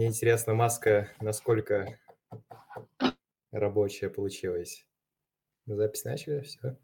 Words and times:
Мне 0.00 0.08
интересно, 0.08 0.54
маска 0.54 1.12
насколько 1.20 1.98
рабочая 3.52 4.08
получилась. 4.08 4.86
Запись 5.66 6.04
начали, 6.04 6.40
все. 6.40 6.78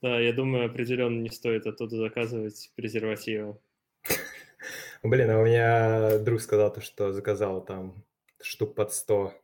Да, 0.00 0.20
я 0.20 0.32
думаю, 0.32 0.66
определенно 0.66 1.20
не 1.20 1.30
стоит 1.30 1.66
оттуда 1.66 1.96
заказывать 1.96 2.70
презервативы. 2.76 3.58
Блин, 5.02 5.28
а 5.28 5.40
у 5.40 5.44
меня 5.44 6.18
друг 6.18 6.40
сказал, 6.40 6.72
то, 6.72 6.80
что 6.80 7.12
заказал 7.12 7.64
там 7.64 8.04
штук 8.40 8.76
под 8.76 8.92
100 8.92 9.34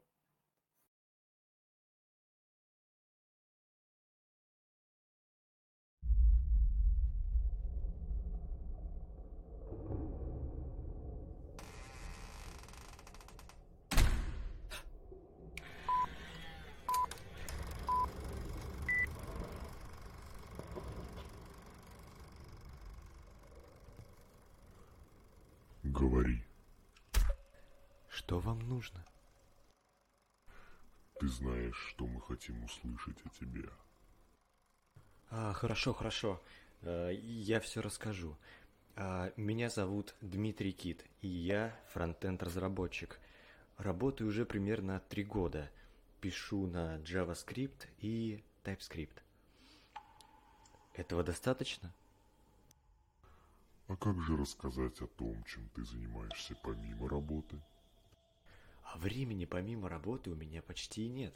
Говори, 26.03 26.43
Что 28.09 28.41
вам 28.41 28.61
нужно? 28.61 29.05
ты 31.21 31.29
знаешь, 31.29 31.77
что 31.77 32.07
мы 32.07 32.21
хотим 32.21 32.65
услышать 32.65 33.19
о 33.25 33.29
тебе. 33.29 33.69
А, 35.31 35.53
хорошо, 35.83 35.93
хорошо. 35.95 36.43
Э, 36.83 37.13
Я 37.13 37.59
все 37.61 37.81
расскажу. 37.81 38.37
А, 38.95 39.33
Меня 39.37 39.69
зовут 39.69 40.15
Дмитрий 40.21 40.73
Кит, 40.73 41.05
и 41.23 41.27
я 41.27 41.77
фронтенд-разработчик. 41.93 43.19
Работаю 43.79 44.29
уже 44.29 44.45
примерно 44.47 45.01
три 45.09 45.25
года. 45.25 45.71
Пишу 46.21 46.67
на 46.69 46.99
JavaScript 46.99 47.89
и 47.99 48.45
TypeScript. 48.63 49.23
Этого 50.95 51.25
достаточно? 51.25 51.93
А 53.89 53.97
как 53.97 54.21
же 54.23 54.37
рассказать 54.37 55.01
о 55.01 55.09
том, 55.09 55.43
чем 55.45 55.69
ты 55.71 55.85
занимаешься 55.85 56.55
помимо 56.63 57.09
работы? 57.09 57.61
А 58.85 58.99
времени 58.99 59.47
помимо 59.47 59.89
работы 59.89 60.31
у 60.31 60.37
меня 60.37 60.63
почти 60.63 61.09
нет. 61.09 61.35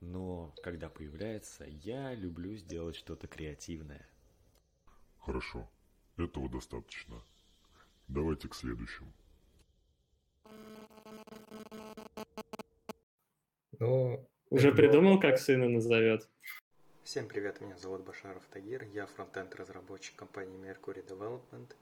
Но 0.00 0.54
когда 0.62 0.88
появляется, 0.88 1.64
я 1.66 2.14
люблю 2.14 2.54
сделать 2.56 2.96
что-то 2.96 3.26
креативное. 3.26 4.06
Хорошо, 5.18 5.70
этого 6.16 6.48
достаточно. 6.48 7.22
Давайте 8.08 8.48
к 8.48 8.54
следующему. 8.54 9.12
Ну, 13.80 14.28
Уже 14.50 14.68
это 14.68 14.76
придумал, 14.76 15.18
как 15.18 15.38
сына 15.38 15.68
назовет? 15.68 16.28
Всем 17.02 17.28
привет, 17.28 17.60
меня 17.60 17.76
зовут 17.76 18.02
Башаров 18.02 18.46
Тагир, 18.46 18.84
я 18.84 19.06
фронтенд-разработчик 19.06 20.16
компании 20.16 20.58
Mercury 20.58 21.06
Development, 21.06 21.74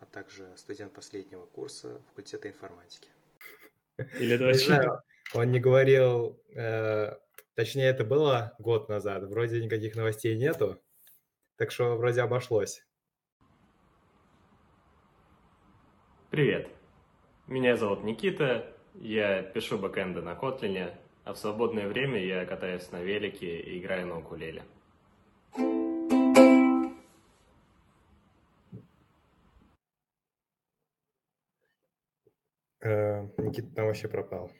а 0.00 0.06
также 0.06 0.56
студент 0.56 0.92
последнего 0.92 1.46
курса 1.46 2.00
факультета 2.08 2.48
информатики. 2.48 3.08
Или 4.20 4.34
это 4.34 4.44
вообще... 4.44 5.02
он 5.34 5.50
не 5.50 5.58
говорил, 5.58 6.40
э, 6.54 7.16
точнее 7.58 7.86
это 7.86 8.04
было 8.04 8.54
год 8.60 8.88
назад, 8.88 9.24
вроде 9.24 9.60
никаких 9.60 9.96
новостей 9.96 10.38
нету, 10.38 10.80
так 11.56 11.72
что 11.72 11.96
вроде 11.96 12.20
обошлось. 12.20 12.86
Привет. 16.30 16.68
Меня 17.48 17.76
зовут 17.76 18.04
Никита, 18.04 18.72
я 18.94 19.42
пишу 19.42 19.76
бэкэнды 19.76 20.22
на 20.22 20.34
Kotlin, 20.34 20.94
а 21.24 21.32
в 21.32 21.36
свободное 21.36 21.88
время 21.88 22.24
я 22.24 22.46
катаюсь 22.46 22.92
на 22.92 23.02
велике 23.02 23.58
и 23.58 23.80
играю 23.80 24.06
на 24.06 24.18
укулеле. 24.20 24.62
Э, 32.80 33.22
Никита 33.36 33.74
там 33.74 33.86
вообще 33.86 34.06
пропал. 34.06 34.52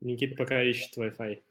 Никита 0.00 0.36
пока 0.36 0.62
ищет 0.62 0.96
Wi-Fi. 0.96 1.42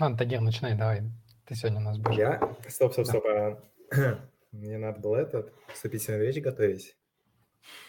Ладно, 0.00 0.16
Тагир, 0.16 0.40
начинай, 0.40 0.76
давай. 0.76 1.02
Ты 1.44 1.54
сегодня 1.56 1.80
у 1.80 1.82
нас 1.82 1.98
будешь. 1.98 2.18
Я? 2.18 2.56
Стоп, 2.68 2.92
стоп, 2.92 3.06
стоп. 3.06 3.24
а, 3.26 3.58
Мне 4.52 4.78
надо 4.78 5.00
было 5.00 5.16
этот 5.16 5.52
вступительную 5.72 6.24
речь 6.24 6.40
готовить. 6.40 6.96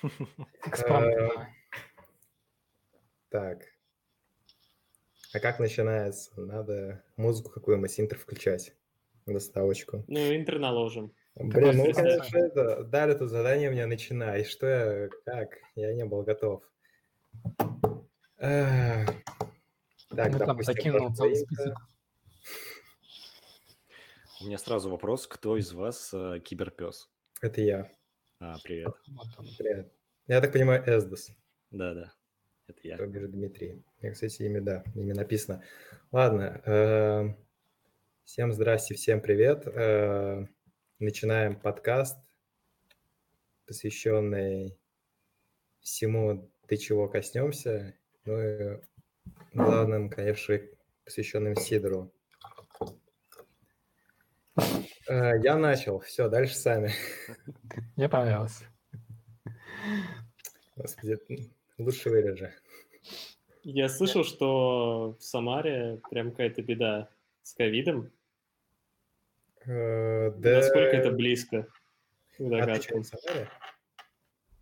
Экспромт, 0.66 1.06
давай. 1.16 1.48
Так. 3.30 3.60
А 5.34 5.40
как 5.40 5.60
начинается? 5.60 6.32
Надо 6.42 7.04
музыку 7.16 7.52
какую-нибудь 7.52 8.00
интро 8.00 8.18
включать. 8.18 8.74
Доставочку. 9.28 10.04
Ну, 10.08 10.36
интер 10.36 10.58
наложим. 10.58 11.14
Блин, 11.36 11.78
ну, 11.78 11.94
конечно, 11.94 12.38
это, 12.40 12.84
дали 12.86 13.14
тут 13.14 13.30
задание 13.30 13.70
мне 13.70 13.86
начинай. 13.86 14.44
Что 14.44 14.66
я, 14.66 15.10
как? 15.26 15.60
Я 15.76 15.94
не 15.94 16.06
был 16.06 16.24
готов. 16.24 16.64
Так, 18.38 19.14
Ну, 20.10 20.16
там 20.16 20.48
допустим, 20.48 20.64
закинул 20.74 21.14
целый 21.14 21.36
список. 21.36 21.76
У 24.42 24.46
меня 24.46 24.58
сразу 24.58 24.90
вопрос, 24.90 25.28
кто 25.28 25.58
из 25.58 25.74
вас 25.74 26.14
э, 26.14 26.40
киберпес? 26.40 27.10
Это 27.42 27.60
я. 27.62 27.92
А, 28.40 28.56
привет. 28.64 28.94
Привет. 29.58 29.94
Я 30.28 30.40
так 30.40 30.54
понимаю, 30.54 30.82
Эсдос. 30.88 31.32
Да-да, 31.72 32.14
это 32.68 32.80
я. 32.84 32.96
То 32.96 33.06
бишь 33.06 33.28
Дмитрий. 33.30 33.84
Я, 34.00 34.14
кстати, 34.14 34.44
имя, 34.44 34.62
да, 34.62 34.84
имя 34.96 35.14
написано. 35.14 35.62
Ладно. 36.12 36.62
э, 36.66 37.36
Всем 38.24 38.54
здрасте, 38.54 38.94
всем 38.96 39.22
привет. 39.22 39.68
Э, 39.68 40.46
Начинаем 41.00 41.60
подкаст, 41.60 42.18
посвященный 43.66 44.78
всему, 45.82 46.50
до 46.68 46.78
чего 46.78 47.10
коснемся. 47.10 47.94
Ну 48.24 48.42
и 48.42 48.80
главным, 49.54 50.10
конечно, 50.10 50.60
посвященным 51.04 51.56
Сидору. 51.56 52.14
Э, 55.10 55.40
Я 55.42 55.58
начал. 55.58 56.00
Все, 56.00 56.30
дальше 56.30 56.56
сами. 56.56 56.92
Мне 57.96 58.08
понравилось. 58.08 58.64
Господи, 60.76 61.18
лучше 61.78 62.10
вырежи. 62.10 62.54
Я 63.64 63.90
слышал, 63.90 64.24
что 64.24 65.18
в 65.20 65.24
Самаре 65.24 66.00
прям 66.10 66.32
какая-то 66.32 66.62
беда 66.62 67.10
с 67.42 67.54
ковидом. 67.54 68.12
Э, 69.66 70.32
Да... 70.32 70.58
Насколько 70.58 70.96
это 70.96 71.12
близко 71.12 71.58
А 71.58 71.62
ты 71.64 72.34
что, 72.36 72.50
догадкам? 72.50 73.04
в 73.04 73.08
Самаре? 73.08 73.50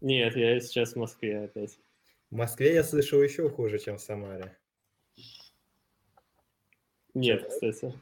Нет, 0.01 0.35
я 0.35 0.59
сейчас 0.59 0.93
в 0.93 0.95
Москве 0.95 1.43
опять. 1.45 1.77
В 2.31 2.35
Москве 2.35 2.73
я 2.73 2.83
слышал 2.83 3.21
еще 3.21 3.49
хуже, 3.49 3.79
чем 3.79 3.97
в 3.97 4.01
Самаре. 4.01 4.57
Нет, 7.13 7.47
кстати. 7.47 7.93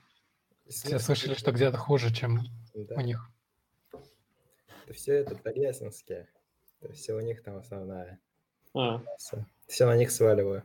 Все 0.67 1.00
слышали, 1.00 1.33
что 1.35 1.51
где-то 1.51 1.77
хуже, 1.77 2.13
чем 2.13 2.39
Да. 2.73 2.95
у 2.95 3.01
них. 3.01 3.29
Это 4.85 4.94
все 4.94 5.13
это 5.15 5.35
Тольяттинские. 5.35 6.27
Это 6.81 6.94
все 6.94 7.13
у 7.13 7.19
них 7.21 7.41
там 7.44 7.57
основная 7.57 8.19
А. 8.73 9.01
Все 9.67 9.85
на 9.85 9.95
них 9.95 10.12
сваливаю. 10.12 10.63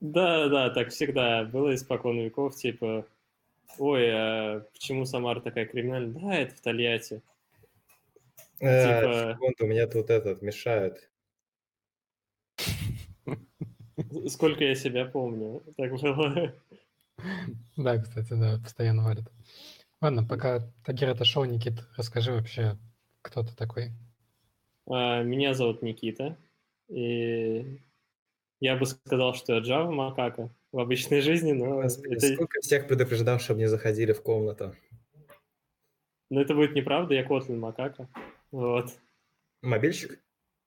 да, 0.00 0.48
да, 0.48 0.70
так 0.70 0.88
всегда 0.90 1.44
было 1.44 1.74
испокон 1.74 2.18
веков, 2.20 2.54
типа, 2.56 3.06
ой, 3.78 4.10
а 4.12 4.60
почему 4.72 5.04
Самара 5.04 5.40
такая 5.40 5.66
криминальная? 5.66 6.20
Да, 6.20 6.34
это 6.34 6.54
в 6.54 6.60
Тольятти. 6.60 7.20
Э, 8.60 9.00
Типа- 9.00 9.32
секунду, 9.34 9.64
у 9.64 9.66
меня 9.68 9.86
тут 9.86 10.10
этот 10.10 10.42
мешают. 10.42 11.08
Сколько 14.28 14.64
я 14.64 14.74
себя 14.74 15.04
помню, 15.04 15.62
так 15.76 15.92
было. 15.92 16.54
Да, 17.76 17.98
кстати, 17.98 18.32
да, 18.32 18.58
постоянно 18.62 19.04
валят. 19.04 19.30
Ладно, 20.00 20.24
пока 20.24 20.60
Тагир 20.84 21.10
отошел, 21.10 21.44
Никит, 21.44 21.74
расскажи 21.96 22.32
вообще, 22.32 22.76
кто 23.22 23.42
ты 23.42 23.54
такой. 23.54 23.90
А, 24.88 25.22
Меня 25.22 25.54
зовут 25.54 25.82
Никита, 25.82 26.36
и 26.88 27.80
я 28.60 28.76
бы 28.76 28.86
сказал, 28.86 29.34
что 29.34 29.54
я 29.54 29.60
Java 29.60 29.90
макака 29.90 30.50
в 30.72 30.78
обычной 30.78 31.20
жизни, 31.20 31.52
но 31.52 31.82
Господи, 31.82 32.14
это, 32.14 32.34
сколько 32.34 32.60
всех 32.60 32.86
предупреждал, 32.86 33.38
чтобы 33.38 33.60
не 33.60 33.66
заходили 33.66 34.12
в 34.12 34.22
комнату. 34.22 34.74
но 36.30 36.40
это 36.40 36.54
будет 36.54 36.74
неправда, 36.74 37.14
я 37.14 37.24
Kotlin 37.24 37.56
макака. 37.56 38.08
Вот. 38.50 38.90
Мобильщик? 39.62 40.20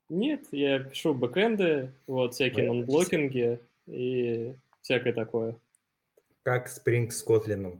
Нет, 0.09 0.47
я 0.51 0.79
пишу 0.79 1.13
бэкэнды, 1.13 1.93
вот, 2.05 2.33
всякие 2.33 2.67
нонблокинги 2.67 3.59
и 3.87 4.55
всякое 4.81 5.13
такое. 5.13 5.55
Как 6.43 6.67
Spring 6.67 7.09
с 7.11 7.25
Kotlin? 7.25 7.79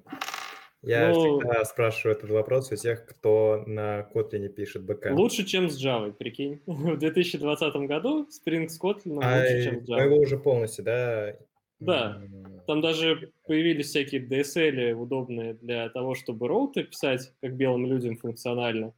Я 0.83 1.09
Ну- 1.09 1.39
всегда 1.39 1.63
спрашиваю 1.65 2.17
этот 2.17 2.29
вопрос 2.31 2.71
у 2.71 2.75
тех, 2.75 3.05
кто 3.05 3.63
на 3.67 4.07
Kotlin 4.13 4.47
пишет 4.49 4.83
бэкэнд. 4.83 5.17
Лучше, 5.17 5.43
чем 5.45 5.69
с 5.69 5.83
Java, 5.83 6.11
прикинь. 6.11 6.61
В 6.65 6.97
2020 6.97 7.75
году 7.87 8.27
Spring 8.27 8.67
с 8.67 8.79
Kotlin 8.81 9.19
А, 9.21 9.39
лучше, 9.41 9.63
чем 9.63 9.85
с 9.85 9.87
но 9.87 9.99
его 10.01 10.15
Java. 10.17 10.19
уже 10.19 10.37
полностью, 10.37 10.85
да? 10.85 11.37
Да. 11.79 12.21
Там 12.67 12.81
даже 12.81 13.31
появились 13.47 13.87
всякие 13.87 14.21
DSL 14.21 14.91
удобные 14.93 15.55
для 15.55 15.89
того, 15.89 16.13
чтобы 16.13 16.47
роуты 16.47 16.83
писать, 16.83 17.33
как 17.41 17.55
белым 17.55 17.87
людям 17.87 18.17
функционально. 18.17 18.93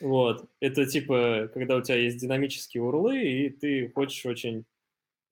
Вот. 0.00 0.44
Это 0.60 0.84
типа, 0.86 1.48
когда 1.54 1.76
у 1.76 1.82
тебя 1.82 1.96
есть 1.98 2.18
динамические 2.20 2.82
урлы, 2.82 3.22
и 3.22 3.50
ты 3.50 3.88
хочешь 3.94 4.26
очень 4.26 4.64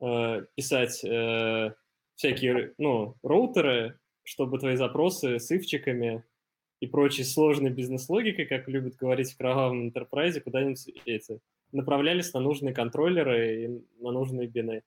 э, 0.00 0.44
писать 0.54 1.04
э, 1.04 1.74
всякие, 2.16 2.74
ну, 2.78 3.16
роутеры, 3.22 3.98
чтобы 4.22 4.58
твои 4.58 4.76
запросы 4.76 5.38
с 5.38 5.50
ивчиками 5.50 6.24
и 6.80 6.86
прочей 6.86 7.24
сложной 7.24 7.70
бизнес-логикой, 7.70 8.46
как 8.46 8.68
любят 8.68 8.96
говорить 8.96 9.32
в 9.32 9.36
кровавом 9.36 9.88
enterprise, 9.88 10.40
куда-нибудь 10.40 10.86
эти, 11.06 11.40
направлялись 11.72 12.32
на 12.32 12.40
нужные 12.40 12.74
контроллеры 12.74 13.64
и 13.64 13.68
на 14.02 14.10
нужные 14.12 14.48
бины. 14.48 14.82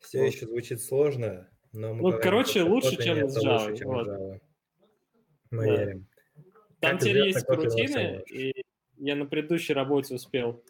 Все 0.00 0.20
Вот. 0.22 0.32
еще 0.32 0.46
звучит 0.46 0.82
сложно, 0.82 1.48
но 1.72 1.94
мы 1.94 1.96
Ну, 1.96 2.02
говорим, 2.08 2.20
короче, 2.22 2.62
лучше, 2.62 3.02
чем 3.02 3.28
с 3.28 3.42
Java, 3.44 3.68
лучше, 3.68 3.76
чем 3.78 3.88
вот. 3.88 4.08
Java. 4.08 4.40
Мы 5.50 5.66
Да. 5.66 5.84
верим. 5.84 6.06
Там 6.80 6.98
Как 6.98 7.00
теперь 7.00 7.30
известно, 7.30 7.52
есть 7.62 7.96
лучше. 7.96 8.22
и 8.34 8.64
я 8.98 9.16
на 9.16 9.26
предыдущей 9.26 9.72
работе 9.72 10.14
успел 10.14 10.62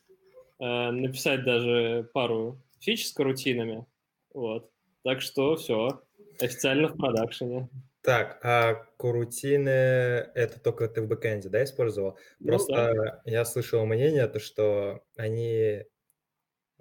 э, 0.60 0.90
написать 0.90 1.44
даже 1.44 2.08
пару 2.14 2.58
фич 2.78 3.06
с 3.08 3.12
карутинами. 3.12 3.86
Вот. 4.32 4.70
Так 5.04 5.20
что 5.20 5.56
все, 5.56 6.02
официально 6.40 6.88
в 6.88 6.96
продакшене. 6.96 7.68
Так, 8.00 8.38
а 8.42 8.86
курутины 8.98 9.68
это 9.68 10.60
только 10.60 10.88
ты 10.88 11.00
в 11.00 11.06
бэкэнде, 11.08 11.48
да, 11.48 11.64
использовал? 11.64 12.18
Ну 12.38 12.48
Просто 12.48 13.22
я 13.24 13.44
слышал 13.44 13.86
мнение, 13.86 14.26
то, 14.26 14.40
что 14.40 15.04
они 15.16 15.84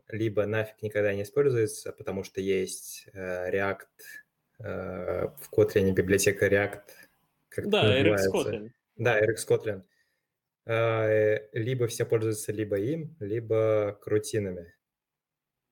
либо 0.07 0.45
нафиг 0.45 0.81
никогда 0.81 1.13
не 1.13 1.23
используются, 1.23 1.93
потому 1.93 2.23
что 2.23 2.41
есть 2.41 3.07
э, 3.13 3.51
React, 3.51 3.87
э, 4.59 5.27
в 5.39 5.49
Kotlin 5.51 5.91
библиотека 5.93 6.47
React, 6.47 6.81
как 7.49 7.69
Да, 7.69 8.01
RX? 8.01 8.17
Kotlin. 8.33 8.71
Да, 8.97 9.19
RX 9.21 9.35
Kotlin. 9.47 9.83
Э, 10.65 11.47
Либо 11.53 11.87
все 11.87 12.05
пользуются 12.05 12.51
либо 12.51 12.77
им, 12.77 13.15
либо 13.19 13.97
крутинами. 14.01 14.73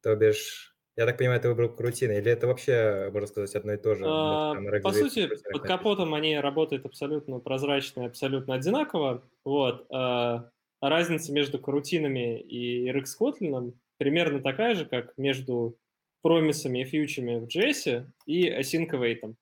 То 0.01 0.15
бишь, 0.15 0.70
я 1.01 1.07
так 1.07 1.17
понимаю, 1.17 1.41
ты 1.41 1.49
выбрал 1.49 1.69
крутины, 1.69 2.13
или 2.13 2.31
это 2.31 2.47
вообще, 2.47 3.09
можно 3.11 3.27
сказать, 3.27 3.55
одно 3.55 3.73
и 3.73 3.77
то 3.77 3.95
же? 3.95 4.03
А, 4.07 4.53
там 4.53 4.81
По 4.81 4.91
сути, 4.91 5.29
под 5.51 5.63
капотом 5.63 6.13
они 6.13 6.37
работают 6.39 6.85
абсолютно 6.85 7.39
прозрачно 7.39 8.01
и 8.01 8.05
абсолютно 8.05 8.53
одинаково. 8.55 9.23
Вот. 9.43 9.87
А 9.89 10.89
разница 10.89 11.31
между 11.31 11.59
карутинами 11.59 12.39
и 12.39 12.89
RX 12.91 13.05
Kotlin 13.19 13.73
примерно 13.97 14.41
такая 14.41 14.75
же, 14.75 14.85
как 14.85 15.17
между 15.17 15.77
промисами 16.21 16.81
и 16.81 16.85
фьючами 16.85 17.39
в 17.39 17.47
JS 17.47 18.05
и 18.25 18.49
async 18.49 18.89
await. 18.91 19.35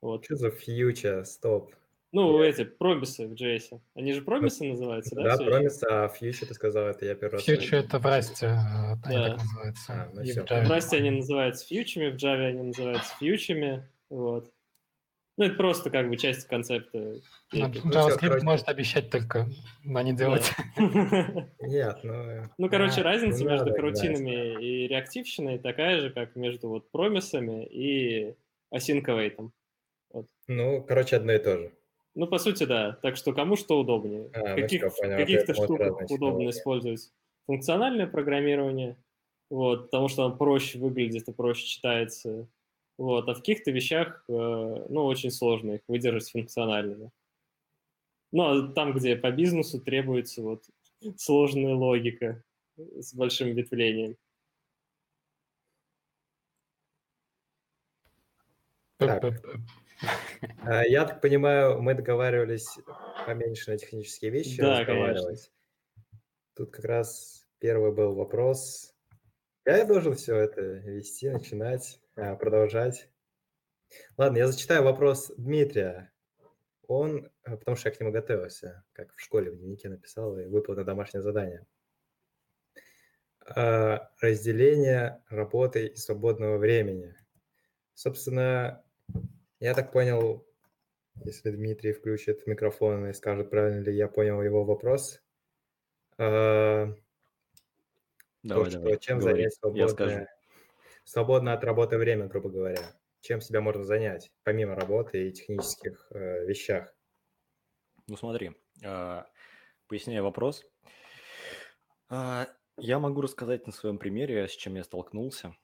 Вот. 0.00 0.24
Что 0.24 0.36
за 0.36 0.50
фьючер? 0.50 1.24
Стоп. 1.24 1.72
Ну, 2.10 2.42
эти 2.42 2.64
промисы 2.64 3.26
в 3.26 3.34
JS. 3.34 3.80
Они 3.94 4.12
же 4.14 4.22
промисы 4.22 4.64
называются, 4.64 5.14
да? 5.14 5.36
Да, 5.36 5.44
промис, 5.44 5.82
а 5.82 6.08
фьючер 6.08 6.48
ты 6.48 6.54
сказал, 6.54 6.86
это 6.86 7.04
я 7.04 7.14
первый 7.14 7.34
раз 7.34 7.44
Фьючер 7.44 7.78
это 7.80 7.98
в 7.98 8.06
Расте, 8.06 8.46
э, 8.46 8.96
они 9.04 9.16
Да. 9.16 9.28
так 9.30 9.38
называются. 9.38 9.92
А, 9.92 10.10
ну 10.14 10.22
в 10.22 10.72
Rust 10.72 10.96
они 10.96 11.10
называются 11.10 11.66
фьючами, 11.66 12.10
в 12.10 12.16
Java 12.16 12.46
они 12.46 12.62
называются 12.62 13.14
фьючами. 13.18 13.86
Вот. 14.08 14.50
Ну, 15.36 15.44
это 15.44 15.54
просто 15.54 15.90
как 15.90 16.08
бы 16.08 16.16
часть 16.16 16.48
концепта. 16.48 16.98
Ну. 16.98 17.20
Ну, 17.52 17.68
JavaScript 17.68 18.18
короче. 18.20 18.44
может 18.44 18.68
обещать 18.68 19.10
только, 19.10 19.46
но 19.84 20.00
не 20.00 20.12
делать. 20.12 20.50
Нет, 21.60 21.98
ну... 22.02 22.42
Ну, 22.58 22.68
короче, 22.68 23.02
а, 23.02 23.04
разница 23.04 23.44
ну, 23.44 23.50
между 23.50 23.72
карутинами 23.72 24.60
и 24.60 24.88
реактивщиной 24.88 25.58
такая 25.58 26.00
же, 26.00 26.10
как 26.10 26.34
между 26.34 26.68
вот 26.68 26.90
промисами 26.90 27.64
и 27.66 28.34
await. 28.74 29.50
Ну, 30.48 30.82
короче, 30.82 31.16
одно 31.16 31.32
и 31.32 31.38
то 31.38 31.56
же. 31.56 31.72
Ну, 32.14 32.26
по 32.26 32.38
сути, 32.38 32.64
да. 32.64 32.98
Так 33.02 33.16
что 33.16 33.32
кому 33.32 33.56
что 33.56 33.78
удобнее. 33.78 34.30
А, 34.34 34.40
в 34.40 34.48
ну 34.48 34.62
каких, 34.62 34.96
понял. 34.96 35.16
каких-то 35.16 35.54
штуках 35.54 35.98
разные 35.98 36.06
удобно 36.16 36.50
использовать 36.50 37.12
функциональное 37.46 38.06
программирование, 38.06 38.96
вот, 39.50 39.84
потому 39.84 40.08
что 40.08 40.24
оно 40.24 40.36
проще 40.36 40.78
выглядит 40.78 41.28
и 41.28 41.32
проще 41.32 41.66
читается. 41.66 42.48
Вот, 42.98 43.28
а 43.28 43.34
в 43.34 43.38
каких-то 43.38 43.70
вещах, 43.70 44.24
э, 44.28 44.32
ну, 44.32 45.04
очень 45.04 45.30
сложно 45.30 45.72
их 45.72 45.80
выдержать 45.86 46.30
функциональными. 46.30 47.10
Ну, 48.32 48.42
а 48.42 48.72
там, 48.72 48.92
где 48.92 49.16
по 49.16 49.30
бизнесу 49.30 49.80
требуется 49.80 50.42
вот 50.42 50.64
сложная 51.16 51.74
логика 51.74 52.42
с 52.76 53.14
большим 53.14 53.54
ветвлением. 53.54 54.16
Так. 58.98 59.22
А, 60.64 60.84
Я 60.84 61.04
так 61.04 61.20
понимаю, 61.20 61.80
мы 61.80 61.94
договаривались 61.94 62.78
поменьше 63.26 63.70
на 63.70 63.78
технические 63.78 64.30
вещи 64.30 64.60
Да, 64.60 64.80
разговаривать. 64.80 65.52
Тут 66.54 66.70
как 66.70 66.84
раз 66.84 67.46
первый 67.58 67.92
был 67.92 68.14
вопрос. 68.14 68.94
Я 69.64 69.84
должен 69.84 70.14
все 70.14 70.36
это 70.36 70.60
вести, 70.60 71.28
начинать, 71.28 72.00
а, 72.16 72.36
продолжать. 72.36 73.08
Ладно, 74.16 74.38
я 74.38 74.46
зачитаю 74.46 74.82
вопрос 74.82 75.32
Дмитрия. 75.36 76.12
Он, 76.86 77.30
а, 77.44 77.56
потому 77.56 77.76
что 77.76 77.88
я 77.88 77.94
к 77.94 78.00
нему 78.00 78.12
готовился, 78.12 78.84
как 78.92 79.12
в 79.14 79.20
школе 79.20 79.50
в 79.50 79.56
дневнике 79.56 79.88
написал 79.88 80.38
и 80.38 80.46
выполнил 80.46 80.84
домашнее 80.84 81.22
задание. 81.22 81.66
Разделение 84.20 85.22
работы 85.30 85.86
и 85.86 85.96
свободного 85.96 86.58
времени. 86.58 87.14
Собственно, 87.94 88.84
я 89.60 89.74
так 89.74 89.92
понял, 89.92 90.46
если 91.24 91.50
Дмитрий 91.50 91.92
включит 91.92 92.46
микрофон 92.46 93.08
и 93.08 93.12
скажет, 93.12 93.50
правильно 93.50 93.82
ли 93.82 93.94
я 93.94 94.08
понял 94.08 94.42
его 94.42 94.64
вопрос, 94.64 95.20
Давай, 98.42 98.64
то, 98.64 98.70
что 98.70 98.80
давай, 98.80 98.98
чем 98.98 99.18
говори, 99.18 99.36
занять 99.36 99.54
свободное, 99.54 100.38
свободное 101.04 101.54
от 101.54 101.64
работы 101.64 101.98
время, 101.98 102.26
грубо 102.26 102.50
говоря. 102.50 102.82
Чем 103.20 103.40
себя 103.40 103.60
можно 103.60 103.84
занять, 103.84 104.32
помимо 104.44 104.76
работы 104.76 105.28
и 105.28 105.32
технических 105.32 106.06
э, 106.10 106.44
вещах. 106.46 106.94
Ну 108.06 108.16
смотри, 108.16 108.52
а, 108.84 109.26
поясняя 109.88 110.22
вопрос, 110.22 110.64
а, 112.08 112.46
я 112.76 113.00
могу 113.00 113.20
рассказать 113.20 113.66
на 113.66 113.72
своем 113.72 113.98
примере, 113.98 114.46
с 114.46 114.52
чем 114.52 114.76
я 114.76 114.84
столкнулся. 114.84 115.54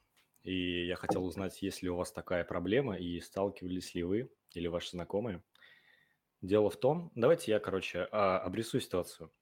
И 0.45 0.87
я 0.87 0.97
хотел 0.97 1.25
узнать, 1.25 1.63
есть 1.63 1.83
ли 1.83 1.89
у 1.89 1.97
вас 1.97 2.13
такая 2.13 2.45
проблема, 2.45 2.97
и 2.97 3.19
сталкивались 3.21 3.95
ли 3.95 4.03
вы 4.05 4.31
или 4.53 4.67
ваши 4.69 4.91
знакомые. 4.91 5.43
Дело 6.43 6.69
в 6.69 6.77
том, 6.77 7.11
давайте 7.15 7.51
я, 7.53 7.59
короче, 7.59 8.07
а, 8.13 8.39
обрисую 8.39 8.81
ситуацию. 8.83 9.33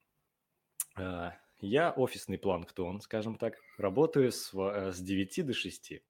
А, 0.97 1.35
Я 1.61 1.93
офисный 1.93 2.39
планктон, 2.39 3.01
скажем 3.01 3.37
так, 3.39 3.55
работаю 3.79 4.33
с, 4.33 4.53
э, 4.53 4.91
с 4.93 4.99
9 5.01 5.43
до 5.45 5.53
6. 5.53 6.03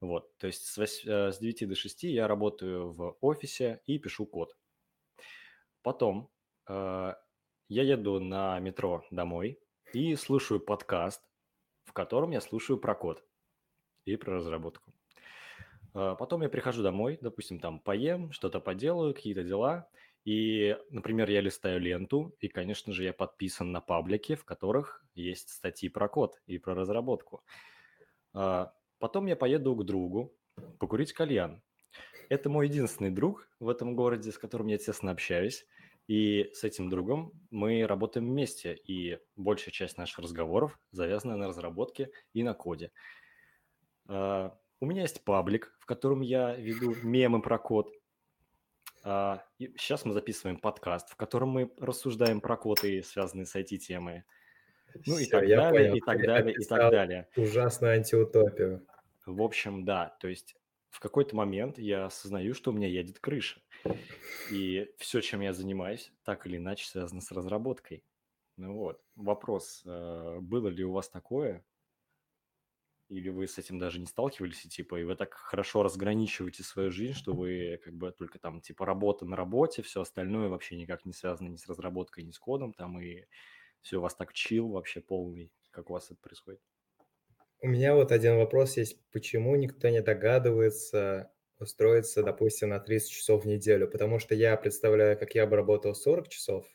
Вот, 0.00 0.36
то 0.38 0.48
есть 0.48 0.66
с, 0.66 0.76
вось- 0.76 1.06
э, 1.06 1.30
с 1.30 1.38
9 1.38 1.66
до 1.66 1.76
6 1.76 2.12
я 2.12 2.26
работаю 2.26 2.90
в 2.90 3.16
офисе 3.20 3.80
и 3.86 3.98
пишу 4.00 4.26
код. 4.26 4.56
Потом 5.82 6.30
э, 6.68 7.14
я 7.68 7.82
еду 7.82 8.18
на 8.20 8.58
метро 8.58 9.04
домой 9.12 9.60
и 9.92 10.16
слушаю 10.16 10.58
подкаст, 10.60 11.22
в 11.84 11.92
котором 11.92 12.32
я 12.32 12.40
слушаю 12.40 12.76
про 12.78 12.94
код 12.96 13.24
и 14.04 14.16
про 14.16 14.36
разработку. 14.36 14.92
Э, 15.94 16.16
Потом 16.18 16.42
я 16.42 16.48
прихожу 16.48 16.82
домой, 16.82 17.18
допустим, 17.20 17.58
там 17.60 17.80
поем, 17.80 18.32
что-то 18.32 18.60
поделаю, 18.60 19.14
какие-то 19.14 19.42
дела. 19.44 19.88
И, 20.24 20.76
например, 20.90 21.28
я 21.30 21.40
листаю 21.40 21.80
ленту, 21.80 22.36
и, 22.38 22.48
конечно 22.48 22.92
же, 22.92 23.02
я 23.04 23.12
подписан 23.12 23.72
на 23.72 23.80
паблики, 23.80 24.36
в 24.36 24.44
которых 24.44 25.04
есть 25.14 25.50
статьи 25.50 25.88
про 25.88 26.08
код 26.08 26.40
и 26.46 26.58
про 26.58 26.74
разработку. 26.74 27.42
А, 28.34 28.72
Потом 28.98 29.26
я 29.26 29.34
поеду 29.34 29.74
к 29.74 29.84
другу 29.84 30.32
покурить 30.78 31.12
кальян. 31.12 31.60
Это 32.28 32.48
мой 32.48 32.68
единственный 32.68 33.10
друг 33.10 33.48
в 33.58 33.68
этом 33.68 33.96
городе, 33.96 34.30
с 34.30 34.38
которым 34.38 34.68
я 34.68 34.78
тесно 34.78 35.10
общаюсь. 35.10 35.66
И 36.06 36.50
с 36.52 36.64
этим 36.64 36.88
другом 36.88 37.32
мы 37.50 37.86
работаем 37.86 38.28
вместе, 38.28 38.74
и 38.74 39.18
большая 39.36 39.72
часть 39.72 39.98
наших 39.98 40.20
разговоров 40.20 40.78
завязана 40.92 41.36
на 41.36 41.48
разработке 41.48 42.10
и 42.32 42.42
на 42.44 42.54
коде. 42.54 42.92
А, 44.08 44.56
У 44.80 44.86
меня 44.86 45.02
есть 45.02 45.24
паблик, 45.24 45.76
в 45.78 45.86
котором 45.86 46.20
я 46.20 46.54
веду 46.54 46.94
мемы 47.02 47.40
про 47.42 47.58
код. 47.58 47.92
А, 49.04 49.44
и 49.58 49.72
сейчас 49.76 50.04
мы 50.04 50.12
записываем 50.12 50.58
подкаст, 50.58 51.10
в 51.10 51.16
котором 51.16 51.50
мы 51.50 51.72
рассуждаем 51.78 52.40
про 52.40 52.56
код 52.56 52.84
и 52.84 53.02
связанные 53.02 53.46
с 53.46 53.54
IT-темы. 53.56 54.24
Ну 55.06 55.18
и 55.18 55.24
Всё, 55.24 55.30
так 55.30 55.48
далее, 55.48 55.70
понял. 55.90 55.96
и 55.96 56.00
так 56.00 56.22
далее, 56.22 56.54
и 56.54 56.64
так 56.64 56.90
далее. 56.90 57.28
Ужасную 57.36 57.94
антиутопию. 57.94 58.86
В 59.24 59.40
общем, 59.42 59.84
да, 59.84 60.16
то 60.20 60.28
есть 60.28 60.56
в 60.90 61.00
какой-то 61.00 61.34
момент 61.34 61.78
я 61.78 62.06
осознаю, 62.06 62.54
что 62.54 62.70
у 62.70 62.74
меня 62.74 62.88
едет 62.88 63.18
крыша. 63.18 63.60
И 64.50 64.90
все, 64.98 65.20
чем 65.20 65.40
я 65.40 65.52
занимаюсь, 65.52 66.12
так 66.24 66.46
или 66.46 66.58
иначе 66.58 66.86
связано 66.86 67.20
с 67.20 67.32
разработкой. 67.32 68.04
Ну 68.58 68.74
вот, 68.76 69.02
вопрос, 69.16 69.82
э, 69.86 70.38
было 70.40 70.68
ли 70.68 70.84
у 70.84 70.92
вас 70.92 71.08
такое, 71.08 71.64
или 73.12 73.28
вы 73.28 73.46
с 73.46 73.58
этим 73.58 73.78
даже 73.78 74.00
не 74.00 74.06
сталкивались, 74.06 74.62
типа, 74.62 75.00
и 75.00 75.04
вы 75.04 75.16
так 75.16 75.34
хорошо 75.34 75.82
разграничиваете 75.82 76.62
свою 76.62 76.90
жизнь, 76.90 77.14
что 77.14 77.34
вы 77.34 77.78
как 77.84 77.94
бы 77.94 78.10
только 78.10 78.38
там 78.38 78.60
типа 78.60 78.86
работа 78.86 79.26
на 79.26 79.36
работе, 79.36 79.82
все 79.82 80.00
остальное 80.00 80.48
вообще 80.48 80.76
никак 80.76 81.04
не 81.04 81.12
связано 81.12 81.48
ни 81.48 81.56
с 81.56 81.66
разработкой, 81.66 82.24
ни 82.24 82.30
с 82.30 82.38
кодом 82.38 82.72
там, 82.72 83.00
и 83.00 83.24
все 83.82 83.98
у 83.98 84.00
вас 84.00 84.14
так 84.14 84.32
чил 84.32 84.68
вообще 84.68 85.00
полный, 85.00 85.52
как 85.70 85.90
у 85.90 85.92
вас 85.92 86.06
это 86.06 86.20
происходит? 86.20 86.60
У 87.60 87.68
меня 87.68 87.94
вот 87.94 88.10
один 88.10 88.38
вопрос 88.38 88.76
есть. 88.76 88.98
Почему 89.10 89.54
никто 89.56 89.88
не 89.88 90.02
догадывается 90.02 91.30
устроиться, 91.60 92.24
допустим, 92.24 92.70
на 92.70 92.80
30 92.80 93.10
часов 93.10 93.44
в 93.44 93.46
неделю? 93.46 93.88
Потому 93.88 94.18
что 94.18 94.34
я 94.34 94.56
представляю, 94.56 95.18
как 95.18 95.34
я 95.34 95.46
бы 95.46 95.54
работал 95.56 95.94
40 95.94 96.28
часов, 96.28 96.66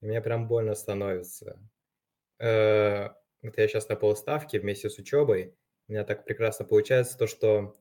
и 0.00 0.06
мне 0.06 0.20
прям 0.20 0.46
больно 0.46 0.74
становится. 0.74 1.58
Э, 2.38 3.10
вот 3.42 3.56
я 3.58 3.68
сейчас 3.68 3.88
на 3.88 3.96
полставке 3.96 4.60
вместе 4.60 4.90
с 4.90 4.98
учебой. 4.98 5.54
У 5.86 5.92
меня 5.92 6.04
так 6.04 6.24
прекрасно 6.24 6.64
получается 6.64 7.16
то, 7.16 7.26
что 7.26 7.74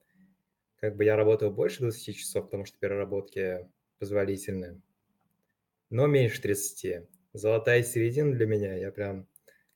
как 0.77 0.95
бы 0.95 1.03
я 1.03 1.15
работаю 1.15 1.51
больше 1.51 1.81
20 1.81 2.15
часов, 2.15 2.45
потому 2.45 2.65
что 2.65 2.77
переработки 2.77 3.67
позволительны, 3.99 4.81
но 5.89 6.07
меньше 6.07 6.41
30. 6.41 7.07
Золотая 7.33 7.83
середина 7.83 8.33
для 8.33 8.45
меня, 8.45 8.75
я 8.75 8.91
прям 8.91 9.27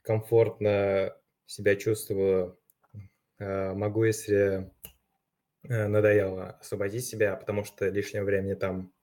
комфортно 0.02 1.16
себя 1.46 1.76
чувствую, 1.76 2.60
э, 3.40 3.74
могу, 3.74 4.04
если 4.04 4.72
э, 5.64 5.88
надоело, 5.88 6.52
освободить 6.62 7.06
себя, 7.06 7.36
потому 7.36 7.64
что 7.64 7.90
лишнего 7.90 8.24
времени 8.24 8.54
там 8.54 8.94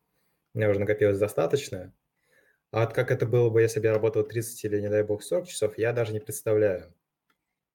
у 0.55 0.59
меня 0.59 0.71
уже 0.71 0.81
накопилось 0.81 1.19
достаточно. 1.19 1.93
А 2.71 2.85
вот 2.85 2.93
как 2.93 3.11
это 3.11 3.27
было 3.27 3.49
бы, 3.49 3.63
если 3.63 3.81
бы 3.81 3.87
я 3.87 3.95
работал 3.95 4.25
30 4.25 4.65
или, 4.65 4.81
не 4.81 4.91
дай 4.91 5.03
бог, 5.03 5.23
40 5.23 5.49
часов, 5.49 5.79
я 5.79 5.93
даже 5.93 6.13
не 6.13 6.21
представляю. 6.21 6.93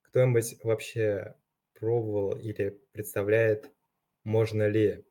Кто-нибудь 0.04 0.56
вообще 0.64 1.36
пробовал 1.74 2.38
или 2.38 2.80
представляет, 2.92 3.72
можно 4.24 4.68
ли, 4.68 5.04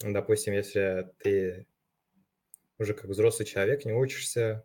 допустим, 0.00 0.52
если 0.52 1.10
ты 1.18 1.66
уже 2.78 2.94
как 2.94 3.06
взрослый 3.06 3.46
человек, 3.46 3.84
не 3.84 3.92
учишься, 3.92 4.64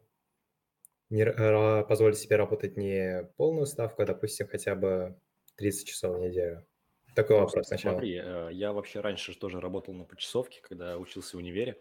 не 1.09 1.23
а, 1.23 1.83
позволить 1.83 2.17
себе 2.17 2.35
работать 2.35 2.77
не 2.77 3.29
полную 3.37 3.65
ставку, 3.65 4.01
а, 4.01 4.05
допустим, 4.05 4.47
хотя 4.47 4.75
бы 4.75 5.17
30 5.55 5.87
часов 5.87 6.17
в 6.17 6.19
неделю? 6.19 6.65
Такой 7.15 7.37
ну, 7.37 7.43
вопрос 7.43 7.67
сначала. 7.67 7.93
Смотри, 7.93 8.19
э, 8.21 8.49
я 8.51 8.73
вообще 8.73 8.99
раньше 8.99 9.33
тоже 9.35 9.61
работал 9.61 9.93
на 9.93 10.03
почасовке, 10.03 10.59
когда 10.61 10.97
учился 10.97 11.37
в 11.37 11.39
универе. 11.39 11.79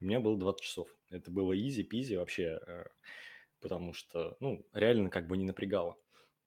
У 0.00 0.04
меня 0.04 0.20
было 0.20 0.36
20 0.36 0.60
часов. 0.60 0.88
Это 1.10 1.30
было 1.30 1.58
изи-пизи 1.58 2.16
вообще, 2.16 2.60
э, 2.66 2.84
потому 3.60 3.92
что, 3.92 4.36
ну, 4.40 4.64
реально 4.72 5.10
как 5.10 5.26
бы 5.26 5.36
не 5.36 5.44
напрягало. 5.44 5.96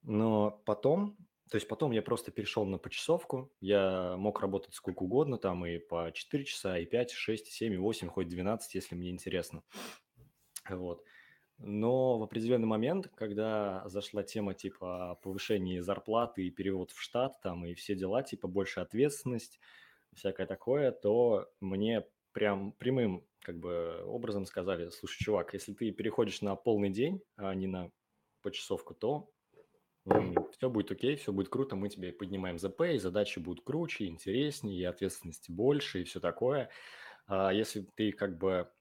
Но 0.04 0.62
потом, 0.66 1.18
то 1.50 1.56
есть 1.56 1.68
потом 1.68 1.92
я 1.92 2.02
просто 2.02 2.32
перешел 2.32 2.66
на 2.66 2.78
почасовку, 2.78 3.52
я 3.60 4.16
мог 4.18 4.40
работать 4.42 4.74
сколько 4.74 5.04
угодно, 5.04 5.38
там 5.38 5.66
и 5.66 5.78
по 5.78 6.12
4 6.14 6.46
часа, 6.46 6.78
и 6.80 6.86
5, 6.86 7.12
и 7.12 7.16
6, 7.16 7.48
и 7.50 7.52
7, 7.52 7.74
и 7.74 7.78
8, 7.78 8.08
хоть 8.08 8.30
12, 8.30 8.76
если 8.76 8.96
мне 8.96 9.10
интересно. 9.10 9.64
Вот. 10.70 11.04
Но 11.58 12.18
в 12.18 12.24
определенный 12.24 12.68
момент, 12.68 13.12
когда 13.16 13.84
зашла 13.88 14.24
тема 14.24 14.56
типа 14.56 15.20
повышения 15.22 15.84
зарплаты 15.84 16.48
и 16.48 16.52
перевод 16.52 16.90
в 16.92 17.00
штат, 17.00 17.40
там 17.42 17.66
и 17.66 17.76
все 17.76 17.94
дела, 17.94 18.24
типа 18.24 18.48
больше 18.48 18.80
ответственность, 18.80 19.60
всякое 20.16 20.48
такое, 20.48 20.92
то 20.92 21.52
мне 21.60 22.06
прям 22.34 22.74
прямым 22.74 23.26
как 23.42 23.58
бы 23.60 24.04
образом 24.06 24.46
сказали, 24.46 24.90
слушай, 24.90 25.24
чувак, 25.24 25.54
если 25.54 25.74
ты 25.74 25.92
переходишь 25.92 26.42
на 26.42 26.56
полный 26.56 26.90
день, 26.90 27.22
а 27.38 27.54
не 27.56 27.68
на 27.68 27.92
почасовку, 28.42 28.94
то 28.94 29.30
все 30.52 30.70
будет 30.70 30.92
окей, 30.92 31.16
все 31.16 31.32
будет 31.32 31.50
круто, 31.50 31.76
мы 31.76 31.90
тебе 31.90 32.12
поднимаем 32.12 32.58
ЗП, 32.58 32.82
и 32.82 32.98
задачи 32.98 33.40
будут 33.40 33.64
круче, 33.64 34.08
интереснее, 34.08 34.80
и 34.80 34.84
ответственности 34.84 35.52
больше, 35.52 36.02
и 36.02 36.04
все 36.04 36.20
такое. 36.20 36.70
А 37.28 37.52
если 37.52 37.88
ты 37.96 38.12
как 38.12 38.38
бы 38.38 38.72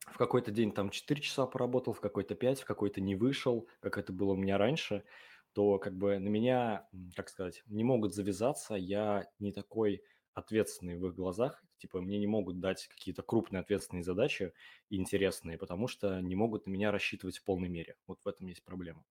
в 0.00 0.18
какой-то 0.18 0.50
день 0.50 0.72
там 0.72 0.90
4 0.90 1.20
часа 1.20 1.46
поработал, 1.46 1.92
в 1.92 2.00
какой-то 2.00 2.34
5, 2.34 2.60
в 2.60 2.64
какой-то 2.64 3.00
не 3.00 3.14
вышел, 3.14 3.68
как 3.80 3.96
это 3.96 4.12
было 4.12 4.32
у 4.32 4.36
меня 4.36 4.58
раньше, 4.58 5.04
то 5.52 5.78
как 5.78 5.96
бы 5.96 6.18
на 6.18 6.28
меня, 6.28 6.88
как 7.16 7.28
сказать, 7.28 7.62
не 7.66 7.84
могут 7.84 8.14
завязаться, 8.14 8.74
я 8.74 9.28
не 9.38 9.52
такой 9.52 10.02
ответственный 10.34 10.96
в 10.96 11.06
их 11.06 11.14
глазах, 11.14 11.62
типа 11.78 12.00
мне 12.00 12.18
не 12.18 12.26
могут 12.26 12.60
дать 12.60 12.86
какие-то 12.88 13.22
крупные 13.22 13.60
ответственные 13.60 14.04
задачи 14.04 14.52
интересные, 14.88 15.58
потому 15.58 15.88
что 15.88 16.20
не 16.20 16.34
могут 16.34 16.66
на 16.66 16.70
меня 16.70 16.90
рассчитывать 16.90 17.38
в 17.38 17.44
полной 17.44 17.68
мере. 17.68 17.96
Вот 18.06 18.20
в 18.24 18.28
этом 18.28 18.46
есть 18.46 18.62
проблема. 18.64 19.04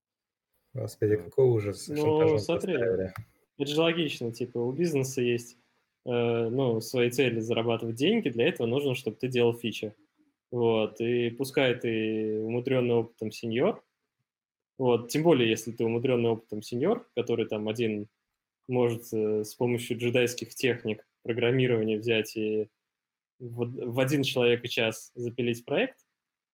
Господи, 0.74 1.18
какой 1.18 1.46
ужас. 1.46 1.88
Ну, 1.88 2.38
смотри, 2.38 2.74
поставили. 2.74 3.14
это 3.58 3.72
же 3.72 3.82
логично, 3.82 4.32
типа 4.32 4.60
у 4.60 4.72
бизнеса 4.72 5.22
есть 5.22 5.58
э, 6.06 6.10
ну, 6.50 6.80
свои 6.80 7.10
цели 7.10 7.40
зарабатывать 7.40 7.96
деньги, 7.96 8.30
для 8.30 8.48
этого 8.48 8.68
нужно, 8.68 8.96
чтобы 8.96 9.18
ты 9.18 9.28
делал 9.28 9.54
фичи. 9.54 9.94
Вот, 10.52 11.00
и 11.00 11.30
пускай 11.32 11.76
ты 11.76 12.40
умудренный 12.42 12.96
опытом 12.96 13.32
сеньор, 13.32 13.84
вот, 14.80 15.10
тем 15.10 15.24
более, 15.24 15.50
если 15.50 15.72
ты 15.72 15.84
умудренный 15.84 16.30
опытом 16.30 16.62
сеньор, 16.62 17.08
который 17.14 17.46
там 17.46 17.68
один 17.68 18.08
может 18.70 19.14
э, 19.14 19.44
с 19.44 19.54
помощью 19.54 19.98
джедайских 19.98 20.56
техник 20.56 21.06
программирования 21.24 21.98
взять 21.98 22.36
и 22.36 22.70
в, 23.40 24.00
один 24.00 24.24
человек 24.24 24.64
и 24.66 24.70
час 24.70 25.12
запилить 25.16 25.66
проект, 25.66 25.98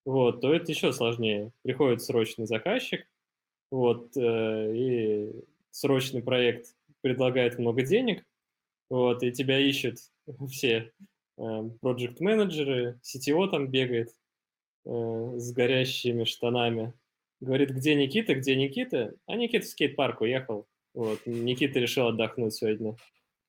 вот, 0.05 0.41
то 0.41 0.53
это 0.53 0.71
еще 0.71 0.93
сложнее. 0.93 1.51
Приходит 1.63 2.01
срочный 2.01 2.45
заказчик, 2.45 3.07
вот, 3.71 4.15
э, 4.15 4.75
и 4.75 5.31
срочный 5.71 6.21
проект 6.21 6.75
предлагает 7.01 7.57
много 7.57 7.83
денег, 7.83 8.23
вот, 8.89 9.23
и 9.23 9.31
тебя 9.31 9.59
ищут 9.59 9.97
все 10.49 10.91
проект 11.81 12.19
менеджеры 12.19 12.99
CTO 13.03 13.49
там 13.49 13.67
бегает 13.67 14.09
э, 14.85 15.33
с 15.37 15.51
горящими 15.51 16.23
штанами. 16.23 16.93
Говорит, 17.41 17.71
где 17.71 17.95
Никита, 17.95 18.35
где 18.35 18.55
Никита? 18.55 19.13
А 19.25 19.35
Никита 19.35 19.65
в 19.65 19.69
скейт-парк 19.69 20.21
уехал. 20.21 20.67
Вот, 20.93 21.19
Никита 21.25 21.79
решил 21.79 22.07
отдохнуть 22.07 22.53
сегодня. 22.53 22.95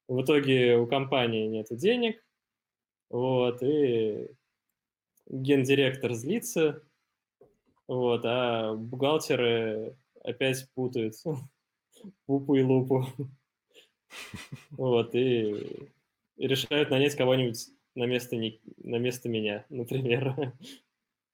В 0.08 0.22
итоге 0.22 0.76
у 0.76 0.86
компании 0.86 1.46
нет 1.46 1.66
денег, 1.70 2.25
вот, 3.10 3.62
и 3.62 4.28
гендиректор 5.28 6.14
злится, 6.14 6.82
вот, 7.88 8.22
а 8.25 8.75
бухгалтеры 8.75 9.96
опять 10.22 10.68
путают 10.75 11.14
пупу 12.26 12.54
и 12.54 12.62
лупу. 12.62 13.06
Вот, 14.70 15.14
и, 15.14 15.90
решают 16.36 16.90
нанять 16.90 17.16
кого-нибудь 17.16 17.68
на 17.94 18.04
место, 18.04 18.36
не, 18.36 18.60
на 18.78 18.96
место 18.96 19.28
меня, 19.28 19.66
например. 19.70 20.52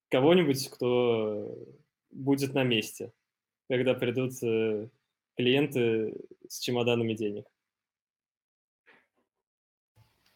Кого-нибудь, 0.08 0.68
кто 0.68 1.58
будет 2.10 2.54
на 2.54 2.64
месте, 2.64 3.12
когда 3.68 3.94
придут 3.94 4.32
э, 4.42 4.88
клиенты 5.36 6.14
с 6.48 6.60
чемоданами 6.60 7.14
денег. 7.14 7.46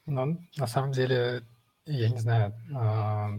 Ну, 0.06 0.38
на 0.56 0.66
самом 0.68 0.92
деле, 0.92 1.42
я 1.84 2.08
не 2.08 2.18
знаю, 2.18 2.54
а, 2.74 3.30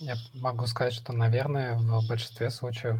я 0.00 0.16
могу 0.34 0.66
сказать, 0.66 0.92
что, 0.92 1.12
наверное, 1.12 1.76
в 1.76 2.08
большинстве 2.08 2.50
случаев 2.50 2.98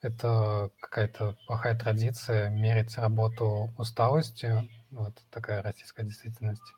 это 0.00 0.70
какая-то 0.80 1.36
плохая 1.46 1.78
традиция 1.78 2.50
мерить 2.50 2.98
работу 2.98 3.72
усталостью, 3.78 4.68
вот 4.90 5.14
такая 5.30 5.62
российская 5.62 6.04
действительность. 6.04 6.74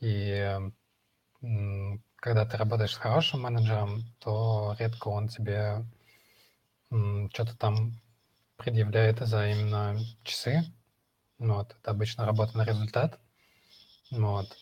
И 0.00 0.60
когда 2.16 2.46
ты 2.46 2.56
работаешь 2.56 2.92
с 2.92 2.98
хорошим 2.98 3.42
менеджером, 3.42 4.04
то 4.20 4.76
редко 4.78 5.08
он 5.08 5.28
тебе 5.28 5.84
что-то 7.32 7.56
там 7.56 7.92
предъявляет 8.56 9.18
за 9.20 9.48
именно 9.48 9.98
часы. 10.22 10.62
Вот, 11.38 11.74
это 11.80 11.90
обычно 11.90 12.26
работа 12.26 12.56
на 12.56 12.64
результат. 12.64 13.18
Вот. 14.10 14.56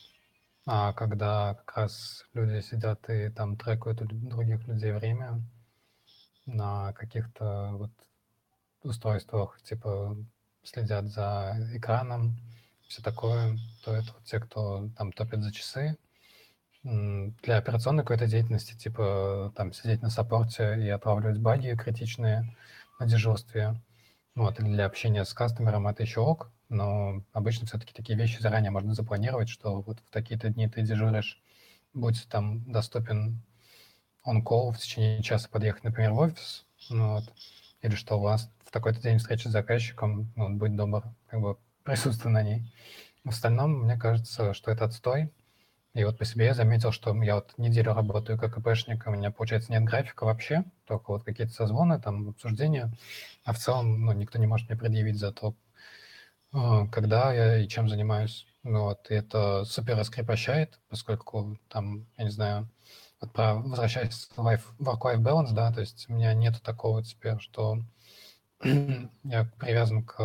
А 0.73 0.93
когда 0.93 1.55
как 1.55 1.79
раз 1.79 2.25
люди 2.33 2.61
сидят 2.61 3.11
и 3.11 3.29
там 3.29 3.57
трекают 3.57 4.03
у 4.03 4.05
других 4.05 4.69
людей 4.69 4.93
время 4.93 5.43
на 6.47 6.93
каких-то 6.93 7.71
вот 7.73 7.91
устройствах, 8.85 9.61
типа 9.63 10.17
следят 10.63 11.07
за 11.07 11.57
экраном, 11.75 12.37
все 12.87 13.03
такое, 13.03 13.59
то 13.83 13.93
это 13.97 14.13
вот 14.13 14.23
те, 14.23 14.39
кто 14.39 14.89
там 14.97 15.11
топит 15.11 15.43
за 15.43 15.53
часы, 15.53 15.97
для 16.85 17.57
операционной 17.57 18.05
какой-то 18.05 18.29
деятельности, 18.29 18.77
типа 18.77 19.53
там 19.57 19.73
сидеть 19.73 20.03
на 20.03 20.09
саппорте 20.09 20.81
и 20.81 20.89
отправлять 20.89 21.41
баги 21.41 21.75
критичные 21.75 22.57
на 23.01 23.07
дежурстве, 23.07 23.75
Вот, 24.35 24.55
для 24.57 24.87
общения 24.87 25.25
с 25.25 25.35
кастомером 25.35 25.89
это 25.89 26.03
еще 26.03 26.21
ок, 26.21 26.53
но 26.69 27.25
обычно 27.33 27.67
все-таки 27.67 27.93
такие 27.93 28.17
вещи 28.17 28.41
заранее 28.41 28.71
можно 28.71 28.95
запланировать, 28.95 29.49
что 29.49 29.83
вот 29.83 29.99
в 30.01 30.11
такие-то 30.11 30.49
дни 30.51 30.69
ты 30.69 30.83
дежуришь, 30.83 31.43
будь 31.93 32.29
там 32.29 32.71
доступен 32.71 33.43
он-колл 34.23 34.73
в 34.73 34.79
течение 34.79 35.23
часа 35.23 35.49
подъехать, 35.49 35.85
например, 35.85 36.13
в 36.13 36.19
офис, 36.19 36.67
ну, 36.91 37.15
вот, 37.15 37.25
или 37.83 37.95
что 37.95 38.19
у 38.19 38.23
вас 38.23 38.51
в 38.65 38.71
такой-то 38.71 39.01
день 39.01 39.19
встреча 39.19 39.49
с 39.49 39.53
заказчиком, 39.53 40.33
ну, 40.37 40.57
будь 40.57 40.77
добр, 40.77 41.05
как 41.27 41.41
бы 41.41 41.59
присутствуй 41.83 42.31
на 42.31 42.43
ней. 42.43 42.73
В 43.25 43.31
остальном, 43.31 43.85
мне 43.85 43.97
кажется, 43.97 44.55
что 44.55 44.71
это 44.71 44.85
отстой. 44.85 45.33
И 45.95 46.05
вот 46.05 46.19
по 46.19 46.25
себе 46.25 46.47
я 46.47 46.55
заметил, 46.55 46.93
что 46.93 47.15
я 47.23 47.37
вот 47.37 47.53
неделю 47.59 47.95
работаю 47.95 48.39
как 48.39 48.57
ИПшник, 48.57 49.07
у 49.07 49.11
меня, 49.11 49.33
получается, 49.33 49.73
нет 49.73 49.83
графика 49.83 50.25
вообще, 50.25 50.65
только 50.87 51.11
вот 51.11 51.25
какие-то 51.25 51.53
созвоны, 51.53 52.01
там, 52.01 52.29
обсуждения, 52.29 52.93
а 53.45 53.53
в 53.53 53.59
целом, 53.59 54.05
ну, 54.05 54.13
никто 54.13 54.39
не 54.39 54.47
может 54.47 54.69
мне 54.69 54.79
предъявить 54.79 55.19
за 55.19 55.33
то, 55.33 55.57
а, 56.53 56.87
когда 56.89 57.33
я 57.33 57.59
и 57.59 57.69
чем 57.69 57.89
занимаюсь. 57.89 58.47
Ну, 58.63 58.85
вот, 58.85 59.11
и 59.11 59.15
это 59.15 59.65
супер 59.65 59.97
раскрепощает, 59.97 60.79
поскольку 60.89 61.59
там, 61.69 62.07
я 62.19 62.25
не 62.25 62.31
знаю, 62.31 62.69
вот 63.21 63.33
про, 63.33 63.55
возвращаясь 63.55 64.29
в 64.37 64.41
work-life 64.81 65.19
balance, 65.19 65.53
да, 65.53 65.73
то 65.73 65.81
есть 65.81 66.07
у 66.09 66.13
меня 66.13 66.35
нету 66.35 66.61
такого 66.63 67.03
теперь, 67.03 67.39
что 67.41 67.79
я 68.63 69.51
привязан 69.59 70.05
к 70.05 70.21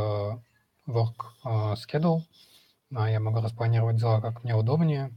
work 0.87 1.15
а, 1.43 1.73
schedule, 1.75 2.21
а 2.93 3.09
я 3.09 3.19
могу 3.19 3.41
распланировать 3.41 3.97
дела 3.97 4.21
как 4.21 4.43
мне 4.43 4.55
удобнее. 4.55 5.11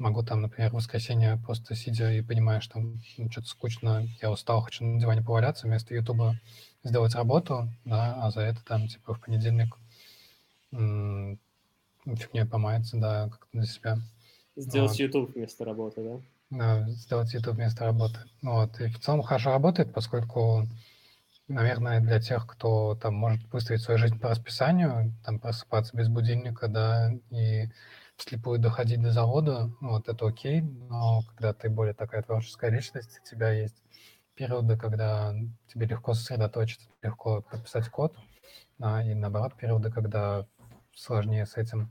Могу 0.00 0.22
там, 0.22 0.40
например, 0.40 0.70
в 0.70 0.76
воскресенье 0.76 1.38
просто 1.44 1.74
сидя 1.74 2.10
и 2.10 2.22
понимая, 2.22 2.60
что 2.60 2.80
ну, 2.80 2.98
что-то 3.30 3.46
скучно, 3.46 4.08
я 4.22 4.30
устал, 4.30 4.62
хочу 4.62 4.82
на 4.82 4.98
диване 4.98 5.20
поваляться, 5.20 5.66
вместо 5.66 5.94
Ютуба 5.94 6.36
сделать 6.82 7.14
работу, 7.14 7.68
да, 7.84 8.14
а 8.14 8.30
за 8.30 8.40
это 8.40 8.64
там, 8.64 8.88
типа, 8.88 9.12
в 9.12 9.20
понедельник 9.20 9.76
фигней 10.72 12.46
помаяться, 12.46 12.96
да, 12.96 13.28
как-то 13.28 13.46
для 13.52 13.66
себя. 13.66 13.98
Сделать 14.56 14.92
вот. 14.92 15.00
YouTube 15.00 15.34
вместо 15.34 15.66
работы, 15.66 16.02
да? 16.02 16.20
Да, 16.48 16.90
сделать 16.92 17.34
YouTube 17.34 17.56
вместо 17.56 17.84
работы. 17.84 18.20
Вот. 18.40 18.80
И 18.80 18.88
в 18.88 18.98
целом 19.00 19.20
хорошо 19.20 19.50
работает, 19.50 19.92
поскольку, 19.92 20.66
наверное, 21.46 22.00
для 22.00 22.20
тех, 22.20 22.46
кто 22.46 22.94
там 22.94 23.16
может 23.16 23.52
выставить 23.52 23.82
свою 23.82 23.98
жизнь 23.98 24.18
по 24.18 24.30
расписанию, 24.30 25.12
там 25.26 25.38
просыпаться 25.38 25.94
без 25.94 26.08
будильника, 26.08 26.68
да, 26.68 27.12
и 27.30 27.68
вслепую 28.20 28.58
доходить 28.58 29.00
до 29.00 29.10
завода, 29.10 29.70
вот 29.80 30.08
это 30.08 30.26
окей, 30.26 30.60
но 30.60 31.22
когда 31.28 31.52
ты 31.54 31.70
более 31.70 31.94
такая 31.94 32.22
творческая 32.22 32.70
личность, 32.70 33.18
у 33.22 33.26
тебя 33.26 33.50
есть 33.50 33.82
периоды, 34.34 34.76
когда 34.76 35.34
тебе 35.68 35.86
легко 35.86 36.12
сосредоточиться, 36.12 36.88
легко 37.02 37.42
подписать 37.42 37.88
код, 37.88 38.16
а, 38.78 39.02
и 39.02 39.14
наоборот 39.14 39.54
периоды, 39.56 39.90
когда 39.90 40.46
сложнее 40.94 41.46
с 41.46 41.56
этим, 41.56 41.88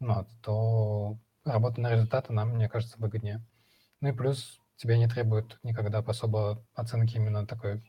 вот, 0.00 0.26
то 0.42 1.18
работа 1.44 1.80
на 1.80 1.92
результат, 1.92 2.30
она, 2.30 2.46
мне 2.46 2.68
кажется, 2.68 2.96
выгоднее. 2.98 3.44
Ну 4.00 4.08
и 4.08 4.12
плюс 4.12 4.60
тебе 4.76 4.96
не 4.96 5.08
требует 5.08 5.58
никогда 5.62 5.98
особо 5.98 6.64
оценки 6.74 7.16
именно 7.16 7.46
такой 7.46 7.82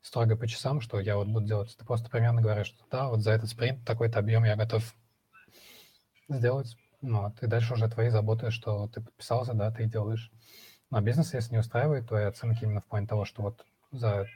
строго 0.00 0.36
по 0.36 0.46
часам, 0.46 0.80
что 0.80 1.00
я 1.00 1.16
вот 1.16 1.26
буду 1.26 1.46
делать. 1.46 1.76
Ты 1.76 1.84
просто 1.84 2.08
примерно 2.08 2.40
говоришь, 2.40 2.68
что 2.68 2.84
да, 2.88 3.08
вот 3.08 3.22
за 3.22 3.32
этот 3.32 3.50
спринт 3.50 3.84
такой-то 3.84 4.20
объем 4.20 4.44
я 4.44 4.54
готов 4.54 4.94
сделать. 6.28 6.76
Ну, 7.08 7.22
вот, 7.22 7.40
и 7.40 7.46
дальше 7.46 7.74
уже 7.74 7.88
твои 7.88 8.08
заботы, 8.08 8.50
что 8.50 8.88
ты 8.88 9.00
подписался, 9.00 9.54
да, 9.54 9.70
ты 9.70 9.84
делаешь. 9.84 10.32
Ну, 10.90 10.98
а 10.98 11.00
бизнес, 11.00 11.34
если 11.34 11.52
не 11.52 11.60
устраивает, 11.60 12.08
твои 12.08 12.24
оценки 12.24 12.64
именно 12.64 12.80
в 12.80 12.86
плане 12.86 13.06
того, 13.06 13.24
что 13.24 13.42
вот 13.42 13.64
за 13.92 14.26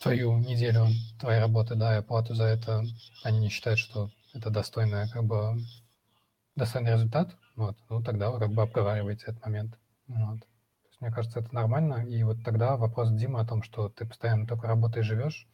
твою 0.00 0.38
неделю 0.38 0.86
твоей 1.20 1.38
работы, 1.38 1.74
да, 1.74 1.94
и 1.94 1.98
оплату 1.98 2.34
за 2.34 2.44
это, 2.44 2.82
они 3.24 3.40
не 3.40 3.50
считают, 3.50 3.78
что 3.78 4.10
это 4.32 4.48
достойный, 4.48 5.06
как 5.10 5.24
бы, 5.24 5.58
достойный 6.56 6.92
результат, 6.92 7.36
вот, 7.56 7.76
ну, 7.90 8.02
тогда 8.02 8.30
вы 8.30 8.38
как 8.38 8.52
бы 8.52 8.62
обговариваете 8.62 9.24
этот 9.26 9.44
момент. 9.44 9.78
Вот. 10.06 10.40
То 10.40 10.88
есть, 10.88 11.00
мне 11.02 11.10
кажется, 11.10 11.40
это 11.40 11.54
нормально. 11.54 12.06
И 12.08 12.22
вот 12.22 12.42
тогда 12.42 12.78
вопрос 12.78 13.10
Димы 13.10 13.40
о 13.40 13.46
том, 13.46 13.62
что 13.62 13.90
ты 13.90 14.06
постоянно 14.06 14.46
только 14.46 14.66
работаешь 14.66 15.04
и 15.04 15.08
живешь, 15.10 15.46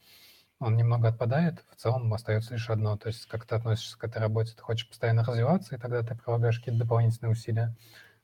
он 0.64 0.76
немного 0.76 1.08
отпадает. 1.08 1.64
В 1.70 1.76
целом 1.76 2.12
остается 2.14 2.54
лишь 2.54 2.70
одно. 2.70 2.96
То 2.96 3.08
есть, 3.08 3.26
как 3.26 3.46
ты 3.46 3.54
относишься 3.54 3.98
к 3.98 4.04
этой 4.04 4.18
работе. 4.18 4.54
Ты 4.56 4.62
хочешь 4.62 4.88
постоянно 4.88 5.24
развиваться, 5.24 5.74
и 5.74 5.78
тогда 5.78 6.02
ты 6.02 6.14
прилагаешь 6.14 6.58
какие-то 6.58 6.84
дополнительные 6.84 7.32
усилия 7.32 7.74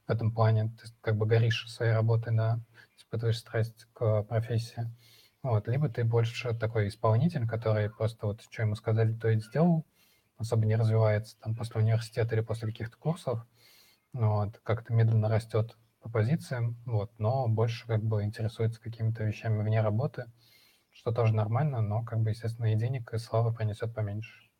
в 0.06 0.10
этом 0.10 0.32
плане. 0.32 0.74
Ты 0.80 0.88
как 1.00 1.16
бы 1.16 1.26
горишь 1.26 1.70
своей 1.70 1.92
работой, 1.92 2.34
да, 2.34 2.60
испытываешь 2.96 3.38
страсть 3.38 3.86
к 3.92 4.22
профессии. 4.24 4.90
Вот. 5.42 5.68
Либо 5.68 5.88
ты 5.88 6.04
больше 6.04 6.54
такой 6.54 6.88
исполнитель, 6.88 7.46
который 7.46 7.90
просто 7.90 8.26
вот 8.26 8.42
что 8.42 8.62
ему 8.62 8.74
сказали, 8.74 9.12
то 9.14 9.28
и 9.28 9.40
сделал, 9.40 9.86
особо 10.38 10.66
не 10.66 10.76
развивается 10.76 11.38
там 11.40 11.54
после 11.54 11.80
университета 11.80 12.34
или 12.34 12.42
после 12.42 12.68
каких-то 12.68 12.96
курсов, 12.96 13.46
вот, 14.12 14.58
как-то 14.64 14.92
медленно 14.92 15.28
растет 15.28 15.76
по 16.00 16.08
позициям, 16.10 16.76
вот, 16.86 17.12
но 17.18 17.46
больше 17.48 17.86
как 17.86 18.02
бы 18.02 18.22
интересуется 18.24 18.80
какими-то 18.80 19.24
вещами 19.24 19.62
вне 19.62 19.82
работы, 19.82 20.26
что 21.00 21.12
тоже 21.12 21.34
нормально, 21.34 21.80
но 21.80 22.04
как 22.04 22.18
бы, 22.20 22.28
естественно, 22.28 22.74
и 22.74 22.76
денег, 22.76 23.14
и 23.14 23.18
славы 23.18 23.54
принесет 23.54 23.94
поменьше. 23.94 24.50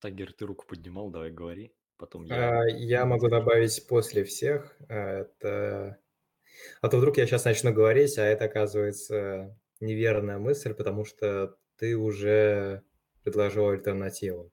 Тагер, 0.00 0.32
ты 0.32 0.44
руку 0.44 0.66
поднимал, 0.66 1.08
давай 1.10 1.30
говори, 1.30 1.72
потом 1.98 2.24
я. 2.24 2.62
А, 2.62 2.64
я 2.66 3.06
могу 3.06 3.28
добавить 3.28 3.86
после 3.86 4.24
всех. 4.24 4.76
А, 4.88 5.20
это... 5.20 6.00
А 6.80 6.88
то 6.88 6.98
вдруг 6.98 7.16
я 7.16 7.24
сейчас 7.24 7.44
начну 7.44 7.72
говорить, 7.72 8.18
а 8.18 8.24
это 8.24 8.46
оказывается 8.46 9.56
неверная 9.78 10.38
мысль, 10.38 10.74
потому 10.74 11.04
что 11.04 11.56
ты 11.76 11.96
уже 11.96 12.82
предложил 13.22 13.68
альтернативу. 13.68 14.52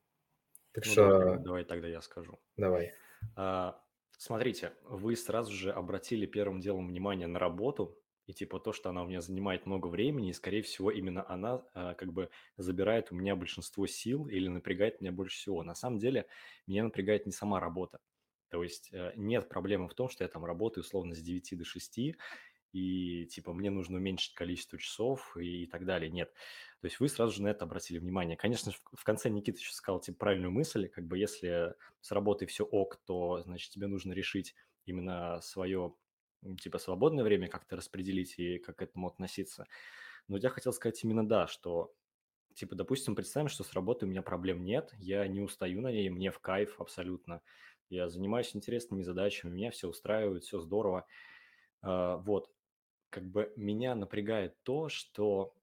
Так 0.73 0.85
ну, 0.85 0.91
что... 0.91 1.07
Давай, 1.07 1.39
давай 1.39 1.63
тогда 1.65 1.87
я 1.87 2.01
скажу. 2.01 2.39
Давай. 2.55 2.93
А, 3.35 3.81
смотрите, 4.21 4.73
вы 4.83 5.15
сразу 5.15 5.51
же 5.51 5.71
обратили 5.71 6.27
первым 6.27 6.61
делом 6.61 6.87
внимание 6.87 7.27
на 7.27 7.39
работу, 7.39 7.97
и 8.27 8.33
типа 8.33 8.59
то, 8.59 8.71
что 8.71 8.91
она 8.91 9.01
у 9.01 9.07
меня 9.07 9.19
занимает 9.19 9.65
много 9.65 9.87
времени, 9.87 10.29
и, 10.29 10.33
скорее 10.33 10.61
всего, 10.61 10.91
именно 10.91 11.27
она 11.27 11.63
а, 11.73 11.95
как 11.95 12.13
бы 12.13 12.29
забирает 12.55 13.11
у 13.11 13.15
меня 13.15 13.35
большинство 13.35 13.87
сил 13.87 14.27
или 14.27 14.47
напрягает 14.47 15.01
меня 15.01 15.11
больше 15.11 15.37
всего. 15.37 15.63
На 15.63 15.73
самом 15.73 15.97
деле, 15.97 16.27
меня 16.67 16.83
напрягает 16.83 17.25
не 17.25 17.31
сама 17.31 17.59
работа. 17.59 17.99
То 18.49 18.61
есть 18.61 18.89
э, 18.93 19.13
нет 19.15 19.49
проблемы 19.49 19.87
в 19.87 19.95
том, 19.95 20.07
что 20.07 20.23
я 20.23 20.27
там 20.27 20.45
работаю 20.45 20.83
условно 20.83 21.15
с 21.15 21.19
9 21.19 21.57
до 21.57 21.65
6, 21.65 21.99
и 22.73 23.25
типа 23.25 23.53
мне 23.53 23.71
нужно 23.71 23.97
уменьшить 23.97 24.35
количество 24.35 24.77
часов 24.77 25.35
и, 25.35 25.63
и 25.63 25.65
так 25.65 25.85
далее. 25.85 26.11
Нет. 26.11 26.31
То 26.81 26.87
есть 26.87 26.99
вы 26.99 27.09
сразу 27.09 27.33
же 27.33 27.43
на 27.43 27.49
это 27.49 27.65
обратили 27.65 27.99
внимание. 27.99 28.35
Конечно, 28.35 28.71
в 28.91 29.03
конце 29.03 29.29
Никита 29.29 29.59
еще 29.59 29.71
сказал 29.71 29.99
типа 29.99 30.17
правильную 30.17 30.51
мысль, 30.51 30.87
как 30.87 31.05
бы 31.05 31.19
если 31.19 31.75
с 32.01 32.11
работой 32.11 32.47
все 32.47 32.65
ок, 32.65 32.99
то 33.05 33.41
значит 33.43 33.71
тебе 33.71 33.85
нужно 33.85 34.13
решить 34.13 34.55
именно 34.85 35.39
свое 35.41 35.93
типа 36.59 36.79
свободное 36.79 37.23
время 37.23 37.47
как-то 37.47 37.75
распределить 37.75 38.39
и 38.39 38.57
как 38.57 38.77
к 38.77 38.81
этому 38.81 39.07
относиться. 39.07 39.67
Но 40.27 40.37
я 40.37 40.49
хотел 40.49 40.73
сказать 40.73 41.03
именно 41.03 41.27
да, 41.27 41.45
что 41.45 41.93
типа, 42.55 42.75
допустим, 42.75 43.15
представим, 43.15 43.47
что 43.47 43.63
с 43.63 43.73
работой 43.73 44.05
у 44.05 44.07
меня 44.07 44.23
проблем 44.23 44.63
нет, 44.63 44.91
я 44.97 45.27
не 45.27 45.39
устаю 45.39 45.81
на 45.81 45.91
ней, 45.91 46.09
мне 46.09 46.31
в 46.31 46.39
кайф 46.39 46.81
абсолютно. 46.81 47.41
Я 47.89 48.09
занимаюсь 48.09 48.55
интересными 48.55 49.03
задачами, 49.03 49.51
меня 49.51 49.69
все 49.69 49.87
устраивает, 49.87 50.43
все 50.43 50.59
здорово. 50.59 51.05
Uh, 51.83 52.21
вот 52.23 52.51
как 53.09 53.25
бы 53.25 53.51
меня 53.55 53.95
напрягает 53.95 54.55
то, 54.63 54.87
что 54.87 55.53
а, 55.53 55.60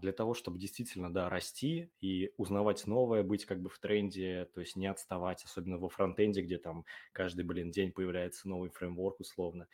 для 0.00 0.12
того, 0.12 0.32
чтобы 0.34 0.58
действительно, 0.58 1.12
да, 1.12 1.28
расти 1.28 1.92
и 2.00 2.32
узнавать 2.38 2.86
новое, 2.86 3.22
быть 3.22 3.44
как 3.44 3.60
бы 3.60 3.68
в 3.68 3.78
тренде, 3.78 4.46
то 4.54 4.60
есть 4.60 4.76
не 4.76 4.86
отставать, 4.86 5.44
особенно 5.44 5.78
во 5.78 5.90
фронтенде, 5.90 6.40
где 6.42 6.58
там 6.58 6.86
каждый, 7.12 7.44
блин, 7.44 7.70
день 7.70 7.92
появляется 7.92 8.48
новый 8.48 8.70
фреймворк 8.70 9.20
условно. 9.20 9.68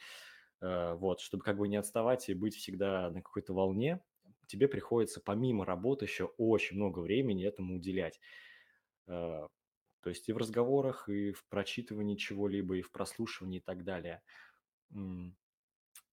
А, 0.61 0.95
вот, 0.97 1.21
чтобы 1.21 1.45
как 1.45 1.59
бы 1.59 1.69
не 1.69 1.77
отставать 1.77 2.29
и 2.29 2.35
быть 2.35 2.57
всегда 2.57 3.11
на 3.11 3.23
какой-то 3.23 3.55
волне, 3.55 4.03
тебе 4.47 4.69
приходится 4.69 5.21
помимо 5.21 5.65
работы 5.65 6.07
еще 6.07 6.25
очень 6.39 6.77
много 6.77 7.01
времени 7.01 7.47
этому 7.47 7.77
уделять. 7.77 8.21
А, 9.07 9.49
то 10.03 10.11
есть 10.11 10.29
и 10.29 10.33
в 10.33 10.39
разговорах, 10.39 11.09
и 11.09 11.33
в 11.33 11.47
прочитывании 11.49 12.17
чего-либо, 12.17 12.77
и 12.79 12.83
в 12.83 12.93
прослушивании 12.93 13.59
и 13.61 13.63
так 13.63 13.85
далее. 13.85 14.23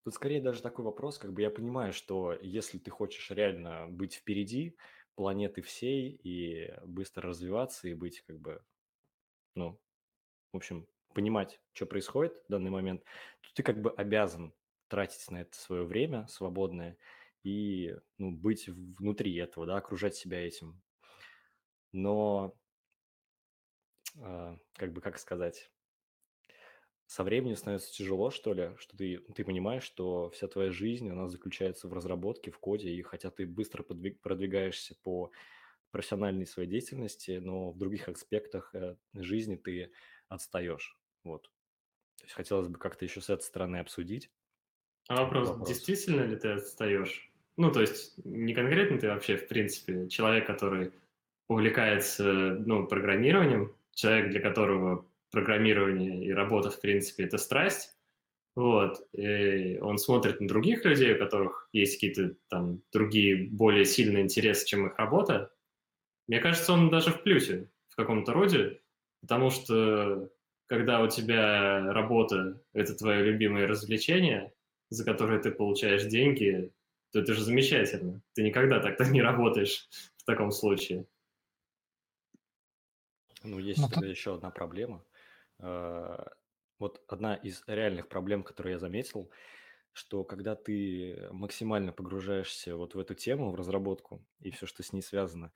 Тут 0.04 0.16
скорее 0.16 0.42
даже 0.42 0.62
такой 0.62 0.84
вопрос, 0.84 1.20
как 1.20 1.32
бы 1.34 1.42
я 1.42 1.52
понимаю, 1.52 1.94
что 1.94 2.34
если 2.42 2.80
ты 2.80 2.90
хочешь 2.90 3.30
реально 3.30 3.88
быть 3.88 4.16
впереди 4.16 4.76
планеты 5.16 5.62
всей 5.62 6.10
и 6.24 6.74
быстро 6.86 7.30
развиваться 7.30 7.88
и 7.88 7.94
быть 7.94 8.22
как 8.22 8.40
бы, 8.40 8.64
ну, 9.56 9.80
в 10.52 10.58
общем, 10.58 10.88
понимать, 11.14 11.62
что 11.74 11.86
происходит 11.86 12.34
в 12.48 12.52
данный 12.52 12.72
момент, 12.72 13.04
то 13.42 13.50
ты 13.54 13.64
как 13.64 13.82
бы 13.82 13.92
обязан 13.92 14.54
тратить 14.88 15.30
на 15.32 15.42
это 15.42 15.56
свое 15.58 15.84
время 15.84 16.28
свободное 16.28 16.98
и 17.44 17.96
ну, 18.18 18.32
быть 18.32 18.68
внутри 18.68 19.36
этого, 19.36 19.66
да, 19.66 19.78
окружать 19.78 20.16
себя 20.16 20.46
этим. 20.46 20.82
Но, 21.94 22.56
э, 24.16 24.58
как 24.74 24.94
бы, 24.94 25.02
как 25.02 25.18
сказать, 25.20 25.71
со 27.12 27.26
временем 27.26 27.58
становится 27.58 27.92
тяжело, 27.92 28.32
что 28.32 28.54
ли, 28.54 28.70
что 28.78 28.96
ты, 28.96 29.18
ты 29.36 29.44
понимаешь, 29.44 29.84
что 29.84 30.30
вся 30.30 30.48
твоя 30.48 30.72
жизнь, 30.72 31.10
она 31.10 31.28
заключается 31.28 31.90
в 31.90 31.94
разработке, 31.94 32.52
в 32.52 32.58
коде, 32.58 32.90
и 32.90 33.02
хотя 33.02 33.30
ты 33.30 33.46
быстро 33.46 33.84
продвигаешься 33.84 34.96
по 35.04 35.30
профессиональной 35.92 36.48
своей 36.48 36.70
деятельности, 36.70 37.32
но 37.44 37.72
в 37.72 37.78
других 37.78 38.08
аспектах 38.08 38.74
э, 38.74 38.96
жизни 39.14 39.58
ты 39.58 39.92
отстаешь. 40.30 40.98
Вот. 41.26 41.52
То 42.16 42.24
есть 42.24 42.34
хотелось 42.34 42.70
бы 42.70 42.80
как-то 42.80 43.04
еще 43.04 43.20
с 43.20 43.30
этой 43.30 43.44
стороны 43.44 43.80
обсудить. 43.80 44.32
А 45.10 45.22
вопрос, 45.22 45.50
вопрос, 45.50 45.68
действительно 45.68 46.22
ли 46.22 46.38
ты 46.38 46.48
отстаешь? 46.54 47.30
Ну, 47.58 47.74
то 47.74 47.82
есть 47.82 48.24
не 48.24 48.54
конкретно 48.54 48.98
ты 48.98 49.10
вообще, 49.10 49.36
в 49.36 49.50
принципе, 49.50 50.08
человек, 50.08 50.48
который 50.48 50.94
увлекается 51.50 52.24
ну, 52.66 52.88
программированием, 52.88 53.76
человек, 53.96 54.30
для 54.32 54.40
которого 54.40 55.11
программирование 55.32 56.26
и 56.26 56.32
работа, 56.32 56.70
в 56.70 56.80
принципе, 56.80 57.24
это 57.24 57.38
страсть, 57.38 57.96
вот, 58.56 59.08
и 59.14 59.80
он 59.80 59.98
смотрит 59.98 60.42
на 60.42 60.48
других 60.48 60.84
людей, 60.84 61.14
у 61.16 61.20
которых 61.20 61.70
есть 61.72 61.96
какие-то 61.96 62.36
там 62.50 62.82
другие 62.92 63.50
более 63.50 63.86
сильные 63.86 64.24
интересы, 64.24 64.68
чем 64.68 64.88
их 64.88 64.98
работа, 64.98 65.52
мне 66.28 66.40
кажется, 66.40 66.74
он 66.74 66.90
даже 66.90 67.12
в 67.12 67.24
плюсе 67.24 67.70
в 67.90 67.96
каком-то 67.96 68.34
роде, 68.34 68.82
потому 69.22 69.50
что 69.50 70.30
когда 70.68 71.02
у 71.02 71.10
тебя 71.10 71.92
работа– 71.92 72.62
это 72.74 72.96
твое 72.96 73.24
любимое 73.24 73.68
развлечение, 73.68 74.54
за 74.90 75.04
которое 75.04 75.40
ты 75.40 75.52
получаешь 75.52 76.06
деньги, 76.06 76.72
то 77.12 77.20
это 77.20 77.34
же 77.34 77.44
замечательно. 77.44 78.22
Ты 78.34 78.44
никогда 78.44 78.80
так-то 78.80 79.06
не 79.10 79.22
работаешь 79.22 79.90
в 80.16 80.24
таком 80.24 80.52
случае. 80.52 81.06
Ну, 83.44 83.60
есть 83.60 83.82
ну, 83.82 83.90
тогда 83.90 84.08
еще 84.08 84.36
одна 84.36 84.50
проблема. 84.52 85.04
А, 85.62 86.32
вот 86.80 87.04
одна 87.08 87.36
из 87.36 87.64
реальных 87.68 88.10
проблем, 88.10 88.44
которую 88.44 88.74
я 88.74 88.80
заметил, 88.80 89.32
что 89.94 90.24
когда 90.24 90.56
ты 90.56 91.30
максимально 91.32 91.92
погружаешься 91.94 92.76
вот 92.76 92.96
в 92.96 93.00
эту 93.00 93.14
тему, 93.16 93.52
в 93.52 93.56
разработку 93.56 94.26
и 94.40 94.52
все, 94.52 94.66
что 94.66 94.84
с 94.84 94.94
ней 94.94 95.02
связано, 95.02 95.54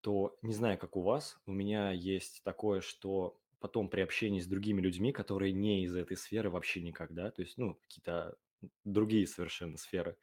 то 0.00 0.38
не 0.42 0.54
знаю, 0.54 0.78
как 0.78 0.96
у 0.96 1.02
вас, 1.02 1.38
у 1.46 1.52
меня 1.52 1.90
есть 1.90 2.42
такое, 2.44 2.80
что 2.80 3.40
потом 3.60 3.88
при 3.88 4.02
общении 4.02 4.40
с 4.40 4.46
другими 4.46 4.80
людьми, 4.80 5.12
которые 5.12 5.52
не 5.52 5.84
из 5.84 5.96
этой 5.96 6.16
сферы 6.16 6.50
вообще 6.50 6.82
никогда, 6.82 7.30
то 7.30 7.42
есть, 7.42 7.58
ну, 7.58 7.74
какие-то 7.74 8.36
другие 8.84 9.26
совершенно 9.26 9.76
сферы, 9.76 10.16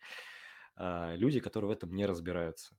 а, 0.76 1.16
люди, 1.16 1.40
которые 1.40 1.70
в 1.70 1.74
этом 1.74 1.94
не 1.94 2.06
разбираются, 2.06 2.78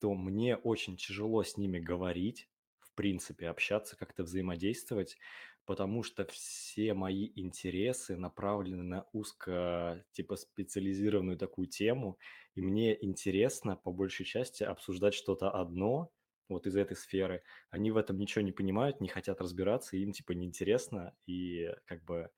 то 0.00 0.14
мне 0.14 0.56
очень 0.56 0.96
тяжело 0.96 1.42
с 1.42 1.56
ними 1.56 1.78
говорить, 1.78 2.50
принципе, 2.96 3.48
общаться, 3.48 3.96
как-то 3.96 4.24
взаимодействовать, 4.24 5.16
потому 5.64 6.02
что 6.02 6.24
все 6.26 6.94
мои 6.94 7.30
интересы 7.36 8.16
направлены 8.16 8.82
на 8.82 9.06
узко, 9.12 10.04
типа, 10.12 10.36
специализированную 10.36 11.38
такую 11.38 11.68
тему, 11.68 12.18
и 12.54 12.60
мне 12.60 12.96
интересно 13.04 13.76
по 13.76 13.92
большей 13.92 14.26
части 14.26 14.64
обсуждать 14.64 15.14
что-то 15.14 15.50
одно, 15.50 16.10
вот 16.48 16.66
из 16.66 16.76
этой 16.76 16.96
сферы. 16.96 17.42
Они 17.70 17.90
в 17.90 17.96
этом 17.96 18.18
ничего 18.18 18.42
не 18.42 18.52
понимают, 18.52 19.00
не 19.00 19.08
хотят 19.08 19.40
разбираться, 19.40 19.96
им, 19.96 20.12
типа, 20.12 20.32
неинтересно, 20.32 21.14
и 21.26 21.72
как 21.84 22.04
бы 22.04 22.30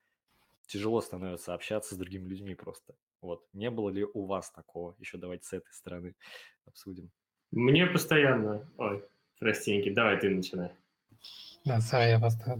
тяжело 0.67 1.01
становится 1.01 1.53
общаться 1.53 1.95
с 1.95 1.97
другими 1.97 2.27
людьми 2.27 2.55
просто. 2.55 2.95
Вот. 3.21 3.45
Не 3.53 3.69
было 3.69 3.89
ли 3.89 4.05
у 4.05 4.25
вас 4.25 4.51
такого? 4.51 4.95
Еще 4.99 5.17
давайте 5.17 5.45
с 5.45 5.53
этой 5.53 5.71
стороны 5.71 6.15
обсудим. 6.65 7.11
Мне 7.51 7.87
постоянно... 7.87 8.71
Ой, 8.77 9.03
простенький, 9.39 9.93
давай 9.93 10.19
ты 10.19 10.29
начинай. 10.29 10.71
Да, 11.65 11.81
сори, 11.81 12.11
я 12.11 12.19
просто 12.19 12.59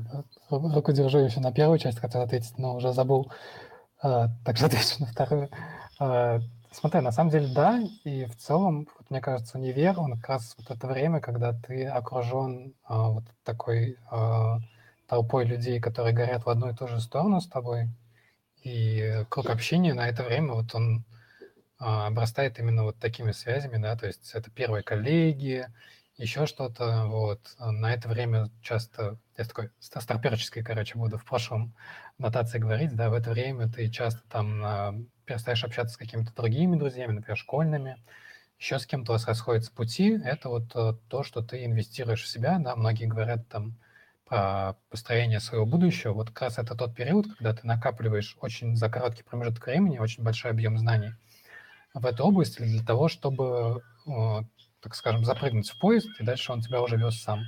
руку 0.50 0.92
держу 0.92 1.20
еще 1.20 1.40
на 1.40 1.54
первую 1.54 1.80
часть, 1.80 2.00
хотел 2.00 2.22
ответить, 2.22 2.58
но 2.58 2.76
уже 2.76 2.92
забыл. 2.94 3.32
А, 4.02 4.28
так 4.46 4.58
что 4.58 4.66
отвечу 4.68 5.00
на 5.00 5.06
вторую. 5.08 5.50
А, 6.00 6.40
смотри, 6.72 7.02
на 7.02 7.12
самом 7.12 7.32
деле, 7.32 7.48
да, 7.54 7.82
и 8.04 8.26
в 8.26 8.36
целом, 8.38 8.88
вот, 8.98 9.10
мне 9.10 9.22
кажется, 9.22 9.58
универ, 9.58 10.00
он 10.00 10.18
как 10.20 10.30
раз 10.30 10.56
вот 10.58 10.70
это 10.70 10.88
время, 10.88 11.22
когда 11.22 11.54
ты 11.54 11.86
окружен 11.86 12.74
а, 12.84 13.10
вот 13.10 13.24
такой 13.44 13.98
а, 14.10 14.60
толпой 15.08 15.46
людей, 15.46 15.80
которые 15.80 16.14
горят 16.14 16.46
в 16.46 16.50
одну 16.50 16.70
и 16.70 16.76
ту 16.76 16.88
же 16.88 17.00
сторону 17.00 17.42
с 17.42 17.48
тобой, 17.48 17.90
и 18.64 19.26
круг 19.30 19.50
общения 19.50 19.94
на 19.94 20.10
это 20.10 20.24
время, 20.24 20.54
вот 20.54 20.76
он 20.76 21.06
а, 21.80 22.08
обрастает 22.08 22.60
именно 22.60 22.84
вот 22.84 22.98
такими 23.00 23.32
связями, 23.32 23.82
да, 23.82 23.96
то 23.96 24.06
есть 24.06 24.32
это 24.34 24.52
первые 24.52 24.84
коллеги, 24.84 25.68
еще 26.20 26.46
что-то, 26.46 27.06
вот. 27.08 27.40
На 27.60 27.94
это 27.94 28.10
время 28.10 28.52
часто, 28.62 29.18
я 29.38 29.46
такой 29.46 29.72
старперческий, 29.80 30.64
короче, 30.64 30.98
буду 30.98 31.18
в 31.18 31.26
прошлом 31.26 31.74
нотации 32.18 32.60
говорить, 32.60 32.96
да, 32.96 33.10
в 33.10 33.14
это 33.14 33.32
время 33.32 33.70
ты 33.70 33.90
часто 33.90 34.22
там 34.30 34.62
а, 34.64 34.96
перестаешь 35.26 35.64
общаться 35.64 35.96
с 35.96 35.98
какими-то 35.98 36.34
другими 36.36 36.76
друзьями, 36.76 37.14
например, 37.14 37.38
школьными, 37.38 37.98
еще 38.60 38.80
с 38.80 38.86
кем-то 38.86 39.14
у 39.14 39.16
вас 39.16 39.26
расходятся 39.28 39.72
пути, 39.72 40.20
это 40.22 40.50
вот 40.50 40.76
э, 40.76 40.94
то, 41.08 41.24
что 41.24 41.42
ты 41.42 41.64
инвестируешь 41.64 42.24
в 42.24 42.28
себя, 42.28 42.60
да, 42.60 42.76
многие 42.76 43.06
говорят 43.06 43.48
там 43.48 43.78
про 44.26 44.76
построение 44.90 45.40
своего 45.40 45.66
будущего, 45.66 46.12
вот 46.12 46.32
как 46.32 46.42
раз 46.42 46.58
это 46.60 46.76
тот 46.76 46.94
период, 46.94 47.28
когда 47.38 47.54
ты 47.54 47.66
накапливаешь 47.66 48.36
очень 48.42 48.76
за 48.76 48.90
короткий 48.90 49.24
промежуток 49.24 49.66
времени 49.66 49.98
очень 49.98 50.24
большой 50.24 50.52
объем 50.52 50.78
знаний 50.78 51.14
в 51.94 52.06
этой 52.06 52.22
области 52.22 52.62
для 52.62 52.84
того, 52.84 53.08
чтобы 53.08 53.82
так 54.82 54.96
скажем, 54.96 55.26
запрыгнуть 55.26 55.70
в 55.70 55.78
поезд, 55.80 56.10
и 56.20 56.24
дальше 56.24 56.52
он 56.52 56.62
тебя 56.62 56.82
уже 56.82 56.98
вез 56.98 57.22
сам. 57.22 57.44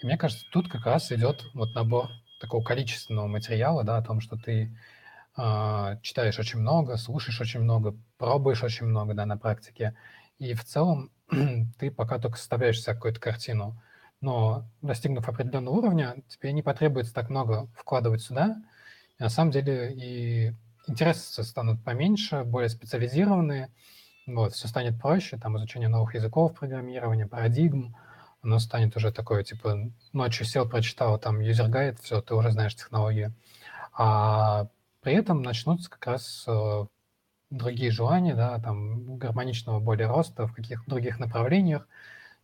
И 0.00 0.06
мне 0.06 0.16
кажется, 0.16 0.46
тут 0.50 0.68
как 0.68 0.86
раз 0.86 1.12
идет 1.12 1.44
вот 1.54 1.74
набор 1.74 2.08
такого 2.40 2.64
количественного 2.64 3.26
материала, 3.26 3.84
да, 3.84 3.98
о 3.98 4.02
том, 4.02 4.20
что 4.20 4.36
ты 4.36 4.74
э, 5.36 5.98
читаешь 6.02 6.38
очень 6.38 6.60
много, 6.60 6.96
слушаешь 6.96 7.40
очень 7.40 7.60
много, 7.60 7.94
пробуешь 8.16 8.62
очень 8.62 8.86
много, 8.86 9.14
да, 9.14 9.26
на 9.26 9.36
практике. 9.36 9.94
И 10.38 10.54
в 10.54 10.64
целом 10.64 11.10
ты 11.78 11.90
пока 11.90 12.18
только 12.18 12.38
составляешь 12.38 12.80
себе 12.80 12.94
какую-то 12.94 13.20
картину. 13.20 13.80
Но 14.20 14.64
достигнув 14.82 15.28
определенного 15.28 15.74
уровня, 15.74 16.16
тебе 16.28 16.52
не 16.52 16.62
потребуется 16.62 17.14
так 17.14 17.30
много 17.30 17.68
вкладывать 17.76 18.22
сюда. 18.22 18.56
И 19.18 19.22
на 19.22 19.28
самом 19.28 19.50
деле 19.50 19.92
и 19.92 20.54
интересы 20.86 21.42
станут 21.42 21.82
поменьше, 21.84 22.44
более 22.44 22.68
специализированные, 22.68 23.70
вот, 24.34 24.54
все 24.54 24.68
станет 24.68 25.00
проще, 25.00 25.36
там 25.36 25.56
изучение 25.58 25.88
новых 25.88 26.14
языков 26.14 26.54
программирования, 26.54 27.26
парадигм, 27.26 27.96
оно 28.42 28.58
станет 28.58 28.96
уже 28.96 29.12
такое, 29.12 29.44
типа, 29.44 29.90
ночью 30.12 30.46
сел, 30.46 30.68
прочитал 30.68 31.18
там 31.18 31.40
guide, 31.40 31.98
все, 32.02 32.20
ты 32.22 32.34
уже 32.34 32.50
знаешь 32.50 32.74
технологии. 32.74 33.32
А 33.92 34.68
при 35.02 35.14
этом 35.14 35.42
начнутся 35.42 35.90
как 35.90 36.06
раз 36.06 36.44
э, 36.46 36.86
другие 37.50 37.90
желания, 37.90 38.34
да, 38.34 38.58
там, 38.58 39.16
гармоничного 39.18 39.80
более 39.80 40.08
роста 40.08 40.46
в 40.46 40.54
каких-то 40.54 40.88
других 40.88 41.18
направлениях, 41.18 41.86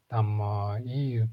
там, 0.09 0.77
э, 0.77 0.83
и 0.83 1.25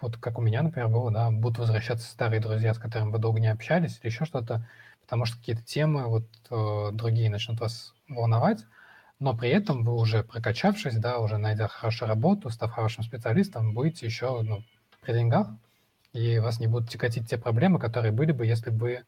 вот 0.00 0.16
как 0.18 0.38
у 0.38 0.42
меня, 0.42 0.62
например, 0.62 0.88
было, 0.88 1.10
да, 1.10 1.30
будут 1.30 1.58
возвращаться 1.58 2.08
старые 2.08 2.40
друзья, 2.40 2.74
с 2.74 2.78
которыми 2.78 3.10
вы 3.12 3.18
долго 3.18 3.40
не 3.40 3.48
общались, 3.48 3.98
или 4.00 4.10
еще 4.10 4.24
что-то, 4.24 4.68
потому 5.02 5.24
что 5.24 5.38
какие-то 5.38 5.62
темы 5.62 6.06
вот 6.06 6.26
э, 6.50 6.90
другие 6.92 7.30
начнут 7.30 7.60
вас 7.60 7.94
волновать, 8.08 8.64
но 9.18 9.36
при 9.36 9.50
этом 9.50 9.84
вы 9.84 9.94
уже 9.94 10.22
прокачавшись, 10.22 10.96
да, 10.96 11.18
уже 11.18 11.38
найдя 11.38 11.68
хорошую 11.68 12.08
работу, 12.08 12.50
став 12.50 12.70
хорошим 12.70 13.02
специалистом, 13.04 13.74
будете 13.74 14.06
еще 14.06 14.42
ну, 14.42 14.62
при 15.02 15.14
деньгах, 15.14 15.48
и 16.12 16.38
вас 16.38 16.60
не 16.60 16.66
будут 16.66 16.90
тяготить 16.90 17.28
те 17.28 17.38
проблемы, 17.38 17.78
которые 17.78 18.12
были 18.12 18.32
бы, 18.32 18.46
если 18.46 18.70
бы 18.70 19.04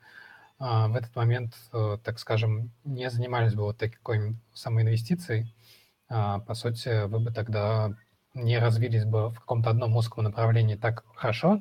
а, 0.58 0.88
в 0.88 0.96
этот 0.96 1.14
момент, 1.14 1.54
а, 1.72 1.98
так 1.98 2.18
скажем, 2.18 2.70
не 2.84 3.10
занимались 3.10 3.54
бы 3.54 3.64
вот 3.64 3.78
такой 3.78 4.36
самоинвестицией. 4.54 5.54
А, 6.08 6.40
по 6.40 6.54
сути, 6.54 7.06
вы 7.06 7.20
бы 7.20 7.30
тогда 7.32 7.92
не 8.34 8.58
развились 8.58 9.04
бы 9.04 9.30
в 9.30 9.40
каком-то 9.40 9.70
одном 9.70 9.96
узком 9.96 10.24
направлении 10.24 10.74
так 10.76 11.04
хорошо, 11.14 11.60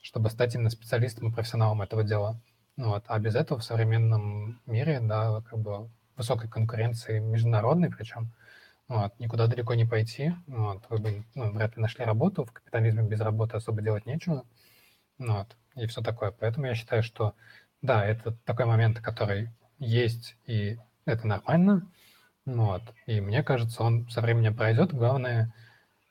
чтобы 0.00 0.30
стать 0.30 0.54
именно 0.54 0.70
специалистом 0.70 1.28
и 1.28 1.32
профессионалом 1.32 1.82
этого 1.82 2.04
дела. 2.04 2.40
Вот. 2.76 3.04
А 3.06 3.18
без 3.18 3.34
этого 3.34 3.60
в 3.60 3.64
современном 3.64 4.60
мире, 4.66 5.00
да, 5.00 5.42
как 5.48 5.58
бы 5.58 5.90
высокой 6.22 6.48
конкуренции 6.48 7.18
международной 7.18 7.90
причем, 7.90 8.30
вот, 8.86 9.12
никуда 9.18 9.48
далеко 9.48 9.74
не 9.74 9.84
пойти, 9.84 10.34
вот, 10.46 10.84
вы 10.88 10.98
бы 10.98 11.24
ну, 11.34 11.50
вряд 11.50 11.76
ли 11.76 11.82
нашли 11.82 12.04
работу, 12.04 12.44
в 12.44 12.52
капитализме 12.52 13.02
без 13.02 13.20
работы 13.20 13.56
особо 13.56 13.82
делать 13.82 14.06
нечего, 14.06 14.44
вот, 15.18 15.56
и 15.74 15.86
все 15.86 16.00
такое. 16.00 16.30
Поэтому 16.30 16.66
я 16.66 16.74
считаю, 16.74 17.02
что 17.02 17.34
да, 17.80 18.06
это 18.06 18.32
такой 18.44 18.66
момент, 18.66 19.00
который 19.00 19.50
есть, 19.78 20.36
и 20.46 20.78
это 21.06 21.26
нормально, 21.26 21.90
вот, 22.46 22.82
и 23.06 23.20
мне 23.20 23.42
кажется, 23.42 23.82
он 23.82 24.08
со 24.08 24.20
временем 24.20 24.54
пройдет. 24.54 24.94
Главное, 24.94 25.52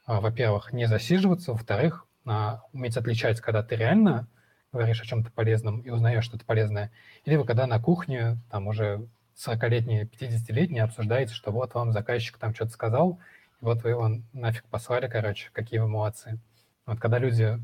а, 0.06 0.19
во-первых, 0.19 0.74
не 0.74 0.88
засиживаться, 0.88 1.54
во-вторых, 1.54 2.06
а, 2.26 2.63
уметь 2.74 2.97
отличать, 2.97 3.39
когда 3.39 3.63
ты 3.63 3.78
реально 3.78 4.28
говоришь 4.74 5.02
о 5.02 5.06
чем-то 5.06 5.32
полезном 5.32 5.80
и 5.82 5.89
узнаешь 5.89 6.26
что-то 6.26 6.45
полезное, 6.45 6.91
или 7.24 7.41
когда 7.43 7.65
на 7.67 7.80
кухне 7.80 8.38
там 8.50 8.67
уже 8.67 9.08
40-летние, 9.36 10.06
50-летние 10.06 10.84
обсуждаете, 10.84 11.34
что 11.34 11.52
вот 11.52 11.74
вам 11.74 11.91
заказчик 11.91 12.38
там 12.38 12.54
что-то 12.54 12.72
сказал, 12.72 13.20
и 13.62 13.65
вот 13.65 13.84
вы 13.84 13.91
его 13.91 14.10
нафиг 14.34 14.65
послали, 14.65 15.08
короче, 15.08 15.50
какие 15.54 15.80
вы 15.80 15.88
молодцы. 15.88 16.39
Вот 16.86 17.00
когда 17.00 17.20
люди 17.20 17.60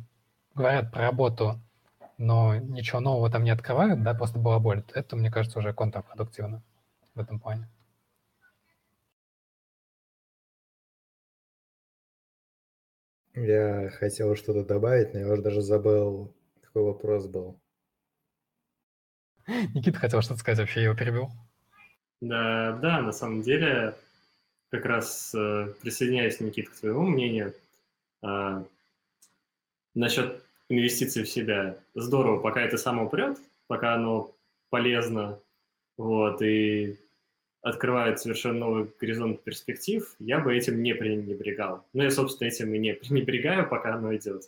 говорят 0.56 0.92
про 0.92 1.02
работу 1.02 1.60
но 2.18 2.56
ничего 2.58 3.00
нового 3.00 3.30
там 3.30 3.44
не 3.44 3.52
открывают, 3.52 4.04
да, 4.04 4.14
просто 4.14 4.40
была 4.40 4.60
боль, 4.60 4.84
это, 4.94 5.16
мне 5.16 5.32
кажется, 5.32 5.60
уже 5.60 5.74
контрпродуктивно 5.74 6.64
в 7.16 7.20
этом 7.20 7.40
плане. 7.40 7.70
Я 13.36 13.90
хотел 13.92 14.36
что-то 14.36 14.66
добавить, 14.66 15.14
но 15.14 15.20
я 15.20 15.32
уже 15.32 15.44
даже 15.44 15.62
забыл, 15.62 16.34
какой 16.62 16.84
вопрос 16.84 17.28
был. 17.28 17.60
Никита 19.76 20.00
хотел 20.00 20.22
что-то 20.22 20.40
сказать, 20.40 20.60
вообще 20.60 20.80
я 20.82 20.86
его 20.88 20.96
перебил. 20.98 21.30
Да, 22.22 22.74
да, 22.82 23.02
на 23.02 23.12
самом 23.12 23.42
деле, 23.42 23.96
как 24.70 24.86
раз 24.86 25.34
э, 25.36 25.74
присоединяюсь, 25.82 26.40
Никита, 26.40 26.72
к 26.72 26.76
твоему 26.76 27.04
мнению. 27.04 27.54
Э, 28.24 28.64
насчет 29.94 30.44
инвестиций 30.70 31.24
в 31.24 31.30
себя. 31.30 31.78
Здорово, 31.94 32.40
пока 32.40 32.62
это 32.62 32.78
само 32.78 33.06
упрет, 33.06 33.38
пока 33.68 33.94
оно 33.94 34.36
полезно, 34.70 35.40
вот, 35.98 36.42
и 36.42 36.98
открывает 37.62 38.20
совершенно 38.20 38.60
новый 38.60 38.90
горизонт 39.00 39.44
перспектив, 39.44 40.16
я 40.20 40.40
бы 40.40 40.56
этим 40.56 40.82
не 40.82 40.94
пренебрегал. 40.94 41.86
Ну, 41.94 42.04
я, 42.04 42.12
собственно, 42.12 42.48
этим 42.48 42.74
и 42.74 42.80
не 42.80 42.94
пренебрегаю, 42.94 43.68
пока 43.68 43.96
оно 43.96 44.16
идет. 44.16 44.44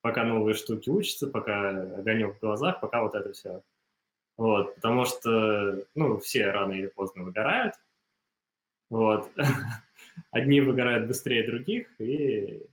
Пока 0.00 0.24
новые 0.24 0.54
штуки 0.54 0.90
учатся, 0.90 1.28
пока 1.28 1.70
огонек 1.70 2.36
в 2.36 2.40
глазах, 2.40 2.80
пока 2.80 3.02
вот 3.02 3.14
это 3.14 3.32
все. 3.32 3.62
Вот, 4.36 4.74
потому 4.76 5.04
что, 5.04 5.86
ну, 5.94 6.18
все 6.18 6.50
рано 6.50 6.72
или 6.72 6.86
поздно 6.86 7.24
выгорают. 7.24 7.74
Вот. 8.90 9.30
Одни 10.30 10.60
выгорают 10.60 11.06
быстрее 11.06 11.46
других, 11.46 11.88
и, 12.00 12.66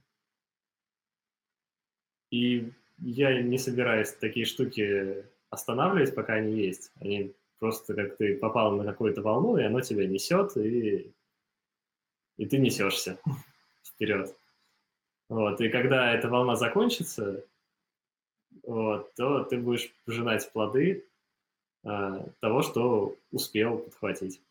и 2.32 2.72
я 2.98 3.42
не 3.42 3.58
собираюсь 3.58 4.12
такие 4.12 4.46
штуки 4.46 5.26
останавливать, 5.50 6.16
пока 6.16 6.34
они 6.34 6.58
есть. 6.58 6.92
Они 7.00 7.34
просто 7.60 7.94
как 7.94 8.18
ты 8.18 8.38
попал 8.38 8.76
на 8.76 8.86
какую-то 8.86 9.22
волну, 9.22 9.58
и 9.58 9.64
оно 9.64 9.82
тебя 9.82 10.08
несет, 10.08 10.56
и, 10.58 11.14
и 12.38 12.46
ты 12.46 12.58
несешься 12.58 13.20
вперед. 13.84 14.36
Вот, 15.28 15.62
и 15.62 15.70
когда 15.70 16.14
эта 16.14 16.28
волна 16.28 16.56
закончится, 16.56 17.46
вот, 18.64 19.14
то 19.16 19.44
ты 19.44 19.58
будешь 19.58 19.92
пожинать 20.06 20.52
плоды 20.52 21.06
того, 21.84 22.62
что 22.62 23.18
успел 23.32 23.80
подхватить. 23.80 24.42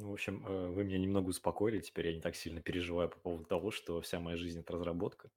Ну, 0.00 0.08
в 0.08 0.12
общем, 0.14 0.46
э, 0.46 0.68
вы 0.68 0.84
меня 0.84 0.98
немного 0.98 1.28
успокоили, 1.28 1.80
теперь 1.80 2.06
я 2.06 2.14
не 2.14 2.22
так 2.22 2.34
сильно 2.34 2.62
переживаю 2.62 3.10
по 3.10 3.18
поводу 3.18 3.44
того, 3.44 3.70
что 3.70 4.00
вся 4.00 4.18
моя 4.18 4.38
жизнь– 4.38 4.60
это 4.60 4.72
разработка. 4.72 5.30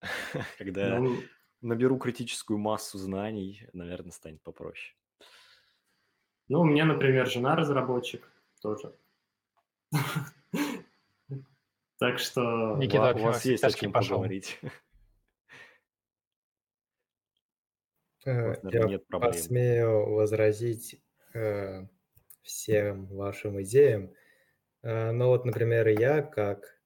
Когда 0.58 0.98
ну, 0.98 1.16
наберу 1.60 1.96
критическую 1.96 2.58
массу 2.58 2.98
знаний, 2.98 3.64
наверное, 3.72 4.10
станет 4.10 4.42
попроще. 4.42 4.96
Ну, 6.48 6.62
у 6.62 6.64
меня, 6.64 6.84
например, 6.84 7.28
жена 7.28 7.54
разработчик 7.54 8.28
тоже. 8.60 8.92
Так 11.98 12.18
что 12.18 12.76
Никита, 12.76 13.14
у 13.14 13.18
вас 13.18 13.44
есть 13.44 13.64
о 13.64 13.70
чем 13.70 13.92
поговорить. 13.92 14.58
Э, 18.26 18.54
я 18.72 18.98
посмею 19.10 20.14
возразить 20.14 21.00
э, 21.34 21.86
всем 22.42 23.06
вашим 23.06 23.60
идеям. 23.62 24.14
Э, 24.82 25.10
но 25.12 25.28
вот, 25.28 25.44
например, 25.44 25.88
я, 25.88 26.22
как 26.22 26.80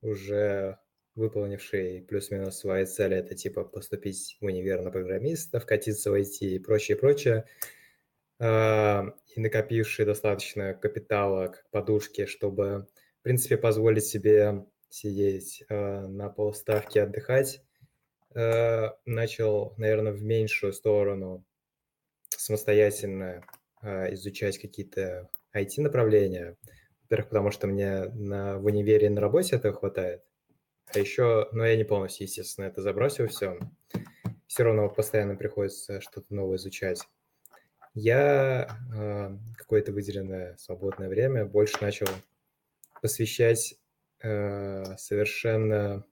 уже 0.00 0.78
выполнивший 1.14 2.02
плюс-минус 2.02 2.58
свои 2.58 2.84
цели, 2.86 3.16
это 3.16 3.34
типа 3.34 3.64
поступить 3.64 4.36
в 4.40 4.44
универ 4.44 4.82
на 4.82 4.90
программиста, 4.90 5.60
вкатиться 5.60 6.10
в 6.10 6.14
IT 6.14 6.38
и 6.40 6.58
прочее, 6.58 6.96
прочее, 6.96 7.44
а, 8.40 9.14
и 9.34 9.40
накопивший 9.40 10.04
достаточно 10.04 10.74
капитала 10.74 11.48
как 11.48 11.70
подушки, 11.70 12.26
чтобы, 12.26 12.88
принципе, 13.24 13.56
позволить 13.56 14.04
себе 14.04 14.66
сидеть 14.90 15.64
а, 15.68 16.06
на 16.06 16.28
полставки 16.28 16.98
отдыхать, 16.98 17.62
а, 18.34 18.96
начал, 19.06 19.74
наверное, 19.76 20.12
в 20.12 20.22
меньшую 20.22 20.72
сторону 20.72 21.44
самостоятельно 22.28 23.44
изучать 23.82 24.58
какие-то 24.58 25.28
IT-направления. 25.54 26.56
Во-первых, 27.02 27.28
потому 27.28 27.50
что 27.50 27.66
мне 27.66 28.04
на, 28.14 28.58
в 28.58 28.64
универе 28.64 29.06
и 29.06 29.10
на 29.10 29.20
работе 29.20 29.56
этого 29.56 29.74
хватает. 29.74 30.24
А 30.86 30.98
еще, 30.98 31.48
ну, 31.52 31.64
я 31.64 31.76
не 31.76 31.84
полностью, 31.84 32.26
естественно, 32.26 32.64
это 32.64 32.80
забросил 32.80 33.28
все. 33.28 33.58
Все 34.46 34.62
равно 34.62 34.88
постоянно 34.88 35.36
приходится 35.36 36.00
что-то 36.00 36.34
новое 36.34 36.56
изучать. 36.56 37.06
Я 37.94 38.68
э, 38.92 39.36
какое-то 39.56 39.92
выделенное 39.92 40.56
свободное 40.56 41.08
время 41.08 41.44
больше 41.44 41.76
начал 41.80 42.06
посвящать 43.04 43.78
э, 44.22 44.96
совершенно, 44.96 46.06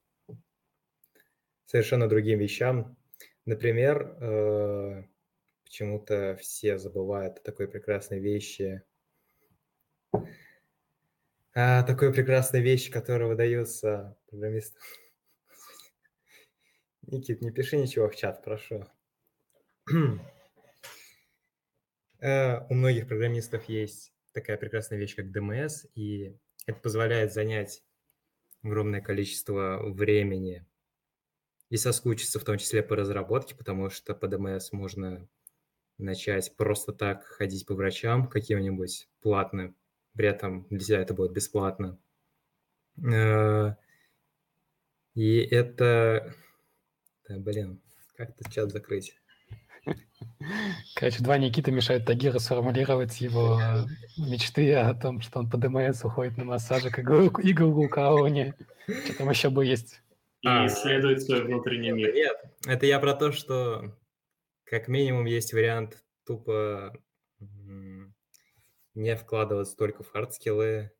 совершенно 1.64 2.06
другим 2.06 2.38
вещам. 2.38 2.98
Например, 3.46 4.14
э, 4.20 5.04
почему-то 5.64 6.36
все 6.38 6.76
забывают 6.76 7.38
о 7.38 7.40
такой 7.40 7.66
прекрасной 7.66 8.18
вещи, 8.18 8.82
а, 11.54 11.82
такой 11.84 12.12
прекрасной 12.12 12.60
вещи, 12.60 12.92
которая 12.92 13.26
выдается 13.26 14.18
программистам. 14.26 14.82
Никит, 17.06 17.40
не 17.40 17.52
пиши 17.52 17.78
ничего 17.78 18.10
в 18.10 18.16
чат, 18.16 18.44
прошу. 18.44 18.86
а, 22.20 22.66
у 22.68 22.74
многих 22.74 23.08
программистов 23.08 23.66
есть 23.70 24.12
такая 24.34 24.58
прекрасная 24.58 24.98
вещь, 24.98 25.16
как 25.16 25.34
DMS, 25.34 25.88
и 25.94 26.36
это 26.66 26.80
позволяет 26.80 27.32
занять 27.32 27.82
огромное 28.62 29.00
количество 29.00 29.80
времени 29.82 30.64
и 31.68 31.76
соскучиться 31.76 32.38
в 32.38 32.44
том 32.44 32.58
числе 32.58 32.82
по 32.82 32.96
разработке, 32.96 33.54
потому 33.54 33.90
что 33.90 34.14
по 34.14 34.26
DMS 34.26 34.68
можно 34.72 35.28
начать 35.98 36.54
просто 36.56 36.92
так 36.92 37.24
ходить 37.24 37.66
по 37.66 37.74
врачам 37.74 38.28
каким-нибудь 38.28 39.08
платным, 39.20 39.76
при 40.14 40.28
этом 40.28 40.66
для 40.68 40.78
тебя 40.78 41.00
это 41.00 41.14
будет 41.14 41.32
бесплатно. 41.32 41.98
Э, 43.02 43.74
и 45.14 45.38
это... 45.38 46.34
Да, 47.28 47.38
блин, 47.38 47.80
как 48.16 48.30
этот 48.30 48.52
чат 48.52 48.70
закрыть? 48.70 49.16
Короче, 50.94 51.22
два 51.22 51.38
Никиты 51.38 51.70
мешают 51.70 52.04
Тагиру 52.04 52.38
сформулировать 52.38 53.20
его 53.20 53.60
мечты 54.16 54.74
о 54.74 54.94
том, 54.94 55.20
что 55.20 55.38
он 55.38 55.50
по 55.50 55.56
ДМС 55.56 56.04
уходит 56.04 56.36
на 56.36 56.44
массаже 56.44 56.90
к 56.90 56.98
Иглу 56.98 57.88
Кауни. 57.88 58.54
Что 59.04 59.18
там 59.18 59.30
еще 59.30 59.50
бы 59.50 59.64
есть? 59.64 60.00
И 60.42 60.48
а, 60.48 60.66
исследует 60.66 61.22
свой 61.22 61.44
внутренний 61.44 61.92
мир. 61.92 62.12
Нет, 62.12 62.36
это 62.66 62.86
я 62.86 62.98
про 62.98 63.14
то, 63.14 63.30
что 63.30 63.96
как 64.64 64.88
минимум 64.88 65.26
есть 65.26 65.52
вариант 65.52 66.02
тупо 66.26 66.92
не 68.94 69.16
вкладываться 69.16 69.76
только 69.76 70.02
в 70.02 70.10
хардскиллы, 70.10 70.92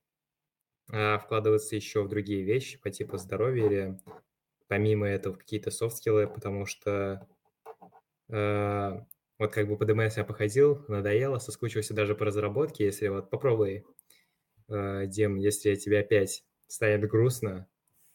а 0.91 1.19
вкладываться 1.19 1.77
еще 1.77 2.03
в 2.03 2.09
другие 2.09 2.43
вещи 2.43 2.79
по 2.79 2.91
типу 2.91 3.17
здоровья 3.19 3.67
или 3.67 3.99
помимо 4.69 5.07
этого 5.07 5.35
какие-то 5.35 5.71
софт-скиллы, 5.71 6.27
потому 6.27 6.65
что 6.65 6.91
э, 6.91 7.32
вот 8.33 9.53
как 9.53 9.69
бы 9.69 9.77
по 9.77 9.85
ДМС 9.85 10.17
я 10.17 10.25
походил, 10.25 10.85
надоело, 10.89 11.39
соскучился 11.39 11.95
даже 11.95 12.15
по 12.15 12.25
разработке, 12.25 12.85
если 12.85 13.09
вот 13.09 13.29
попробуй, 13.29 13.85
э, 14.69 15.07
Дим, 15.07 15.37
если 15.37 15.75
тебе 15.75 16.01
опять 16.01 16.45
станет 16.67 17.07
грустно, 17.09 17.69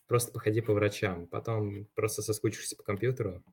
просто 0.08 0.32
походи 0.32 0.62
по 0.62 0.74
врачам, 0.74 1.28
потом 1.28 1.86
просто 1.96 2.22
соскучишься 2.22 2.76
по 2.76 2.84
компьютеру. 2.84 3.44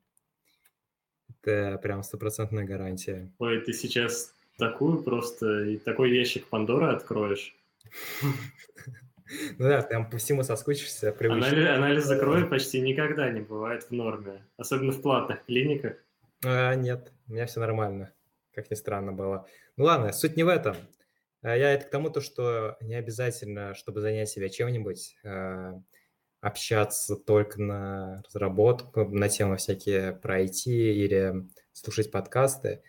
Это 1.41 1.77
прям 1.81 2.01
стопроцентная 2.01 2.65
гарантия. 2.65 3.31
Ой, 3.39 3.61
ты 3.61 3.73
сейчас 3.73 4.33
такую 4.57 5.03
просто, 5.03 5.65
и 5.65 5.77
такой 5.77 6.15
ящик 6.15 6.47
Пандоры 6.47 6.87
откроешь. 6.87 7.55
Ну 9.57 9.67
да, 9.67 9.81
там 9.81 10.09
по 10.09 10.17
всему 10.17 10.43
соскучишься. 10.43 11.15
Анализ, 11.19 12.07
анализ 12.07 12.49
почти 12.49 12.79
никогда 12.79 13.29
не 13.31 13.41
бывает 13.41 13.83
в 13.83 13.91
норме, 13.91 14.45
особенно 14.55 14.91
в 14.91 15.01
платных 15.01 15.43
клиниках. 15.45 15.97
А, 16.45 16.75
нет, 16.75 17.11
у 17.27 17.33
меня 17.33 17.47
все 17.47 17.59
нормально, 17.59 18.13
как 18.53 18.69
ни 18.69 18.75
странно 18.75 19.11
было. 19.11 19.47
Ну 19.77 19.85
ладно, 19.85 20.13
суть 20.13 20.37
не 20.37 20.43
в 20.43 20.47
этом. 20.47 20.75
А 21.41 21.55
я 21.55 21.73
это 21.73 21.85
к 21.85 21.89
тому, 21.89 22.09
то, 22.09 22.21
что 22.21 22.77
не 22.81 22.95
обязательно, 22.95 23.73
чтобы 23.73 24.01
занять 24.01 24.29
себя 24.29 24.49
чем-нибудь, 24.49 25.17
а, 25.23 25.81
общаться 26.41 27.15
только 27.15 27.59
на 27.61 28.21
разработку, 28.27 29.05
на 29.05 29.29
темы 29.29 29.57
всякие 29.57 30.13
про 30.13 30.41
IT 30.41 30.65
или 30.67 31.33
слушать 31.73 32.11
подкасты. 32.11 32.83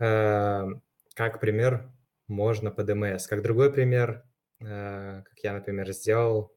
А, 0.00 0.66
как 1.14 1.40
пример, 1.40 1.92
можно 2.26 2.70
по 2.70 2.82
ДМС. 2.82 3.26
Как 3.26 3.42
другой 3.42 3.72
пример, 3.72 4.24
как 4.58 5.38
я, 5.42 5.54
например, 5.54 5.90
сделал, 5.92 6.54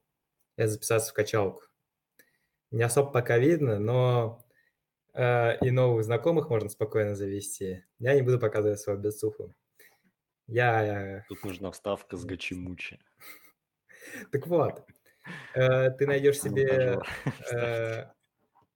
это 0.55 0.69
записаться 0.69 1.11
в 1.11 1.13
качалку. 1.13 1.63
Не 2.71 2.83
особо 2.83 3.11
пока 3.11 3.37
видно, 3.37 3.79
но 3.79 4.42
и 5.15 5.71
новых 5.71 6.03
знакомых 6.03 6.49
можно 6.49 6.69
спокойно 6.69 7.15
завести. 7.15 7.83
Я 7.99 8.15
не 8.15 8.23
буду 8.23 8.39
показывать 8.39 8.79
свою 8.79 8.99
бицуху. 8.99 9.53
Я... 10.47 11.25
Тут 11.29 11.43
нужна 11.43 11.71
вставка 11.71 12.17
с 12.17 12.25
гачимучи. 12.25 12.99
Так 14.31 14.47
вот, 14.47 14.85
э, 15.55 15.89
ты 15.91 16.05
найдешь 16.05 16.39
себе... 16.41 16.99
Э, 17.51 18.11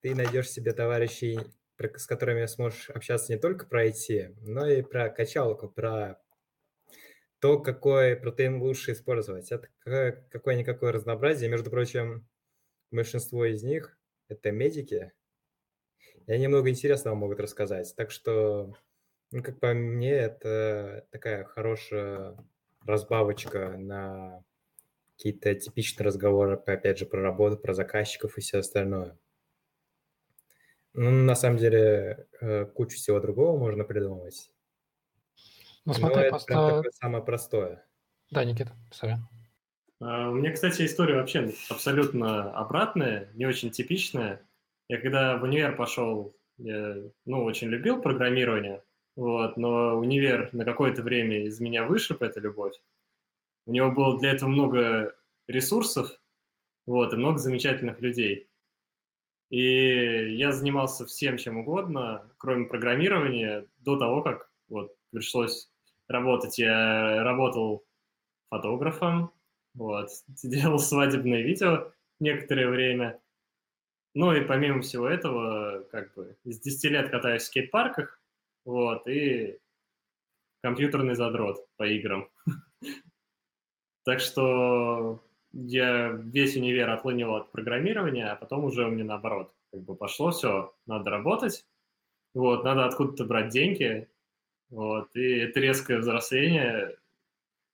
ты 0.01 0.15
найдешь 0.15 0.49
себе 0.49 0.73
товарищей, 0.73 1.39
с 1.77 2.05
которыми 2.05 2.45
сможешь 2.45 2.89
общаться 2.89 3.33
не 3.33 3.39
только 3.39 3.65
про 3.65 3.87
IT, 3.87 4.35
но 4.41 4.67
и 4.67 4.81
про 4.81 5.09
качалку, 5.09 5.67
про 5.67 6.21
то, 7.39 7.59
какой 7.59 8.15
протеин 8.15 8.61
лучше 8.61 8.93
использовать. 8.93 9.51
Это 9.51 9.67
какое-никакое 10.29 10.91
разнообразие. 10.91 11.49
Между 11.49 11.69
прочим, 11.69 12.27
большинство 12.91 13.45
из 13.45 13.63
них– 13.63 13.97
это 14.29 14.51
медики. 14.51 15.11
И 16.27 16.33
они 16.33 16.47
много 16.47 16.69
интересного 16.69 17.15
могут 17.15 17.39
рассказать. 17.39 17.93
Так 17.95 18.11
что, 18.11 18.75
ну, 19.31 19.41
как 19.41 19.59
по 19.59 19.73
мне, 19.73 20.11
это 20.11 21.07
такая 21.09 21.45
хорошая 21.45 22.37
разбавочка 22.85 23.77
на 23.77 24.43
какие-то 25.15 25.55
типичные 25.55 26.05
разговоры, 26.05 26.53
опять 26.53 26.99
же, 26.99 27.05
про 27.05 27.21
работу, 27.21 27.57
про 27.57 27.73
заказчиков 27.73 28.37
и 28.37 28.41
все 28.41 28.59
остальное. 28.59 29.17
Ну, 30.93 31.11
на 31.11 31.35
самом 31.35 31.57
деле, 31.57 32.27
э, 32.41 32.65
кучу 32.65 32.97
всего 32.97 33.19
другого 33.19 33.57
можно 33.57 33.83
придумать. 33.83 34.51
Ну, 35.85 35.93
смотри, 35.93 36.15
Но 36.15 36.21
это 36.21 36.29
просто... 36.31 36.47
прям 36.47 36.69
такое 36.69 36.91
самое 36.91 37.23
простое. 37.23 37.85
Да, 38.31 38.43
Никита, 38.43 38.75
сори. 38.91 39.17
А, 40.01 40.29
у 40.29 40.35
меня, 40.35 40.51
кстати, 40.51 40.85
история 40.85 41.15
вообще 41.15 41.53
абсолютно 41.69 42.51
обратная, 42.51 43.29
не 43.33 43.45
очень 43.45 43.71
типичная. 43.71 44.41
Я 44.89 44.99
когда 45.01 45.37
в 45.37 45.43
универ 45.43 45.75
пошел, 45.75 46.35
я, 46.57 46.97
ну, 47.25 47.43
очень 47.43 47.67
любил 47.67 48.01
программирование, 48.01 48.81
вот, 49.15 49.57
но 49.57 49.97
универ 49.97 50.49
на 50.53 50.63
какое-то 50.63 51.01
время 51.03 51.45
из 51.45 51.59
меня 51.59 51.85
вышиб 51.85 52.21
эта 52.21 52.39
любовь. 52.39 52.75
У 53.65 53.71
него 53.71 53.91
было 53.91 54.17
для 54.17 54.31
этого 54.31 54.49
много 54.49 55.15
ресурсов, 55.47 56.09
вот, 56.85 57.13
и 57.13 57.17
много 57.17 57.37
замечательных 57.37 57.99
людей. 57.99 58.47
И 59.49 60.35
я 60.35 60.51
занимался 60.51 61.05
всем, 61.05 61.37
чем 61.37 61.57
угодно, 61.57 62.29
кроме 62.37 62.65
программирования, 62.65 63.65
до 63.79 63.97
того, 63.97 64.21
как 64.21 64.49
вот 64.69 64.95
пришлось 65.11 65.69
работать. 66.07 66.57
Я 66.57 67.23
работал 67.23 67.85
фотографом, 68.49 69.31
вот, 69.73 70.09
делал 70.43 70.79
свадебные 70.79 71.43
видео 71.43 71.91
некоторое 72.19 72.67
время. 72.69 73.19
Ну 74.19 74.33
и 74.33 74.41
помимо 74.41 74.81
всего 74.81 75.07
этого, 75.07 75.83
как 75.91 76.11
бы, 76.15 76.35
с 76.43 76.59
10 76.59 76.89
лет 76.89 77.11
катаюсь 77.11 77.43
в 77.43 77.45
скейт-парках, 77.45 78.19
вот, 78.65 79.07
и 79.07 79.59
компьютерный 80.63 81.13
задрот 81.13 81.67
по 81.77 81.83
играм. 81.83 82.27
Так 84.03 84.21
что 84.21 85.21
я 85.51 86.07
весь 86.07 86.55
универ 86.55 86.89
отлынил 86.89 87.35
от 87.35 87.51
программирования, 87.51 88.31
а 88.31 88.35
потом 88.37 88.63
уже 88.63 88.85
у 88.85 88.89
меня 88.89 89.03
наоборот, 89.03 89.53
как 89.71 89.81
бы 89.83 89.95
пошло 89.95 90.31
все, 90.31 90.73
надо 90.87 91.11
работать, 91.11 91.67
вот, 92.33 92.63
надо 92.63 92.85
откуда-то 92.85 93.25
брать 93.25 93.49
деньги, 93.49 94.09
вот, 94.69 95.15
и 95.15 95.39
это 95.39 95.59
резкое 95.59 95.99
взросление 95.99 96.97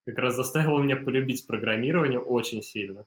как 0.06 0.18
раз 0.18 0.36
заставило 0.36 0.82
меня 0.82 0.98
полюбить 0.98 1.48
программирование 1.48 2.20
очень 2.20 2.64
сильно. 2.64 3.06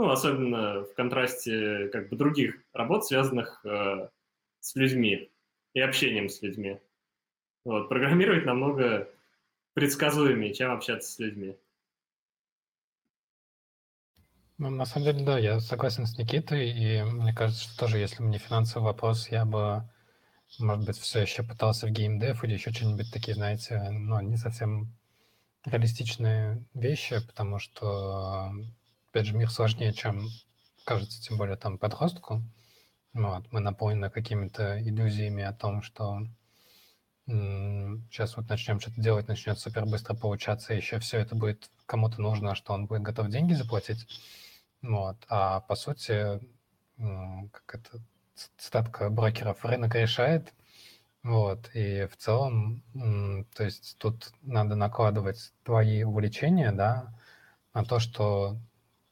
Ну, 0.00 0.08
особенно 0.08 0.84
в 0.84 0.94
контрасте 0.94 1.88
как 1.88 2.08
бы 2.08 2.16
других 2.16 2.56
работ, 2.72 3.04
связанных 3.04 3.62
э, 3.66 4.08
с 4.58 4.74
людьми 4.74 5.30
и 5.74 5.80
общением 5.80 6.30
с 6.30 6.40
людьми. 6.40 6.80
Вот, 7.66 7.90
программировать 7.90 8.46
намного 8.46 9.10
предсказуемее, 9.74 10.54
чем 10.54 10.70
общаться 10.72 11.12
с 11.12 11.18
людьми. 11.18 11.54
Ну, 14.56 14.70
на 14.70 14.86
самом 14.86 15.04
деле, 15.04 15.22
да, 15.22 15.38
я 15.38 15.60
согласен 15.60 16.06
с 16.06 16.16
Никитой, 16.16 16.70
и 16.70 17.02
мне 17.02 17.34
кажется, 17.34 17.64
что 17.64 17.80
тоже, 17.80 17.98
если 17.98 18.22
бы 18.22 18.30
не 18.30 18.38
финансовый 18.38 18.84
вопрос, 18.84 19.28
я 19.28 19.44
бы, 19.44 19.86
может 20.58 20.86
быть, 20.86 20.96
все 20.96 21.20
еще 21.20 21.42
пытался 21.42 21.86
в 21.86 21.90
геймдев 21.90 22.42
или 22.42 22.54
еще 22.54 22.72
что-нибудь 22.72 23.12
такие, 23.12 23.34
знаете, 23.34 23.78
ну, 23.90 24.18
не 24.22 24.38
совсем 24.38 24.96
реалистичные 25.66 26.64
вещи, 26.72 27.20
потому 27.26 27.58
что, 27.58 28.50
опять 29.10 29.26
же, 29.26 29.36
мир 29.36 29.50
сложнее, 29.50 29.92
чем 29.92 30.28
кажется, 30.84 31.20
тем 31.22 31.36
более 31.36 31.56
там 31.56 31.78
подростку. 31.78 32.42
Вот, 33.12 33.50
мы 33.50 33.60
наполнены 33.60 34.08
какими-то 34.08 34.80
иллюзиями 34.80 35.42
о 35.42 35.52
том, 35.52 35.82
что 35.82 36.20
сейчас 37.26 38.36
вот 38.36 38.48
начнем 38.48 38.80
что-то 38.80 39.00
делать, 39.00 39.28
начнет 39.28 39.58
супер 39.58 39.84
быстро 39.84 40.14
получаться, 40.14 40.74
еще 40.74 40.98
все 40.98 41.18
это 41.18 41.34
будет 41.34 41.70
кому-то 41.86 42.20
нужно, 42.20 42.54
что 42.54 42.72
он 42.72 42.86
будет 42.86 43.02
готов 43.02 43.28
деньги 43.28 43.52
заплатить. 43.52 44.06
Вот. 44.82 45.16
А 45.28 45.60
по 45.60 45.74
сути, 45.74 46.40
как 46.96 47.74
это, 47.74 48.00
цитатка 48.56 49.10
брокеров, 49.10 49.64
рынок 49.64 49.94
решает. 49.94 50.52
Вот. 51.22 51.70
И 51.74 52.06
в 52.06 52.16
целом, 52.16 52.82
то 53.54 53.64
есть 53.64 53.96
тут 53.98 54.32
надо 54.42 54.74
накладывать 54.74 55.52
твои 55.64 56.02
увлечения, 56.02 56.72
да, 56.72 57.14
на 57.74 57.84
то, 57.84 57.98
что 57.98 58.56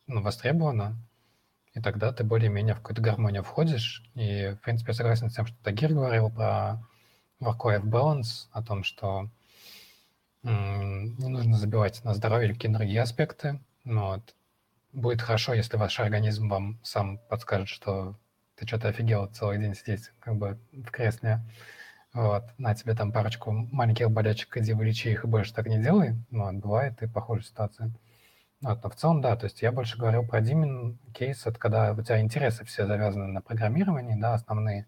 ну, 0.08 0.20
востребовано, 0.22 0.96
и 1.74 1.80
тогда 1.80 2.12
ты 2.12 2.24
более-менее 2.24 2.74
в 2.74 2.78
какую-то 2.78 3.02
гармонию 3.02 3.44
входишь. 3.44 4.02
И, 4.14 4.56
в 4.58 4.64
принципе, 4.64 4.90
я 4.90 4.94
согласен 4.94 5.30
с 5.30 5.34
тем, 5.34 5.46
что 5.46 5.56
Тагир 5.62 5.92
говорил 5.92 6.30
про 6.30 6.82
work-life 7.40 7.84
balance, 7.84 8.48
о 8.50 8.62
том, 8.62 8.82
что 8.82 9.30
не 10.42 11.28
нужно 11.28 11.56
забивать 11.56 12.02
на 12.04 12.14
здоровье 12.14 12.48
или 12.48 12.54
какие-то 12.54 12.78
другие 12.78 13.02
аспекты. 13.02 13.60
Вот 13.84 14.34
будет 14.92 15.20
хорошо, 15.20 15.52
если 15.52 15.76
ваш 15.76 16.00
организм 16.00 16.48
вам 16.48 16.80
сам 16.82 17.18
подскажет, 17.28 17.68
что 17.68 18.16
ты 18.56 18.66
что-то 18.66 18.88
офигел 18.88 19.26
целый 19.26 19.58
день 19.58 19.74
сидеть 19.74 20.10
как 20.20 20.36
бы 20.36 20.58
в 20.72 20.90
кресле. 20.90 21.40
Вот, 22.14 22.44
на 22.56 22.74
тебе 22.74 22.94
там 22.94 23.12
парочку 23.12 23.52
маленьких 23.52 24.10
болячек, 24.10 24.56
иди 24.56 24.72
вылечи 24.72 25.08
их 25.08 25.24
и 25.24 25.28
больше 25.28 25.52
так 25.52 25.66
не 25.66 25.78
делай. 25.78 26.14
Ну, 26.30 26.44
вот, 26.46 26.54
бывает 26.54 27.02
и 27.02 27.06
похожая 27.06 27.44
ситуация. 27.44 27.92
Но 28.60 28.74
в 28.74 28.94
целом, 28.96 29.20
да, 29.20 29.36
то 29.36 29.44
есть 29.44 29.62
я 29.62 29.70
больше 29.70 29.96
говорил 29.98 30.26
про 30.26 30.40
Димин 30.40 30.98
кейс, 31.14 31.46
это 31.46 31.58
когда 31.58 31.92
у 31.92 32.02
тебя 32.02 32.20
интересы 32.20 32.64
все 32.64 32.86
завязаны 32.86 33.28
на 33.28 33.40
программировании, 33.40 34.20
да, 34.20 34.34
основные, 34.34 34.86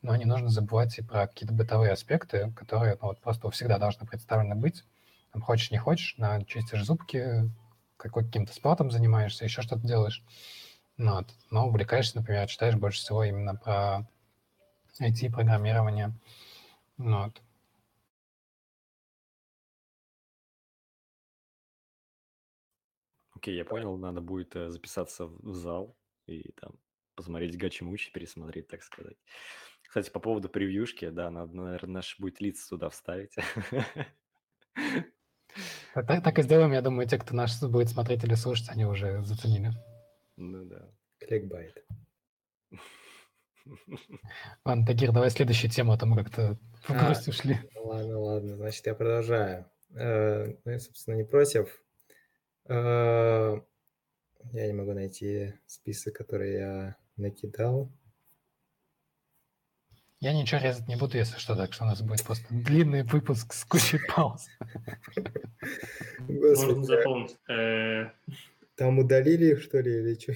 но 0.00 0.16
не 0.16 0.24
нужно 0.24 0.48
забывать 0.48 0.98
и 0.98 1.02
про 1.02 1.26
какие-то 1.26 1.54
бытовые 1.54 1.92
аспекты, 1.92 2.52
которые 2.56 2.96
ну, 3.02 3.08
вот 3.08 3.20
просто 3.20 3.50
всегда 3.50 3.78
должны 3.78 4.06
представлены 4.06 4.54
быть. 4.54 4.84
Там, 5.32 5.42
хочешь, 5.42 5.70
не 5.70 5.78
хочешь, 5.78 6.16
на, 6.16 6.44
чистишь 6.44 6.84
зубки, 6.84 7.50
какой, 7.96 8.24
каким-то 8.24 8.52
спортом 8.52 8.90
занимаешься, 8.90 9.44
еще 9.44 9.62
что-то 9.62 9.86
делаешь. 9.86 10.22
Ну, 10.96 11.16
вот. 11.16 11.28
Но 11.50 11.68
увлекаешься, 11.68 12.16
например, 12.16 12.46
читаешь 12.48 12.76
больше 12.76 13.00
всего 13.00 13.24
именно 13.24 13.54
про 13.54 14.06
IT-программирование. 15.00 16.12
Ну. 16.96 17.32
Окей, 23.42 23.56
я 23.56 23.64
понял, 23.64 23.96
надо 23.96 24.20
будет 24.20 24.54
э, 24.54 24.70
записаться 24.70 25.26
в 25.26 25.52
зал 25.52 25.96
и 26.26 26.52
там 26.52 26.78
посмотреть 27.16 27.56
Гачи-Мучи, 27.56 28.12
пересмотреть, 28.12 28.68
так 28.68 28.84
сказать. 28.84 29.16
Кстати, 29.82 30.10
по 30.10 30.20
поводу 30.20 30.48
превьюшки, 30.48 31.08
да, 31.08 31.28
надо, 31.28 31.56
наверное, 31.56 31.94
наш 31.94 32.20
будет 32.20 32.40
лица 32.40 32.68
туда 32.68 32.88
вставить. 32.88 33.34
Так, 35.92 36.06
так 36.22 36.38
и 36.38 36.42
сделаем, 36.44 36.70
я 36.70 36.82
думаю, 36.82 37.08
те, 37.08 37.18
кто 37.18 37.34
наш 37.34 37.60
будет 37.60 37.88
смотреть 37.88 38.22
или 38.22 38.34
слушать, 38.34 38.68
они 38.68 38.86
уже 38.86 39.24
заценили. 39.24 39.72
Ну 40.36 40.64
да. 40.64 40.88
Кликбайт. 41.18 41.84
Ладно, 44.64 44.86
Тагир, 44.86 45.10
давай 45.10 45.30
следующую 45.30 45.68
тему, 45.72 45.94
а 45.94 45.98
то 45.98 46.06
мы 46.06 46.16
как-то 46.22 46.60
в 46.82 46.90
а, 46.90 47.06
грусть 47.06 47.26
ушли. 47.26 47.58
Ладно, 47.74 48.20
ладно, 48.20 48.56
значит, 48.56 48.86
я 48.86 48.94
продолжаю. 48.94 49.68
Э, 49.96 50.46
ну, 50.64 50.70
я, 50.70 50.78
собственно, 50.78 51.16
не 51.16 51.24
против. 51.24 51.81
Э, 52.66 53.60
я 54.52 54.66
не 54.66 54.72
могу 54.72 54.92
найти 54.92 55.54
список, 55.66 56.14
который 56.16 56.54
я 56.54 56.96
накидал. 57.16 57.90
Я 60.20 60.32
ничего 60.34 60.60
резать 60.60 60.86
не 60.86 60.96
буду, 60.96 61.16
если 61.16 61.38
что, 61.38 61.56
так 61.56 61.72
что 61.72 61.82
у 61.82 61.86
нас 61.88 62.00
будет 62.00 62.22
просто 62.22 62.46
длинный 62.50 63.02
выпуск 63.02 63.52
с 63.52 63.64
кучей 63.64 63.98
пауз. 64.08 64.46
Можно 66.28 66.84
запомнить. 66.84 67.36
Э, 67.48 68.10
там 68.76 69.00
удалили 69.00 69.46
их, 69.46 69.62
что 69.62 69.80
ли, 69.80 69.98
или 69.98 70.14
что? 70.14 70.34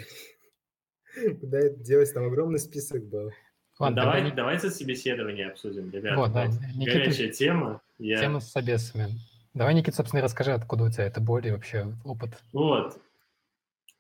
Куда 1.40 1.58
это 1.60 1.78
делать? 1.78 2.12
Там 2.12 2.26
огромный 2.26 2.58
список 2.58 3.04
был. 3.04 3.30
Ладно, 3.78 4.02
Давай, 4.02 4.20
тогда... 4.22 4.36
Давайте 4.36 4.70
собеседование 4.70 5.48
обсудим, 5.48 5.90
ребята. 5.90 6.16
Вот, 6.16 6.32
да. 6.32 6.46
Никита, 6.46 6.98
Горячая 6.98 7.30
тема. 7.30 7.82
Я... 7.98 8.18
Тема 8.18 8.40
с 8.40 8.50
собесами. 8.50 9.08
Давай, 9.56 9.72
Никита, 9.72 9.96
собственно, 9.96 10.22
расскажи, 10.22 10.52
откуда 10.52 10.84
у 10.84 10.90
тебя 10.90 11.06
это 11.06 11.18
боль 11.18 11.46
и 11.46 11.50
вообще 11.50 11.90
опыт. 12.04 12.38
Вот. 12.52 13.00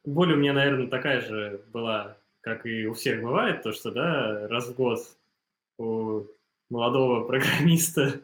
боль 0.04 0.34
у 0.34 0.36
меня, 0.36 0.52
наверное, 0.52 0.86
такая 0.86 1.22
же 1.22 1.62
была, 1.72 2.18
как 2.42 2.66
и 2.66 2.86
у 2.86 2.92
всех 2.92 3.22
бывает, 3.22 3.62
то, 3.62 3.72
что, 3.72 3.90
да, 3.90 4.48
раз 4.48 4.68
в 4.68 4.74
год 4.74 5.00
у 5.78 6.26
молодого 6.68 7.24
программиста 7.26 8.20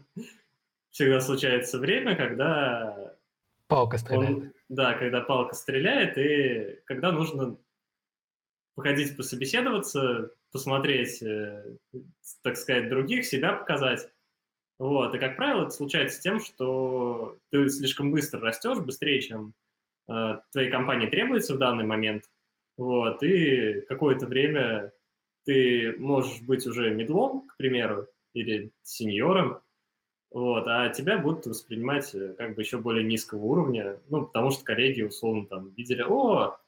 всегда 0.91 1.23
случается 1.23 1.79
время, 1.79 2.17
когда... 2.17 3.15
Палка 3.67 3.97
стреляет. 3.97 4.37
Он, 4.37 4.53
да, 4.69 4.93
когда 4.93 5.23
палка 5.23 5.55
стреляет, 5.55 6.19
и 6.19 6.81
когда 6.85 7.13
нужно 7.13 7.57
походить, 8.75 9.17
пособеседоваться, 9.17 10.33
посмотреть, 10.53 11.23
э, 11.23 11.77
так 12.43 12.59
сказать, 12.59 12.91
других, 12.91 13.25
себя 13.25 13.55
показать. 13.55 14.07
Вот. 14.83 15.15
И, 15.15 15.19
как 15.21 15.37
правило, 15.37 15.63
это 15.63 15.71
случается 15.71 16.21
тем, 16.21 16.41
что 16.41 17.39
ты 17.53 17.69
слишком 17.69 18.11
быстро 18.11 18.41
растешь, 18.41 18.79
быстрее, 18.79 19.21
чем 19.21 19.55
э, 20.09 20.39
твоей 20.51 20.73
компании 20.73 21.07
требуется 21.07 21.55
в 21.55 21.59
данный 21.59 21.85
момент. 21.85 22.25
Вот. 22.77 23.23
И 23.23 23.83
какое-то 23.83 24.27
время 24.27 24.91
ты 25.45 25.95
можешь 25.99 26.43
быть 26.43 26.67
уже 26.67 26.91
медлом, 26.91 27.47
к 27.47 27.57
примеру, 27.59 28.09
или 28.35 28.73
сеньором, 28.83 29.61
вот, 30.33 30.67
а 30.67 30.89
тебя 30.89 31.17
будут 31.17 31.47
воспринимать 31.47 32.13
э, 32.17 32.35
как 32.37 32.57
бы 32.57 32.63
еще 32.63 32.79
более 32.79 33.05
низкого 33.05 33.45
уровня, 33.45 34.01
ну, 34.09 34.27
потому 34.27 34.51
что 34.51 34.65
коллеги, 34.65 35.03
условно, 35.03 35.47
там, 35.47 35.71
видели, 35.77 36.03
о, 36.03 36.59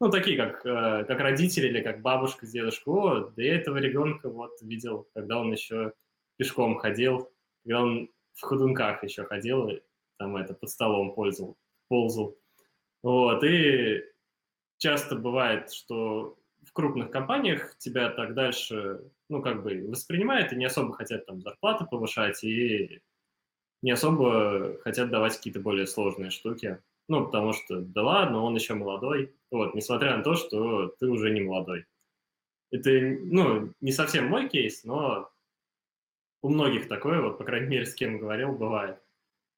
ну, 0.00 0.10
такие, 0.10 0.38
как, 0.38 0.64
э, 0.64 1.04
как 1.04 1.20
родители 1.20 1.66
или 1.66 1.82
как 1.82 2.00
бабушка 2.00 2.46
с 2.46 2.50
дедушкой, 2.50 2.94
о, 2.94 3.32
да 3.36 3.42
я 3.42 3.56
этого 3.56 3.76
ребенка 3.76 4.30
вот 4.30 4.52
видел, 4.62 5.06
когда 5.12 5.38
он 5.38 5.52
еще 5.52 5.92
пешком 6.38 6.78
ходил, 6.78 7.30
когда 7.68 7.82
он 7.82 8.08
в 8.32 8.40
ходунках 8.40 9.04
еще 9.04 9.24
ходил, 9.24 9.68
и 9.68 9.82
там 10.18 10.36
это 10.36 10.54
под 10.54 10.70
столом 10.70 11.14
пользовал, 11.14 11.58
ползал. 11.88 12.34
Вот, 13.02 13.44
и 13.44 14.02
часто 14.78 15.16
бывает, 15.16 15.70
что 15.70 16.38
в 16.64 16.72
крупных 16.72 17.10
компаниях 17.10 17.76
тебя 17.76 18.08
так 18.08 18.34
дальше, 18.34 19.02
ну, 19.28 19.42
как 19.42 19.62
бы 19.62 19.86
воспринимают 19.86 20.52
и 20.52 20.56
не 20.56 20.64
особо 20.64 20.94
хотят 20.94 21.26
там 21.26 21.42
зарплаты 21.42 21.84
повышать, 21.84 22.42
и 22.42 23.02
не 23.82 23.90
особо 23.90 24.78
хотят 24.82 25.10
давать 25.10 25.36
какие-то 25.36 25.60
более 25.60 25.86
сложные 25.86 26.30
штуки. 26.30 26.78
Ну, 27.06 27.26
потому 27.26 27.52
что, 27.52 27.80
да 27.80 28.02
ладно, 28.02 28.42
он 28.42 28.54
еще 28.54 28.74
молодой. 28.74 29.34
Вот, 29.50 29.74
несмотря 29.74 30.16
на 30.16 30.22
то, 30.22 30.34
что 30.34 30.88
ты 30.98 31.06
уже 31.06 31.30
не 31.30 31.40
молодой. 31.40 31.84
Это, 32.70 32.90
ну, 32.90 33.72
не 33.80 33.92
совсем 33.92 34.26
мой 34.26 34.48
кейс, 34.48 34.84
но 34.84 35.30
у 36.42 36.48
многих 36.48 36.88
такое, 36.88 37.20
вот, 37.20 37.38
по 37.38 37.44
крайней 37.44 37.68
мере, 37.68 37.86
с 37.86 37.94
кем 37.94 38.18
говорил, 38.18 38.52
бывает. 38.52 39.00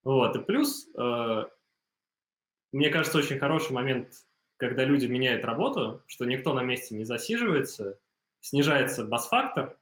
Вот, 0.03 0.37
и 0.37 0.41
плюс, 0.41 0.89
э, 0.97 1.45
мне 2.73 2.91
кажется, 2.91 3.19
очень 3.19 3.39
хороший 3.39 3.73
момент 3.73 4.15
когда 4.61 4.85
люди 4.85 5.07
меняют 5.07 5.45
работу, 5.45 6.03
что 6.07 6.27
никто 6.27 6.53
на 6.53 6.63
месте 6.63 6.95
не 6.95 7.05
засиживается, 7.05 7.99
снижается 8.41 9.07
бас-фактор, 9.07 9.79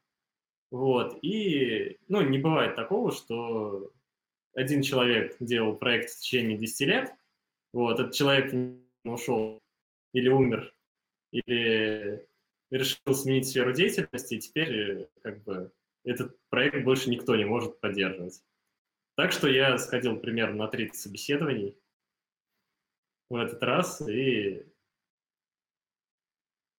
вот, 0.70 1.18
и, 1.20 1.98
ну, 2.06 2.20
не 2.20 2.38
бывает 2.38 2.76
такого, 2.76 3.10
что 3.10 3.90
один 4.54 4.82
человек 4.82 5.36
делал 5.40 5.74
проект 5.74 6.10
в 6.10 6.20
течение 6.20 6.56
10 6.56 6.80
лет, 6.86 7.12
вот, 7.72 7.98
этот 7.98 8.14
человек 8.14 8.54
ушел 9.04 9.58
или 10.12 10.28
умер, 10.28 10.72
или 11.32 12.24
решил 12.70 13.14
сменить 13.14 13.48
сферу 13.48 13.72
деятельности, 13.72 14.34
и 14.34 14.40
теперь, 14.40 15.08
как 15.22 15.42
бы, 15.42 15.72
этот 16.04 16.36
проект 16.48 16.84
больше 16.84 17.10
никто 17.10 17.36
не 17.36 17.44
может 17.44 17.80
поддерживать. 17.80 18.42
Так 19.16 19.32
что 19.32 19.48
я 19.48 19.78
сходил 19.78 20.16
примерно 20.18 20.64
на 20.64 20.68
30 20.68 20.96
собеседований, 20.96 21.76
в 23.28 23.36
этот 23.36 23.62
раз 23.62 24.00
и 24.08 24.66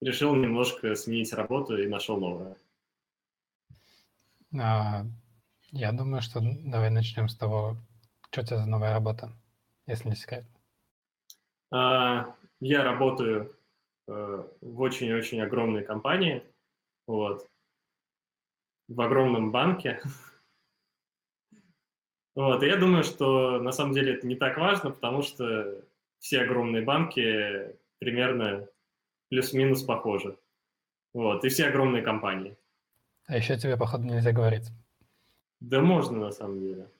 решил 0.00 0.34
немножко 0.34 0.94
сменить 0.94 1.32
работу 1.32 1.76
и 1.76 1.86
нашел 1.86 2.18
новое. 2.18 2.56
А, 4.58 5.04
я 5.70 5.92
думаю, 5.92 6.22
что 6.22 6.40
давай 6.42 6.90
начнем 6.90 7.28
с 7.28 7.36
того, 7.36 7.76
что 8.30 8.40
у 8.40 8.44
тебя 8.44 8.58
за 8.58 8.66
новая 8.66 8.92
работа, 8.92 9.32
если 9.86 10.08
не 10.08 10.16
секрет. 10.16 10.44
А, 11.70 12.34
я 12.58 12.82
работаю 12.82 13.56
э, 14.08 14.48
в 14.60 14.80
очень-очень 14.80 15.40
огромной 15.40 15.84
компании, 15.84 16.42
вот, 17.06 17.48
в 18.90 19.00
огромном 19.00 19.52
банке. 19.52 20.02
Вот, 22.34 22.62
и 22.62 22.66
я 22.66 22.76
думаю, 22.76 23.04
что 23.04 23.60
на 23.60 23.72
самом 23.72 23.92
деле 23.92 24.14
это 24.14 24.26
не 24.26 24.36
так 24.36 24.56
важно, 24.58 24.90
потому 24.90 25.22
что 25.22 25.82
все 26.18 26.42
огромные 26.42 26.82
банки 26.82 27.76
примерно 27.98 28.68
плюс-минус 29.28 29.82
похожи. 29.82 30.36
Вот, 31.12 31.44
и 31.44 31.48
все 31.48 31.66
огромные 31.66 32.02
компании. 32.02 32.56
А 33.26 33.36
еще 33.36 33.56
тебе, 33.56 33.76
походу, 33.76 34.04
нельзя 34.04 34.32
говорить. 34.32 34.68
Да 35.60 35.80
можно, 35.80 36.18
на 36.18 36.32
самом 36.32 36.60
деле. 36.60 36.90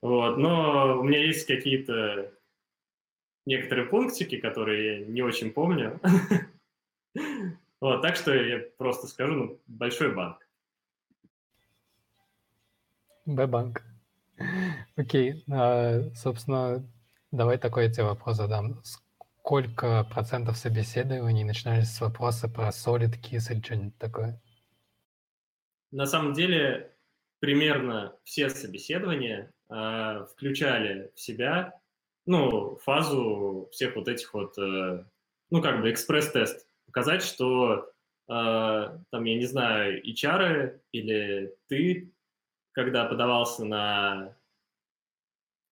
Вот, 0.00 0.36
но 0.36 0.98
у 0.98 1.02
меня 1.02 1.24
есть 1.24 1.46
какие-то 1.46 2.32
некоторые 3.46 3.88
пунктики, 3.88 4.36
которые 4.36 5.00
я 5.00 5.06
не 5.06 5.22
очень 5.22 5.50
помню. 5.50 6.00
Вот, 7.80 8.00
так 8.00 8.14
что 8.14 8.32
я 8.32 8.60
просто 8.78 9.08
скажу, 9.08 9.34
ну, 9.34 9.60
большой 9.66 10.14
банк. 10.14 10.41
Б-банк. 13.26 13.82
Окей, 14.96 15.44
а, 15.50 16.10
собственно, 16.14 16.84
Давай 17.32 17.56
такой 17.56 17.90
тебе 17.90 18.04
вопрос 18.04 18.36
задам. 18.36 18.82
Сколько 18.84 20.04
процентов 20.04 20.58
собеседований 20.58 21.44
начинались 21.44 21.88
с 21.90 22.00
вопроса 22.02 22.46
про 22.46 22.68
solid 22.68 23.14
keys 23.18 23.50
или 23.50 23.62
что-нибудь 23.62 23.96
такое? 23.96 24.38
На 25.90 26.04
самом 26.04 26.34
деле, 26.34 26.94
примерно 27.40 28.14
все 28.22 28.50
собеседования 28.50 29.50
э, 29.70 30.26
включали 30.30 31.10
в 31.14 31.20
себя 31.20 31.80
ну, 32.26 32.76
фазу 32.84 33.70
всех 33.72 33.96
вот 33.96 34.08
этих 34.08 34.34
вот, 34.34 34.58
э, 34.58 35.04
ну, 35.50 35.62
как 35.62 35.80
бы 35.80 35.90
экспресс-тест. 35.90 36.66
Показать, 36.84 37.22
что 37.22 37.90
э, 38.28 38.98
там, 39.10 39.24
я 39.24 39.38
не 39.38 39.46
знаю, 39.46 40.06
HR 40.06 40.80
или 40.92 41.54
ты, 41.68 42.11
когда 42.72 43.04
подавался 43.04 43.64
на 43.64 44.36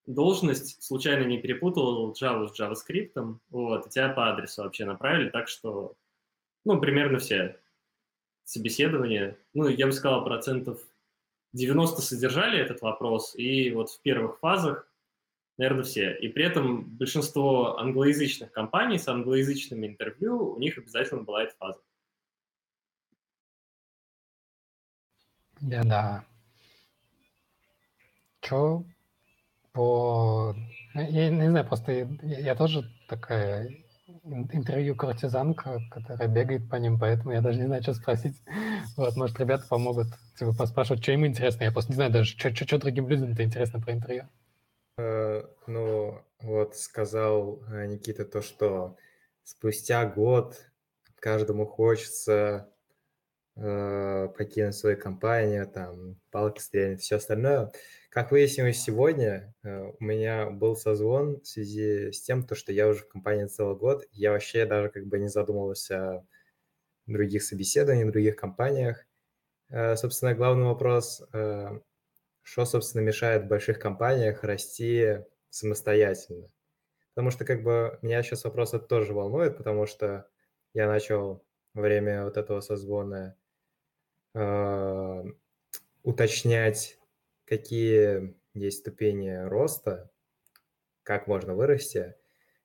должность 0.05 0.81
случайно 0.83 1.25
не 1.25 1.39
перепутал 1.39 2.11
Java 2.13 2.47
с 2.47 2.59
JavaScript, 2.59 3.39
вот, 3.49 3.87
и 3.87 3.89
тебя 3.89 4.09
по 4.09 4.29
адресу 4.29 4.63
вообще 4.63 4.85
направили, 4.85 5.29
так 5.29 5.47
что, 5.47 5.95
ну, 6.65 6.79
примерно 6.79 7.19
все 7.19 7.59
собеседования, 8.43 9.37
ну, 9.53 9.67
я 9.67 9.85
бы 9.85 9.91
сказал, 9.91 10.25
процентов 10.25 10.81
90 11.53 12.01
содержали 12.01 12.59
этот 12.59 12.81
вопрос, 12.81 13.35
и 13.35 13.71
вот 13.71 13.89
в 13.89 14.01
первых 14.01 14.39
фазах, 14.39 14.87
наверное, 15.57 15.83
все. 15.83 16.17
И 16.17 16.27
при 16.27 16.45
этом 16.45 16.83
большинство 16.83 17.77
англоязычных 17.77 18.51
компаний 18.51 18.97
с 18.97 19.07
англоязычными 19.07 19.87
интервью, 19.87 20.53
у 20.53 20.59
них 20.59 20.77
обязательно 20.77 21.23
была 21.23 21.43
эта 21.43 21.55
фаза. 21.57 21.79
Да, 25.61 25.83
да. 25.83 26.25
Чё 28.41 28.83
по... 29.71 30.55
Я 30.93 31.29
не 31.29 31.49
знаю, 31.49 31.65
просто 31.65 31.91
я, 31.91 32.07
я 32.21 32.55
тоже 32.55 32.83
такая 33.07 33.69
интервью-куртизанка, 34.23 35.79
которая 35.89 36.27
бегает 36.27 36.69
по 36.69 36.75
ним, 36.75 36.99
поэтому 36.99 37.31
я 37.31 37.41
даже 37.41 37.59
не 37.59 37.65
знаю, 37.65 37.81
что 37.81 37.93
спросить. 37.93 38.35
Вот, 38.97 39.15
может, 39.15 39.39
ребята 39.39 39.65
помогут 39.69 40.07
типа, 40.37 40.53
поспрашивать, 40.53 41.01
что 41.01 41.13
им 41.13 41.25
интересно. 41.25 41.63
Я 41.63 41.71
просто 41.71 41.91
не 41.91 41.95
знаю 41.95 42.11
даже, 42.11 42.31
что, 42.31 42.53
что, 42.53 42.67
что 42.67 42.77
другим 42.79 43.07
людям-то 43.07 43.43
интересно 43.43 43.79
про 43.79 43.93
интервью. 43.93 44.27
Э, 44.97 45.43
ну, 45.67 46.21
вот 46.41 46.75
сказал 46.75 47.61
э, 47.71 47.85
Никита 47.85 48.25
то, 48.25 48.41
что 48.41 48.97
спустя 49.43 50.05
год 50.05 50.57
каждому 51.15 51.65
хочется 51.65 52.69
э, 53.55 54.27
покинуть 54.37 54.75
свою 54.75 54.97
компанию, 54.97 55.67
там, 55.67 56.17
палки 56.31 56.59
стрельнуть, 56.59 57.01
все 57.01 57.15
остальное. 57.15 57.71
Как 58.11 58.33
выяснилось 58.33 58.77
сегодня, 58.77 59.55
э, 59.63 59.83
у 59.97 60.03
меня 60.03 60.49
был 60.49 60.75
созвон 60.75 61.39
в 61.39 61.47
связи 61.47 62.11
с 62.11 62.21
тем, 62.21 62.43
то, 62.43 62.55
что 62.55 62.73
я 62.73 62.89
уже 62.89 63.03
в 63.03 63.07
компании 63.07 63.45
целый 63.45 63.77
год. 63.77 64.03
Я 64.11 64.33
вообще 64.33 64.65
даже 64.65 64.89
как 64.89 65.05
бы 65.05 65.17
не 65.17 65.29
задумывался 65.29 66.15
о 66.15 66.25
других 67.05 67.41
собеседованиях, 67.41 68.11
других 68.11 68.35
компаниях. 68.35 69.05
Э, 69.69 69.95
собственно, 69.95 70.35
главный 70.35 70.65
вопрос, 70.65 71.23
э, 71.31 71.69
что, 72.41 72.65
собственно, 72.65 73.01
мешает 73.01 73.43
в 73.45 73.47
больших 73.47 73.79
компаниях 73.79 74.43
расти 74.43 75.19
самостоятельно? 75.49 76.49
Потому 77.15 77.31
что 77.31 77.45
как 77.45 77.63
бы 77.63 77.97
меня 78.01 78.23
сейчас 78.23 78.43
вопрос 78.43 78.73
это 78.73 78.87
тоже 78.87 79.13
волнует, 79.13 79.55
потому 79.55 79.85
что 79.85 80.27
я 80.73 80.85
начал 80.89 81.45
во 81.73 81.81
время 81.81 82.25
вот 82.25 82.35
этого 82.35 82.59
созвона 82.59 83.37
уточнять 86.03 87.00
какие 87.51 88.33
есть 88.53 88.79
ступени 88.79 89.45
роста, 89.45 90.09
как 91.03 91.27
можно 91.27 91.53
вырасти. 91.53 92.15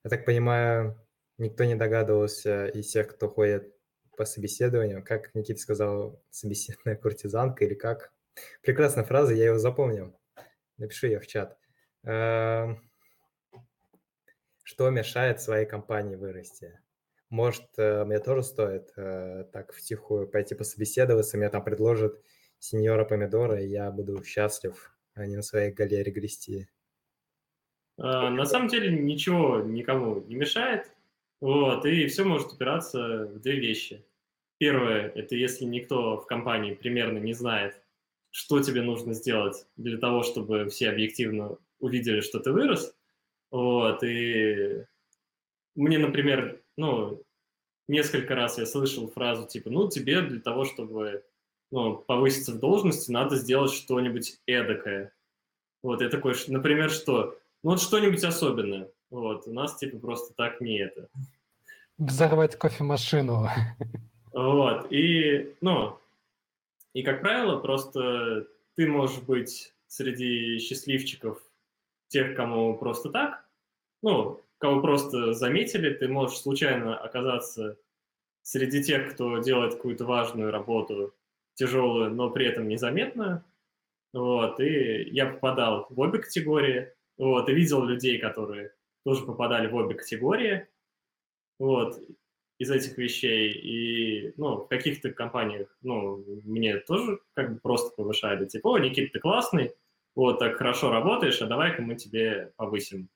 Я 0.04 0.10
так 0.10 0.24
понимаю, 0.24 0.96
никто 1.38 1.64
не 1.64 1.74
догадывался 1.74 2.68
из 2.68 2.92
тех, 2.92 3.08
кто 3.08 3.28
ходит 3.28 3.74
по 4.16 4.24
собеседованию, 4.24 5.04
как 5.04 5.34
Никита 5.34 5.58
сказал, 5.58 6.22
собеседная 6.30 6.94
куртизанка 6.94 7.64
или 7.64 7.74
как. 7.74 8.12
Прекрасная 8.62 9.02
фраза, 9.02 9.34
я 9.34 9.46
его 9.46 9.58
запомнил. 9.58 10.16
Напиши 10.78 11.08
ее 11.08 11.18
в 11.18 11.26
чат. 11.26 11.58
Эм, 12.04 12.88
что 14.62 14.88
мешает 14.90 15.40
своей 15.40 15.66
компании 15.66 16.14
вырасти? 16.14 16.78
Может, 17.28 17.66
э, 17.76 18.04
мне 18.04 18.20
тоже 18.20 18.44
стоит 18.44 18.92
э, 18.96 19.46
так 19.52 19.72
втихую 19.72 20.28
пойти 20.28 20.54
пособеседоваться, 20.54 21.36
мне 21.36 21.48
там 21.48 21.64
предложат 21.64 22.22
сеньора 22.58 23.04
помидора, 23.04 23.62
и 23.62 23.68
я 23.68 23.90
буду 23.90 24.22
счастлив, 24.24 24.92
а 25.14 25.26
не 25.26 25.36
на 25.36 25.42
своей 25.42 25.72
галере 25.72 26.12
грести. 26.12 26.68
А, 27.98 28.30
на 28.30 28.44
самом 28.44 28.68
деле 28.68 28.90
ничего 28.90 29.60
никому 29.60 30.22
не 30.22 30.34
мешает. 30.34 30.90
Вот, 31.40 31.84
и 31.84 32.06
все 32.06 32.24
может 32.24 32.52
упираться 32.52 33.26
в 33.26 33.40
две 33.40 33.60
вещи. 33.60 34.04
Первое– 34.58 35.08
это 35.14 35.34
если 35.34 35.64
никто 35.64 36.16
в 36.18 36.26
компании 36.26 36.74
примерно 36.74 37.18
не 37.18 37.34
знает, 37.34 37.82
что 38.30 38.62
тебе 38.62 38.82
нужно 38.82 39.12
сделать 39.12 39.66
для 39.76 39.98
того, 39.98 40.22
чтобы 40.22 40.68
все 40.68 40.90
объективно 40.90 41.58
увидели, 41.78 42.20
что 42.20 42.40
ты 42.40 42.52
вырос. 42.52 42.94
Вот, 43.50 44.02
и 44.02 44.84
мне, 45.74 45.98
например, 45.98 46.62
ну, 46.76 47.22
несколько 47.86 48.34
раз 48.34 48.58
я 48.58 48.66
слышал 48.66 49.08
фразу 49.08 49.46
типа, 49.46 49.70
ну, 49.70 49.88
тебе 49.88 50.22
для 50.22 50.40
того, 50.40 50.64
чтобы 50.64 51.22
ну, 51.70 51.96
повыситься 51.96 52.52
в 52.52 52.58
должности, 52.58 53.10
надо 53.10 53.36
сделать 53.36 53.72
что-нибудь 53.72 54.40
эдакое. 54.46 55.12
Вот, 55.82 56.00
я 56.00 56.08
такой, 56.08 56.34
например, 56.48 56.90
что? 56.90 57.38
Ну, 57.62 57.70
вот 57.70 57.80
что-нибудь 57.80 58.24
особенное. 58.24 58.90
Вот, 59.10 59.46
у 59.46 59.52
нас 59.52 59.76
типа 59.76 59.98
просто 59.98 60.34
так 60.34 60.60
не 60.60 60.78
это. 60.78 61.08
Взорвать 61.98 62.56
кофемашину. 62.56 63.48
Вот, 64.32 64.92
и, 64.92 65.54
ну, 65.60 65.98
и, 66.92 67.02
как 67.02 67.20
правило, 67.20 67.58
просто 67.58 68.46
ты 68.74 68.86
можешь 68.86 69.20
быть 69.22 69.72
среди 69.86 70.58
счастливчиков 70.58 71.40
тех, 72.08 72.36
кому 72.36 72.76
просто 72.76 73.10
так, 73.10 73.46
ну, 74.02 74.40
кого 74.58 74.80
просто 74.80 75.32
заметили, 75.32 75.92
ты 75.92 76.08
можешь 76.08 76.38
случайно 76.38 76.96
оказаться 76.96 77.76
среди 78.42 78.82
тех, 78.82 79.12
кто 79.14 79.38
делает 79.38 79.74
какую-то 79.74 80.04
важную 80.04 80.50
работу, 80.50 81.14
тяжелую, 81.56 82.10
но 82.10 82.30
при 82.30 82.46
этом 82.46 82.68
незаметную. 82.68 83.44
Вот, 84.12 84.60
и 84.60 85.10
я 85.10 85.26
попадал 85.26 85.88
в 85.90 85.98
обе 85.98 86.20
категории, 86.20 86.92
вот, 87.18 87.48
и 87.48 87.54
видел 87.54 87.84
людей, 87.84 88.18
которые 88.18 88.72
тоже 89.04 89.26
попадали 89.26 89.66
в 89.66 89.74
обе 89.74 89.94
категории, 89.94 90.68
вот, 91.58 91.98
из 92.58 92.70
этих 92.70 92.96
вещей. 92.96 93.50
И, 93.52 94.32
ну, 94.36 94.58
в 94.58 94.68
каких-то 94.68 95.10
компаниях, 95.10 95.76
ну, 95.82 96.24
мне 96.44 96.78
тоже 96.78 97.18
как 97.34 97.54
бы 97.54 97.60
просто 97.60 97.94
повышали. 97.94 98.46
Типа, 98.46 98.68
о, 98.68 98.78
Никита, 98.78 99.12
ты 99.12 99.18
классный, 99.18 99.74
вот, 100.14 100.38
так 100.38 100.56
хорошо 100.56 100.90
работаешь, 100.90 101.42
а 101.42 101.46
давай-ка 101.46 101.82
мы 101.82 101.96
тебе 101.96 102.52
повысим 102.56 103.08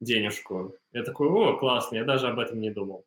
денежку. 0.00 0.74
Я 0.92 1.04
такой, 1.04 1.28
о, 1.28 1.56
классно, 1.56 1.96
я 1.96 2.04
даже 2.04 2.26
об 2.26 2.40
этом 2.40 2.60
не 2.60 2.70
думал. 2.70 3.04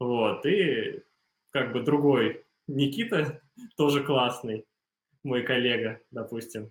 Вот, 0.00 0.46
и 0.46 1.02
как 1.50 1.72
бы 1.72 1.80
другой 1.80 2.45
Никита, 2.66 3.40
тоже 3.76 4.02
классный, 4.02 4.66
мой 5.22 5.42
коллега, 5.42 6.00
допустим. 6.10 6.70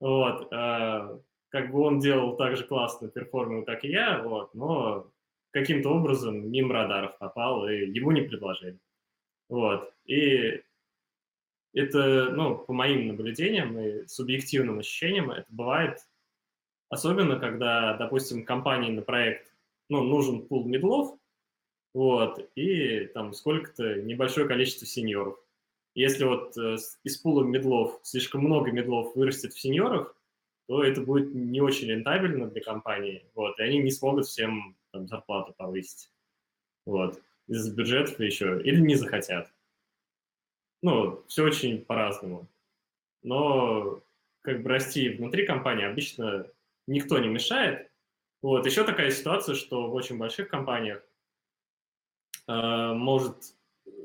Вот, 0.00 0.52
э, 0.52 1.18
как 1.48 1.72
бы 1.72 1.80
он 1.80 1.98
делал 1.98 2.36
так 2.36 2.56
же 2.56 2.64
классную 2.64 3.10
перформанс, 3.10 3.66
как 3.66 3.84
и 3.84 3.88
я, 3.88 4.22
вот, 4.22 4.54
но 4.54 5.10
каким-то 5.50 5.90
образом 5.90 6.50
мимо 6.50 6.74
радаров 6.74 7.18
попал, 7.18 7.68
и 7.68 7.86
ему 7.86 8.12
не 8.12 8.22
предложили. 8.22 8.78
Вот, 9.48 9.92
и 10.04 10.62
это, 11.72 12.30
ну, 12.30 12.58
по 12.58 12.72
моим 12.72 13.08
наблюдениям 13.08 13.78
и 13.78 14.06
субъективным 14.06 14.78
ощущениям, 14.78 15.30
это 15.30 15.46
бывает 15.48 15.98
особенно, 16.88 17.38
когда, 17.38 17.94
допустим, 17.94 18.44
компании 18.44 18.90
на 18.90 19.02
проект, 19.02 19.52
ну, 19.88 20.02
нужен 20.02 20.46
пул 20.46 20.66
медлов, 20.66 21.18
вот, 21.94 22.50
и 22.54 23.06
там 23.06 23.32
сколько-то 23.32 23.96
небольшое 24.02 24.46
количество 24.46 24.86
сеньоров. 24.86 25.38
Если 25.94 26.24
вот 26.24 26.56
э, 26.56 26.76
из 27.02 27.16
пула 27.16 27.42
медлов 27.44 27.98
слишком 28.02 28.44
много 28.44 28.70
медлов 28.70 29.16
вырастет 29.16 29.52
в 29.52 29.60
сеньоров, 29.60 30.14
то 30.66 30.84
это 30.84 31.00
будет 31.00 31.34
не 31.34 31.60
очень 31.60 31.88
рентабельно 31.88 32.46
для 32.46 32.62
компании, 32.62 33.24
вот, 33.34 33.58
и 33.58 33.62
они 33.62 33.78
не 33.78 33.90
смогут 33.90 34.26
всем 34.26 34.76
там, 34.92 35.08
зарплату 35.08 35.54
повысить, 35.56 36.12
вот, 36.84 37.20
из 37.46 37.68
бюджетов 37.74 38.20
еще, 38.20 38.60
или 38.62 38.78
не 38.80 38.94
захотят. 38.94 39.50
Ну, 40.82 41.24
все 41.26 41.44
очень 41.44 41.84
по-разному. 41.84 42.46
Но 43.22 44.02
как 44.42 44.62
бы 44.62 44.68
расти 44.68 45.08
внутри 45.08 45.46
компании 45.46 45.86
обычно 45.86 46.46
никто 46.86 47.18
не 47.18 47.28
мешает. 47.28 47.90
Вот, 48.42 48.66
еще 48.66 48.84
такая 48.84 49.10
ситуация, 49.10 49.54
что 49.54 49.90
в 49.90 49.94
очень 49.94 50.18
больших 50.18 50.48
компаниях 50.48 51.02
может 52.48 53.36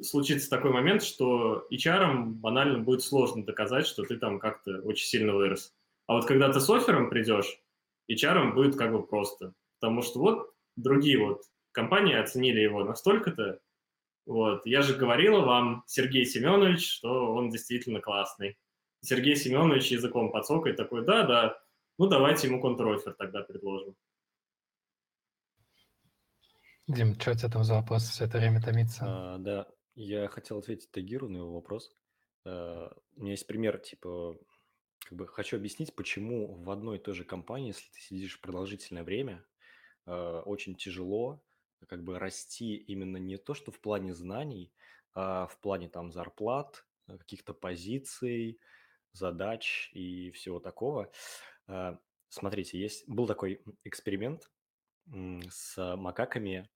случиться 0.01 0.49
такой 0.49 0.71
момент, 0.71 1.01
что 1.01 1.65
HR 1.71 2.25
банально 2.25 2.79
будет 2.79 3.01
сложно 3.01 3.45
доказать, 3.45 3.87
что 3.87 4.03
ты 4.03 4.17
там 4.17 4.39
как-то 4.39 4.81
очень 4.81 5.07
сильно 5.07 5.33
вырос. 5.33 5.73
А 6.07 6.15
вот 6.15 6.25
когда 6.25 6.51
ты 6.51 6.59
с 6.59 6.69
оффером 6.69 7.09
придешь, 7.09 7.59
HR 8.11 8.53
будет 8.53 8.75
как 8.75 8.91
бы 8.91 9.01
просто. 9.01 9.53
Потому 9.79 10.01
что 10.01 10.19
вот 10.19 10.53
другие 10.75 11.17
вот 11.17 11.43
компании 11.71 12.15
оценили 12.15 12.59
его 12.59 12.83
настолько-то. 12.83 13.59
Вот. 14.25 14.65
Я 14.65 14.81
же 14.81 14.95
говорила 14.95 15.39
вам, 15.41 15.83
Сергей 15.87 16.25
Семенович, 16.25 16.89
что 16.89 17.33
он 17.33 17.49
действительно 17.49 17.99
классный. 17.99 18.57
Сергей 19.01 19.35
Семенович 19.35 19.91
языком 19.91 20.31
подсокает 20.31 20.77
такой, 20.77 21.05
да, 21.05 21.23
да, 21.23 21.61
ну 21.97 22.07
давайте 22.07 22.47
ему 22.47 22.61
контрофер 22.61 23.13
тогда 23.13 23.41
предложим. 23.41 23.95
Дим, 26.87 27.17
что 27.19 27.31
у 27.31 27.35
тебя 27.35 27.49
там 27.49 27.63
за 27.63 27.75
вопрос 27.75 28.03
все 28.03 28.25
это 28.25 28.39
время 28.39 28.61
томится? 28.61 29.05
А, 29.05 29.37
да, 29.37 29.67
я 29.95 30.27
хотел 30.27 30.57
ответить 30.57 30.91
Тагиру 30.91 31.29
на 31.29 31.37
его 31.37 31.53
вопрос. 31.53 31.89
А, 32.45 32.93
у 33.15 33.21
меня 33.21 33.31
есть 33.31 33.47
пример, 33.47 33.77
типа, 33.79 34.37
как 35.05 35.17
бы 35.17 35.27
хочу 35.27 35.55
объяснить, 35.55 35.95
почему 35.95 36.55
в 36.55 36.69
одной 36.69 36.97
и 36.97 37.01
той 37.01 37.13
же 37.13 37.23
компании, 37.23 37.67
если 37.67 37.89
ты 37.91 37.99
сидишь 37.99 38.41
продолжительное 38.41 39.03
время, 39.03 39.45
а, 40.05 40.41
очень 40.41 40.75
тяжело 40.75 41.41
как 41.87 42.03
бы 42.03 42.17
расти 42.17 42.75
именно 42.75 43.17
не 43.17 43.37
то, 43.37 43.53
что 43.53 43.71
в 43.71 43.79
плане 43.79 44.13
знаний, 44.13 44.73
а 45.13 45.47
в 45.47 45.59
плане 45.59 45.89
там 45.89 46.11
зарплат, 46.13 46.85
каких-то 47.07 47.53
позиций, 47.53 48.59
задач 49.11 49.91
и 49.93 50.31
всего 50.31 50.61
такого. 50.61 51.11
Смотрите, 52.29 52.79
есть 52.79 53.07
был 53.09 53.27
такой 53.27 53.61
эксперимент 53.83 54.49
с 55.49 55.95
макаками 55.97 56.69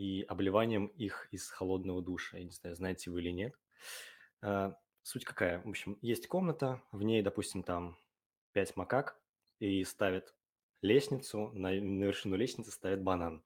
и 0.00 0.22
обливанием 0.22 0.86
их 0.86 1.28
из 1.30 1.50
холодного 1.50 2.00
душа. 2.00 2.38
Я 2.38 2.44
не 2.44 2.52
знаю, 2.52 2.74
знаете 2.74 3.10
вы 3.10 3.20
или 3.20 3.32
нет. 3.32 3.54
А, 4.40 4.74
суть 5.02 5.26
какая? 5.26 5.60
В 5.60 5.68
общем, 5.68 5.98
есть 6.00 6.26
комната, 6.26 6.82
в 6.90 7.02
ней, 7.02 7.20
допустим, 7.20 7.62
там 7.62 7.98
пять 8.52 8.74
макак, 8.76 9.20
и 9.58 9.84
ставят 9.84 10.34
лестницу, 10.80 11.50
на, 11.52 11.68
на 11.72 12.04
вершину 12.04 12.36
лестницы 12.36 12.70
ставят 12.70 13.02
банан. 13.02 13.44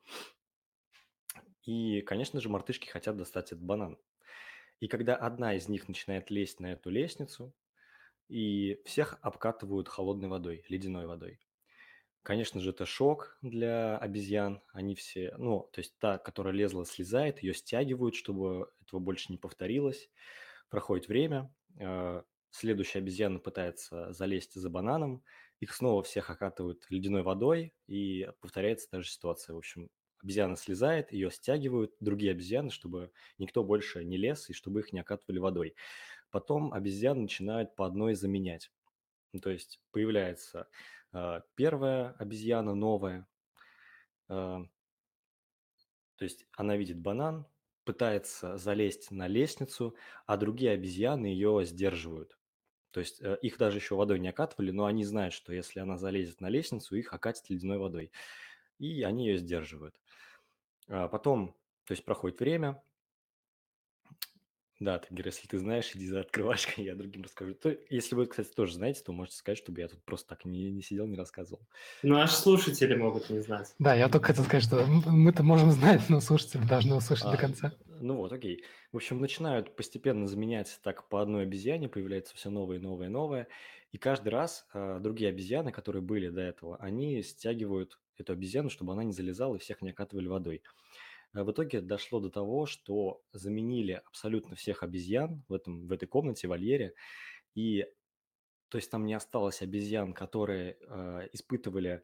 И, 1.65 2.03
конечно 2.03 2.41
же, 2.41 2.49
мартышки 2.49 2.87
хотят 2.87 3.17
достать 3.17 3.47
этот 3.47 3.65
банан. 3.65 3.99
И 4.79 4.87
когда 4.87 5.17
одна 5.17 5.55
из 5.57 5.69
них 5.69 5.89
начинает 5.89 6.31
лезть 6.31 6.61
на 6.61 6.71
эту 6.75 6.89
лестницу, 6.89 7.53
и 8.29 8.81
всех 8.85 9.19
обкатывают 9.23 9.89
холодной 9.89 10.29
водой, 10.29 10.65
ледяной 10.69 11.07
водой. 11.07 11.41
Конечно 12.25 12.59
же, 12.61 12.71
это 12.71 12.87
шок 12.87 13.39
для 13.43 13.99
обезьян. 13.99 14.63
Они 14.73 14.95
все, 14.95 15.35
ну, 15.37 15.69
то 15.73 15.81
есть 15.81 15.99
та, 15.99 16.19
которая 16.19 16.55
лезла, 16.55 16.87
слезает, 16.87 17.43
ее 17.43 17.53
стягивают, 17.53 18.15
чтобы 18.15 18.71
этого 18.83 18.99
больше 18.99 19.31
не 19.31 19.37
повторилось. 19.39 20.11
Проходит 20.71 21.09
время, 21.09 21.55
э, 21.79 22.23
следующая 22.51 23.01
обезьяна 23.01 23.41
пытается 23.41 24.13
залезть 24.13 24.55
за 24.55 24.71
бананом, 24.71 25.23
их 25.61 25.75
снова 25.75 26.03
всех 26.03 26.31
окатывают 26.31 26.87
ледяной 26.91 27.23
водой, 27.23 27.75
и 27.87 28.31
повторяется 28.41 28.89
та 28.91 29.03
же 29.03 29.09
ситуация. 29.11 29.55
В 29.55 29.59
общем, 29.59 29.91
обезьяна 30.23 30.57
слезает, 30.57 31.13
ее 31.13 31.31
стягивают 31.31 31.95
другие 32.01 32.33
обезьяны, 32.33 32.71
чтобы 32.71 33.13
никто 33.39 33.65
больше 33.65 34.05
не 34.05 34.19
лез 34.19 34.51
и 34.51 34.55
чтобы 34.55 34.81
их 34.81 34.95
не 34.95 35.01
окатывали 35.01 35.41
водой. 35.41 35.77
Потом 36.31 36.73
обезьяны 36.75 37.23
начинают 37.23 37.77
по 37.77 37.87
одной 37.87 38.15
заменять. 38.15 38.71
То 39.43 39.51
есть 39.51 39.81
появляется 39.91 40.69
первая 41.55 42.11
обезьяна 42.19 42.75
новая, 42.75 43.27
э, 44.29 44.65
то 46.17 46.25
есть 46.25 46.47
она 46.57 46.77
видит 46.77 46.99
банан, 46.99 47.47
пытается 47.85 48.57
залезть 48.57 49.11
на 49.11 49.29
лестницу, 49.29 49.95
а 50.27 50.37
другие 50.37 50.73
обезьяны 50.73 51.27
ее 51.27 51.65
сдерживают. 51.65 52.39
То 52.91 53.01
есть 53.01 53.21
э, 53.21 53.39
их 53.43 53.59
даже 53.59 53.79
еще 53.79 53.95
водой 53.95 54.19
не 54.21 54.29
окатывали, 54.29 54.71
но 54.71 54.87
они 54.87 55.05
знают, 55.05 55.35
что 55.35 55.53
если 55.53 55.81
она 55.81 55.99
залезет 55.99 56.41
на 56.41 56.49
лестницу, 56.49 56.97
их 56.97 57.13
окатит 57.13 57.51
ледяной 57.51 57.79
водой. 57.79 58.13
И 58.79 59.03
они 59.03 59.27
ее 59.27 59.39
сдерживают. 59.39 60.01
А 60.89 61.09
потом, 61.09 61.57
то 61.85 61.93
есть 61.93 62.05
проходит 62.05 62.41
время, 62.41 62.83
да, 64.85 64.99
Тагир, 64.99 65.27
если 65.27 65.49
ты 65.49 65.59
знаешь, 65.59 65.91
иди 65.95 66.07
за 66.07 66.21
открывашкой, 66.21 66.85
я 66.85 66.95
другим 66.95 67.23
расскажу. 67.23 67.55
То, 67.55 67.77
если 67.91 68.15
вы, 68.15 68.27
кстати, 68.27 68.51
тоже 68.51 68.75
знаете, 68.75 69.03
то 69.03 69.13
можете 69.13 69.37
сказать, 69.37 69.59
чтобы 69.59 69.81
я 69.81 69.89
тут 69.89 70.03
просто 70.05 70.29
так 70.29 70.45
не, 70.45 70.71
не 70.71 70.83
сидел, 70.83 71.07
не 71.07 71.17
рассказывал. 71.17 71.61
Ну, 72.03 72.17
аж 72.17 72.33
слушатели 72.33 72.95
могут 72.95 73.31
не 73.31 73.41
знать. 73.41 73.75
Да, 73.79 73.95
я 73.95 74.09
только 74.09 74.29
хотел 74.29 74.45
сказать, 74.45 74.65
что 74.65 74.85
мы-то 74.87 75.43
можем 75.43 75.71
знать, 75.73 76.03
но 76.09 76.21
слушатели 76.21 76.65
должны 76.65 76.95
услышать 76.95 77.27
А, 77.27 77.33
до 77.33 77.37
конца. 77.37 77.73
Ну 78.01 78.17
вот, 78.17 78.33
окей. 78.33 78.65
В 78.93 78.97
общем, 78.97 79.21
начинают 79.21 79.75
постепенно 79.75 80.27
заменять 80.27 80.79
так 80.83 81.09
по 81.09 81.21
одной 81.21 81.43
обезьяне, 81.43 81.89
появляется 81.89 82.35
все 82.37 82.51
новое, 82.51 82.79
новое, 82.79 83.09
новое. 83.09 83.49
И 83.93 83.99
каждый 83.99 84.29
раз 84.29 84.67
а, 84.73 84.99
другие 85.01 85.31
обезьяны, 85.31 85.73
которые 85.73 86.03
были 86.03 86.29
до 86.29 86.43
этого, 86.43 86.77
они 86.77 87.23
стягивают 87.23 87.99
эту 88.19 88.33
обезьяну, 88.33 88.71
чтобы 88.71 88.93
она 88.93 89.05
не 89.05 89.13
залезала 89.13 89.57
и 89.57 89.59
всех 89.59 89.83
не 89.83 89.91
окатывали 89.91 90.27
водой. 90.27 90.63
А 91.35 91.43
В 91.45 91.51
итоге 91.51 91.81
дошло 91.81 92.21
до 92.21 92.31
того, 92.31 92.67
что 92.67 93.23
заменили 93.33 94.03
абсолютно 94.07 94.55
всех 94.57 94.83
обезьян 94.83 95.45
в, 95.49 95.53
этом, 95.53 95.87
в 95.89 95.93
этой 95.93 96.07
комнате, 96.07 96.47
в 96.47 96.51
вольере, 96.51 96.95
и 97.55 97.87
то 98.69 98.79
есть 98.79 98.91
там 98.91 99.07
не 99.07 99.15
осталось 99.15 99.63
обезьян, 99.63 100.15
которые 100.15 100.79
э, 100.81 101.29
испытывали, 101.33 102.03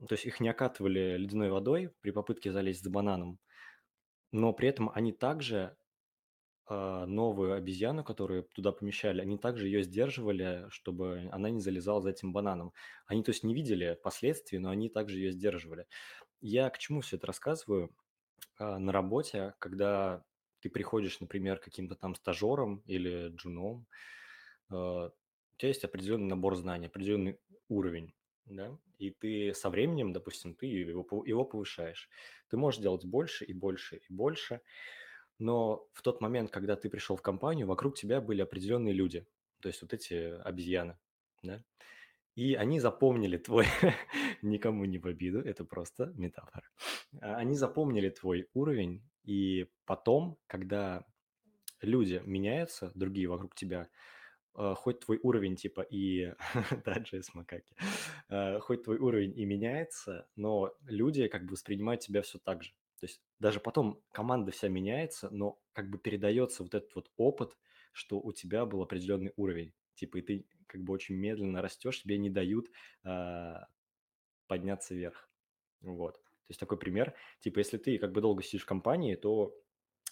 то 0.00 0.14
есть 0.14 0.26
их 0.26 0.40
не 0.40 0.48
окатывали 0.48 1.16
ледяной 1.16 1.50
водой 1.50 1.94
при 2.00 2.10
попытке 2.10 2.52
залезть 2.52 2.82
за 2.82 2.90
бананом, 2.90 3.40
но 4.32 4.52
при 4.52 4.68
этом 4.68 4.90
они 4.94 5.12
также 5.12 5.76
э, 6.68 7.04
новую 7.06 7.54
обезьяну, 7.54 8.04
которую 8.04 8.44
туда 8.44 8.72
помещали, 8.72 9.20
они 9.20 9.38
также 9.38 9.66
ее 9.66 9.82
сдерживали, 9.82 10.66
чтобы 10.70 11.28
она 11.32 11.50
не 11.50 11.60
залезала 11.60 12.02
за 12.02 12.10
этим 12.10 12.32
бананом. 12.32 12.72
Они, 13.06 13.22
то 13.22 13.30
есть, 13.30 13.44
не 13.44 13.54
видели 13.54 13.98
последствий, 14.02 14.58
но 14.58 14.70
они 14.70 14.88
также 14.90 15.18
ее 15.18 15.32
сдерживали. 15.32 15.86
Я 16.40 16.70
к 16.70 16.78
чему 16.78 17.00
все 17.02 17.16
это 17.16 17.26
рассказываю? 17.28 17.94
А, 18.58 18.78
на 18.78 18.92
работе, 18.92 19.54
когда 19.58 20.24
ты 20.60 20.70
приходишь, 20.70 21.20
например, 21.20 21.58
каким-то 21.58 21.94
там 21.94 22.14
стажером 22.14 22.82
или 22.86 23.28
джуном, 23.28 23.86
а, 24.70 25.08
у 25.08 25.58
тебя 25.58 25.68
есть 25.68 25.84
определенный 25.84 26.28
набор 26.28 26.56
знаний, 26.56 26.86
определенный 26.86 27.38
уровень, 27.68 28.14
да, 28.44 28.78
и 28.98 29.10
ты 29.10 29.54
со 29.54 29.70
временем, 29.70 30.12
допустим, 30.12 30.54
ты 30.54 30.66
его, 30.66 31.24
его 31.24 31.44
повышаешь. 31.44 32.08
Ты 32.48 32.56
можешь 32.56 32.80
делать 32.80 33.04
больше 33.04 33.44
и 33.44 33.52
больше 33.52 33.96
и 33.96 34.12
больше, 34.12 34.60
но 35.38 35.86
в 35.92 36.02
тот 36.02 36.20
момент, 36.20 36.50
когда 36.50 36.76
ты 36.76 36.88
пришел 36.88 37.16
в 37.16 37.22
компанию, 37.22 37.66
вокруг 37.66 37.96
тебя 37.96 38.20
были 38.20 38.42
определенные 38.42 38.94
люди, 38.94 39.26
то 39.60 39.68
есть 39.68 39.82
вот 39.82 39.92
эти 39.92 40.40
обезьяны, 40.42 40.98
да, 41.42 41.62
и 42.36 42.54
они 42.54 42.80
запомнили 42.80 43.38
твой, 43.38 43.66
никому 44.42 44.84
не 44.84 44.98
в 44.98 45.06
обиду, 45.06 45.40
это 45.40 45.64
просто 45.64 46.12
метафора. 46.16 46.64
А, 47.20 47.36
Они 47.36 47.54
запомнили 47.54 48.10
твой 48.10 48.48
уровень, 48.54 49.02
и 49.24 49.68
потом, 49.86 50.38
когда 50.46 51.04
люди 51.80 52.22
меняются, 52.24 52.92
другие 52.94 53.28
вокруг 53.28 53.54
тебя, 53.54 53.88
а, 54.54 54.74
хоть 54.74 55.00
твой 55.00 55.18
уровень 55.22 55.56
типа 55.56 55.80
и... 55.80 56.34
Да, 56.84 56.98
Джейс 56.98 57.34
Макаки. 57.34 57.74
А, 58.28 58.60
Хоть 58.60 58.84
твой 58.84 58.98
уровень 58.98 59.38
и 59.38 59.44
меняется, 59.46 60.28
но 60.36 60.74
люди 60.86 61.28
как 61.28 61.44
бы 61.46 61.52
воспринимают 61.52 62.02
тебя 62.02 62.20
все 62.22 62.38
так 62.38 62.62
же. 62.62 62.70
То 63.00 63.06
есть 63.06 63.22
даже 63.40 63.60
потом 63.60 64.00
команда 64.12 64.52
вся 64.52 64.68
меняется, 64.68 65.28
но 65.30 65.58
как 65.72 65.90
бы 65.90 65.98
передается 65.98 66.62
вот 66.62 66.74
этот 66.74 66.94
вот 66.94 67.10
опыт, 67.16 67.56
что 67.92 68.20
у 68.20 68.32
тебя 68.32 68.64
был 68.66 68.82
определенный 68.82 69.32
уровень. 69.36 69.72
Типа 69.94 70.18
и 70.18 70.22
ты 70.22 70.46
как 70.76 70.84
бы 70.84 70.92
очень 70.92 71.16
медленно 71.16 71.62
растешь, 71.62 72.02
тебе 72.02 72.18
не 72.18 72.30
дают 72.30 72.70
а, 73.04 73.66
подняться 74.46 74.94
вверх. 74.94 75.30
Вот. 75.80 76.14
То 76.14 76.50
есть 76.50 76.60
такой 76.60 76.78
пример. 76.78 77.14
Типа 77.40 77.58
если 77.58 77.78
ты 77.78 77.98
как 77.98 78.12
бы 78.12 78.20
долго 78.20 78.42
сидишь 78.42 78.62
в 78.62 78.66
компании, 78.66 79.16
то 79.16 79.54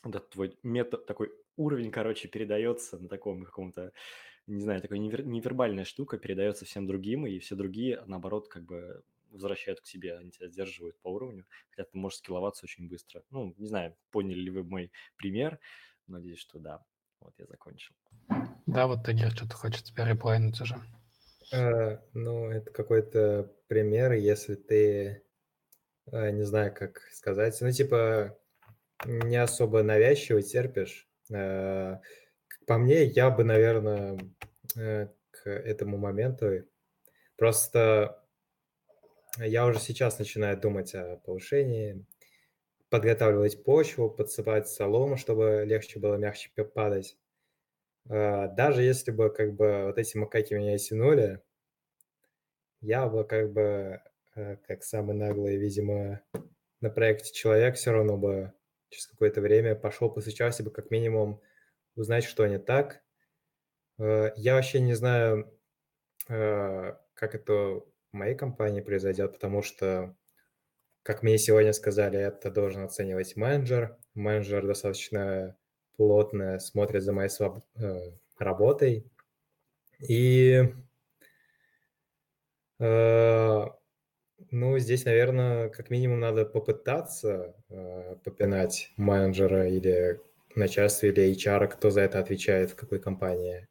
этот 0.04 0.30
твой 0.30 0.58
метод, 0.62 1.06
такой 1.06 1.32
уровень, 1.56 1.90
короче, 1.90 2.28
передается 2.28 2.98
на 2.98 3.08
таком 3.08 3.44
каком-то, 3.44 3.92
не 4.46 4.62
знаю, 4.62 4.82
такой 4.82 4.98
невер- 4.98 5.24
невербальная 5.24 5.84
штука 5.84 6.18
передается 6.18 6.64
всем 6.64 6.86
другим, 6.86 7.26
и 7.26 7.38
все 7.38 7.56
другие, 7.56 8.02
наоборот, 8.06 8.48
как 8.48 8.64
бы 8.64 9.04
возвращают 9.30 9.80
к 9.80 9.86
себе, 9.86 10.16
они 10.16 10.30
тебя 10.30 10.48
сдерживают 10.48 10.98
по 11.00 11.08
уровню, 11.08 11.46
хотя 11.70 11.84
ты 11.88 11.98
можешь 11.98 12.18
скилловаться 12.18 12.66
очень 12.66 12.88
быстро. 12.88 13.24
Ну, 13.30 13.54
не 13.58 13.66
знаю, 13.66 13.96
поняли 14.10 14.40
ли 14.40 14.50
вы 14.50 14.64
мой 14.64 14.92
пример, 15.16 15.60
надеюсь, 16.06 16.38
что 16.38 16.58
да. 16.58 16.84
Вот 17.24 17.34
я 17.38 17.46
закончил. 17.46 17.94
Да, 18.66 18.86
вот 18.86 19.02
Тагир 19.04 19.30
что-то 19.30 19.56
хочет 19.56 19.84
тебя 19.84 20.06
реплайнуть 20.06 20.60
уже. 20.60 20.76
Э, 21.52 21.98
Ну, 22.12 22.50
это 22.50 22.70
какой-то 22.70 23.50
пример, 23.66 24.12
если 24.12 24.54
ты, 24.54 25.22
э, 26.12 26.30
не 26.30 26.42
знаю, 26.42 26.74
как 26.74 27.00
сказать, 27.12 27.58
ну, 27.62 27.70
типа, 27.70 28.38
не 29.06 29.36
особо 29.36 29.82
навязчиво 29.82 30.42
терпишь. 30.42 31.08
Э, 31.30 31.98
как 32.46 32.66
По 32.66 32.78
мне, 32.78 33.04
я 33.04 33.30
бы, 33.30 33.42
наверное, 33.44 34.18
к 34.74 35.50
этому 35.50 35.96
моменту 35.96 36.64
просто 37.36 38.22
я 39.38 39.66
уже 39.66 39.78
сейчас 39.80 40.18
начинаю 40.18 40.58
думать 40.58 40.94
о 40.94 41.16
повышении, 41.16 42.04
подготавливать 42.94 43.64
почву, 43.64 44.08
подсыпать 44.08 44.68
солому, 44.68 45.16
чтобы 45.16 45.64
легче 45.66 45.98
было 45.98 46.14
мягче 46.14 46.48
падать. 46.62 47.18
Э, 48.08 48.48
Даже 48.54 48.82
если 48.84 49.10
бы 49.10 49.30
как 49.30 49.54
бы 49.54 49.86
вот 49.86 49.98
эти 49.98 50.16
макаки 50.16 50.54
меня 50.54 50.78
тянули, 50.78 51.42
я 52.80 53.08
бы 53.08 53.24
как 53.24 53.52
бы, 53.52 54.00
э, 54.36 54.56
как 54.66 54.84
самый 54.84 55.16
наглый, 55.16 55.56
видимо, 55.56 56.20
на 56.80 56.90
проекте 56.90 57.32
человек, 57.32 57.76
все 57.76 57.92
равно 57.92 58.16
бы 58.18 58.52
через 58.90 59.06
какое-то 59.08 59.40
время 59.40 59.74
пошел, 59.74 60.10
посвящался 60.10 60.62
бы 60.62 60.70
как 60.70 60.90
минимум 60.90 61.40
узнать, 61.96 62.24
что 62.24 62.46
не 62.46 62.58
так. 62.58 63.02
Э, 63.98 64.32
Я 64.36 64.54
вообще 64.54 64.80
не 64.80 64.94
знаю, 64.94 65.58
э, 66.28 66.94
как 67.14 67.34
это 67.34 67.52
в 67.52 67.84
моей 68.12 68.36
компании 68.36 68.80
произойдет, 68.82 69.32
потому 69.34 69.62
что, 69.62 70.16
как 71.04 71.22
мне 71.24 71.38
сегодня 71.38 71.74
сказали, 71.74 72.18
это 72.20 72.50
должен 72.50 72.84
оценивать 72.84 73.36
менеджер. 73.36 73.98
Менеджер 74.14 74.66
достаточно 74.66 75.56
плотно 75.96 76.60
смотрит 76.60 77.04
за 77.04 77.12
моей 77.14 77.30
своб- 77.30 77.64
э, 77.76 78.12
работой. 78.38 79.06
И 80.00 80.64
Э, 82.78 83.66
Ну, 84.50 84.78
здесь, 84.78 85.04
наверное, 85.06 85.68
как 85.70 85.90
минимум 85.90 86.20
надо 86.20 86.44
попытаться 86.46 87.54
э, 87.70 88.16
попинать 88.24 88.92
менеджера 88.96 89.68
или 89.68 90.20
начальство, 90.56 91.06
или 91.06 91.32
HR, 91.32 91.68
кто 91.68 91.90
за 91.90 92.02
это 92.02 92.20
отвечает, 92.20 92.70
в 92.72 92.76
какой 92.76 93.00
компании. 93.00 93.68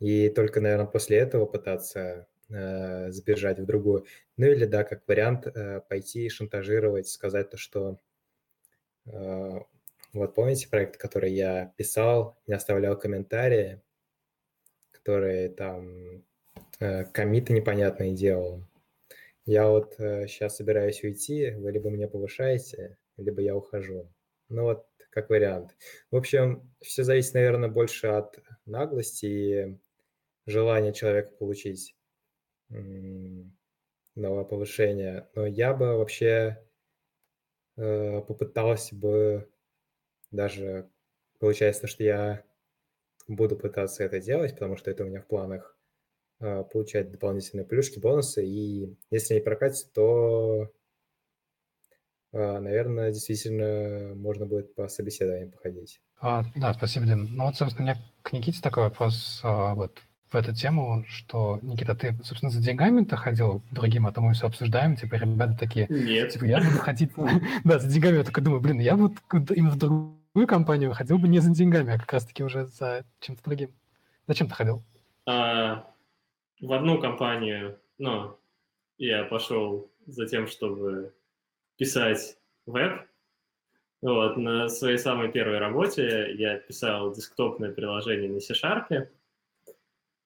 И 0.00 0.30
только, 0.30 0.60
наверное, 0.60 0.86
после 0.86 1.18
этого 1.18 1.46
пытаться 1.46 2.28
э, 2.54 3.10
сбежать 3.10 3.58
в 3.58 3.66
другую. 3.66 4.06
Ну 4.36 4.46
или, 4.46 4.64
да, 4.64 4.84
как 4.84 5.06
вариант, 5.08 5.46
э, 5.46 5.80
пойти 5.88 6.28
шантажировать, 6.28 7.08
сказать 7.08 7.50
то, 7.50 7.56
что 7.56 7.98
э, 9.06 9.60
вот 10.12 10.34
помните 10.34 10.68
проект, 10.68 10.96
который 10.96 11.32
я 11.32 11.72
писал, 11.76 12.38
не 12.46 12.54
оставлял 12.54 12.98
комментарии, 12.98 13.82
которые 14.92 15.48
там 15.48 16.24
комиты 17.12 17.52
непонятные 17.52 18.14
делал. 18.14 18.62
Я 19.46 19.68
вот 19.68 19.94
сейчас 19.96 20.56
собираюсь 20.56 21.02
уйти, 21.02 21.50
вы 21.50 21.72
либо 21.72 21.90
меня 21.90 22.08
повышаете, 22.08 22.96
либо 23.16 23.40
я 23.42 23.56
ухожу. 23.56 24.08
Ну 24.48 24.62
вот, 24.62 24.86
как 25.10 25.30
вариант. 25.30 25.76
В 26.10 26.16
общем, 26.16 26.70
все 26.80 27.04
зависит, 27.04 27.34
наверное, 27.34 27.68
больше 27.68 28.08
от 28.08 28.38
наглости 28.66 29.26
и 29.26 29.78
желания 30.46 30.92
человека 30.92 31.32
получить 31.38 31.94
новое 34.14 34.44
повышение. 34.44 35.28
Но 35.34 35.46
я 35.46 35.74
бы 35.74 35.96
вообще 35.96 36.62
э, 37.76 38.20
попытался 38.20 38.94
бы 38.94 39.50
даже, 40.30 40.90
получается, 41.38 41.86
что 41.86 42.02
я 42.04 42.44
буду 43.28 43.56
пытаться 43.56 44.04
это 44.04 44.20
делать, 44.20 44.52
потому 44.52 44.76
что 44.76 44.90
это 44.90 45.04
у 45.04 45.06
меня 45.06 45.20
в 45.20 45.26
планах, 45.26 45.76
э, 46.40 46.64
получать 46.64 47.10
дополнительные 47.10 47.66
плюшки, 47.66 47.98
бонусы. 47.98 48.44
И 48.46 48.96
если 49.10 49.34
не 49.34 49.40
прокатит, 49.40 49.92
то, 49.92 50.70
э, 52.32 52.58
наверное, 52.58 53.12
действительно 53.12 54.14
можно 54.14 54.46
будет 54.46 54.74
по 54.74 54.88
собеседованиям 54.88 55.50
походить. 55.50 56.00
А, 56.20 56.44
да, 56.56 56.72
спасибо, 56.74 57.06
Дим. 57.06 57.28
Ну 57.34 57.46
вот, 57.46 57.56
собственно, 57.56 57.92
у 57.92 57.94
меня 57.94 58.02
к 58.22 58.32
Никите 58.32 58.60
такой 58.62 58.84
вопрос 58.84 59.40
а, 59.42 59.74
вот 59.74 60.00
в 60.30 60.36
эту 60.36 60.54
тему, 60.54 61.04
что, 61.08 61.58
Никита, 61.62 61.94
ты, 61.94 62.14
собственно, 62.24 62.50
за 62.50 62.62
деньгами-то 62.62 63.16
ходил 63.16 63.62
другим, 63.70 64.06
а 64.06 64.12
то 64.12 64.20
мы 64.20 64.34
все 64.34 64.46
обсуждаем, 64.46 64.96
типа, 64.96 65.14
ребята 65.14 65.56
такие, 65.58 65.86
Нет. 65.88 66.32
типа, 66.32 66.44
я 66.44 66.58
буду 66.58 66.78
ходить, 66.78 67.10
да, 67.64 67.78
за 67.78 67.88
деньгами, 67.88 68.16
я 68.16 68.24
такой 68.24 68.42
думаю, 68.42 68.60
блин, 68.60 68.80
я 68.80 68.96
вот 68.96 69.12
именно 69.32 69.70
в 69.70 69.78
другую 69.78 70.46
компанию 70.48 70.92
ходил 70.92 71.18
бы 71.18 71.28
не 71.28 71.38
за 71.38 71.50
деньгами, 71.50 71.94
а 71.94 71.98
как 71.98 72.12
раз-таки 72.12 72.42
уже 72.42 72.66
за 72.66 73.04
чем-то 73.20 73.44
другим. 73.44 73.70
Зачем 74.26 74.48
ты 74.48 74.54
ходил? 74.54 74.82
А, 75.26 75.86
в 76.60 76.72
одну 76.72 77.00
компанию, 77.00 77.78
ну, 77.98 78.36
я 78.98 79.24
пошел 79.24 79.90
за 80.06 80.26
тем, 80.26 80.46
чтобы 80.46 81.14
писать 81.76 82.38
веб, 82.66 83.06
Вот, 84.00 84.36
на 84.36 84.68
своей 84.68 84.98
самой 84.98 85.30
первой 85.30 85.58
работе 85.58 86.34
я 86.34 86.56
писал 86.56 87.14
десктопное 87.14 87.72
приложение 87.72 88.30
на 88.30 88.40
C-Sharp, 88.40 89.08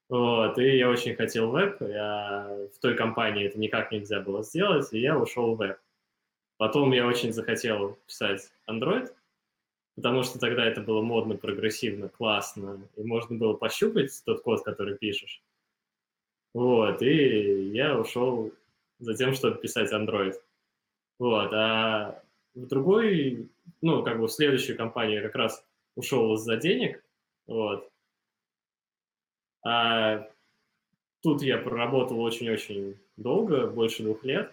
вот, 0.09 0.59
и 0.59 0.77
я 0.77 0.89
очень 0.89 1.15
хотел 1.15 1.51
веб, 1.51 1.81
я 1.83 2.49
в 2.75 2.79
той 2.81 2.97
компании 2.97 3.47
это 3.47 3.59
никак 3.59 3.93
нельзя 3.93 4.21
было 4.21 4.43
сделать, 4.43 4.93
и 4.93 5.01
я 5.01 5.19
ушел 5.19 5.55
в 5.55 5.59
веб. 5.59 5.79
Потом 6.57 6.93
я 6.93 7.07
очень 7.07 7.33
захотел 7.33 7.99
писать 8.07 8.51
Android, 8.69 9.13
потому 9.97 10.23
что 10.23 10.39
тогда 10.39 10.65
это 10.65 10.81
было 10.81 11.03
модно, 11.03 11.37
прогрессивно, 11.37 12.09
классно, 12.09 12.81
и 12.97 13.03
можно 13.03 13.37
было 13.37 13.53
пощупать 13.55 14.11
тот 14.25 14.43
код, 14.43 14.65
который 14.65 14.97
пишешь. 14.97 15.43
Вот, 16.55 17.03
и 17.03 17.71
я 17.71 17.99
ушел 17.99 18.53
за 18.99 19.15
тем, 19.15 19.35
чтобы 19.35 19.61
писать 19.61 19.93
Android. 19.93 20.35
Вот, 21.19 21.53
а 21.53 22.23
в 22.55 22.67
другой, 22.67 23.49
ну, 23.83 24.03
как 24.03 24.19
бы 24.19 24.27
в 24.27 24.33
следующую 24.33 24.77
компанию 24.77 25.17
я 25.17 25.23
как 25.23 25.35
раз 25.37 25.65
ушел 25.97 26.35
из-за 26.35 26.57
денег, 26.57 27.05
вот. 27.47 27.91
А 29.65 30.29
тут 31.23 31.43
я 31.43 31.59
проработал 31.59 32.21
очень-очень 32.21 32.97
долго, 33.17 33.67
больше 33.67 34.03
двух 34.03 34.25
лет, 34.25 34.53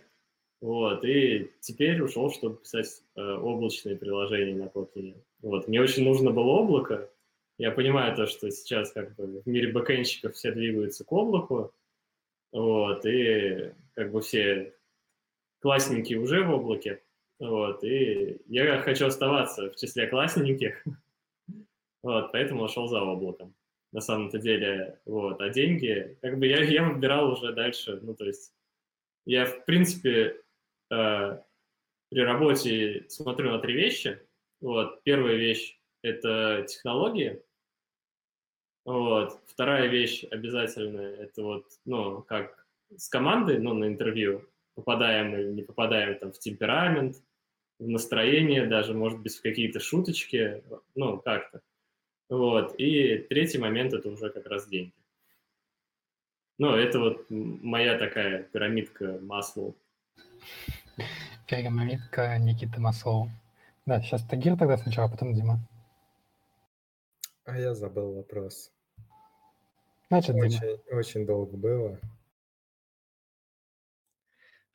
вот, 0.61 1.03
и 1.05 1.51
теперь 1.59 2.01
ушел, 2.01 2.31
чтобы 2.31 2.57
писать 2.57 3.03
э, 3.15 3.21
облачные 3.21 3.95
приложения 3.95 4.55
на 4.55 4.67
Kotlin. 4.67 5.15
Вот, 5.41 5.67
мне 5.67 5.81
очень 5.81 6.03
нужно 6.03 6.31
было 6.31 6.51
облако. 6.51 7.09
Я 7.57 7.71
понимаю 7.71 8.15
то, 8.15 8.25
что 8.25 8.49
сейчас 8.49 8.91
как 8.91 9.15
бы 9.15 9.41
в 9.41 9.47
мире 9.47 9.71
бэкэнщиков 9.71 10.33
все 10.33 10.51
двигаются 10.51 11.05
к 11.05 11.11
облаку, 11.11 11.73
вот, 12.51 13.05
и 13.05 13.73
как 13.93 14.11
бы 14.11 14.21
все 14.21 14.73
классненькие 15.59 16.19
уже 16.19 16.43
в 16.43 16.51
облаке, 16.51 17.01
вот, 17.39 17.83
и 17.83 18.41
я 18.47 18.81
хочу 18.81 19.05
оставаться 19.07 19.69
в 19.69 19.75
числе 19.75 20.07
классненьких, 20.07 20.83
вот, 22.03 22.31
поэтому 22.31 22.63
ушел 22.63 22.87
за 22.87 23.01
облаком, 23.01 23.53
на 23.95 24.01
самом-то 24.01 24.39
деле, 24.39 24.99
вот, 25.05 25.39
а 25.39 25.47
деньги, 25.47 26.17
как 26.21 26.37
бы 26.37 26.47
я, 26.47 26.61
я 26.61 26.83
выбирал 26.83 27.31
уже 27.31 27.53
дальше, 27.53 27.97
ну, 28.01 28.13
то 28.13 28.25
есть 28.25 28.53
я, 29.25 29.45
в 29.45 29.63
принципе, 29.63 30.41
э, 30.91 31.39
при 32.09 32.19
работе 32.19 33.05
смотрю 33.07 33.51
на 33.51 33.59
три 33.59 33.73
вещи, 33.73 34.19
вот, 34.59 35.01
первая 35.03 35.37
вещь– 35.37 35.79
это 36.03 36.65
технологии, 36.67 37.41
вот. 38.83 39.39
Вторая 39.47 39.87
вещь 39.87 40.25
обязательная, 40.29 41.15
это 41.15 41.41
вот, 41.41 41.65
ну, 41.85 42.21
как 42.21 42.67
с 42.97 43.07
командой, 43.07 43.59
ну, 43.59 43.73
на 43.73 43.85
интервью, 43.85 44.45
попадаем 44.75 45.33
или 45.37 45.53
не 45.53 45.63
попадаем 45.63 46.19
там 46.19 46.33
в 46.33 46.39
темперамент, 46.39 47.15
в 47.79 47.87
настроение, 47.87 48.67
даже, 48.67 48.93
может 48.93 49.21
быть, 49.21 49.37
в 49.37 49.41
какие-то 49.41 49.79
шуточки, 49.79 50.63
ну, 50.95 51.17
как-то. 51.17 51.61
Вот. 52.29 52.75
И 52.79 53.17
третий 53.29 53.57
момент– 53.57 53.93
это 53.93 54.09
уже 54.09 54.29
как 54.29 54.45
раз 54.47 54.67
деньги. 54.67 54.93
Ну, 56.57 56.73
это 56.73 56.99
вот 56.99 57.25
моя 57.29 57.97
такая 57.97 58.43
пирамидка 58.43 59.19
Маслоу. 59.21 59.75
Пирамидка 61.47 62.37
Никиты 62.37 62.79
Маслоу. 62.79 63.29
Да, 63.85 64.01
сейчас 64.01 64.25
Тагир 64.25 64.57
тогда 64.57 64.77
сначала, 64.77 65.07
а 65.07 65.11
потом 65.11 65.33
Дима. 65.33 65.59
А 67.43 67.59
я 67.59 67.75
забыл 67.75 68.13
вопрос. 68.13 68.71
Значит, 70.09 70.35
Дима. 70.35 70.45
Очень, 70.45 70.79
очень 70.91 71.25
долго 71.25 71.57
было. 71.57 71.99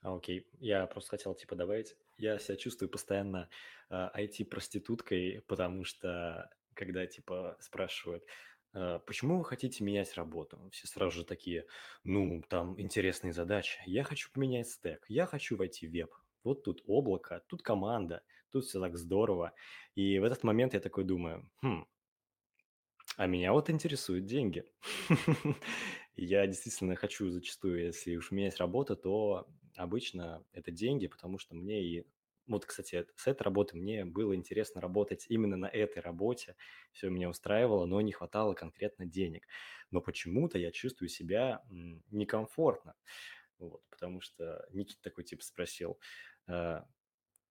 А, 0.03 0.15
окей, 0.15 0.47
я 0.61 0.87
просто 0.87 1.11
хотел 1.11 1.35
типа 1.35 1.57
добавить, 1.57 1.97
я 2.19 2.39
себя 2.39 2.57
чувствую 2.57 2.89
постоянно 2.89 3.49
а, 3.89 4.13
IT-проституткой, 4.19 5.43
потому 5.47 5.85
что 5.85 6.51
когда 6.81 7.07
типа 7.07 7.59
спрашивают, 7.61 8.25
а, 8.73 9.01
почему 9.01 9.39
вы 9.39 9.45
хотите 9.45 9.85
менять 9.85 10.15
работу, 10.15 10.59
все 10.73 10.87
сразу 10.87 11.19
же 11.19 11.25
такие, 11.25 11.67
ну, 12.05 12.43
там 12.49 12.81
интересные 12.81 13.35
задачи, 13.35 13.79
я 13.85 14.03
хочу 14.03 14.31
поменять 14.33 14.69
стек, 14.69 15.05
я 15.09 15.27
хочу 15.27 15.57
войти 15.59 15.87
в 15.87 15.93
веб, 15.93 16.11
вот 16.43 16.65
тут 16.65 16.83
облако, 16.87 17.43
тут 17.49 17.63
команда, 17.63 18.23
тут 18.51 18.65
все 18.65 18.81
так 18.81 18.97
здорово. 18.97 19.53
И 19.95 20.19
в 20.19 20.25
этот 20.25 20.43
момент 20.43 20.73
я 20.73 20.81
такой 20.81 21.05
думаю, 21.05 21.51
хм, 21.61 21.87
а 23.19 23.27
меня 23.27 23.53
вот 23.53 23.69
интересуют 23.69 24.25
деньги. 24.25 24.65
Я 26.17 26.47
действительно 26.47 26.97
хочу 26.97 27.31
зачастую, 27.31 27.85
если 27.85 28.17
уж 28.17 28.33
у 28.33 28.35
меня 28.35 28.47
есть 28.47 28.59
работа, 28.59 28.97
то 28.97 29.47
обычно 29.77 30.43
это 30.53 30.71
деньги, 30.71 31.07
потому 31.07 31.39
что 31.39 31.55
мне 31.55 31.83
и... 31.83 32.07
Вот, 32.51 32.67
кстати, 32.67 33.07
с 33.17 33.27
этой 33.29 33.43
работы 33.45 33.77
мне 33.77 34.05
было 34.05 34.35
интересно 34.35 34.81
работать 34.81 35.27
именно 35.29 35.57
на 35.57 35.67
этой 35.67 36.01
работе. 36.03 36.57
Все 36.93 37.09
меня 37.09 37.29
устраивало, 37.31 37.87
но 37.87 38.01
не 38.01 38.13
хватало 38.13 38.55
конкретно 38.55 39.07
денег. 39.07 39.47
Но 39.91 40.01
почему-то 40.01 40.59
я 40.59 40.73
чувствую 40.73 41.09
себя 41.09 41.63
некомфортно. 42.11 42.95
Вот, 43.59 43.83
потому 43.91 44.21
что 44.21 44.67
Никит 44.73 45.01
такой 45.03 45.25
тип 45.25 45.43
спросил, 45.43 46.01
«А, 46.49 46.87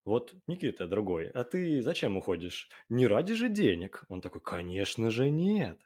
вот 0.05 0.33
Никита 0.47 0.87
другой, 0.87 1.29
а 1.29 1.43
ты 1.43 1.81
зачем 1.81 2.17
уходишь? 2.17 2.69
Не 2.89 3.07
ради 3.07 3.33
же 3.35 3.49
денег. 3.49 4.03
Он 4.09 4.21
такой, 4.21 4.41
конечно 4.41 5.11
же 5.11 5.29
нет. 5.29 5.79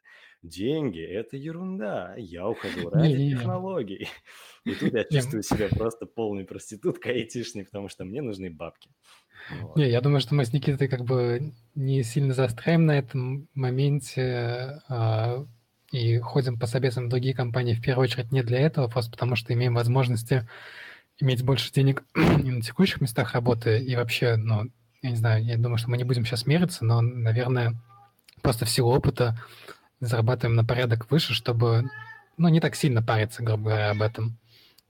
Деньги– 0.43 0.99
это 1.01 1.37
ерунда. 1.37 2.15
Я 2.17 2.47
ухожу 2.47 2.89
ради 2.89 3.07
Не-не-не. 3.07 3.31
технологий. 3.31 4.09
И 4.65 4.75
тут 4.75 4.93
я 4.93 5.05
чувствую 5.05 5.41
себя 5.41 5.69
просто 5.69 6.05
полной 6.05 6.43
проституткой 6.43 7.13
айтишной, 7.13 7.63
потому 7.63 7.87
что 7.87 8.03
мне 8.03 8.21
нужны 8.21 8.49
бабки. 8.49 8.89
Вот. 9.61 9.77
Не, 9.77 9.89
я 9.89 10.01
думаю, 10.01 10.19
что 10.19 10.35
мы 10.35 10.45
с 10.45 10.53
Никитой 10.53 10.89
как 10.89 11.05
бы 11.05 11.53
не 11.75 12.03
сильно 12.03 12.33
заостряем 12.33 12.85
на 12.85 12.97
этом 12.97 13.47
моменте 13.53 14.81
а, 14.89 15.45
и 15.91 16.19
ходим 16.19 16.59
по 16.59 16.65
советам 16.65 17.05
в 17.05 17.09
другие 17.09 17.35
компании 17.35 17.73
в 17.73 17.81
первую 17.81 18.03
очередь 18.03 18.31
не 18.31 18.41
для 18.41 18.59
этого, 18.59 18.87
просто 18.87 19.11
потому 19.11 19.35
что 19.35 19.53
имеем 19.53 19.75
возможности 19.75 20.47
иметь 21.19 21.43
больше 21.43 21.71
денег 21.71 22.03
и 22.15 22.51
на 22.51 22.61
текущих 22.61 22.99
местах 22.99 23.33
работы, 23.33 23.79
и 23.79 23.95
вообще, 23.95 24.35
ну, 24.35 24.69
я 25.01 25.09
не 25.09 25.15
знаю, 25.15 25.43
я 25.43 25.57
думаю, 25.57 25.77
что 25.77 25.89
мы 25.89 25.97
не 25.97 26.03
будем 26.03 26.25
сейчас 26.25 26.45
мериться, 26.45 26.85
но, 26.85 27.01
наверное, 27.01 27.75
просто 28.41 28.65
в 28.65 28.69
силу 28.69 28.91
опыта 28.91 29.37
зарабатываем 30.05 30.55
на 30.55 30.65
порядок 30.65 31.09
выше, 31.09 31.33
чтобы, 31.33 31.89
ну, 32.37 32.47
не 32.49 32.59
так 32.59 32.75
сильно 32.75 33.01
париться, 33.01 33.43
грубо 33.43 33.69
говоря, 33.69 33.91
об 33.91 34.01
этом. 34.01 34.37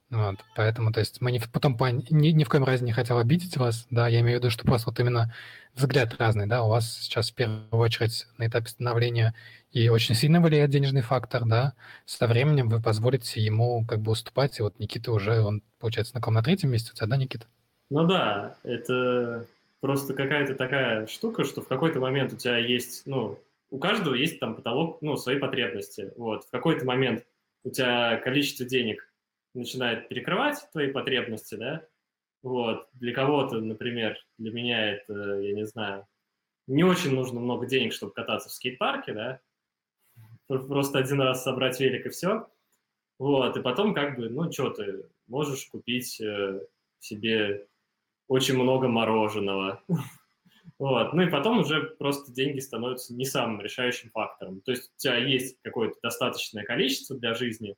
Вот, 0.10 0.36
поэтому, 0.56 0.92
то 0.92 1.00
есть 1.00 1.22
мы 1.22 1.32
не 1.32 1.40
в 1.40 1.50
потом 1.50 1.76
плане, 1.76 2.06
ни, 2.12 2.28
ни 2.28 2.44
в 2.44 2.50
коем 2.50 2.64
разе 2.64 2.86
не 2.86 2.92
хотел 2.92 3.18
обидеть 3.18 3.58
вас, 3.58 3.88
да, 3.90 4.08
я 4.08 4.20
имею 4.20 4.38
в 4.38 4.42
виду, 4.42 4.52
что 4.52 4.64
просто 4.64 4.92
вот 4.92 5.00
именно 5.00 5.34
взгляд 5.74 6.16
разный, 6.20 6.46
да, 6.46 6.64
у 6.64 6.70
вас 6.70 7.00
сейчас 7.00 7.32
в 7.32 7.34
первую 7.34 7.82
очередь 7.82 8.28
на 8.38 8.46
этапе 8.46 8.68
становления 8.68 9.34
и 9.72 9.90
очень 9.90 10.14
сильно 10.14 10.40
влияет 10.40 10.70
денежный 10.70 11.02
фактор, 11.02 11.46
да, 11.46 11.74
со 12.06 12.28
временем 12.28 12.70
вы 12.70 12.80
позволите 12.80 13.42
ему 13.42 13.84
как 13.88 14.02
бы 14.02 14.12
уступать, 14.12 14.60
и 14.60 14.62
вот 14.62 14.78
Никита 14.78 15.12
уже, 15.12 15.42
он, 15.42 15.64
получается, 15.80 16.12
знаком 16.12 16.36
на 16.36 16.44
третьем 16.44 16.70
месте 16.70 16.92
у 16.94 16.96
тебя, 16.96 17.08
да, 17.08 17.18
Никита? 17.18 17.48
Ну 17.90 18.06
да, 18.06 18.56
это 18.62 19.48
просто 19.82 20.14
какая-то 20.14 20.54
такая 20.54 21.08
штука, 21.08 21.44
что 21.44 21.62
в 21.62 21.68
какой-то 21.68 22.00
момент 22.00 22.34
у 22.34 22.38
тебя 22.38 22.58
есть, 22.58 23.02
ну, 23.08 23.40
у 23.74 23.80
каждого 23.80 24.14
есть 24.14 24.40
там 24.40 24.56
потолок, 24.56 25.02
ну, 25.02 25.18
свои 25.18 25.40
потребности. 25.40 26.14
Вот, 26.16 26.44
в 26.44 26.52
какой-то 26.52 26.86
момент 26.86 27.26
у 27.64 27.72
тебя 27.72 28.18
количество 28.18 28.68
денег 28.68 29.12
начинает 29.56 30.08
перекрывать 30.10 30.60
твои 30.72 30.92
потребности, 30.92 31.56
да, 31.56 31.84
вот, 32.44 32.88
для 32.94 33.16
кого-то, 33.16 33.60
например, 33.60 34.16
для 34.38 34.52
меня 34.52 34.92
это, 34.92 35.40
я 35.40 35.54
не 35.54 35.66
знаю, 35.66 36.06
не 36.68 36.84
очень 36.84 37.16
нужно 37.16 37.40
много 37.40 37.66
денег, 37.66 37.94
чтобы 37.94 38.14
кататься 38.14 38.50
в 38.50 38.52
скейт-парке, 38.52 39.14
да, 39.14 39.42
просто 40.48 41.00
один 41.00 41.20
раз 41.22 41.44
собрать 41.44 41.80
велик 41.80 42.06
и 42.06 42.10
все, 42.10 42.48
вот, 43.18 43.58
и 43.58 43.62
потом 43.64 43.96
как 43.96 44.18
бы, 44.18 44.30
ну, 44.30 44.52
что 44.52 44.70
ты, 44.70 45.10
можешь 45.26 45.66
купить 45.66 46.22
э, 46.22 46.62
себе 47.00 47.68
очень 48.28 48.56
много 48.56 48.88
мороженого, 48.88 49.82
вот, 50.80 51.14
ну 51.14 51.22
и 51.24 51.30
потом 51.30 51.60
уже 51.60 51.84
просто 51.84 52.32
деньги 52.32 52.60
становятся 52.60 53.14
не 53.14 53.26
самым 53.26 53.62
решающим 53.62 54.10
фактором, 54.12 54.62
то 54.62 54.72
есть 54.72 54.92
у 54.96 54.98
тебя 54.98 55.18
есть 55.18 55.58
какое-то 55.62 55.96
достаточное 56.02 56.64
количество 56.64 57.18
для 57.18 57.34
жизни, 57.34 57.76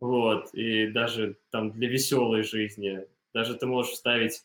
вот, 0.00 0.52
и 0.54 0.88
даже 0.88 1.36
там 1.50 1.72
для 1.72 1.88
веселой 1.88 2.42
жизни, 2.42 3.06
даже 3.34 3.54
ты 3.54 3.66
можешь 3.66 3.92
вставить 3.92 4.44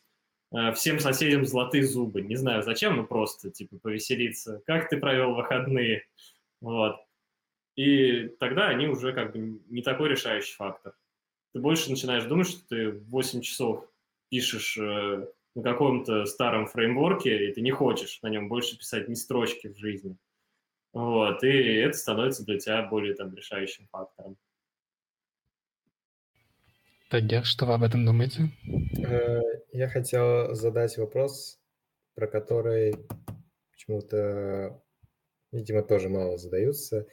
э, 0.52 0.72
всем 0.72 1.00
соседям 1.00 1.44
золотые 1.44 1.84
зубы, 1.84 2.22
не 2.22 2.36
знаю 2.36 2.62
зачем, 2.62 2.96
но 2.96 3.04
просто, 3.04 3.50
типа, 3.50 3.78
повеселиться, 3.78 4.62
как 4.66 4.88
ты 4.88 4.98
провел 4.98 5.34
выходные, 5.34 6.04
вот, 6.60 6.96
и 7.76 8.28
тогда 8.40 8.68
они 8.68 8.86
уже 8.88 9.12
как 9.12 9.32
бы 9.32 9.60
не 9.68 9.82
такой 9.82 10.08
решающий 10.08 10.54
фактор. 10.54 10.94
Ты 11.52 11.60
больше 11.60 11.90
начинаешь 11.90 12.24
думать, 12.24 12.48
что 12.48 12.66
ты 12.68 12.90
8 12.90 13.42
часов 13.42 13.88
пишешь 14.30 14.76
э, 14.78 15.26
на 15.56 15.62
каком-то 15.62 16.26
старом 16.26 16.66
фреймворке, 16.66 17.48
и 17.48 17.52
ты 17.52 17.62
не 17.62 17.70
хочешь 17.70 18.20
на 18.20 18.28
нем 18.28 18.46
больше 18.46 18.78
писать 18.78 19.08
ни 19.08 19.14
строчки 19.14 19.68
в 19.68 19.78
жизни. 19.78 20.16
Вот, 20.92 21.42
и 21.42 21.48
это 21.48 21.96
становится 21.96 22.44
для 22.44 22.58
тебя 22.58 22.82
более 22.82 23.14
там 23.14 23.34
решающим 23.34 23.88
фактором. 23.90 24.36
Тагер, 27.08 27.44
что 27.46 27.64
вы 27.64 27.72
об 27.74 27.84
этом 27.84 28.04
думаете? 28.04 28.50
Э, 29.02 29.40
Я 29.72 29.88
хотел 29.88 30.54
задать 30.54 30.98
вопрос, 30.98 31.58
про 32.14 32.26
который 32.26 32.94
почему-то, 33.70 34.82
видимо, 35.52 35.82
тоже 35.82 36.10
мало 36.10 36.36
задаются. 36.36 37.06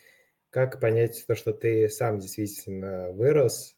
Как 0.50 0.82
понять 0.82 1.24
то, 1.26 1.36
что 1.36 1.54
ты 1.54 1.88
сам 1.88 2.20
действительно 2.20 3.12
вырос, 3.12 3.78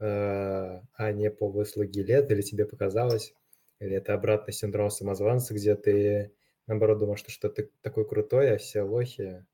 э, 0.00 0.80
а 0.94 1.12
не 1.12 1.30
по 1.30 1.48
выслуге 1.48 2.02
лет, 2.02 2.30
или 2.32 2.42
тебе 2.42 2.66
показалось, 2.66 3.34
или 3.82 3.96
это 3.96 4.14
обратный 4.14 4.54
синдром 4.54 4.90
самозванца, 4.90 5.54
где 5.54 5.74
ты, 5.74 6.32
наоборот, 6.66 6.98
думаешь, 6.98 7.18
что, 7.18 7.30
что 7.32 7.48
ты 7.48 7.70
такой 7.82 8.06
крутой, 8.08 8.54
а 8.54 8.58
все 8.58 8.82
лохи. 8.82 9.44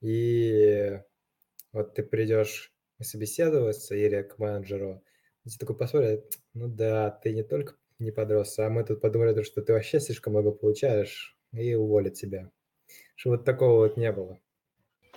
И 0.00 1.00
вот 1.72 1.94
ты 1.94 2.02
придешь 2.02 2.72
собеседоваться 3.00 3.94
или 3.94 4.22
к 4.22 4.38
менеджеру, 4.38 5.04
и 5.44 5.50
ты 5.50 5.58
такой 5.58 5.76
посмотрит, 5.76 6.38
ну 6.52 6.68
да, 6.68 7.10
ты 7.10 7.32
не 7.32 7.44
только 7.44 7.76
не 8.00 8.10
подрос, 8.10 8.58
а 8.58 8.68
мы 8.70 8.84
тут 8.84 9.00
подумали, 9.00 9.42
что 9.44 9.62
ты 9.62 9.72
вообще 9.72 10.00
слишком 10.00 10.32
много 10.32 10.50
получаешь, 10.50 11.36
и 11.52 11.74
уволят 11.74 12.14
тебя. 12.14 12.50
Что 13.14 13.30
вот 13.30 13.44
такого 13.44 13.86
вот 13.86 13.96
не 13.96 14.10
было. 14.12 14.38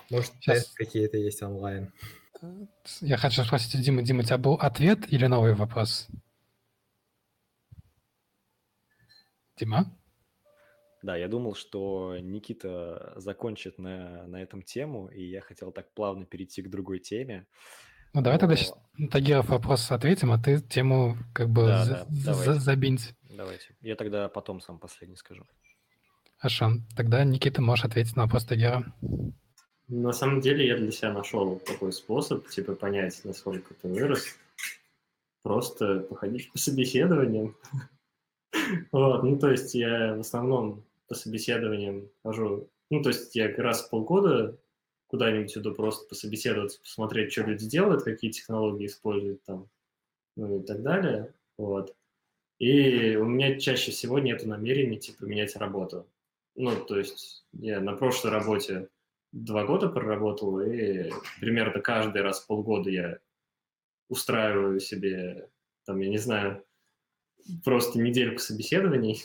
Может, 0.10 0.32
Сейчас. 0.42 0.72
какие-то 0.76 1.18
есть 1.18 1.42
онлайн. 1.42 1.92
Я 3.02 3.18
хочу 3.18 3.44
спросить 3.44 3.76
у 3.76 3.78
Димы. 3.80 4.04
Дима, 4.04 4.22
у 4.22 4.24
тебя 4.24 4.38
был 4.38 4.56
ответ 4.56 5.12
или 5.12 5.26
новый 5.26 5.54
вопрос? 5.54 6.08
Дима? 9.62 9.86
Да, 11.04 11.16
я 11.16 11.28
думал, 11.28 11.54
что 11.56 12.18
Никита 12.20 13.14
закончит 13.16 13.78
на, 13.78 14.26
на 14.28 14.42
этом 14.42 14.64
тему, 14.64 15.08
и 15.08 15.24
я 15.24 15.42
хотел 15.42 15.72
так 15.72 15.94
плавно 15.94 16.26
перейти 16.26 16.62
к 16.64 16.70
другой 16.70 16.98
теме. 17.00 17.46
Ну, 18.14 18.22
давай 18.22 18.40
тогда 18.40 18.54
Но- 18.56 18.58
сейчас 18.58 18.74
на 18.98 19.08
Тагиров 19.08 19.50
вопрос 19.50 19.92
ответим, 19.92 20.32
а 20.32 20.40
ты 20.42 20.60
тему 20.62 21.16
как 21.34 21.50
бы 21.50 21.66
Да, 21.68 21.86
за- 21.86 21.94
да, 21.94 22.06
за- 22.10 22.26
давайте. 22.26 22.54
забинь. 22.60 23.00
Давайте. 23.30 23.76
Я 23.82 23.96
тогда 23.96 24.30
потом 24.30 24.62
сам 24.62 24.80
последний 24.80 25.16
скажу. 25.16 25.46
Хорошо. 26.38 26.72
Тогда, 26.98 27.24
Никита, 27.24 27.62
можешь 27.62 27.86
ответить 27.86 28.16
на 28.16 28.24
вопрос 28.24 28.46
Тагира. 28.46 28.84
На 29.88 30.12
самом 30.14 30.42
деле 30.42 30.66
я 30.68 30.76
для 30.78 30.92
себя 30.92 31.14
нашел 31.14 31.60
такой 31.60 31.94
способ, 31.94 32.48
типа, 32.48 32.74
понять, 32.76 33.22
насколько 33.24 33.74
ты 33.76 33.88
вырос. 33.88 34.26
Просто 35.44 36.00
походить 36.02 36.52
по 36.52 36.58
собеседованиям. 36.58 37.56
Вот, 38.92 39.24
ну, 39.24 39.40
то 39.40 39.50
есть 39.50 39.74
я 39.76 40.16
в 40.16 40.20
основном 40.20 40.84
по 41.08 41.16
собеседованиям 41.16 42.10
хожу, 42.24 42.70
ну, 42.90 43.02
то 43.02 43.10
есть 43.10 43.36
я 43.36 43.54
раз 43.56 43.84
полгода 43.84 44.58
куда-нибудь 45.08 45.58
иду 45.58 45.74
просто 45.74 46.08
пособеседоваться, 46.08 46.82
посмотреть, 46.82 47.32
что 47.32 47.44
люди 47.44 47.66
делают, 47.66 48.04
какие 48.04 48.32
технологии 48.32 48.86
используют 48.86 49.44
там, 49.44 49.70
ну 50.36 50.62
и 50.62 50.64
так 50.66 50.82
далее, 50.84 51.34
вот. 51.58 51.96
И 52.60 53.16
у 53.16 53.26
меня 53.26 53.60
чаще 53.60 53.92
всего 53.92 54.20
нет 54.20 54.46
намерения, 54.46 54.98
типа, 54.98 55.26
менять 55.26 55.56
работу. 55.56 56.08
Ну, 56.56 56.76
то 56.76 56.98
есть 56.98 57.46
я 57.54 57.80
на 57.80 57.94
прошлой 57.94 58.32
работе 58.32 58.88
два 59.32 59.66
года 59.66 59.90
проработал, 59.90 60.60
и 60.62 61.12
примерно 61.40 61.82
каждый 61.82 62.22
раз 62.22 62.42
в 62.42 62.48
полгода 62.48 62.90
я 62.90 63.20
устраиваю 64.10 64.80
себе, 64.80 65.50
там, 65.86 66.00
я 66.00 66.10
не 66.10 66.18
знаю, 66.18 66.64
просто 67.64 68.00
недельку 68.00 68.40
собеседований 68.40 69.24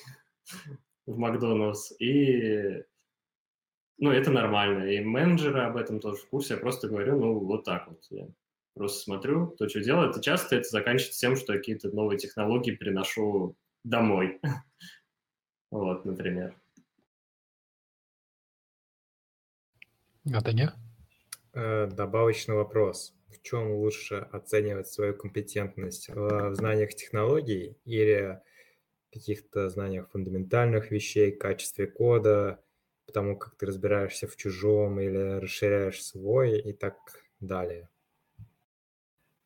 в 1.06 1.18
Макдоналдс, 1.18 1.92
и 2.00 2.84
ну, 3.98 4.10
это 4.10 4.30
нормально. 4.30 4.84
И 4.84 5.00
менеджеры 5.00 5.62
об 5.62 5.76
этом 5.76 6.00
тоже 6.00 6.18
в 6.18 6.28
курсе. 6.28 6.54
Я 6.54 6.60
просто 6.60 6.88
говорю, 6.88 7.18
ну, 7.18 7.38
вот 7.38 7.64
так 7.64 7.88
вот. 7.88 8.04
Я 8.10 8.28
просто 8.74 9.00
смотрю, 9.00 9.48
кто 9.48 9.68
что 9.68 9.80
делает. 9.80 10.16
И 10.16 10.22
часто 10.22 10.56
это 10.56 10.68
заканчивается 10.68 11.18
тем, 11.18 11.36
что 11.36 11.54
я 11.54 11.58
какие-то 11.58 11.88
новые 11.88 12.18
технологии 12.18 12.72
приношу 12.72 13.56
домой. 13.84 14.40
Вот, 15.72 16.04
например. 16.04 16.56
А 20.32 20.40
Тагир? 20.40 20.74
Э, 21.52 21.88
Добавочный 21.88 22.54
вопрос. 22.54 23.15
В 23.29 23.43
чем 23.43 23.72
лучше 23.72 24.16
оценивать 24.33 24.89
свою 24.89 25.14
компетентность? 25.14 26.09
В 26.09 26.55
знаниях 26.55 26.95
технологий 26.95 27.79
или 27.85 28.41
каких-то 29.12 29.68
знаниях 29.68 30.11
фундаментальных 30.11 30.91
вещей, 30.91 31.33
качестве 31.33 31.87
кода, 31.87 32.62
потому 33.07 33.39
как 33.39 33.57
ты 33.57 33.66
разбираешься 33.66 34.27
в 34.27 34.37
чужом 34.37 35.01
или 35.01 35.41
расширяешь 35.41 36.05
свой 36.05 36.59
и 36.59 36.72
так 36.72 36.97
далее? 37.41 37.89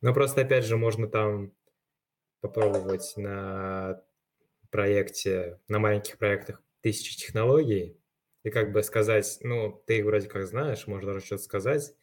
Ну, 0.01 0.13
просто, 0.13 0.41
опять 0.41 0.65
же, 0.65 0.77
можно 0.77 1.07
там 1.07 1.53
попробовать 2.41 3.13
на 3.17 4.03
проекте, 4.71 5.59
на 5.67 5.79
маленьких 5.79 6.17
проектах 6.17 6.63
тысячи 6.81 7.17
технологий, 7.17 7.99
и 8.43 8.49
как 8.49 8.71
бы 8.71 8.81
сказать, 8.83 9.37
ну, 9.41 9.83
ты 9.85 10.03
вроде 10.03 10.27
как 10.27 10.47
знаешь, 10.47 10.85
даже 10.87 11.19
что-то 11.19 11.43
сказать, 11.43 11.95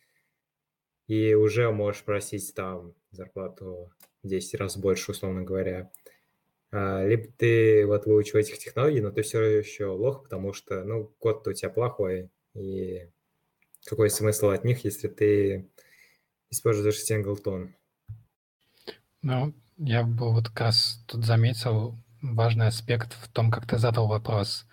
и 1.09 1.35
уже 1.35 1.71
можешь 1.73 2.05
просить 2.05 2.55
там 2.55 2.95
зарплату 3.11 3.91
в 4.23 4.29
10 4.29 4.55
раз 4.55 4.77
больше, 4.77 5.11
условно 5.11 5.43
говоря. 5.43 5.91
А, 6.71 7.05
Либо 7.05 7.29
ты 7.37 7.87
вот 7.87 8.07
выучил 8.07 8.39
этих 8.39 8.59
технологий, 8.59 9.01
но 9.01 9.11
ты 9.11 9.23
все 9.23 9.43
еще 9.43 9.87
лох, 9.87 10.23
потому 10.23 10.53
что, 10.53 10.85
ну, 10.85 11.07
код-то 11.19 11.51
у 11.51 11.53
тебя 11.55 11.71
плохой, 11.71 12.31
и 12.55 13.09
какой 13.85 14.11
смысл 14.11 14.49
от 14.49 14.65
них, 14.65 14.85
если 14.85 15.09
ты 15.09 15.71
используешь 16.51 17.03
синглтон? 17.03 17.75
Ну, 19.23 19.55
я 19.79 20.05
бы 20.05 20.33
вот 20.33 20.49
как 20.49 20.61
раз 20.61 21.03
тут 21.07 21.25
заметил 21.25 21.97
важный 22.21 22.67
аспект 22.67 23.15
в 23.15 23.29
том, 23.29 23.51
как 23.51 23.67
ты 23.67 23.79
задал 23.79 24.09
вопрос. 24.09 24.67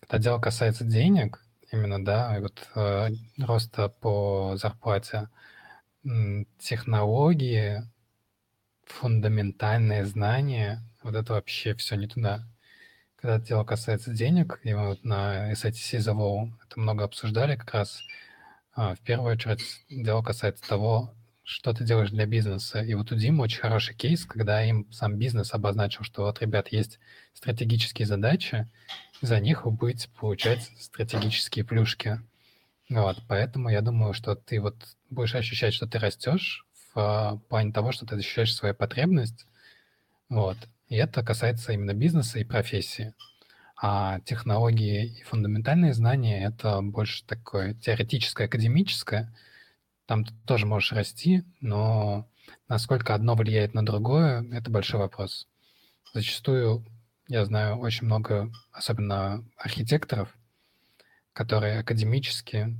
Когда 0.00 0.18
дело 0.18 0.38
касается 0.38 0.84
денег, 0.84 1.40
именно, 1.70 2.04
да, 2.04 2.36
и 2.36 2.40
вот 2.42 2.68
э, 2.74 3.08
роста 3.38 3.88
по 3.88 4.56
зарплате, 4.56 5.28
технологии, 6.58 7.82
фундаментальные 8.84 10.04
знания, 10.04 10.82
вот 11.02 11.14
это 11.14 11.34
вообще 11.34 11.74
все 11.74 11.96
не 11.96 12.06
туда. 12.06 12.46
Когда 13.16 13.38
дело 13.38 13.64
касается 13.64 14.12
денег, 14.12 14.60
и 14.64 14.74
вот 14.74 15.04
на 15.04 15.52
SATC 15.52 15.98
The 15.98 16.14
Wall 16.14 16.50
это 16.66 16.80
много 16.80 17.04
обсуждали 17.04 17.56
как 17.56 17.72
раз, 17.72 18.02
а, 18.74 18.94
в 18.94 19.00
первую 19.00 19.34
очередь 19.34 19.84
дело 19.88 20.22
касается 20.22 20.66
того, 20.66 21.14
что 21.44 21.72
ты 21.72 21.84
делаешь 21.84 22.10
для 22.10 22.26
бизнеса. 22.26 22.82
И 22.82 22.94
вот 22.94 23.12
у 23.12 23.16
Димы 23.16 23.44
очень 23.44 23.60
хороший 23.60 23.94
кейс, 23.94 24.24
когда 24.24 24.64
им 24.64 24.90
сам 24.92 25.16
бизнес 25.16 25.52
обозначил, 25.52 26.04
что 26.04 26.22
вот, 26.22 26.40
ребят, 26.40 26.68
есть 26.68 26.98
стратегические 27.34 28.06
задачи, 28.06 28.68
за 29.20 29.38
них 29.40 29.64
вы 29.64 29.72
будете 29.72 30.08
получать 30.10 30.70
стратегические 30.78 31.64
плюшки. 31.64 32.20
Вот, 32.92 33.22
поэтому 33.26 33.70
я 33.70 33.80
думаю, 33.80 34.12
что 34.12 34.34
ты 34.34 34.60
вот 34.60 34.76
будешь 35.08 35.34
ощущать, 35.34 35.72
что 35.72 35.86
ты 35.86 35.98
растешь 35.98 36.66
в 36.92 36.98
а, 36.98 37.36
плане 37.48 37.72
того, 37.72 37.90
что 37.90 38.04
ты 38.04 38.16
ощущаешь 38.16 38.54
свою 38.54 38.74
потребность. 38.74 39.46
Вот. 40.28 40.58
И 40.88 40.96
это 40.96 41.22
касается 41.24 41.72
именно 41.72 41.94
бизнеса 41.94 42.38
и 42.38 42.44
профессии. 42.44 43.14
А 43.80 44.20
технологии 44.20 45.06
и 45.06 45.22
фундаментальные 45.22 45.94
знания— 45.94 46.44
это 46.46 46.82
больше 46.82 47.24
такое 47.24 47.72
теоретическое, 47.72 48.44
академическое. 48.44 49.34
Там 50.04 50.26
ты 50.26 50.34
тоже 50.46 50.66
можешь 50.66 50.92
расти, 50.92 51.44
но 51.62 52.28
насколько 52.68 53.14
одно 53.14 53.34
влияет 53.34 53.72
на 53.72 53.86
другое— 53.86 54.46
это 54.52 54.70
большой 54.70 55.00
вопрос. 55.00 55.48
Зачастую 56.12 56.84
я 57.26 57.46
знаю 57.46 57.78
очень 57.78 58.04
много, 58.04 58.52
особенно 58.70 59.42
архитекторов, 59.56 60.36
которые 61.32 61.80
академически, 61.80 62.76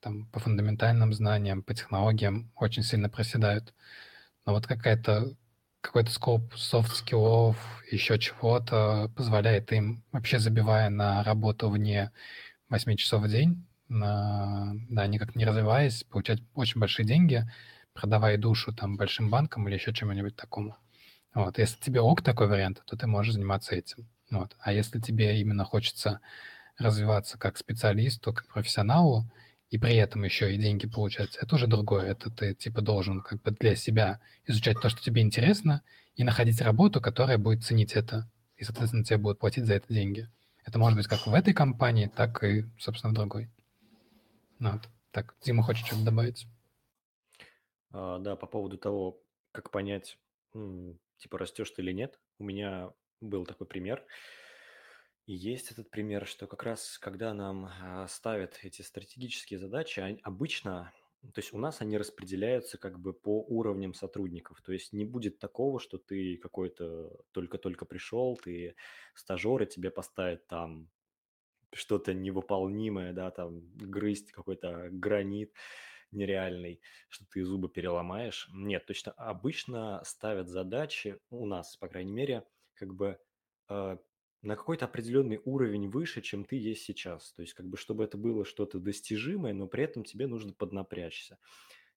там, 0.00 0.26
по 0.26 0.40
фундаментальным 0.40 1.12
знаниям, 1.12 1.62
по 1.62 1.74
технологиям 1.74 2.52
очень 2.56 2.82
сильно 2.82 3.08
проседают. 3.08 3.74
Но 4.46 4.52
вот 4.52 4.66
какая-то 4.66 5.36
какой-то 5.84 6.10
scope 6.10 6.54
софт-скиллов, 6.56 7.56
еще 7.90 8.18
чего-то 8.18 9.12
позволяет 9.16 9.70
им, 9.72 10.02
вообще 10.12 10.38
забивая 10.38 10.88
на 10.88 11.22
работу 11.22 11.68
вне 11.68 12.10
8 12.70 12.96
часов 12.96 13.22
в 13.22 13.28
день, 13.28 13.66
на, 13.88 14.72
да, 14.88 15.06
никак 15.06 15.36
не 15.36 15.44
развиваясь, 15.44 16.04
получать 16.04 16.40
очень 16.54 16.80
большие 16.80 17.04
деньги, 17.06 17.44
продавая 17.92 18.38
душу 18.38 18.72
там 18.72 18.96
большим 18.96 19.30
банкам 19.30 19.68
или 19.68 19.74
еще 19.74 19.92
чему-нибудь 19.92 20.36
такому. 20.36 20.76
Вот. 21.34 21.58
Если 21.58 21.78
тебе 21.80 22.00
ок 22.00 22.22
такой 22.22 22.48
вариант, 22.48 22.82
то 22.86 22.96
ты 22.96 23.06
можешь 23.06 23.34
заниматься 23.34 23.74
этим. 23.74 24.08
Вот. 24.30 24.56
А 24.60 24.72
если 24.72 25.00
тебе 25.00 25.38
именно 25.40 25.64
хочется 25.64 26.20
развиваться 26.78 27.38
как 27.38 27.56
специалисту, 27.56 28.32
как 28.32 28.48
профессионалу, 28.48 29.24
и 29.70 29.78
при 29.78 29.96
этом 29.96 30.24
еще 30.24 30.54
и 30.54 30.58
деньги 30.58 30.86
получать, 30.86 31.36
это 31.36 31.54
уже 31.56 31.66
другое. 31.66 32.06
Это 32.06 32.30
ты 32.30 32.54
типа 32.54 32.80
должен 32.80 33.20
как 33.22 33.42
бы 33.42 33.50
для 33.50 33.74
себя 33.74 34.20
изучать 34.46 34.80
то, 34.80 34.88
что 34.88 35.02
тебе 35.02 35.22
интересно, 35.22 35.82
и 36.14 36.22
находить 36.22 36.60
работу, 36.60 37.00
которая 37.00 37.38
будет 37.38 37.64
ценить 37.64 37.94
это, 37.94 38.30
и, 38.56 38.64
соответственно, 38.64 39.04
тебе 39.04 39.18
будут 39.18 39.40
платить 39.40 39.66
за 39.66 39.74
это 39.74 39.92
деньги. 39.92 40.28
Это 40.64 40.78
может 40.78 40.96
быть 40.96 41.08
как 41.08 41.26
в 41.26 41.34
этой 41.34 41.52
компании, 41.52 42.10
так 42.14 42.42
и, 42.44 42.64
собственно, 42.78 43.10
в 43.10 43.14
другой. 43.14 43.50
Ну 44.58 44.72
Вот. 44.72 44.88
Так, 45.10 45.34
Дима 45.44 45.62
хочет 45.62 45.86
что-то 45.86 46.04
добавить? 46.04 46.46
А, 47.92 48.18
да, 48.18 48.36
по 48.36 48.46
поводу 48.46 48.78
того, 48.78 49.20
как 49.52 49.70
понять, 49.70 50.18
типа 51.18 51.38
растешь 51.38 51.70
ты 51.70 51.82
или 51.82 51.92
нет, 51.92 52.18
у 52.38 52.44
меня 52.44 52.90
был 53.20 53.44
такой 53.44 53.66
пример. 53.66 54.04
И 55.26 55.32
есть 55.32 55.70
этот 55.70 55.90
пример, 55.90 56.26
что 56.26 56.46
как 56.46 56.64
раз 56.64 56.98
когда 56.98 57.32
нам 57.32 57.70
а, 57.82 58.06
ставят 58.08 58.58
эти 58.62 58.82
стратегические 58.82 59.58
задачи, 59.58 60.18
обычно, 60.22 60.92
то 61.32 61.40
есть 61.40 61.54
у 61.54 61.58
нас 61.58 61.80
они 61.80 61.96
распределяются 61.96 62.76
как 62.76 62.98
бы 62.98 63.14
по 63.14 63.42
уровням 63.42 63.94
сотрудников. 63.94 64.60
То 64.60 64.72
есть 64.72 64.92
не 64.92 65.06
будет 65.06 65.38
такого, 65.38 65.80
что 65.80 65.96
ты 65.96 66.36
какой-то 66.36 67.24
только-только 67.32 67.86
пришел, 67.86 68.36
ты 68.36 68.76
стажер, 69.14 69.62
и 69.62 69.66
тебе 69.66 69.90
поставят 69.90 70.46
там 70.46 70.90
что-то 71.72 72.12
невыполнимое, 72.12 73.12
да, 73.14 73.30
там 73.30 73.62
грызть 73.76 74.30
какой-то 74.30 74.88
гранит 74.90 75.52
нереальный, 76.12 76.80
что 77.08 77.24
ты 77.26 77.44
зубы 77.44 77.68
переломаешь. 77.70 78.48
Нет, 78.52 78.86
точно 78.86 79.12
обычно 79.12 80.02
ставят 80.04 80.48
задачи, 80.48 81.18
у 81.30 81.46
нас, 81.46 81.76
по 81.76 81.88
крайней 81.88 82.12
мере, 82.12 82.44
как 82.74 82.94
бы 82.94 83.18
э, 83.70 83.96
на 84.44 84.56
какой-то 84.56 84.84
определенный 84.86 85.40
уровень 85.44 85.88
выше, 85.88 86.22
чем 86.22 86.44
ты 86.44 86.56
есть 86.56 86.82
сейчас. 86.84 87.32
То 87.32 87.42
есть, 87.42 87.54
как 87.54 87.66
бы, 87.66 87.76
чтобы 87.76 88.04
это 88.04 88.18
было 88.18 88.44
что-то 88.44 88.78
достижимое, 88.78 89.52
но 89.54 89.66
при 89.66 89.84
этом 89.84 90.04
тебе 90.04 90.26
нужно 90.26 90.52
поднапрячься. 90.52 91.38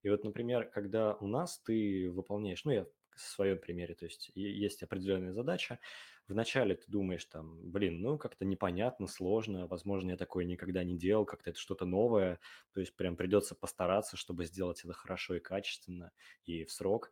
И 0.04 0.10
вот, 0.10 0.24
например, 0.24 0.70
когда 0.70 1.16
у 1.16 1.28
нас 1.28 1.60
ты 1.60 2.10
выполняешь, 2.12 2.64
ну, 2.66 2.72
я 2.72 2.86
в 3.16 3.20
своем 3.20 3.58
примере, 3.60 3.96
то 3.96 4.06
есть 4.06 4.32
есть 4.36 4.84
определенная 4.84 5.34
задача, 5.34 5.80
вначале 6.28 6.76
ты 6.76 6.84
думаешь 6.88 7.26
там, 7.26 7.72
блин, 7.72 8.00
ну, 8.02 8.18
как-то 8.20 8.46
непонятно, 8.46 9.08
сложно, 9.08 9.66
возможно, 9.68 10.12
я 10.12 10.18
такое 10.18 10.46
никогда 10.46 10.84
не 10.84 10.98
делал, 10.98 11.26
как-то 11.26 11.50
это 11.50 11.60
что-то 11.60 11.86
новое, 11.86 12.40
то 12.74 12.80
есть 12.80 12.96
прям 12.96 13.18
придется 13.18 13.56
постараться, 13.56 14.18
чтобы 14.18 14.46
сделать 14.46 14.84
это 14.86 14.94
хорошо 14.94 15.36
и 15.36 15.40
качественно, 15.40 16.12
и 16.46 16.64
в 16.64 16.72
срок. 16.72 17.12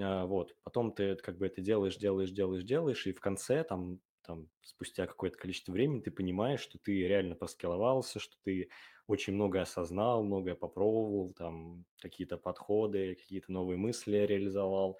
А, 0.00 0.26
вот, 0.26 0.56
потом 0.62 0.92
ты 0.92 1.16
как 1.16 1.38
бы 1.38 1.46
это 1.46 1.60
делаешь, 1.60 1.96
делаешь, 1.96 2.30
делаешь, 2.30 2.64
делаешь, 2.64 3.06
и 3.06 3.12
в 3.12 3.20
конце 3.20 3.64
там 3.64 4.00
там 4.26 4.48
спустя 4.62 5.06
какое-то 5.06 5.38
количество 5.38 5.72
времени 5.72 6.00
ты 6.00 6.10
понимаешь, 6.10 6.60
что 6.60 6.78
ты 6.78 7.06
реально 7.06 7.34
проскиловался, 7.34 8.18
что 8.18 8.36
ты 8.42 8.70
очень 9.06 9.34
многое 9.34 9.62
осознал, 9.62 10.24
многое 10.24 10.54
попробовал, 10.54 11.32
там 11.34 11.84
какие-то 12.00 12.36
подходы, 12.36 13.14
какие-то 13.14 13.52
новые 13.52 13.78
мысли 13.78 14.16
реализовал. 14.18 14.98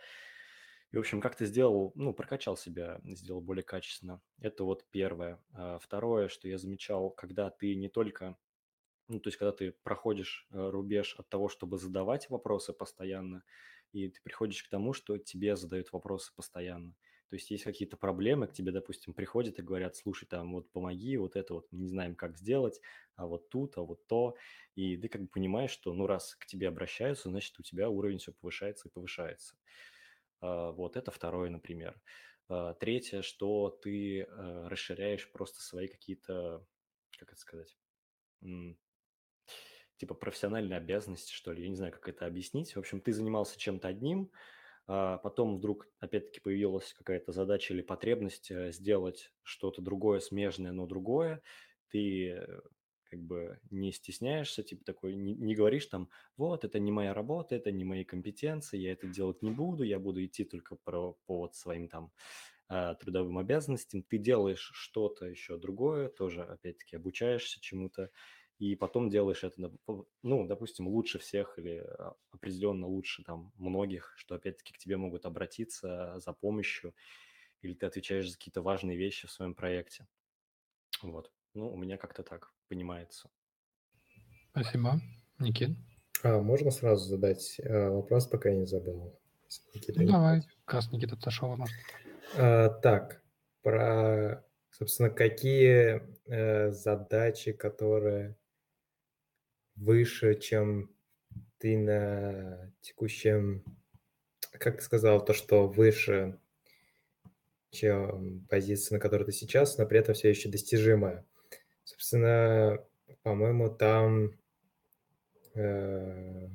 И, 0.92 0.96
в 0.96 1.00
общем, 1.00 1.20
как 1.20 1.36
ты 1.36 1.46
сделал, 1.46 1.92
ну, 1.96 2.14
прокачал 2.14 2.56
себя, 2.56 3.00
сделал 3.04 3.40
более 3.40 3.64
качественно. 3.64 4.22
Это 4.40 4.64
вот 4.64 4.86
первое. 4.90 5.42
А 5.52 5.78
второе, 5.78 6.28
что 6.28 6.48
я 6.48 6.58
замечал, 6.58 7.10
когда 7.10 7.50
ты 7.50 7.74
не 7.74 7.88
только 7.88 8.36
ну, 9.08 9.20
то 9.20 9.28
есть, 9.28 9.38
когда 9.38 9.52
ты 9.52 9.72
проходишь 9.84 10.48
э, 10.50 10.70
рубеж 10.70 11.14
от 11.16 11.28
того, 11.28 11.48
чтобы 11.48 11.78
задавать 11.78 12.28
вопросы 12.28 12.72
постоянно, 12.72 13.44
и 13.92 14.08
ты 14.08 14.20
приходишь 14.22 14.64
к 14.64 14.68
тому, 14.68 14.92
что 14.92 15.16
тебе 15.18 15.56
задают 15.56 15.92
вопросы 15.92 16.32
постоянно. 16.34 16.94
То 17.28 17.36
есть 17.36 17.50
есть 17.50 17.64
какие-то 17.64 17.96
проблемы, 17.96 18.46
к 18.46 18.52
тебе, 18.52 18.72
допустим, 18.72 19.12
приходят 19.12 19.58
и 19.58 19.62
говорят, 19.62 19.96
слушай, 19.96 20.26
там, 20.26 20.52
вот 20.52 20.70
помоги, 20.70 21.16
вот 21.16 21.36
это 21.36 21.54
вот, 21.54 21.66
мы 21.72 21.80
не 21.80 21.88
знаем, 21.88 22.14
как 22.14 22.36
сделать, 22.36 22.80
а 23.16 23.26
вот 23.26 23.48
тут, 23.48 23.76
а 23.78 23.82
вот 23.82 24.06
то. 24.06 24.36
И 24.74 24.96
ты 24.96 25.08
как 25.08 25.22
бы 25.22 25.28
понимаешь, 25.28 25.70
что, 25.70 25.92
ну, 25.92 26.06
раз 26.06 26.36
к 26.36 26.46
тебе 26.46 26.68
обращаются, 26.68 27.28
значит, 27.28 27.58
у 27.58 27.62
тебя 27.62 27.88
уровень 27.90 28.18
все 28.18 28.32
повышается 28.32 28.88
и 28.88 28.92
повышается. 28.92 29.56
А, 30.40 30.72
вот 30.72 30.96
это 30.96 31.10
второе, 31.10 31.50
например. 31.50 32.00
А, 32.48 32.74
третье, 32.74 33.22
что 33.22 33.70
ты 33.70 34.20
э, 34.20 34.68
расширяешь 34.68 35.30
просто 35.32 35.60
свои 35.60 35.88
какие-то, 35.88 36.64
как 37.18 37.32
это 37.32 37.40
сказать, 37.40 37.76
типа 39.96 40.14
профессиональные 40.14 40.76
обязанности, 40.76 41.32
что 41.32 41.52
ли, 41.52 41.62
я 41.62 41.68
не 41.68 41.76
знаю, 41.76 41.92
как 41.92 42.08
это 42.08 42.26
объяснить. 42.26 42.76
В 42.76 42.78
общем, 42.78 43.00
ты 43.00 43.12
занимался 43.12 43.58
чем-то 43.58 43.88
одним, 43.88 44.30
а 44.86 45.18
потом 45.18 45.56
вдруг 45.56 45.88
опять-таки 45.98 46.40
появилась 46.40 46.92
какая-то 46.92 47.32
задача 47.32 47.74
или 47.74 47.82
потребность 47.82 48.50
э, 48.50 48.72
сделать 48.72 49.32
что-то 49.42 49.82
другое, 49.82 50.20
смежное, 50.20 50.72
но 50.72 50.86
другое, 50.86 51.42
ты 51.88 52.30
э, 52.30 52.60
как 53.10 53.20
бы 53.20 53.58
не 53.70 53.92
стесняешься, 53.92 54.62
типа 54.62 54.84
такой, 54.84 55.14
не, 55.14 55.34
не 55.34 55.54
говоришь 55.54 55.86
там, 55.86 56.08
вот, 56.36 56.64
это 56.64 56.78
не 56.78 56.92
моя 56.92 57.14
работа, 57.14 57.54
это 57.54 57.72
не 57.72 57.84
мои 57.84 58.04
компетенции, 58.04 58.78
я 58.78 58.92
это 58.92 59.08
делать 59.08 59.42
не 59.42 59.50
буду, 59.50 59.82
я 59.82 59.98
буду 59.98 60.24
идти 60.24 60.44
только 60.44 60.76
про, 60.76 61.16
по 61.26 61.38
вот 61.38 61.54
своим 61.54 61.88
там 61.88 62.12
а, 62.68 62.94
трудовым 62.94 63.38
обязанностям. 63.38 64.02
Ты 64.02 64.18
делаешь 64.18 64.70
что-то 64.74 65.26
еще 65.26 65.56
другое, 65.56 66.08
тоже 66.08 66.42
опять-таки 66.42 66.96
обучаешься 66.96 67.60
чему-то, 67.60 68.10
и 68.58 68.74
потом 68.74 69.10
делаешь 69.10 69.44
это, 69.44 69.70
ну, 70.22 70.46
допустим, 70.46 70.88
лучше 70.88 71.18
всех 71.18 71.58
или 71.58 71.84
а, 71.86 72.14
определенно 72.30 72.86
лучше 72.86 73.22
там 73.22 73.52
многих, 73.56 74.14
что 74.16 74.34
опять-таки 74.34 74.72
к 74.72 74.78
тебе 74.78 74.96
могут 74.96 75.26
обратиться 75.26 76.18
за 76.18 76.32
помощью, 76.32 76.94
или 77.60 77.74
ты 77.74 77.86
отвечаешь 77.86 78.30
за 78.30 78.36
какие-то 78.36 78.62
важные 78.62 78.96
вещи 78.96 79.26
в 79.26 79.30
своем 79.30 79.54
проекте. 79.54 80.06
Вот. 81.02 81.30
Ну, 81.54 81.70
у 81.70 81.76
меня 81.76 81.98
как-то 81.98 82.22
так 82.22 82.54
понимается. 82.68 83.28
Спасибо. 84.50 85.00
Никит? 85.38 85.76
А, 86.22 86.40
можно 86.40 86.70
сразу 86.70 87.08
задать 87.08 87.60
а, 87.62 87.90
вопрос, 87.90 88.26
пока 88.26 88.48
я 88.48 88.56
не 88.56 88.66
забыл? 88.66 89.18
Никита 89.74 90.00
ну, 90.00 90.12
давай, 90.12 90.42
как 90.64 90.74
раз 90.76 90.92
Никита 90.92 91.16
Ташова 91.16 91.56
может. 91.56 91.76
А, 92.36 92.70
так, 92.70 93.22
про, 93.62 94.44
собственно, 94.70 95.10
какие 95.10 96.02
э, 96.26 96.72
задачи, 96.72 97.52
которые 97.52 98.36
выше, 99.76 100.34
чем 100.34 100.90
ты 101.58 101.76
на 101.78 102.72
текущем, 102.80 103.64
как 104.52 104.78
ты 104.78 104.82
сказал, 104.82 105.24
то, 105.24 105.32
что 105.32 105.68
выше, 105.68 106.38
чем 107.70 108.46
позиция, 108.48 108.96
на 108.96 109.00
которой 109.00 109.24
ты 109.24 109.32
сейчас, 109.32 109.78
но 109.78 109.86
при 109.86 109.98
этом 109.98 110.14
все 110.14 110.30
еще 110.30 110.48
достижимая. 110.48 111.24
Собственно, 111.84 112.84
по-моему, 113.22 113.70
там, 113.70 114.32
э, 115.54 116.48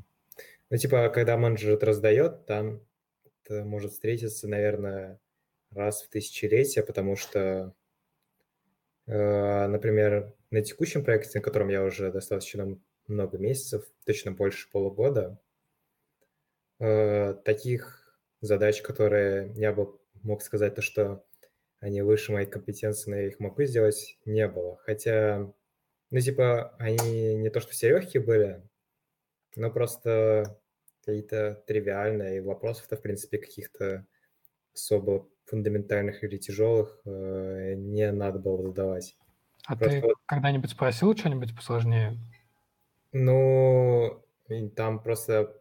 ну, 0.69 0.77
типа, 0.77 1.09
когда 1.09 1.37
менеджер 1.37 1.73
это 1.73 1.85
раздает, 1.85 2.45
там 2.45 2.81
это 3.43 3.63
может 3.63 3.91
встретиться, 3.93 4.47
наверное, 4.47 5.19
раз 5.71 6.03
в 6.03 6.09
тысячелетие, 6.09 6.83
потому 6.83 7.15
что, 7.15 7.73
э, 9.07 9.67
например, 9.67 10.33
на 10.49 10.61
текущем 10.61 11.03
проекте, 11.03 11.39
на 11.39 11.43
котором 11.43 11.69
я 11.69 11.83
уже 11.83 12.11
достаточно 12.11 12.77
много 13.07 13.37
месяцев, 13.37 13.85
точно 14.05 14.31
больше 14.31 14.69
полугода. 14.71 15.39
Э, 16.79 17.33
таких 17.45 18.17
задач, 18.41 18.81
которые 18.81 19.53
я 19.55 19.71
бы 19.73 19.99
мог 20.23 20.41
сказать, 20.41 20.75
то, 20.75 20.81
что 20.81 21.25
они 21.79 22.01
выше 22.01 22.31
моей 22.31 22.47
компетенции, 22.47 23.09
но 23.09 23.17
я 23.17 23.27
их 23.27 23.39
могу 23.39 23.63
сделать, 23.63 24.17
не 24.25 24.47
было. 24.47 24.77
Хотя, 24.77 25.51
ну, 26.11 26.19
типа, 26.19 26.75
они 26.77 27.35
не 27.35 27.49
то, 27.49 27.59
что 27.59 27.71
все 27.71 27.89
легкие 27.89 28.23
были, 28.23 28.61
но 29.55 29.71
просто 29.71 30.59
какие-то 31.03 31.63
тривиальные, 31.67 32.37
и 32.37 32.41
вопросов-то, 32.41 32.97
в 32.97 33.01
принципе, 33.01 33.39
каких-то 33.39 34.05
особо 34.73 35.27
фундаментальных 35.45 36.23
или 36.23 36.37
тяжелых 36.37 37.01
э, 37.05 37.73
не 37.75 38.11
надо 38.11 38.39
было 38.39 38.61
задавать. 38.61 39.17
А 39.65 39.75
Просто 39.75 40.01
ты 40.01 40.07
вот... 40.07 40.15
когда-нибудь 40.25 40.69
спросил 40.69 41.15
что-нибудь 41.15 41.55
посложнее? 41.55 42.17
Ну, 43.13 44.23
там 44.75 45.01
просто 45.01 45.55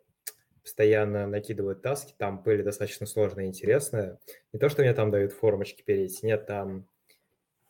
постоянно 0.63 1.27
накидывают 1.27 1.83
таски, 1.83 2.15
там 2.17 2.43
были 2.43 2.63
достаточно 2.63 3.07
сложные 3.07 3.47
и 3.47 3.49
интересные. 3.49 4.19
Не 4.53 4.59
то, 4.59 4.69
что 4.69 4.83
мне 4.83 4.93
там 4.95 5.11
дают 5.11 5.33
формочки 5.33 5.83
перейти, 5.83 6.27
нет, 6.27 6.47
там 6.47 6.87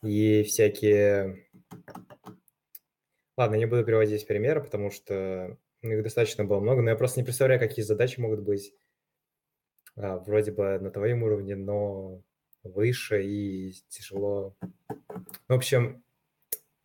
и 0.03 0.43
всякие... 0.43 1.45
Ладно, 3.37 3.55
не 3.55 3.65
буду 3.65 3.83
приводить 3.83 4.27
примеры, 4.27 4.61
потому 4.61 4.91
что 4.91 5.57
их 5.81 6.03
достаточно 6.03 6.45
было 6.45 6.59
много, 6.59 6.81
но 6.81 6.89
я 6.89 6.95
просто 6.95 7.19
не 7.19 7.23
представляю, 7.23 7.59
какие 7.59 7.83
задачи 7.83 8.19
могут 8.19 8.41
быть 8.41 8.73
а, 9.95 10.17
вроде 10.17 10.51
бы 10.51 10.77
на 10.79 10.91
твоем 10.91 11.23
уровне, 11.23 11.55
но 11.55 12.21
выше 12.63 13.23
и 13.23 13.73
тяжело. 13.89 14.55
В 15.47 15.53
общем, 15.53 16.03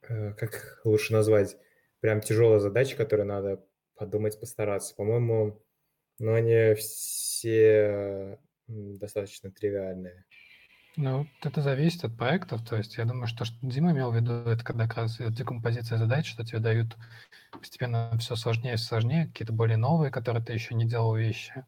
э, 0.08 0.32
как 0.32 0.80
лучше 0.84 1.12
назвать? 1.12 1.58
Прям 2.06 2.20
тяжелая 2.20 2.60
задача, 2.60 2.96
которую 2.96 3.26
надо 3.26 3.64
подумать, 3.96 4.38
постараться. 4.38 4.94
По-моему, 4.94 5.60
но 6.20 6.34
они 6.34 6.74
все 6.74 8.38
достаточно 8.68 9.50
тривиальные. 9.50 10.24
Ну, 10.94 11.26
это 11.42 11.62
зависит 11.62 12.04
от 12.04 12.16
проектов. 12.16 12.64
То 12.64 12.76
есть 12.76 12.96
я 12.96 13.06
думаю, 13.06 13.26
что, 13.26 13.44
что 13.44 13.56
Дима 13.60 13.90
имел 13.90 14.12
в 14.12 14.14
виду, 14.14 14.32
это 14.32 14.64
когда 14.64 14.86
как 14.86 14.98
раз 14.98 15.16
декомпозиция 15.18 15.98
задач, 15.98 16.30
что 16.30 16.44
тебе 16.44 16.60
дают 16.60 16.96
постепенно 17.50 18.16
все 18.20 18.36
сложнее 18.36 18.74
и 18.74 18.76
сложнее, 18.76 19.26
какие-то 19.26 19.52
более 19.52 19.76
новые, 19.76 20.12
которые 20.12 20.44
ты 20.44 20.52
еще 20.52 20.76
не 20.76 20.86
делал 20.86 21.16
вещи, 21.16 21.64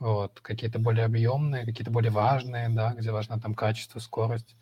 вот, 0.00 0.40
какие-то 0.40 0.80
более 0.80 1.04
объемные, 1.04 1.64
какие-то 1.64 1.92
более 1.92 2.10
важные, 2.10 2.68
да, 2.70 2.92
где 2.92 3.12
важно 3.12 3.40
там 3.40 3.54
качество, 3.54 4.00
скорость. 4.00 4.56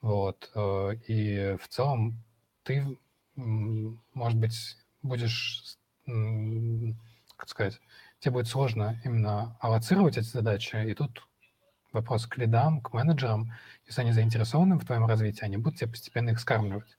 Вот. 0.00 0.50
Э, 0.54 0.94
и 1.06 1.58
в 1.60 1.68
целом 1.68 2.24
ты 2.62 2.96
может 3.36 4.38
быть, 4.38 4.76
будешь, 5.02 5.76
как 6.04 7.48
сказать, 7.48 7.80
тебе 8.18 8.32
будет 8.32 8.48
сложно 8.48 9.00
именно 9.04 9.56
аллоцировать 9.60 10.16
эти 10.16 10.26
задачи, 10.26 10.76
и 10.76 10.94
тут 10.94 11.26
вопрос 11.92 12.26
к 12.26 12.36
лидам, 12.38 12.80
к 12.80 12.92
менеджерам. 12.92 13.52
Если 13.86 14.00
они 14.00 14.12
заинтересованы 14.12 14.78
в 14.78 14.84
твоем 14.84 15.06
развитии, 15.06 15.44
они 15.44 15.56
будут 15.56 15.78
тебе 15.78 15.90
постепенно 15.90 16.30
их 16.30 16.40
скармливать. 16.40 16.98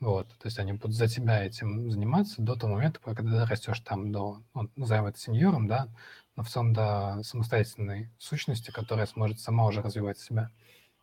Вот, 0.00 0.28
то 0.28 0.46
есть 0.46 0.58
они 0.60 0.74
будут 0.74 0.94
за 0.94 1.08
тебя 1.08 1.44
этим 1.44 1.90
заниматься 1.90 2.40
до 2.40 2.54
того 2.54 2.74
момента, 2.74 3.00
когда 3.00 3.44
ты 3.44 3.50
растешь 3.50 3.80
там 3.80 4.12
до, 4.12 4.42
ну, 4.54 4.70
назовем 4.76 5.06
это 5.06 5.18
сеньором, 5.18 5.66
да, 5.66 5.88
но 6.36 6.44
в 6.44 6.48
целом 6.48 6.72
до 6.72 7.20
самостоятельной 7.24 8.12
сущности, 8.18 8.70
которая 8.70 9.06
сможет 9.06 9.40
сама 9.40 9.66
уже 9.66 9.82
развивать 9.82 10.18
себя. 10.18 10.50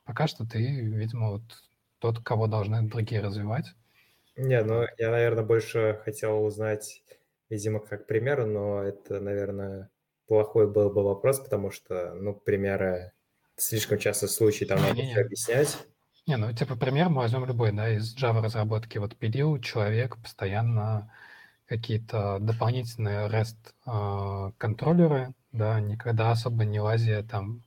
Пока 0.06 0.28
что 0.28 0.46
ты, 0.46 0.60
видимо, 0.82 1.32
вот 1.32 1.42
тот, 2.00 2.20
кого 2.20 2.48
должны 2.48 2.84
другие 2.84 3.22
развивать. 3.22 3.74
Не, 4.36 4.62
ну 4.64 4.86
я, 4.98 5.12
наверное, 5.12 5.44
больше 5.44 6.02
хотел 6.04 6.44
узнать, 6.44 7.04
видимо, 7.50 7.80
как 7.80 8.06
пример, 8.08 8.46
но 8.46 8.84
это, 8.84 9.20
наверное, 9.22 9.90
плохой 10.28 10.70
был 10.70 10.90
бы 10.90 11.04
вопрос, 11.04 11.40
потому 11.40 11.72
что, 11.72 12.14
ну, 12.14 12.34
примеры 12.34 13.14
слишком 13.56 13.98
часто 13.98 14.28
случаи, 14.28 14.66
там 14.66 14.82
надо 14.82 15.02
все 15.02 15.22
объяснять. 15.22 15.78
Не, 16.28 16.38
ну, 16.38 16.52
типа, 16.52 16.76
пример 16.76 17.10
мы 17.10 17.22
возьмем 17.22 17.46
любой, 17.46 17.72
да, 17.72 17.90
из 17.90 18.16
Java 18.18 18.42
разработки. 18.42 18.98
Вот 18.98 19.16
пилил 19.16 19.60
человек 19.60 20.18
постоянно 20.18 21.12
какие-то 21.68 22.40
дополнительные 22.42 23.28
REST 23.28 23.56
э, 23.86 24.52
контроллеры, 24.58 25.34
да, 25.52 25.80
никогда 25.80 26.32
особо 26.32 26.66
не 26.66 26.80
лазя 26.80 27.24
там 27.24 27.64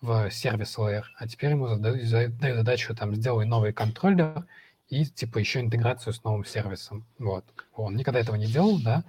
в 0.00 0.30
сервис 0.30 0.78
layer, 0.78 1.04
а 1.16 1.26
теперь 1.26 1.50
ему 1.52 1.68
задают, 1.68 2.02
задают 2.02 2.56
задачу 2.56 2.94
там 2.94 3.14
сделай 3.14 3.46
новый 3.46 3.72
контроллер 3.72 4.46
и 4.94 5.04
типа 5.04 5.38
еще 5.38 5.60
интеграцию 5.60 6.12
с 6.12 6.22
новым 6.22 6.44
сервисом. 6.44 7.04
Вот. 7.18 7.44
Он 7.74 7.96
никогда 7.96 8.20
этого 8.20 8.36
не 8.36 8.46
делал, 8.46 8.78
да. 8.80 9.04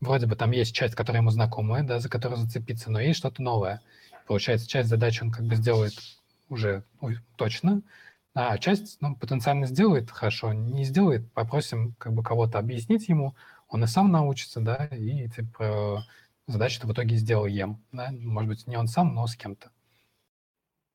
Вроде 0.00 0.26
бы 0.26 0.34
там 0.34 0.50
есть 0.52 0.74
часть, 0.74 0.94
которая 0.94 1.20
ему 1.20 1.30
знакомая, 1.30 1.82
да, 1.82 1.98
за 1.98 2.08
которую 2.08 2.38
зацепиться, 2.38 2.90
но 2.90 3.00
есть 3.00 3.18
что-то 3.18 3.42
новое. 3.42 3.82
Получается, 4.26 4.66
часть 4.66 4.88
задач 4.88 5.20
он 5.20 5.30
как 5.30 5.44
бы 5.44 5.56
сделает 5.56 5.92
уже 6.48 6.84
точно, 7.36 7.82
а 8.34 8.56
часть 8.58 9.00
ну, 9.00 9.14
потенциально 9.14 9.66
сделает 9.66 10.10
хорошо, 10.10 10.52
не 10.52 10.84
сделает, 10.84 11.30
попросим 11.32 11.94
как 11.98 12.14
бы 12.14 12.22
кого-то 12.22 12.58
объяснить 12.58 13.08
ему, 13.08 13.34
он 13.68 13.84
и 13.84 13.86
сам 13.86 14.10
научится, 14.10 14.60
да, 14.60 14.86
и 14.86 15.28
типа 15.28 16.04
задачу-то 16.46 16.86
в 16.86 16.92
итоге 16.92 17.16
сделал 17.16 17.46
ем, 17.46 17.82
да, 17.92 18.10
может 18.12 18.48
быть, 18.48 18.66
не 18.66 18.76
он 18.76 18.88
сам, 18.88 19.14
но 19.14 19.26
с 19.26 19.36
кем-то. 19.36 19.70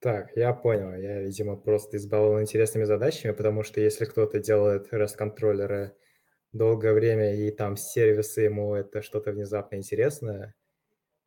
Так, 0.06 0.38
я 0.38 0.54
понял. 0.54 0.94
Я, 0.94 1.22
видимо, 1.22 1.58
просто 1.58 1.98
избалован 1.98 2.44
интересными 2.44 2.84
задачами, 2.84 3.32
потому 3.32 3.64
что 3.64 3.82
если 3.82 4.06
кто-то 4.06 4.38
делает 4.38 4.94
REST-контроллеры 4.94 5.96
долгое 6.54 6.94
время, 6.94 7.34
и 7.34 7.50
там 7.50 7.76
сервисы 7.76 8.42
ему 8.42 8.76
это 8.76 9.02
что-то 9.02 9.32
внезапно 9.32 9.78
интересное, 9.78 10.54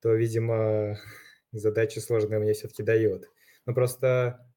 то, 0.00 0.14
видимо, 0.14 0.96
задачи 1.52 1.98
сложные 1.98 2.38
мне 2.38 2.52
все-таки 2.52 2.84
дает. 2.84 3.28
Но 3.66 3.74
просто 3.74 4.48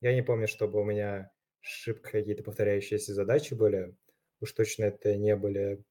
я 0.00 0.14
не 0.14 0.22
помню, 0.22 0.48
чтобы 0.48 0.80
у 0.80 0.84
меня 0.84 1.30
шибко 1.60 2.12
какие-то 2.12 2.44
повторяющиеся 2.44 3.12
задачи 3.12 3.52
были. 3.52 3.94
Уж 4.40 4.52
точно 4.52 4.84
это 4.84 5.16
не 5.16 5.36
были 5.36 5.84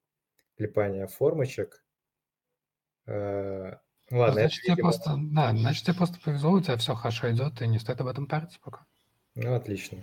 клепания 0.57 1.05
формочек. 1.05 1.85
Э, 3.05 3.73
ну, 3.75 3.84
ладно, 4.11 4.33
значит, 4.33 4.59
это, 4.59 4.63
тебе 4.63 4.73
видимо... 4.75 4.89
просто, 4.91 5.15
да, 5.17 5.55
значит, 5.55 5.83
тебе 5.83 5.95
просто 5.95 6.19
повезло, 6.19 6.51
у 6.51 6.61
тебя 6.61 6.77
все 6.77 6.95
хорошо 6.95 7.31
идет, 7.31 7.61
и 7.61 7.67
не 7.67 7.79
стоит 7.79 8.01
об 8.01 8.07
этом 8.07 8.27
париться 8.27 8.59
пока. 8.61 8.85
Ну, 9.35 9.53
отлично. 9.53 9.97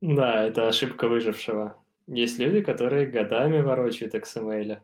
Да, 0.00 0.44
это 0.44 0.68
ошибка 0.68 1.08
выжившего. 1.08 1.76
Есть 2.06 2.38
люди, 2.38 2.62
которые 2.62 3.06
годами 3.06 3.60
ворочают 3.60 4.14
XML. 4.14 4.80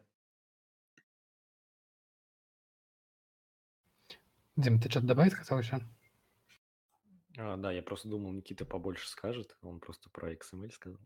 Дим, 4.57 4.81
ты 4.81 4.89
что-то 4.89 5.07
добавить 5.07 5.35
хотел 5.35 5.59
еще? 5.59 5.81
А, 7.39 7.57
да, 7.57 7.71
я 7.73 7.83
просто 7.83 8.09
думал, 8.09 8.33
Никита 8.33 8.65
побольше 8.65 9.09
скажет, 9.09 9.57
он 9.63 9.81
просто 9.81 10.09
про 10.11 10.33
XML 10.33 10.73
сказал. 10.73 11.01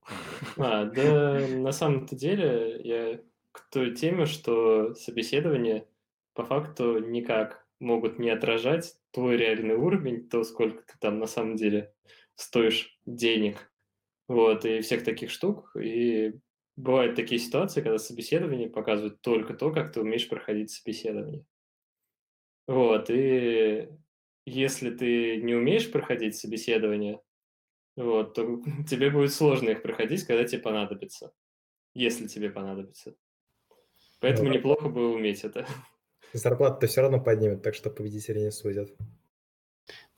А, 0.57 0.85
да, 0.85 1.47
на 1.49 1.73
самом-то 1.73 2.15
деле 2.15 2.81
я 2.85 3.21
к 3.51 3.69
той 3.71 3.95
теме, 3.97 4.27
что 4.27 4.95
собеседование 4.95 5.89
по 6.35 6.45
факту 6.45 6.99
никак 6.99 7.67
могут 7.81 8.19
не 8.19 8.31
отражать 8.31 8.95
твой 9.11 9.37
реальный 9.37 9.75
уровень, 9.75 10.29
то, 10.29 10.45
сколько 10.45 10.83
ты 10.85 10.95
там 11.01 11.19
на 11.19 11.27
самом 11.27 11.57
деле 11.57 11.93
стоишь 12.35 12.99
денег. 13.07 13.73
Вот, 14.29 14.65
и 14.65 14.81
всех 14.81 15.03
таких 15.03 15.31
штук. 15.31 15.75
И 15.77 16.35
бывают 16.77 17.17
такие 17.17 17.41
ситуации, 17.41 17.81
когда 17.81 17.99
собеседование 17.99 18.69
показывает 18.69 19.21
только 19.21 19.55
то, 19.55 19.73
как 19.73 19.93
ты 19.93 20.01
умеешь 20.01 20.29
проходить 20.29 20.71
собеседование. 20.71 21.45
Вот, 22.67 23.11
и 23.11 23.89
если 24.47 24.91
ты 24.91 25.41
не 25.43 25.55
умеешь 25.55 25.91
проходить 25.91 26.37
собеседование, 26.37 27.21
вот, 27.97 28.35
то 28.35 28.63
тебе 28.89 29.11
будет 29.11 29.33
сложно 29.33 29.71
их 29.71 29.83
проходить, 29.83 30.25
когда 30.25 30.45
тебе 30.45 30.63
понадобится. 30.63 31.33
Если 31.95 32.29
тебе 32.29 32.51
понадобится. 32.51 33.17
Поэтому 34.21 34.49
ну, 34.49 34.55
неплохо 34.55 34.89
бы 34.89 35.13
уметь 35.13 35.45
это. 35.45 35.67
Зарплату-то 36.33 36.87
все 36.87 37.01
равно 37.03 37.21
поднимет, 37.21 37.63
так 37.63 37.75
что 37.75 37.91
победители 37.91 38.41
не 38.41 38.51
судят. 38.51 38.91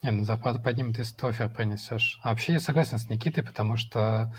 Не, 0.03 0.11
ну 0.11 0.25
зарплату 0.25 0.61
поднимет, 0.61 0.99
если 0.99 1.15
ты 1.15 1.27
офер 1.27 1.49
принесешь. 1.49 2.19
А 2.23 2.31
вообще 2.31 2.55
я 2.55 2.61
согласен 2.61 2.99
с 2.99 3.09
Никитой, 3.09 3.45
потому 3.45 3.77
что 3.77 4.35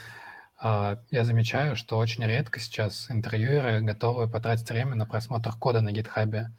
э, 0.61 0.97
я 1.09 1.23
замечаю, 1.23 1.75
что 1.75 1.97
очень 1.97 2.25
редко 2.25 2.59
сейчас 2.59 3.09
интервьюеры 3.09 3.81
готовы 3.81 4.29
потратить 4.29 4.69
время 4.69 4.95
на 4.95 5.05
просмотр 5.05 5.51
кода 5.53 5.81
на 5.81 5.91
гитхабе. 5.91 6.51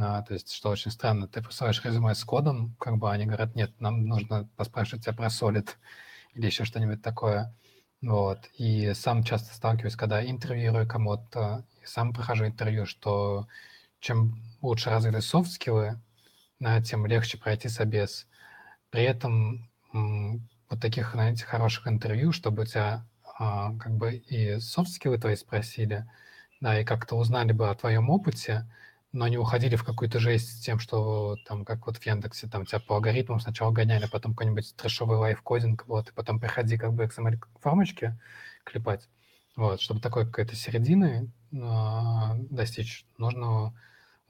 А, 0.00 0.22
то 0.22 0.34
есть, 0.34 0.52
что 0.52 0.70
очень 0.70 0.90
странно, 0.90 1.26
ты 1.28 1.42
присылаешь 1.42 1.84
резюме 1.84 2.14
с 2.14 2.24
кодом, 2.24 2.76
как 2.78 2.96
бы 2.96 3.10
они 3.10 3.26
говорят, 3.26 3.56
нет, 3.56 3.72
нам 3.80 4.06
нужно 4.06 4.48
поспрашивать 4.56 5.04
тебя 5.04 5.14
про 5.14 5.26
Solid 5.26 5.68
или 6.34 6.46
еще 6.46 6.64
что-нибудь 6.64 7.02
такое. 7.02 7.54
Вот. 8.00 8.48
И 8.54 8.92
сам 8.94 9.24
часто 9.24 9.54
сталкиваюсь, 9.54 9.96
когда 9.96 10.24
интервьюирую 10.24 10.88
кому-то, 10.88 11.64
сам 11.84 12.14
прохожу 12.14 12.46
интервью, 12.46 12.86
что 12.86 13.46
чем 14.00 14.42
лучше 14.62 14.90
развиты 14.90 15.20
софт-скиллы, 15.20 16.00
тем 16.84 17.06
легче 17.06 17.38
пройти 17.38 17.68
собес. 17.68 18.26
При 18.90 19.02
этом 19.04 19.70
вот 19.92 20.80
таких, 20.80 21.12
знаете, 21.12 21.44
хороших 21.44 21.88
интервью, 21.88 22.32
чтобы 22.32 22.62
у 22.62 22.66
тебя 22.66 23.04
а, 23.38 23.74
как 23.78 23.96
бы 23.96 24.14
и 24.14 24.60
софт-скиллы 24.60 25.18
твои 25.18 25.34
спросили, 25.34 26.06
да, 26.60 26.78
и 26.78 26.84
как-то 26.84 27.16
узнали 27.16 27.52
бы 27.52 27.70
о 27.70 27.74
твоем 27.74 28.10
опыте, 28.10 28.70
но 29.12 29.26
не 29.26 29.38
уходили 29.38 29.76
в 29.76 29.84
какую-то 29.84 30.20
жесть 30.20 30.58
с 30.58 30.60
тем, 30.60 30.78
что 30.78 31.36
там, 31.46 31.64
как 31.64 31.86
вот 31.86 31.96
в 31.96 32.06
Яндексе, 32.06 32.48
там 32.48 32.66
тебя 32.66 32.80
по 32.80 32.96
алгоритмам 32.96 33.40
сначала 33.40 33.72
гоняли, 33.72 34.06
потом 34.06 34.34
какой-нибудь 34.34 34.76
трешовый 34.76 35.18
лайфкодинг, 35.18 35.86
вот, 35.88 36.10
и 36.10 36.12
потом 36.12 36.38
приходи 36.38 36.76
как 36.76 36.92
бы 36.92 37.04
XML-формочки 37.04 38.18
клепать. 38.64 39.08
Вот, 39.56 39.80
чтобы 39.80 40.00
такой 40.00 40.26
какой-то 40.26 40.54
середины 40.54 41.32
э, 41.52 41.56
достичь, 42.50 43.04
нужно... 43.18 43.74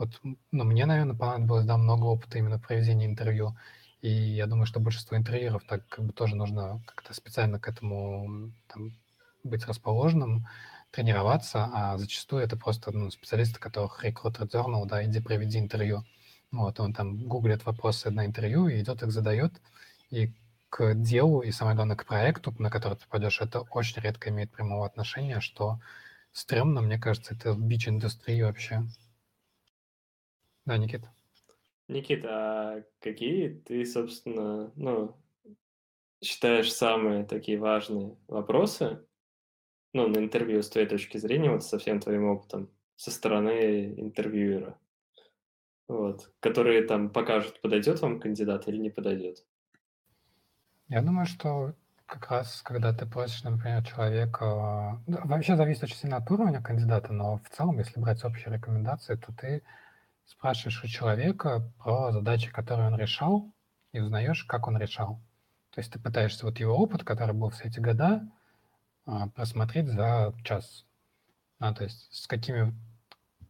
Вот, 0.00 0.18
ну, 0.50 0.64
мне, 0.64 0.86
наверное, 0.86 1.14
понадобилось, 1.14 1.66
да, 1.66 1.76
много 1.76 2.06
опыта 2.06 2.38
именно 2.38 2.58
проведения 2.58 3.04
интервью, 3.04 3.54
и 4.00 4.08
я 4.08 4.46
думаю, 4.46 4.64
что 4.64 4.80
большинство 4.80 5.14
интервьюеров 5.14 5.62
так 5.64 5.86
как 5.88 6.06
бы 6.06 6.14
тоже 6.14 6.36
нужно 6.36 6.82
как-то 6.86 7.12
специально 7.12 7.58
к 7.60 7.68
этому 7.68 8.50
там, 8.68 8.96
быть 9.44 9.66
расположенным, 9.66 10.46
тренироваться, 10.90 11.68
а 11.74 11.98
зачастую 11.98 12.42
это 12.42 12.56
просто 12.56 12.92
ну, 12.92 13.10
специалисты, 13.10 13.60
которых 13.60 14.02
рекрутер 14.02 14.48
дернул, 14.48 14.86
да, 14.86 15.04
иди 15.04 15.20
проведи 15.20 15.58
интервью. 15.58 16.02
Вот, 16.50 16.80
он 16.80 16.94
там 16.94 17.28
гуглит 17.28 17.66
вопросы 17.66 18.10
на 18.10 18.24
интервью 18.24 18.68
и 18.68 18.80
идет 18.80 19.02
их 19.02 19.12
задает, 19.12 19.52
и 20.08 20.32
к 20.70 20.94
делу, 20.94 21.42
и 21.42 21.50
самое 21.50 21.76
главное, 21.76 21.96
к 21.96 22.06
проекту, 22.06 22.54
на 22.58 22.70
который 22.70 22.96
ты 22.96 23.04
пойдешь, 23.06 23.42
это 23.42 23.60
очень 23.60 24.00
редко 24.00 24.30
имеет 24.30 24.50
прямого 24.50 24.86
отношения, 24.86 25.40
что 25.40 25.78
стрёмно, 26.32 26.80
мне 26.80 26.98
кажется, 26.98 27.34
это 27.34 27.52
бич 27.52 27.86
индустрии 27.86 28.40
вообще. 28.40 28.82
Да, 30.70 30.78
Никита? 30.78 31.12
Никита, 31.88 32.28
а 32.30 32.84
какие 33.00 33.48
ты, 33.48 33.84
собственно, 33.84 34.70
ну, 34.76 35.16
считаешь 36.22 36.72
самые 36.72 37.24
такие 37.24 37.58
важные 37.58 38.16
вопросы, 38.28 39.04
ну, 39.92 40.06
на 40.06 40.18
интервью 40.18 40.62
с 40.62 40.70
твоей 40.70 40.86
точки 40.86 41.18
зрения, 41.18 41.50
вот 41.50 41.64
со 41.64 41.80
всем 41.80 41.98
твоим 41.98 42.26
опытом, 42.26 42.70
со 42.94 43.10
стороны 43.10 44.00
интервьюера, 44.00 44.78
вот, 45.88 46.32
которые 46.38 46.84
там 46.84 47.10
покажут, 47.10 47.60
подойдет 47.60 48.00
вам 48.00 48.20
кандидат 48.20 48.68
или 48.68 48.76
не 48.76 48.90
подойдет? 48.90 49.44
Я 50.86 51.02
думаю, 51.02 51.26
что 51.26 51.74
как 52.06 52.30
раз, 52.30 52.62
когда 52.62 52.92
ты 52.92 53.06
просишь, 53.06 53.42
например, 53.42 53.84
человека... 53.84 55.02
Да, 55.08 55.22
вообще 55.24 55.56
зависит 55.56 55.82
очень 55.82 55.96
сильно 55.96 56.18
от 56.18 56.30
уровня 56.30 56.62
кандидата, 56.62 57.12
но 57.12 57.38
в 57.38 57.48
целом, 57.50 57.78
если 57.78 57.98
брать 57.98 58.24
общие 58.24 58.54
рекомендации, 58.54 59.16
то 59.16 59.32
ты 59.32 59.64
спрашиваешь 60.30 60.82
у 60.84 60.86
человека 60.86 61.70
про 61.78 62.12
задачи, 62.12 62.50
которые 62.50 62.86
он 62.86 62.96
решал, 62.96 63.52
и 63.92 64.00
узнаешь, 64.00 64.44
как 64.44 64.68
он 64.68 64.78
решал. 64.78 65.20
То 65.72 65.80
есть 65.80 65.92
ты 65.92 65.98
пытаешься 65.98 66.46
вот 66.46 66.58
его 66.60 66.76
опыт, 66.76 67.04
который 67.04 67.34
был 67.34 67.50
все 67.50 67.64
эти 67.64 67.80
года, 67.80 68.28
а, 69.06 69.28
просмотреть 69.28 69.88
за 69.88 70.32
час. 70.44 70.86
А, 71.58 71.74
то 71.74 71.84
есть 71.84 72.08
с 72.12 72.26
какими 72.26 72.74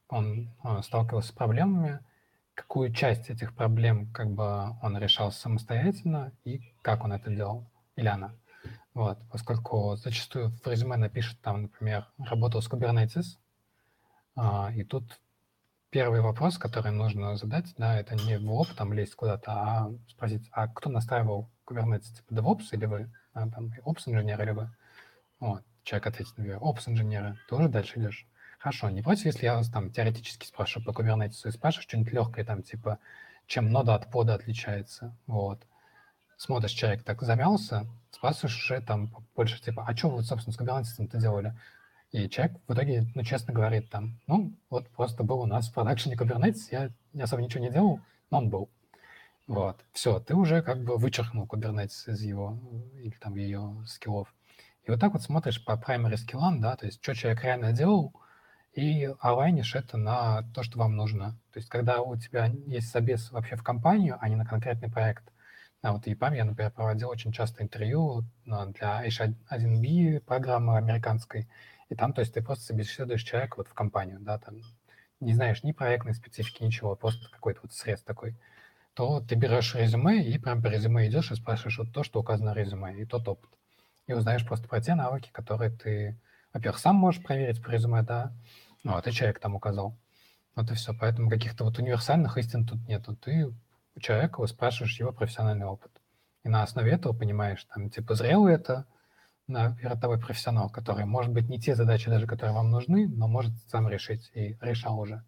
он 0.09 0.51
а, 0.63 0.83
сталкивался 0.83 1.29
с 1.29 1.33
проблемами, 1.33 2.01
какую 2.55 2.93
часть 2.93 3.31
этих 3.31 3.55
проблем 3.55 4.11
как 4.13 4.31
бы 4.31 4.77
он 4.83 4.99
решал 4.99 5.33
самостоятельно 5.33 6.33
и 6.45 6.61
как 6.83 7.05
он 7.05 7.13
это 7.13 7.31
делал, 7.31 7.71
или 7.97 8.09
она. 8.09 8.35
Вот, 8.95 9.19
поскольку 9.31 9.97
зачастую 9.97 10.51
в 10.51 10.67
резюме 10.67 10.97
напишет 10.97 11.41
там, 11.41 11.63
например, 11.63 12.07
работал 12.19 12.61
с 12.61 12.69
Kubernetes, 12.69 13.39
а, 14.35 14.73
и 14.75 14.83
тут 14.83 15.21
первый 15.91 16.21
вопрос, 16.21 16.57
который 16.57 16.93
нужно 16.93 17.37
задать, 17.37 17.75
да, 17.77 17.99
это 17.99 18.15
не 18.15 18.39
в 18.39 18.51
лоб 18.51 18.69
там 18.77 18.93
лезть 18.93 19.15
куда-то, 19.15 19.53
а 19.53 19.93
спросить, 20.09 20.49
а 20.53 20.69
кто 20.69 20.89
настраивал 20.89 21.51
Kubernetes, 21.67 22.15
типа 22.15 22.33
DevOps 22.33 22.69
или 22.73 22.87
вы, 22.87 23.13
а, 23.35 23.49
там, 23.51 23.73
Ops 23.85 24.03
инженер 24.07 24.41
или 24.43 24.53
вы? 24.53 24.71
Вот, 25.41 25.65
человек 25.83 26.07
ответит, 26.07 26.39
например, 26.39 26.59
Ops 26.59 26.85
инженера, 26.87 27.37
ты 27.49 27.55
уже 27.57 27.69
дальше 27.69 27.99
идешь. 27.99 28.27
Хорошо, 28.59 28.91
не 28.91 29.03
против, 29.03 29.25
если 29.25 29.47
я 29.47 29.57
вас 29.57 29.69
там 29.69 29.91
теоретически 29.91 30.47
спрашиваю 30.47 30.87
по 30.87 31.01
Kubernetes 31.01 31.47
и 31.47 31.51
спрашиваю 31.51 31.83
что-нибудь 31.83 32.13
легкое, 32.13 32.45
там, 32.45 32.63
типа, 32.63 32.99
чем 33.47 33.71
нода 33.71 33.95
от 33.95 34.11
пода 34.11 34.35
отличается, 34.35 35.17
вот. 35.27 35.61
Смотришь, 36.37 36.71
человек 36.71 37.03
так 37.03 37.21
замялся, 37.23 37.87
спрашиваешь 38.13 38.57
уже 38.57 38.81
там 38.81 39.13
больше, 39.35 39.61
типа, 39.61 39.85
а 39.87 39.97
что 39.97 40.09
вы, 40.09 40.23
собственно, 40.23 40.55
с 40.55 40.59
Kubernetes-то 40.59 41.19
делали? 41.19 41.55
И 42.13 42.29
человек 42.29 42.57
в 42.67 42.73
итоге, 42.73 43.07
ну, 43.15 43.23
честно 43.23 43.55
говорит 43.55 43.89
там, 43.89 44.19
ну, 44.27 44.53
вот 44.69 44.89
просто 44.91 45.23
был 45.23 45.41
у 45.41 45.47
нас 45.47 45.69
в 45.69 45.75
продакшене 45.75 46.17
Kubernetes, 46.17 46.69
я 46.71 46.91
особо 47.23 47.43
ничего 47.43 47.63
не 47.63 47.71
делал, 47.71 48.01
но 48.31 48.39
он 48.39 48.51
был. 48.51 48.69
Вот, 49.47 49.85
все, 49.93 50.21
ты 50.21 50.35
уже 50.35 50.63
как 50.63 50.83
бы 50.83 50.97
вычеркнул 50.97 51.47
Kubernetes 51.47 52.09
из 52.09 52.23
его, 52.23 52.59
или 52.97 53.15
там 53.21 53.37
ее 53.37 53.77
скиллов. 53.87 54.33
И 54.85 54.91
вот 54.91 55.01
так 55.01 55.13
вот 55.13 55.23
смотришь 55.23 55.65
по 55.65 55.73
primary 55.73 56.17
скиллам, 56.17 56.61
да, 56.61 56.77
то 56.77 56.87
есть 56.87 57.03
что 57.03 57.15
человек 57.15 57.45
реально 57.45 57.73
делал, 57.73 58.13
и 58.73 59.13
алайнишь 59.21 59.75
это 59.75 59.97
на 59.97 60.43
то, 60.55 60.63
что 60.63 60.79
вам 60.79 60.97
нужно. 60.97 61.37
То 61.53 61.59
есть 61.59 61.69
когда 61.69 62.01
у 62.01 62.17
тебя 62.17 62.47
есть 62.67 62.91
собес 62.91 63.31
вообще 63.31 63.57
в 63.57 63.63
компанию, 63.63 64.17
а 64.21 64.29
не 64.29 64.37
на 64.37 64.45
конкретный 64.45 64.91
проект. 64.91 65.25
Да, 65.83 65.93
вот 65.93 66.07
EPAM 66.07 66.37
я, 66.37 66.45
например, 66.45 66.71
проводил 66.73 67.09
очень 67.09 67.33
часто 67.33 67.63
интервью 67.63 68.25
для 68.45 69.07
H1B 69.07 70.21
программы 70.21 70.77
американской, 70.77 71.49
и 71.91 71.95
там, 71.95 72.15
то 72.15 72.23
есть 72.23 72.33
ты 72.33 72.43
просто 72.43 72.65
собеседуешь 72.65 73.23
человека 73.23 73.57
вот 73.59 73.69
в 73.69 73.75
компанию, 73.75 74.19
да, 74.21 74.39
там 74.39 74.63
не 75.21 75.35
знаешь 75.35 75.63
ни 75.63 75.73
проектной 75.73 76.15
специфики, 76.15 76.63
ничего, 76.63 76.97
просто 76.97 77.31
какой-то 77.31 77.61
вот 77.63 77.75
срез 77.75 78.03
такой, 78.03 78.35
то 78.95 79.21
ты 79.21 79.35
берешь 79.35 79.75
резюме 79.75 80.25
и 80.25 80.39
прям 80.39 80.63
по 80.63 80.69
резюме 80.69 81.07
идешь 81.09 81.31
и 81.31 81.35
спрашиваешь 81.35 81.79
вот 81.79 81.93
то, 81.93 82.03
что 82.03 82.21
указано 82.21 82.55
в 82.55 82.57
резюме, 82.57 82.97
и 82.97 83.05
тот 83.05 83.29
опыт. 83.29 83.51
И 84.07 84.15
узнаешь 84.15 84.47
просто 84.47 84.67
про 84.67 84.81
те 84.81 84.95
навыки, 84.95 85.29
которые 85.33 85.71
ты 85.71 86.19
во-первых, 86.53 86.81
сам 86.81 86.97
можешь 86.97 87.23
проверить 87.23 87.63
по 87.63 87.71
резюме, 87.71 88.03
да, 88.03 88.33
ну, 88.83 88.97
а 88.97 89.03
ты 89.03 89.13
человек 89.13 89.39
там 89.39 89.55
указал. 89.55 89.97
Вот 90.55 90.71
и 90.71 90.75
все. 90.75 90.93
Поэтому 90.99 91.31
каких-то 91.31 91.65
вот 91.65 91.79
универсальных 91.79 92.37
истин 92.39 92.67
тут 92.67 92.87
нету. 92.89 93.15
Ты 93.15 93.53
у 93.95 94.01
человека 94.01 94.45
спрашиваешь 94.47 94.99
его 94.99 95.13
профессиональный 95.13 95.67
опыт. 95.67 95.93
И 96.43 96.49
на 96.49 96.63
основе 96.63 96.93
этого 96.93 97.13
понимаешь, 97.13 97.65
там, 97.65 97.91
типа, 97.91 98.15
зрелый 98.15 98.55
это 98.55 98.87
на 99.51 99.77
ротовой 99.83 100.19
профессионал, 100.19 100.71
который, 100.71 101.05
может 101.05 101.33
быть, 101.33 101.49
не 101.49 101.61
те 101.61 101.75
задачи 101.75 102.09
даже, 102.09 102.27
которые 102.27 102.55
вам 102.55 102.71
нужны, 102.71 103.09
но 103.09 103.29
может 103.29 103.53
сам 103.69 103.89
решить 103.89 104.31
и 104.35 104.57
решал 104.61 104.99
уже. 104.99 105.25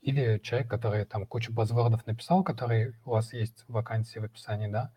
Или 0.00 0.38
человек, 0.38 0.70
который 0.70 1.04
там 1.04 1.26
кучу 1.26 1.52
базвордов 1.52 2.06
написал, 2.06 2.42
который 2.44 2.94
у 3.04 3.10
вас 3.10 3.32
есть 3.32 3.64
в 3.68 3.72
вакансии 3.72 4.18
в 4.18 4.24
описании, 4.24 4.68
да, 4.68 4.92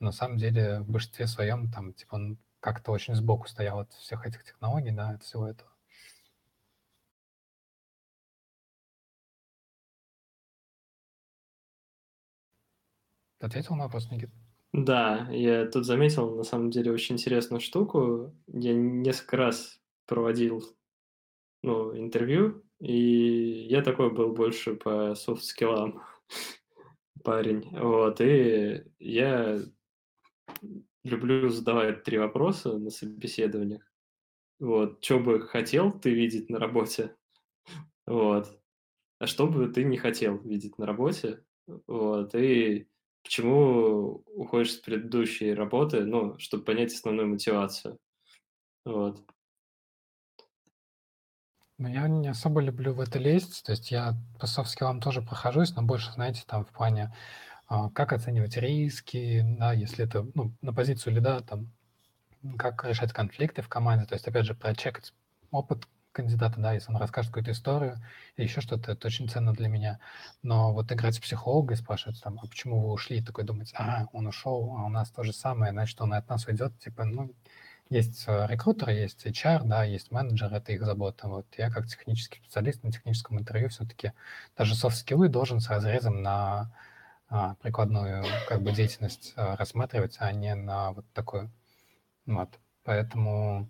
на 0.00 0.12
самом 0.12 0.38
деле 0.38 0.80
в 0.80 0.90
большинстве 0.90 1.26
своем 1.26 1.70
там, 1.70 1.92
типа, 1.94 2.14
он 2.16 2.38
как-то 2.60 2.92
очень 2.92 3.14
сбоку 3.14 3.48
стоял 3.48 3.80
от 3.80 3.92
всех 3.92 4.26
этих 4.26 4.44
технологий, 4.44 4.90
да, 4.90 5.10
от 5.10 5.22
всего 5.22 5.48
этого. 5.48 5.70
Ответил 13.40 13.74
на 13.76 13.84
вопрос, 13.84 14.10
Никит? 14.10 14.30
Да, 14.76 15.28
я 15.30 15.66
тут 15.66 15.86
заметил, 15.86 16.34
на 16.34 16.42
самом 16.42 16.70
деле, 16.70 16.90
очень 16.90 17.14
интересную 17.14 17.60
штуку. 17.60 18.34
Я 18.48 18.74
несколько 18.74 19.36
раз 19.36 19.80
проводил 20.04 20.64
ну, 21.62 21.96
интервью, 21.96 22.64
и 22.80 23.68
я 23.70 23.82
такой 23.82 24.12
был 24.12 24.32
больше 24.32 24.74
по 24.74 25.14
софт-скиллам 25.14 26.02
парень. 27.22 27.68
Вот, 27.70 28.20
и 28.20 28.84
я 28.98 29.60
люблю 31.04 31.50
задавать 31.50 32.02
три 32.02 32.18
вопроса 32.18 32.76
на 32.76 32.90
собеседованиях. 32.90 33.88
Вот, 34.58 35.04
что 35.04 35.20
бы 35.20 35.40
хотел 35.40 35.92
ты 35.92 36.12
видеть 36.12 36.50
на 36.50 36.58
работе? 36.58 37.14
Вот. 38.06 38.60
А 39.20 39.26
что 39.28 39.46
бы 39.46 39.68
ты 39.68 39.84
не 39.84 39.98
хотел 39.98 40.36
видеть 40.38 40.78
на 40.78 40.84
работе? 40.84 41.44
Вот. 41.86 42.34
И 42.34 42.88
почему 43.24 44.22
уходишь 44.36 44.74
с 44.74 44.76
предыдущей 44.76 45.54
работы, 45.54 46.04
ну, 46.04 46.38
чтобы 46.38 46.64
понять 46.64 46.92
основную 46.92 47.26
мотивацию. 47.26 47.98
Вот. 48.84 49.24
Ну, 51.78 51.88
я 51.88 52.06
не 52.06 52.28
особо 52.28 52.60
люблю 52.60 52.92
в 52.92 53.00
это 53.00 53.18
лезть, 53.18 53.64
то 53.64 53.72
есть 53.72 53.90
я 53.90 54.14
по 54.38 54.46
софт-скиллам 54.46 55.00
тоже 55.00 55.22
прохожусь, 55.22 55.74
но 55.74 55.82
больше, 55.82 56.12
знаете, 56.12 56.44
там 56.46 56.64
в 56.64 56.70
плане 56.70 57.12
а, 57.66 57.90
как 57.90 58.12
оценивать 58.12 58.56
риски, 58.56 59.42
да, 59.58 59.72
если 59.72 60.04
это 60.04 60.24
ну, 60.34 60.52
на 60.60 60.72
позицию 60.72 61.14
лида, 61.14 61.40
там, 61.40 61.72
как 62.58 62.84
решать 62.84 63.12
конфликты 63.12 63.62
в 63.62 63.68
команде, 63.68 64.06
то 64.06 64.14
есть, 64.14 64.28
опять 64.28 64.44
же, 64.44 64.54
прочекать 64.54 65.12
опыт 65.50 65.88
кандидата, 66.14 66.60
да, 66.60 66.72
если 66.72 66.90
он 66.90 66.96
расскажет 66.96 67.30
какую-то 67.30 67.52
историю 67.52 67.98
или 68.36 68.46
еще 68.46 68.60
что-то, 68.60 68.92
это 68.92 69.06
очень 69.06 69.28
ценно 69.28 69.52
для 69.52 69.68
меня. 69.68 69.98
Но 70.42 70.72
вот 70.72 70.90
играть 70.90 71.16
с 71.16 71.20
психологом 71.20 71.74
и 71.74 71.76
спрашивать 71.76 72.22
там, 72.22 72.38
а 72.42 72.46
почему 72.46 72.80
вы 72.80 72.92
ушли, 72.92 73.18
и 73.18 73.22
такой 73.22 73.44
думать, 73.44 73.72
а, 73.76 74.06
он 74.12 74.26
ушел, 74.26 74.76
а 74.78 74.84
у 74.84 74.88
нас 74.88 75.10
то 75.10 75.22
же 75.22 75.32
самое, 75.32 75.72
значит, 75.72 76.00
он 76.00 76.14
от 76.14 76.28
нас 76.28 76.46
уйдет, 76.46 76.78
типа, 76.78 77.04
ну, 77.04 77.30
есть 77.90 78.24
э, 78.26 78.46
рекрутеры, 78.48 78.92
есть 78.92 79.26
HR, 79.26 79.64
да, 79.64 79.84
есть 79.84 80.10
менеджер, 80.10 80.52
это 80.52 80.72
их 80.72 80.84
забота. 80.84 81.28
Вот 81.28 81.46
я 81.58 81.70
как 81.70 81.86
технический 81.86 82.38
специалист 82.38 82.82
на 82.82 82.90
техническом 82.90 83.38
интервью 83.38 83.68
все-таки 83.68 84.12
даже 84.56 84.74
софт-скиллы 84.74 85.28
должен 85.28 85.60
с 85.60 85.68
разрезом 85.68 86.22
на 86.22 86.72
а, 87.28 87.56
прикладную 87.56 88.24
как 88.48 88.62
бы 88.62 88.72
деятельность 88.72 89.32
а, 89.36 89.56
рассматривать, 89.56 90.16
а 90.18 90.32
не 90.32 90.54
на 90.54 90.92
вот 90.92 91.04
такую. 91.12 91.50
Вот. 92.26 92.58
Поэтому, 92.84 93.68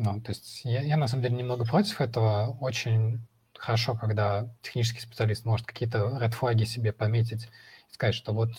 ну, 0.00 0.20
то 0.20 0.30
есть 0.30 0.60
я, 0.64 0.80
я 0.82 0.96
на 0.96 1.08
самом 1.08 1.24
деле 1.24 1.36
немного 1.36 1.64
против 1.64 2.00
этого. 2.00 2.56
Очень 2.60 3.26
хорошо, 3.56 3.96
когда 3.96 4.48
технический 4.62 5.00
специалист 5.00 5.44
может 5.44 5.66
какие-то 5.66 6.18
red 6.22 6.30
флаги 6.30 6.62
себе 6.64 6.92
пометить 6.92 7.46
и 7.90 7.92
сказать, 7.94 8.14
что 8.14 8.32
вот 8.32 8.50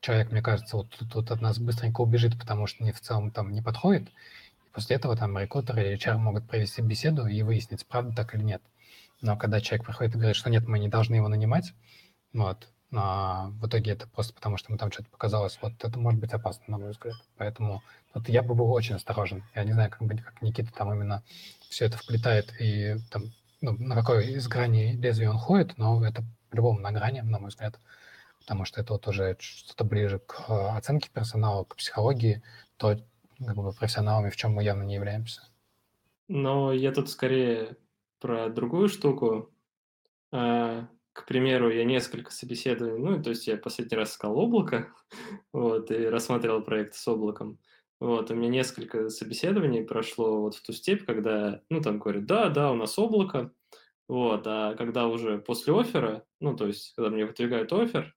человек, 0.00 0.32
мне 0.32 0.42
кажется, 0.42 0.76
вот 0.76 0.90
тут, 0.90 1.12
тут 1.12 1.30
от 1.30 1.40
нас 1.40 1.60
быстренько 1.60 2.00
убежит, 2.00 2.36
потому 2.36 2.66
что 2.66 2.82
не 2.82 2.90
в 2.90 3.00
целом 3.00 3.30
там 3.30 3.52
не 3.52 3.62
подходит. 3.62 4.08
И 4.08 4.70
после 4.72 4.96
этого 4.96 5.16
там 5.16 5.38
рекрутер 5.38 5.78
или 5.78 5.96
HR 5.96 6.16
могут 6.16 6.48
провести 6.48 6.82
беседу 6.82 7.24
и 7.26 7.40
выяснить, 7.42 7.86
правда 7.86 8.12
так 8.16 8.34
или 8.34 8.42
нет. 8.42 8.62
Но 9.20 9.36
когда 9.36 9.60
человек 9.60 9.86
приходит 9.86 10.16
и 10.16 10.18
говорит, 10.18 10.36
что 10.36 10.50
нет, 10.50 10.66
мы 10.66 10.80
не 10.80 10.88
должны 10.88 11.14
его 11.14 11.28
нанимать, 11.28 11.72
вот, 12.32 12.68
а 12.92 13.50
в 13.60 13.66
итоге 13.66 13.92
это 13.92 14.08
просто 14.08 14.34
потому, 14.34 14.56
что 14.56 14.70
ему 14.70 14.78
там 14.78 14.90
что-то 14.90 15.08
показалось. 15.10 15.58
Вот 15.62 15.72
это 15.82 15.98
может 15.98 16.20
быть 16.20 16.32
опасно, 16.32 16.64
на 16.66 16.78
мой 16.78 16.90
взгляд. 16.90 17.14
Поэтому 17.36 17.82
вот 18.14 18.28
я 18.28 18.42
бы 18.42 18.54
был 18.54 18.70
очень 18.72 18.96
осторожен. 18.96 19.44
Я 19.54 19.64
не 19.64 19.72
знаю, 19.72 19.90
как, 19.90 20.02
бы, 20.02 20.16
как 20.16 20.42
Никита 20.42 20.72
там 20.72 20.92
именно 20.92 21.22
все 21.68 21.86
это 21.86 21.96
вплетает 21.96 22.52
и 22.60 22.96
там, 23.10 23.24
ну, 23.60 23.72
на 23.78 23.94
какой 23.94 24.32
из 24.32 24.48
граней 24.48 24.96
лезвия 24.96 25.30
он 25.30 25.38
ходит, 25.38 25.78
но 25.78 26.04
это 26.04 26.24
по-любому 26.50 26.80
на 26.80 26.90
грани, 26.90 27.20
на 27.20 27.38
мой 27.38 27.50
взгляд. 27.50 27.78
Потому 28.40 28.64
что 28.64 28.80
это 28.80 28.94
вот 28.94 29.06
уже 29.06 29.36
что-то 29.38 29.84
ближе 29.84 30.18
к 30.18 30.44
а, 30.48 30.76
оценке 30.76 31.10
персонала, 31.12 31.64
к 31.64 31.76
психологии, 31.76 32.42
то 32.76 32.98
как 33.38 33.56
бы, 33.56 33.72
профессионалами, 33.72 34.30
в 34.30 34.36
чем 34.36 34.54
мы 34.54 34.64
явно 34.64 34.82
не 34.82 34.94
являемся. 34.94 35.42
Но 36.26 36.72
я 36.72 36.92
тут 36.92 37.08
скорее 37.10 37.76
про 38.18 38.48
другую 38.48 38.88
штуку. 38.88 39.50
К 41.12 41.26
примеру, 41.26 41.70
я 41.70 41.84
несколько 41.84 42.30
собеседований, 42.30 42.98
ну, 42.98 43.22
то 43.22 43.30
есть 43.30 43.46
я 43.46 43.56
последний 43.56 43.96
раз 43.96 44.12
искал 44.12 44.38
облако, 44.38 44.92
вот, 45.52 45.90
и 45.90 46.06
рассматривал 46.06 46.62
проект 46.62 46.94
с 46.94 47.08
облаком. 47.08 47.58
Вот, 47.98 48.30
у 48.30 48.34
меня 48.34 48.48
несколько 48.48 49.10
собеседований 49.10 49.84
прошло 49.84 50.40
вот 50.40 50.54
в 50.54 50.62
ту 50.62 50.72
степь, 50.72 51.04
когда, 51.04 51.62
ну, 51.68 51.82
там 51.82 51.98
говорят, 51.98 52.26
да, 52.26 52.48
да, 52.48 52.72
у 52.72 52.74
нас 52.74 52.98
облако, 52.98 53.52
вот, 54.08 54.46
а 54.46 54.74
когда 54.74 55.06
уже 55.06 55.38
после 55.38 55.78
оффера, 55.78 56.24
ну, 56.40 56.56
то 56.56 56.66
есть, 56.66 56.94
когда 56.96 57.10
мне 57.10 57.26
выдвигают 57.26 57.72
офер, 57.72 58.16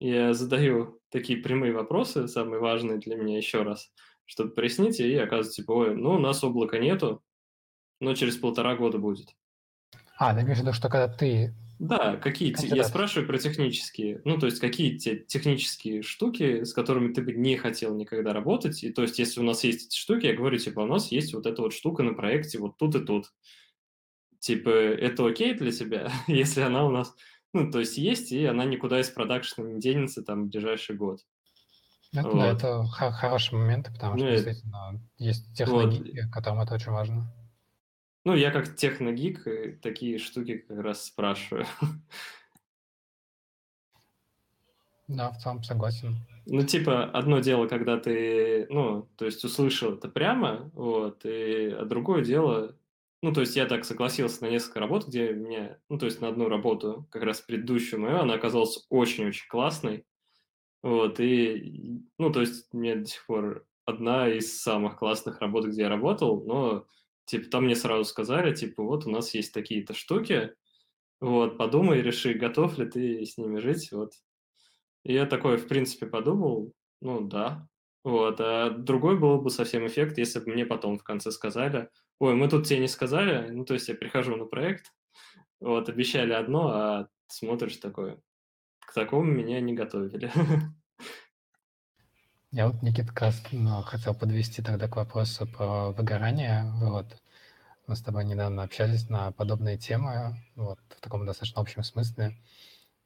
я 0.00 0.34
задаю 0.34 1.00
такие 1.10 1.38
прямые 1.38 1.72
вопросы, 1.72 2.28
самые 2.28 2.60
важные 2.60 2.98
для 2.98 3.16
меня 3.16 3.36
еще 3.36 3.62
раз, 3.62 3.92
чтобы 4.24 4.50
прояснить, 4.50 5.00
и 5.00 5.14
оказывается, 5.16 5.62
типа, 5.62 5.72
ой, 5.72 5.94
ну, 5.94 6.16
у 6.16 6.18
нас 6.18 6.42
облака 6.42 6.78
нету, 6.78 7.22
но 8.00 8.14
через 8.14 8.36
полтора 8.36 8.76
года 8.76 8.98
будет. 8.98 9.28
А, 10.18 10.34
ты 10.34 10.42
имеешь 10.42 10.58
в 10.58 10.60
виду, 10.62 10.72
что 10.72 10.88
когда 10.88 11.08
ты 11.08 11.54
да, 11.78 12.16
какие 12.16 12.52
те, 12.52 12.68
я 12.68 12.84
спрашиваю 12.84 13.26
про 13.26 13.38
технические, 13.38 14.20
ну, 14.24 14.38
то 14.38 14.46
есть 14.46 14.60
какие 14.60 14.96
те 14.96 15.16
технические 15.16 16.02
штуки, 16.02 16.64
с 16.64 16.72
которыми 16.72 17.12
ты 17.12 17.22
бы 17.22 17.32
не 17.32 17.56
хотел 17.56 17.94
никогда 17.94 18.32
работать, 18.32 18.82
и 18.84 18.92
то 18.92 19.02
есть 19.02 19.18
если 19.18 19.40
у 19.40 19.44
нас 19.44 19.64
есть 19.64 19.86
эти 19.88 19.96
штуки, 19.96 20.26
я 20.26 20.34
говорю, 20.34 20.58
типа, 20.58 20.80
у 20.80 20.86
нас 20.86 21.10
есть 21.10 21.34
вот 21.34 21.46
эта 21.46 21.62
вот 21.62 21.72
штука 21.72 22.02
на 22.02 22.14
проекте 22.14 22.58
вот 22.58 22.76
тут 22.76 22.94
и 22.94 23.00
тут. 23.00 23.32
Типа, 24.38 24.68
это 24.68 25.26
окей 25.26 25.54
для 25.54 25.72
тебя, 25.72 26.10
если 26.26 26.60
она 26.60 26.84
у 26.84 26.90
нас 26.90 27.14
Ну, 27.52 27.70
то 27.70 27.80
есть 27.80 27.96
есть, 27.98 28.32
и 28.32 28.44
она 28.44 28.64
никуда 28.64 29.00
из 29.00 29.10
продакшена 29.10 29.66
не 29.68 29.80
денется 29.80 30.22
там 30.22 30.44
в 30.44 30.48
ближайший 30.48 30.96
год. 30.96 31.20
Это, 32.12 32.32
да, 32.32 32.52
это 32.52 32.84
хо- 32.84 33.10
хорошие 33.10 33.58
моменты, 33.58 33.92
потому 33.92 34.16
что 34.16 34.24
Ну, 34.24 34.30
действительно 34.30 35.00
есть 35.18 35.56
технологии, 35.56 36.28
которым 36.30 36.60
это 36.60 36.74
очень 36.74 36.92
важно. 36.92 37.32
Ну, 38.24 38.34
я 38.34 38.50
как 38.50 38.74
техногик 38.74 39.46
э, 39.46 39.78
такие 39.82 40.18
штуки 40.18 40.58
как 40.58 40.78
раз 40.78 41.04
спрашиваю. 41.04 41.66
Да, 45.08 45.30
в 45.30 45.38
целом 45.38 45.62
согласен. 45.62 46.16
Ну, 46.46 46.62
типа, 46.62 47.04
одно 47.04 47.40
дело, 47.40 47.68
когда 47.68 47.98
ты, 47.98 48.66
ну, 48.70 49.08
то 49.16 49.26
есть 49.26 49.44
услышал 49.44 49.92
это 49.92 50.08
прямо, 50.08 50.70
вот, 50.74 51.24
и, 51.24 51.68
а 51.68 51.84
другое 51.84 52.24
дело, 52.24 52.78
ну, 53.22 53.32
то 53.32 53.40
есть 53.40 53.56
я 53.56 53.66
так 53.66 53.84
согласился 53.84 54.44
на 54.44 54.50
несколько 54.50 54.80
работ, 54.80 55.06
где 55.06 55.32
меня, 55.32 55.78
ну, 55.90 55.98
то 55.98 56.06
есть 56.06 56.20
на 56.20 56.28
одну 56.28 56.48
работу, 56.48 57.06
как 57.10 57.22
раз 57.22 57.42
предыдущую 57.42 58.00
мою, 58.00 58.18
она 58.18 58.34
оказалась 58.34 58.86
очень-очень 58.88 59.48
классной, 59.48 60.06
вот, 60.82 61.20
и, 61.20 62.02
ну, 62.18 62.30
то 62.30 62.40
есть 62.40 62.72
мне 62.72 62.96
до 62.96 63.06
сих 63.06 63.24
пор 63.26 63.66
одна 63.86 64.28
из 64.28 64.60
самых 64.60 64.98
классных 64.98 65.40
работ, 65.40 65.66
где 65.66 65.82
я 65.82 65.88
работал, 65.90 66.44
но, 66.44 66.86
типа, 67.26 67.50
там 67.50 67.64
мне 67.64 67.76
сразу 67.76 68.04
сказали, 68.04 68.54
типа, 68.54 68.82
вот 68.82 69.06
у 69.06 69.10
нас 69.10 69.34
есть 69.34 69.52
такие-то 69.52 69.94
штуки, 69.94 70.54
вот, 71.20 71.58
подумай, 71.58 72.02
реши, 72.02 72.34
готов 72.34 72.78
ли 72.78 72.86
ты 72.86 73.24
с 73.24 73.38
ними 73.38 73.60
жить, 73.60 73.90
вот, 73.92 74.12
и 75.04 75.12
я 75.12 75.26
такой, 75.26 75.58
в 75.58 75.68
принципе, 75.68 76.06
подумал, 76.06 76.72
ну 77.00 77.20
да. 77.20 77.68
Вот. 78.02 78.40
А 78.40 78.70
другой 78.70 79.18
был 79.18 79.40
бы 79.40 79.50
совсем 79.50 79.86
эффект, 79.86 80.18
если 80.18 80.40
бы 80.40 80.52
мне 80.52 80.66
потом 80.66 80.98
в 80.98 81.04
конце 81.04 81.30
сказали, 81.30 81.88
ой, 82.18 82.34
мы 82.34 82.48
тут 82.48 82.66
тебе 82.66 82.80
не 82.80 82.88
сказали, 82.88 83.50
ну 83.50 83.64
то 83.64 83.74
есть 83.74 83.88
я 83.88 83.94
прихожу 83.94 84.36
на 84.36 84.46
проект, 84.46 84.92
вот, 85.60 85.88
обещали 85.88 86.32
одно, 86.32 86.68
а 86.68 87.08
смотришь 87.28 87.76
такое, 87.76 88.20
к 88.80 88.92
такому 88.94 89.24
меня 89.24 89.60
не 89.60 89.74
готовили. 89.74 90.30
Я 92.54 92.68
вот, 92.68 92.82
Никита, 92.82 93.08
как 93.08 93.20
раз 93.20 93.42
ну, 93.50 93.82
хотел 93.82 94.14
подвести 94.14 94.62
тогда 94.62 94.86
к 94.86 94.94
вопросу 94.94 95.44
про 95.44 95.90
выгорание. 95.90 96.62
Вот. 96.76 97.04
Мы 97.88 97.96
с 97.96 98.00
тобой 98.00 98.24
недавно 98.24 98.62
общались 98.62 99.08
на 99.08 99.32
подобные 99.32 99.76
темы, 99.76 100.36
вот, 100.54 100.78
в 100.88 101.00
таком 101.00 101.26
достаточно 101.26 101.60
общем 101.60 101.82
смысле. 101.82 102.36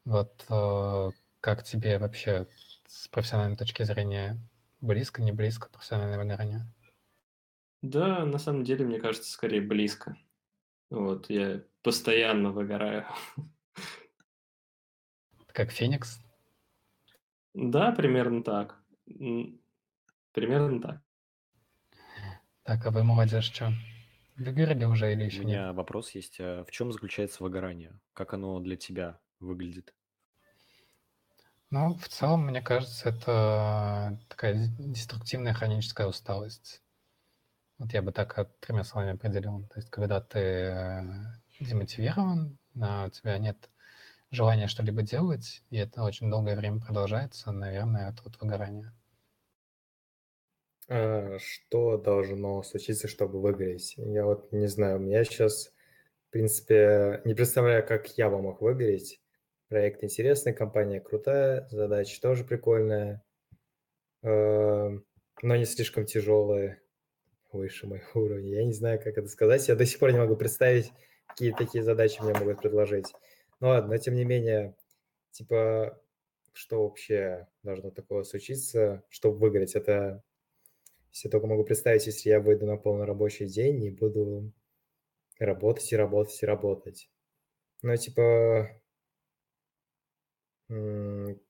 Вот 0.04 0.44
э, 0.50 1.10
как 1.40 1.64
тебе 1.64 1.98
вообще 1.98 2.46
с 2.88 3.08
профессиональной 3.08 3.56
точки 3.56 3.84
зрения 3.84 4.38
близко, 4.82 5.22
не 5.22 5.32
близко 5.32 5.70
профессиональное 5.70 6.18
выгорание? 6.18 6.66
Да, 7.80 8.26
на 8.26 8.36
самом 8.36 8.64
деле, 8.64 8.84
мне 8.84 9.00
кажется, 9.00 9.32
скорее 9.32 9.62
близко. 9.62 10.18
Вот, 10.90 11.30
я 11.30 11.62
постоянно 11.80 12.50
выгораю. 12.50 13.06
Как 15.46 15.70
Феникс? 15.70 16.20
Да, 17.54 17.92
примерно 17.92 18.44
так. 18.44 18.77
Примерно 20.32 20.80
так. 20.80 21.02
Так, 22.62 22.84
а 22.86 22.90
вы, 22.90 23.02
молодежь, 23.02 23.50
что? 23.52 23.72
Выгорели 24.36 24.84
уже 24.84 25.12
или 25.12 25.22
У 25.22 25.26
еще 25.26 25.38
нет? 25.38 25.46
меня 25.46 25.72
вопрос 25.72 26.10
есть. 26.12 26.38
а 26.40 26.64
В 26.64 26.70
чем 26.70 26.92
заключается 26.92 27.42
выгорание? 27.42 27.98
Как 28.12 28.34
оно 28.34 28.60
для 28.60 28.76
тебя 28.76 29.18
выглядит? 29.40 29.94
Ну, 31.70 31.94
в 31.94 32.08
целом, 32.08 32.46
мне 32.46 32.62
кажется, 32.62 33.10
это 33.10 34.18
такая 34.28 34.68
деструктивная 34.78 35.54
хроническая 35.54 36.06
усталость. 36.06 36.82
Вот 37.78 37.92
я 37.92 38.00
бы 38.02 38.12
так 38.12 38.50
тремя 38.60 38.84
словами 38.84 39.12
определил. 39.12 39.66
То 39.68 39.76
есть, 39.76 39.90
когда 39.90 40.20
ты 40.20 40.38
э, 40.38 41.02
демотивирован, 41.60 42.58
а 42.80 43.06
у 43.06 43.10
тебя 43.10 43.38
нет 43.38 43.68
желания 44.30 44.66
что-либо 44.68 45.02
делать, 45.02 45.62
и 45.70 45.76
это 45.78 46.02
очень 46.02 46.30
долгое 46.30 46.56
время 46.56 46.80
продолжается, 46.80 47.52
наверное, 47.52 48.10
это 48.10 48.22
вот 48.24 48.40
выгорание. 48.40 48.92
А, 50.88 51.38
Что 51.38 51.96
должно 51.96 52.62
случиться, 52.62 53.08
чтобы 53.08 53.40
выгореть? 53.40 53.94
Я 53.96 54.24
вот 54.24 54.52
не 54.52 54.66
знаю, 54.66 54.96
у 54.96 55.00
меня 55.00 55.24
сейчас, 55.24 55.72
в 56.28 56.32
принципе, 56.32 57.20
не 57.24 57.34
представляю, 57.34 57.86
как 57.86 58.08
я 58.18 58.30
бы 58.30 58.40
мог 58.40 58.60
выгореть. 58.60 59.20
Проект 59.68 60.02
интересный, 60.02 60.54
компания 60.54 61.00
крутая, 61.00 61.68
задача 61.70 62.20
тоже 62.22 62.44
прикольная, 62.44 63.22
но 64.22 65.02
не 65.42 65.64
слишком 65.66 66.06
тяжелая, 66.06 66.80
выше 67.52 67.86
моего 67.86 68.06
уровня. 68.14 68.50
Я 68.50 68.64
не 68.64 68.72
знаю, 68.72 68.98
как 68.98 69.18
это 69.18 69.28
сказать. 69.28 69.68
Я 69.68 69.76
до 69.76 69.86
сих 69.86 69.98
пор 69.98 70.12
не 70.12 70.18
могу 70.18 70.36
представить, 70.36 70.92
какие 71.26 71.52
такие 71.52 71.84
задачи 71.84 72.20
мне 72.22 72.34
могут 72.34 72.60
предложить. 72.60 73.06
Ну 73.60 73.68
ладно, 73.68 73.90
но 73.90 73.98
тем 73.98 74.14
не 74.14 74.24
менее, 74.24 74.76
типа, 75.32 76.00
что 76.52 76.84
вообще 76.84 77.48
должно 77.62 77.90
такого 77.90 78.22
случиться, 78.22 79.04
чтобы 79.08 79.38
выиграть? 79.38 79.74
Это 79.74 80.22
я 81.12 81.30
только 81.30 81.46
могу 81.46 81.64
представить, 81.64 82.06
если 82.06 82.30
я 82.30 82.40
выйду 82.40 82.66
на 82.66 82.76
полный 82.76 83.06
рабочий 83.06 83.46
день 83.46 83.84
и 83.84 83.90
буду 83.90 84.52
работать 85.38 85.92
и 85.92 85.96
работать 85.96 86.42
и 86.42 86.46
работать. 86.46 87.10
Ну, 87.82 87.96
типа, 87.96 88.82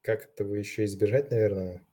как 0.03 0.25
этого 0.25 0.55
еще 0.57 0.85
избежать, 0.85 1.31
наверное? 1.31 1.87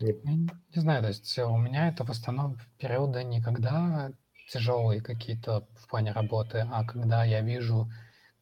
Не- 0.00 0.50
не 0.74 0.80
знаю, 0.80 1.02
то 1.02 1.08
есть 1.08 1.38
у 1.38 1.56
меня 1.56 1.88
это 1.88 2.04
в 2.04 2.10
основном 2.10 2.58
периоды 2.78 3.24
не 3.24 3.40
когда 3.40 4.12
тяжелые 4.48 5.00
какие-то 5.00 5.66
в 5.76 5.88
плане 5.88 6.12
работы, 6.12 6.66
а 6.70 6.84
когда 6.84 7.24
я 7.24 7.40
вижу 7.40 7.90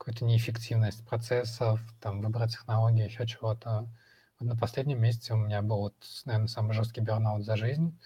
какую-то 0.01 0.25
неэффективность 0.25 1.07
процессов, 1.07 1.79
там, 2.01 2.23
выбора 2.23 2.49
технологий, 2.49 3.05
еще 3.05 3.27
чего-то. 3.27 3.87
Вот 4.39 4.47
на 4.49 4.57
последнем 4.57 5.01
месяце 5.03 5.35
у 5.35 5.37
меня 5.37 5.61
был, 5.61 5.79
вот, 5.81 5.95
наверное, 6.25 6.49
самый 6.49 6.73
жесткий 6.73 7.03
бернаут 7.03 7.45
за 7.45 7.57
жизнь. 7.57 7.99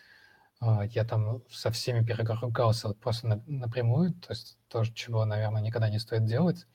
А, 0.60 0.84
Я 0.86 1.04
там 1.04 1.42
со 1.50 1.70
всеми 1.70 2.04
переругался 2.04 2.88
вот 2.88 2.98
просто 3.00 3.28
на- 3.28 3.42
напрямую, 3.46 4.14
то 4.14 4.32
есть 4.32 4.58
то, 4.68 4.84
чего, 4.84 5.24
наверное, 5.24 5.62
никогда 5.62 5.88
не 5.90 6.00
стоит 6.00 6.26
делать. 6.26 6.66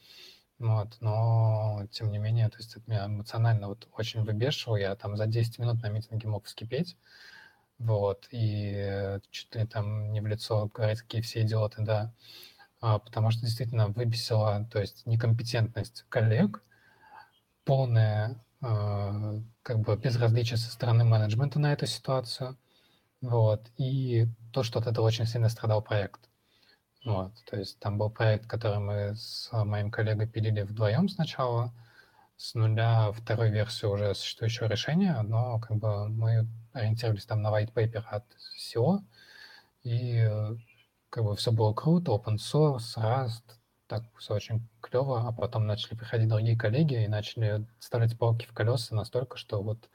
Вот, 0.60 0.98
но 1.02 1.88
тем 1.92 2.12
не 2.12 2.20
менее, 2.20 2.50
то 2.50 2.58
есть 2.58 2.76
это 2.78 2.84
меня 2.88 3.06
эмоционально 3.08 3.70
вот 3.70 3.88
очень 3.94 4.24
выбешивало. 4.24 4.78
Я 4.78 4.96
там 4.96 5.18
за 5.18 5.28
10 5.28 5.60
минут 5.60 5.82
на 5.82 5.90
митинге 5.90 6.28
мог 6.30 6.46
вскипеть. 6.46 6.98
Вот, 7.80 8.28
и 8.32 9.20
чуть 9.32 9.56
ли 9.56 9.66
там 9.66 10.12
не 10.14 10.22
в 10.22 10.28
лицо 10.28 10.68
говорить, 10.74 11.02
какие 11.02 11.22
все 11.22 11.42
идиоты, 11.44 11.82
да. 11.84 12.14
А, 12.82 13.00
потому 13.00 13.32
что 13.32 13.42
действительно 13.42 13.88
выбесила, 13.88 14.66
то 14.72 14.80
есть 14.80 15.06
некомпетентность 15.06 16.06
коллег, 16.08 16.64
полное 17.66 18.42
э, 18.62 19.42
как 19.64 19.80
бы 19.80 19.98
безразличие 19.98 20.58
со 20.58 20.72
стороны 20.72 21.04
менеджмента 21.04 21.60
на 21.60 21.74
эту 21.74 21.86
ситуацию. 21.88 22.58
Вот, 23.22 23.70
и 23.78 24.28
то, 24.54 24.64
что 24.64 24.80
от 24.80 24.88
этого 24.88 25.06
очень 25.06 25.26
сильно 25.26 25.50
страдал 25.50 25.82
проект. 25.82 26.22
Вот, 27.04 27.34
то 27.50 27.58
есть 27.58 27.80
там 27.80 27.98
был 27.98 28.10
проект, 28.10 28.48
который 28.48 28.80
мы 28.80 29.16
с 29.16 29.50
моим 29.52 29.92
коллегой 29.92 30.28
пилили 30.28 30.62
вдвоем 30.62 31.10
сначала, 31.10 31.74
с 32.38 32.56
нуля 32.56 33.12
второй 33.12 33.50
версию 33.50 33.92
уже 33.92 34.16
существующего 34.16 34.68
решения, 34.68 35.22
но 35.22 35.60
как 35.60 35.78
бы 35.78 36.08
мы 36.08 36.48
ориентировались 36.72 37.26
там 37.26 37.42
на 37.42 37.50
white 37.50 37.74
paper 37.74 38.04
от 38.10 38.24
SEO, 38.58 39.00
и 39.84 40.30
как 41.10 41.24
бы 41.24 41.36
все 41.36 41.52
было 41.52 41.74
круто, 41.74 42.12
open 42.12 42.38
source, 42.38 42.98
Rust, 42.98 43.44
так 43.88 44.04
все 44.18 44.36
очень 44.36 44.68
клево, 44.82 45.28
а 45.28 45.32
потом 45.32 45.66
начали 45.66 45.96
приходить 45.96 46.30
другие 46.30 46.58
коллеги 46.58 47.04
и 47.04 47.08
начали 47.08 47.66
ставить 47.80 48.18
палки 48.18 48.46
в 48.46 48.54
колеса 48.54 48.96
настолько, 48.96 49.38
что 49.38 49.62
вот 49.62 49.90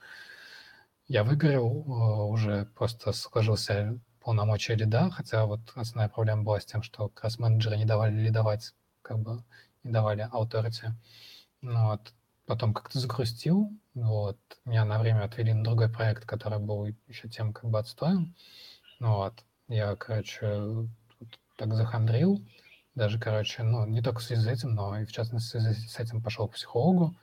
я 1.07 1.23
выиграл, 1.23 1.85
э, 1.86 2.32
уже 2.32 2.66
просто 2.74 3.12
сложился 3.12 3.99
полномочия 4.20 4.74
лида, 4.74 5.11
хотя 5.11 5.45
вот 5.47 5.61
основная 5.74 6.09
проблема 6.09 6.43
была 6.43 6.61
с 6.61 6.65
тем, 6.65 6.82
что 6.82 7.09
как 7.09 7.24
раз 7.24 7.39
менеджеры 7.39 7.77
не 7.77 7.85
давали 7.85 8.15
лидовать, 8.15 8.74
как 9.03 9.19
бы 9.19 9.45
не 9.85 9.93
давали 9.93 10.28
authority. 10.32 10.93
Ну, 11.61 11.89
вот. 11.89 12.12
Потом 12.47 12.74
как-то 12.74 12.99
загрустил, 12.99 13.70
вот. 13.95 14.39
Меня 14.65 14.85
на 14.85 14.99
время 14.99 15.24
отвели 15.24 15.53
на 15.53 15.65
другой 15.65 15.89
проект, 15.89 16.27
который 16.27 16.59
был 16.59 16.86
еще 17.07 17.28
тем 17.28 17.53
как 17.53 17.70
бы 17.70 17.78
отстоем. 17.78 18.35
Ну, 18.99 19.15
вот. 19.16 19.45
Я, 19.69 19.95
короче, 19.97 20.89
так 21.56 21.74
захандрил, 21.74 22.44
даже, 22.94 23.18
короче, 23.18 23.62
ну, 23.62 23.86
не 23.86 24.02
только 24.02 24.20
в 24.20 24.22
связи 24.22 24.43
с 24.43 24.47
этим, 24.47 24.74
но 24.74 25.01
и 25.01 25.05
в 25.05 25.12
частности 25.12 25.56
с 25.59 25.98
этим 25.98 26.22
пошел 26.22 26.48
к 26.48 26.55
психологу, 26.55 27.14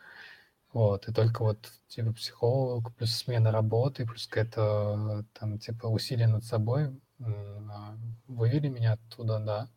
вот, 0.73 1.07
и 1.07 1.13
только 1.13 1.43
вот, 1.43 1.71
типа, 1.89 2.13
психолог, 2.13 2.93
плюс 2.95 3.11
смена 3.11 3.51
работы, 3.51 4.05
плюс 4.05 4.27
какая-то, 4.27 5.25
там, 5.33 5.59
типа, 5.59 5.87
усилие 5.87 6.27
над 6.27 6.45
собой 6.45 6.97
а, 7.21 7.97
вывели 8.27 8.69
меня 8.69 8.93
оттуда, 8.93 9.39
да. 9.39 9.69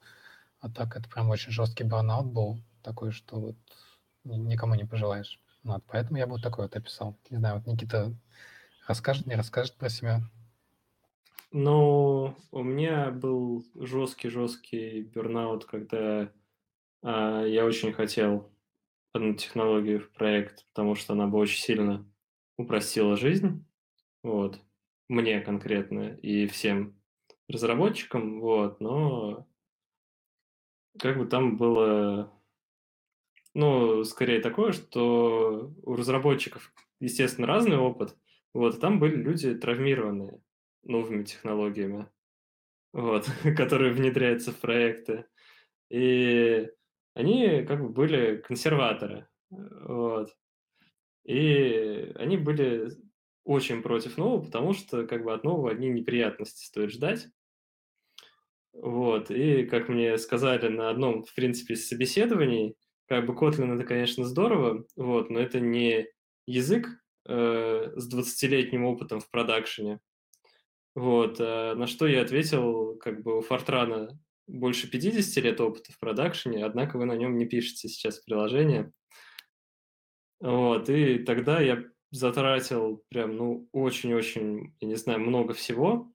А 0.60 0.70
так 0.70 0.97
это 0.97 1.09
прям 1.09 1.31
очень 1.31 1.52
жесткий 1.52 1.85
бурнаут 1.85 2.26
был, 2.32 2.59
такой, 2.82 3.10
что 3.10 3.40
вот 3.40 3.56
ни- 4.24 4.36
никому 4.36 4.74
не 4.74 4.85
пожелаешь. 4.85 5.40
Вот, 5.64 5.82
поэтому 5.86 6.18
я 6.18 6.26
бы 6.26 6.32
вот 6.32 6.43
такой 6.43 6.66
вот 6.66 6.76
описал. 6.76 7.16
Не 7.31 7.39
знаю, 7.39 7.56
вот 7.56 7.66
Никита 7.66 8.14
расскажет, 8.86 9.26
не 9.26 9.35
расскажет 9.35 9.74
про 9.76 9.89
себя? 9.89 10.22
Ну, 11.56 12.35
у 12.51 12.62
меня 12.64 13.12
был 13.12 13.64
жесткий-жесткий 13.76 15.02
бернаут, 15.02 15.66
когда 15.66 16.32
а, 17.01 17.44
я 17.44 17.64
очень 17.64 17.93
хотел 17.93 18.52
одну 19.12 19.35
технологию 19.35 20.01
в 20.01 20.10
проект, 20.10 20.66
потому 20.66 20.97
что 20.97 21.12
она 21.12 21.28
бы 21.28 21.39
очень 21.39 21.60
сильно 21.60 22.12
упростила 22.56 23.16
жизнь, 23.16 23.64
вот, 24.24 24.59
мне 25.09 25.40
конкретно 25.43 26.16
и 26.16 26.48
всем 26.48 27.01
разработчикам, 27.48 28.40
вот, 28.40 28.81
но 28.81 29.47
как 30.98 31.18
бы 31.18 31.24
там 31.24 31.56
было, 31.56 32.32
ну, 33.55 34.02
скорее 34.02 34.40
такое, 34.40 34.72
что 34.72 35.72
у 35.85 35.94
разработчиков, 35.94 36.72
естественно, 36.98 37.47
разный 37.47 37.76
опыт, 37.76 38.16
вот, 38.52 38.81
там 38.81 38.98
были 38.98 39.14
люди 39.14 39.55
травмированные 39.55 40.40
новыми 40.85 41.24
технологиями, 41.24 42.09
вот, 42.93 43.28
которые 43.56 43.93
внедряются 43.93 44.52
в 44.52 44.59
проекты. 44.59 45.27
И 45.90 46.69
они 47.15 47.65
как 47.65 47.81
бы 47.81 47.89
были 47.89 48.36
консерваторы, 48.39 49.28
вот. 49.51 50.36
И 51.24 52.12
они 52.16 52.36
были 52.36 52.90
очень 53.44 53.82
против 53.82 54.16
нового, 54.16 54.44
потому 54.44 54.73
что 54.73 55.06
как 55.06 55.24
бы 55.24 55.32
от 55.32 55.44
нового 55.44 55.70
одни 55.70 55.89
неприятности 55.89 56.65
стоит 56.65 56.90
ждать. 56.90 57.28
Вот, 58.73 59.31
и 59.31 59.65
как 59.66 59.89
мне 59.89 60.19
сказали 60.19 60.69
на 60.69 60.90
одном, 60.90 61.23
в 61.23 61.32
принципе, 61.35 61.74
из 61.74 61.86
собеседований, 61.86 62.77
как 63.06 63.24
бы 63.27 63.35
Kotlin 63.35 63.74
это, 63.74 63.85
конечно, 63.85 64.24
здорово, 64.24 64.85
вот, 64.97 65.31
но 65.31 65.39
это 65.39 65.61
не 65.61 66.09
язык 66.47 66.89
э, 67.27 67.93
с 67.94 68.12
20-летним 68.12 68.85
опытом 68.85 69.20
в 69.20 69.31
продакшене. 69.31 70.01
Вот, 70.94 71.40
э, 71.40 71.74
на 71.74 71.86
что 71.86 72.06
я 72.06 72.22
ответил, 72.22 72.96
как 72.98 73.22
бы 73.22 73.38
у 73.38 73.40
Фортрана 73.40 74.18
больше 74.46 74.88
50 74.88 75.42
лет 75.42 75.60
опыта 75.60 75.92
в 75.92 75.98
продакшене, 75.98 76.64
однако 76.64 76.98
вы 76.98 77.04
на 77.04 77.16
нем 77.16 77.36
не 77.36 77.46
пишете 77.46 77.88
сейчас 77.88 78.20
приложение. 78.20 78.92
Вот, 80.40 80.88
и 80.90 81.18
тогда 81.18 81.60
я 81.60 81.84
затратил 82.10 83.04
прям, 83.08 83.36
ну, 83.36 83.68
очень-очень, 83.72 84.74
я 84.80 84.88
не 84.88 84.94
знаю, 84.94 85.20
много 85.20 85.52
всего, 85.54 86.12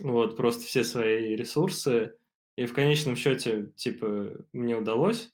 вот, 0.00 0.36
просто 0.36 0.64
все 0.64 0.82
свои 0.82 1.36
ресурсы, 1.36 2.16
и 2.56 2.66
в 2.66 2.72
конечном 2.72 3.14
счете, 3.14 3.72
типа, 3.76 4.32
мне 4.52 4.76
удалось 4.76 5.32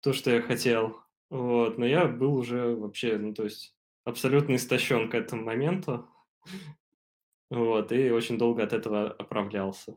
то, 0.00 0.12
что 0.12 0.30
я 0.30 0.42
хотел, 0.42 1.00
вот, 1.30 1.78
но 1.78 1.86
я 1.86 2.06
был 2.06 2.36
уже 2.36 2.76
вообще, 2.76 3.16
ну, 3.16 3.34
то 3.34 3.44
есть 3.44 3.74
абсолютно 4.04 4.54
истощен 4.54 5.10
к 5.10 5.14
этому 5.14 5.42
моменту, 5.42 6.08
вот, 7.50 7.92
и 7.92 8.10
очень 8.10 8.38
долго 8.38 8.62
от 8.62 8.72
этого 8.72 9.10
оправлялся. 9.10 9.96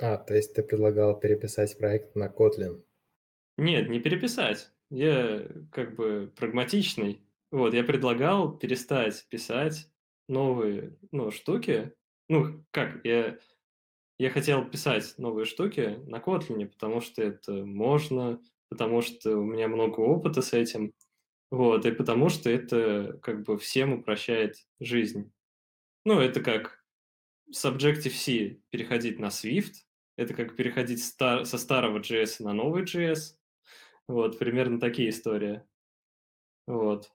А, 0.00 0.16
то 0.16 0.34
есть 0.34 0.54
ты 0.54 0.62
предлагал 0.62 1.18
переписать 1.18 1.76
проект 1.76 2.16
на 2.16 2.28
Kotlin? 2.28 2.82
Нет, 3.58 3.88
не 3.90 4.00
переписать. 4.00 4.72
Я 4.90 5.46
как 5.70 5.94
бы 5.94 6.32
прагматичный. 6.36 7.22
Вот, 7.50 7.74
я 7.74 7.84
предлагал 7.84 8.56
перестать 8.56 9.26
писать 9.28 9.90
новые, 10.28 10.96
ну, 11.12 11.30
штуки. 11.30 11.92
Ну, 12.28 12.64
как, 12.70 13.04
я, 13.04 13.38
я 14.18 14.30
хотел 14.30 14.64
писать 14.64 15.14
новые 15.18 15.44
штуки 15.44 15.98
на 16.06 16.16
Kotlin, 16.16 16.66
потому 16.66 17.00
что 17.00 17.22
это 17.22 17.64
можно, 17.64 18.40
потому 18.68 19.02
что 19.02 19.36
у 19.36 19.44
меня 19.44 19.68
много 19.68 20.00
опыта 20.00 20.40
с 20.40 20.52
этим, 20.52 20.94
вот, 21.50 21.84
и 21.84 21.90
потому 21.90 22.28
что 22.28 22.48
это 22.48 23.18
как 23.22 23.42
бы 23.42 23.58
всем 23.58 23.92
упрощает 23.92 24.56
жизнь. 24.78 25.32
Ну, 26.04 26.20
это 26.20 26.40
как 26.40 26.84
с 27.50 27.64
Objective-C 27.64 28.60
переходить 28.70 29.18
на 29.18 29.26
Swift, 29.26 29.72
это 30.16 30.34
как 30.34 30.54
переходить 30.54 31.04
стар, 31.04 31.44
со 31.44 31.58
старого 31.58 31.98
JS 31.98 32.42
на 32.42 32.52
новый 32.52 32.84
JS. 32.84 33.36
Вот, 34.06 34.38
примерно 34.38 34.78
такие 34.78 35.10
истории. 35.10 35.62
Вот. 36.66 37.12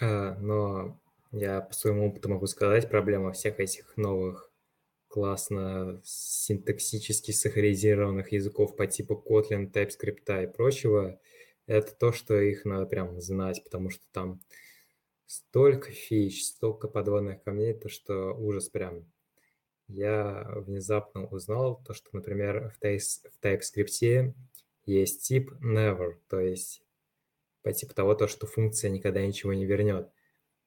А, 0.00 0.34
но 0.36 1.00
я 1.30 1.60
по 1.60 1.74
своему 1.74 2.08
опыту 2.08 2.28
могу 2.28 2.46
сказать, 2.46 2.88
проблема 2.88 3.32
всех 3.32 3.60
этих 3.60 3.96
новых 3.96 4.50
классно 5.08 6.00
синтаксически 6.04 7.32
сахаризированных 7.32 8.32
языков 8.32 8.76
по 8.76 8.86
типу 8.86 9.14
Kotlin, 9.14 9.70
TypeScript 9.70 10.44
и 10.44 10.46
прочего, 10.46 11.20
это 11.70 11.94
то, 11.94 12.12
что 12.12 12.40
их 12.40 12.64
надо 12.64 12.86
прям 12.86 13.20
знать, 13.20 13.62
потому 13.62 13.90
что 13.90 14.02
там 14.10 14.40
столько 15.26 15.92
фич, 15.92 16.44
столько 16.44 16.88
подводных 16.88 17.44
камней, 17.44 17.74
то 17.74 17.88
что 17.88 18.34
ужас 18.34 18.68
прям. 18.68 19.04
Я 19.86 20.48
внезапно 20.56 21.26
узнал 21.26 21.80
то, 21.84 21.94
что, 21.94 22.10
например, 22.12 22.70
в, 22.70 22.78
в 22.80 23.40
TypeScript 23.40 24.34
есть 24.84 25.22
тип 25.22 25.52
never, 25.62 26.14
то 26.28 26.40
есть 26.40 26.82
по 27.62 27.72
типу 27.72 27.94
того, 27.94 28.14
то, 28.16 28.26
что 28.26 28.48
функция 28.48 28.90
никогда 28.90 29.24
ничего 29.24 29.52
не 29.52 29.64
вернет. 29.64 30.10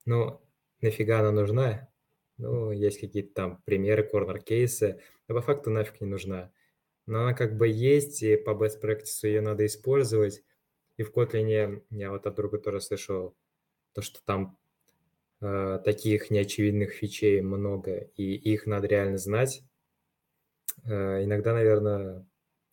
Ну, 0.05 0.41
нафига 0.79 1.19
она 1.19 1.31
нужна? 1.31 1.89
Ну, 2.37 2.71
есть 2.71 3.01
какие-то 3.01 3.33
там 3.33 3.61
примеры, 3.65 4.03
корнер-кейсы, 4.03 5.01
но 5.27 5.35
по 5.35 5.41
факту 5.41 5.69
нафиг 5.69 5.99
не 5.99 6.07
нужна. 6.07 6.53
Но 7.05 7.23
она 7.23 7.33
как 7.33 7.57
бы 7.57 7.67
есть, 7.67 8.23
и 8.23 8.37
по 8.37 8.51
best 8.51 8.81
practice 8.81 9.23
ее 9.23 9.41
надо 9.41 9.65
использовать. 9.65 10.43
И 10.97 11.03
в 11.03 11.11
Kotlin 11.11 11.81
я 11.89 12.11
вот 12.11 12.27
от 12.27 12.35
друга 12.35 12.57
тоже 12.57 12.81
слышал, 12.81 13.35
то, 13.93 14.01
что 14.01 14.19
там 14.25 14.57
э, 15.41 15.79
таких 15.83 16.29
неочевидных 16.29 16.93
фичей 16.93 17.41
много, 17.41 18.09
и 18.15 18.33
их 18.33 18.65
надо 18.65 18.87
реально 18.87 19.17
знать. 19.17 19.63
Э, 20.85 21.23
иногда, 21.23 21.53
наверное, 21.53 22.25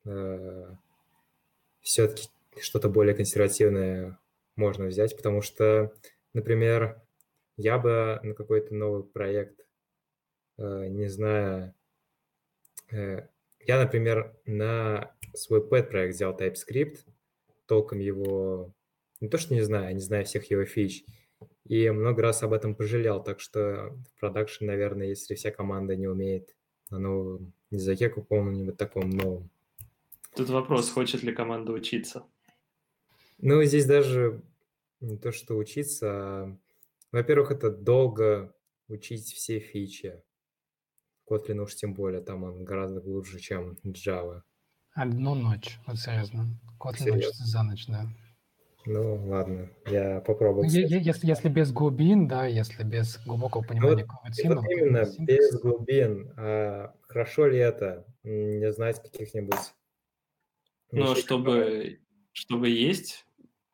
э, 0.04 0.74
все-таки 1.80 2.28
что-то 2.60 2.88
более 2.88 3.14
консервативное 3.14 4.18
можно 4.56 4.86
взять, 4.86 5.16
потому 5.16 5.40
что, 5.42 5.92
например, 6.32 7.00
я 7.56 7.78
бы 7.78 8.20
на 8.22 8.34
какой-то 8.34 8.74
новый 8.74 9.04
проект, 9.04 9.66
э, 10.58 10.86
не 10.88 11.08
знаю, 11.08 11.74
э, 12.92 13.28
я, 13.66 13.78
например, 13.78 14.34
на 14.46 15.14
свой 15.34 15.60
pet 15.60 15.84
проект 15.84 16.14
взял 16.14 16.36
TypeScript, 16.36 16.98
толком 17.70 18.00
его, 18.00 18.74
не 19.20 19.28
то 19.28 19.38
что 19.38 19.54
не 19.54 19.60
знаю, 19.60 19.86
а 19.86 19.92
не 19.92 20.00
знаю 20.00 20.24
всех 20.24 20.50
его 20.50 20.64
фич, 20.64 21.04
и 21.64 21.88
много 21.90 22.20
раз 22.20 22.42
об 22.42 22.52
этом 22.52 22.74
пожалел, 22.74 23.22
так 23.22 23.38
что 23.38 23.96
в 24.08 24.18
продакшн, 24.18 24.66
наверное, 24.66 25.06
если 25.06 25.36
вся 25.36 25.52
команда 25.52 25.94
не 25.94 26.08
умеет 26.08 26.56
на 26.90 26.98
новом 26.98 27.52
языке 27.70 28.08
каком-нибудь 28.08 28.76
таком 28.76 29.10
новом. 29.10 29.50
Тут 30.34 30.48
вопрос, 30.48 30.90
хочет 30.90 31.22
ли 31.22 31.32
команда 31.32 31.70
учиться? 31.70 32.24
Ну, 33.38 33.62
здесь 33.62 33.86
даже 33.86 34.42
не 35.00 35.16
то, 35.16 35.30
что 35.30 35.56
учиться, 35.56 36.08
а 36.10 36.56
во-первых, 37.12 37.52
это 37.52 37.70
долго 37.70 38.52
учить 38.88 39.32
все 39.32 39.60
фичи. 39.60 40.20
Kotlin 41.24 41.60
уж 41.62 41.76
тем 41.76 41.94
более, 41.94 42.20
там 42.20 42.42
он 42.42 42.64
гораздо 42.64 43.00
глубже, 43.00 43.38
чем 43.38 43.78
Java. 43.84 44.42
Одну 44.94 45.34
ночь, 45.34 45.78
вот 45.86 45.98
серьезно. 45.98 46.48
Kotlin 46.78 46.98
серьезно? 46.98 47.18
учится 47.18 47.44
за 47.44 47.62
ночь, 47.62 47.86
да. 47.86 48.06
Ну, 48.86 49.26
ладно, 49.28 49.70
я 49.86 50.20
попробую. 50.20 50.64
Ну, 50.64 50.70
если, 50.70 51.26
если 51.26 51.48
без 51.48 51.70
глубин, 51.70 52.26
да, 52.26 52.46
если 52.46 52.82
без 52.82 53.18
глубокого 53.24 53.62
понимания 53.62 54.06
ну, 54.06 54.54
вот 54.54 54.64
именно, 54.70 55.06
без 55.18 55.60
глубин. 55.60 56.32
А 56.36 56.94
хорошо 57.02 57.46
ли 57.46 57.58
это? 57.58 58.06
Не 58.22 58.72
знать 58.72 59.02
каких-нибудь... 59.02 59.74
Ну, 60.92 61.14
чтобы, 61.14 62.00
чтобы 62.32 62.70
есть 62.70 63.26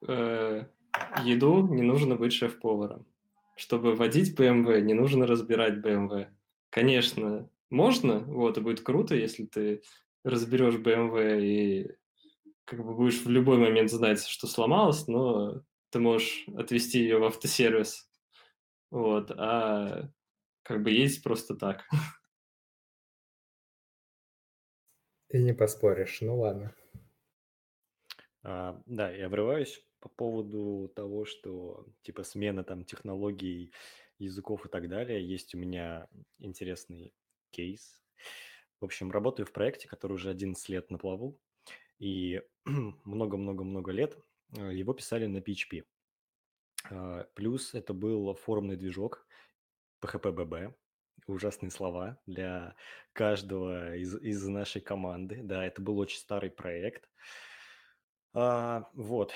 э, 0.07 0.67
еду, 1.25 1.67
не 1.69 1.83
нужно 1.83 2.17
быть 2.17 2.33
шеф-поваром 2.33 3.07
чтобы 3.57 3.95
водить 3.95 4.39
BMW, 4.39 4.83
не 4.83 4.95
нужно 4.95 5.27
разбирать 5.27 5.79
BMW. 5.79 6.29
Конечно, 6.71 7.49
можно, 7.71 8.21
вот, 8.21 8.59
и 8.59 8.61
будет 8.61 8.83
круто, 8.83 9.15
если 9.17 9.47
ты 9.47 9.83
разберешь 10.27 10.75
BMW 10.75 11.41
и 11.41 11.97
как 12.65 12.85
бы 12.85 12.95
будешь 12.95 13.23
в 13.23 13.31
любой 13.31 13.59
момент 13.59 13.91
знать, 13.91 14.27
что 14.27 14.47
сломалось, 14.47 15.07
но 15.07 15.63
ты 15.91 16.01
можешь 16.01 16.47
отвезти 16.57 16.99
ее 16.99 17.19
в 17.19 17.25
автосервис. 17.25 18.11
Вот, 18.91 19.31
а 19.31 20.11
как 20.63 20.83
бы 20.83 20.91
есть 20.91 21.23
просто 21.23 21.55
так. 21.55 21.85
Ты 25.29 25.43
не 25.43 25.53
поспоришь, 25.53 26.21
ну 26.21 26.39
ладно. 26.39 26.75
А, 28.43 28.81
да, 28.87 29.11
я 29.11 29.29
врываюсь 29.29 29.85
по 29.99 30.09
поводу 30.09 30.93
того, 30.95 31.25
что 31.25 31.87
типа 32.03 32.23
смена 32.23 32.63
там 32.63 32.85
технологий, 32.85 33.73
языков 34.19 34.67
и 34.67 34.69
так 34.69 34.89
далее. 34.89 35.27
Есть 35.27 35.55
у 35.55 35.59
меня 35.59 36.09
интересный 36.39 37.13
кейс. 37.51 38.01
В 38.81 38.85
общем, 38.85 39.11
работаю 39.11 39.47
в 39.47 39.53
проекте, 39.53 39.89
который 39.89 40.15
уже 40.15 40.31
11 40.31 40.69
лет 40.69 40.91
на 40.91 40.99
плаву, 40.99 41.39
и 41.99 42.43
много-много-много 43.05 43.91
лет 43.91 44.19
э, 44.57 44.75
его 44.75 44.93
писали 44.93 45.27
на 45.27 45.39
PHP. 45.39 45.85
А, 46.91 47.25
плюс 47.35 47.75
это 47.75 47.95
был 47.95 48.35
форумный 48.35 48.77
движок 48.77 49.27
PHP-BB, 50.03 50.75
ужасные 51.27 51.71
слова 51.71 52.19
для 52.27 52.77
каждого 53.13 53.97
из, 53.97 54.15
из 54.17 54.47
нашей 54.47 54.81
команды. 54.81 55.41
Да, 55.43 55.65
это 55.65 55.81
был 55.81 55.99
очень 55.99 56.19
старый 56.19 56.51
проект. 56.51 57.09
А, 58.35 58.89
вот, 58.93 59.33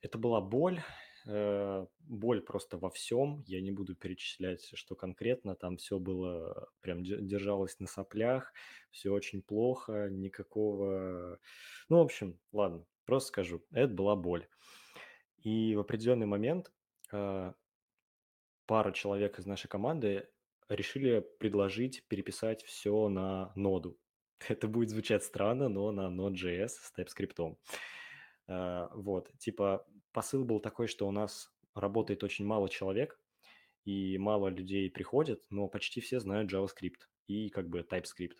это 0.00 0.18
была 0.18 0.40
боль, 0.40 0.82
боль 1.24 2.40
просто 2.42 2.78
во 2.78 2.90
всем. 2.90 3.42
Я 3.46 3.60
не 3.60 3.70
буду 3.70 3.94
перечислять, 3.94 4.70
что 4.74 4.94
конкретно. 4.94 5.54
Там 5.54 5.76
все 5.76 5.98
было, 5.98 6.68
прям 6.80 7.02
держалось 7.02 7.78
на 7.78 7.86
соплях, 7.86 8.52
все 8.90 9.10
очень 9.10 9.42
плохо, 9.42 10.08
никакого... 10.10 11.38
Ну, 11.88 11.98
в 11.98 12.02
общем, 12.02 12.38
ладно, 12.52 12.84
просто 13.04 13.28
скажу, 13.28 13.64
это 13.72 13.92
была 13.92 14.16
боль. 14.16 14.46
И 15.42 15.74
в 15.74 15.80
определенный 15.80 16.26
момент 16.26 16.72
э, 17.12 17.52
пара 18.66 18.92
человек 18.92 19.38
из 19.38 19.46
нашей 19.46 19.68
команды 19.68 20.28
решили 20.68 21.20
предложить 21.38 22.06
переписать 22.08 22.62
все 22.64 23.08
на 23.08 23.52
ноду. 23.56 23.98
Это 24.48 24.68
будет 24.68 24.90
звучать 24.90 25.24
странно, 25.24 25.68
но 25.68 25.90
на 25.90 26.08
Node.js 26.08 26.68
с 26.68 26.92
TypeScript. 26.96 27.56
Э, 28.48 28.88
вот, 28.92 29.30
типа 29.38 29.84
посыл 30.12 30.44
был 30.44 30.60
такой, 30.60 30.86
что 30.86 31.08
у 31.08 31.10
нас 31.10 31.52
работает 31.74 32.22
очень 32.24 32.46
мало 32.46 32.68
человек, 32.68 33.18
и 33.84 34.18
мало 34.18 34.48
людей 34.48 34.90
приходят, 34.90 35.42
но 35.50 35.68
почти 35.68 36.00
все 36.00 36.20
знают 36.20 36.52
JavaScript 36.52 37.08
и 37.26 37.48
как 37.48 37.68
бы 37.68 37.80
TypeScript. 37.80 38.36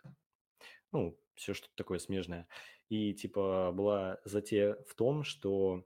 Ну, 0.92 1.18
все 1.34 1.54
что 1.54 1.68
такое 1.74 1.98
смежное. 1.98 2.46
И 2.88 3.14
типа 3.14 3.72
была 3.72 4.20
затея 4.24 4.76
в 4.86 4.94
том, 4.94 5.24
что 5.24 5.84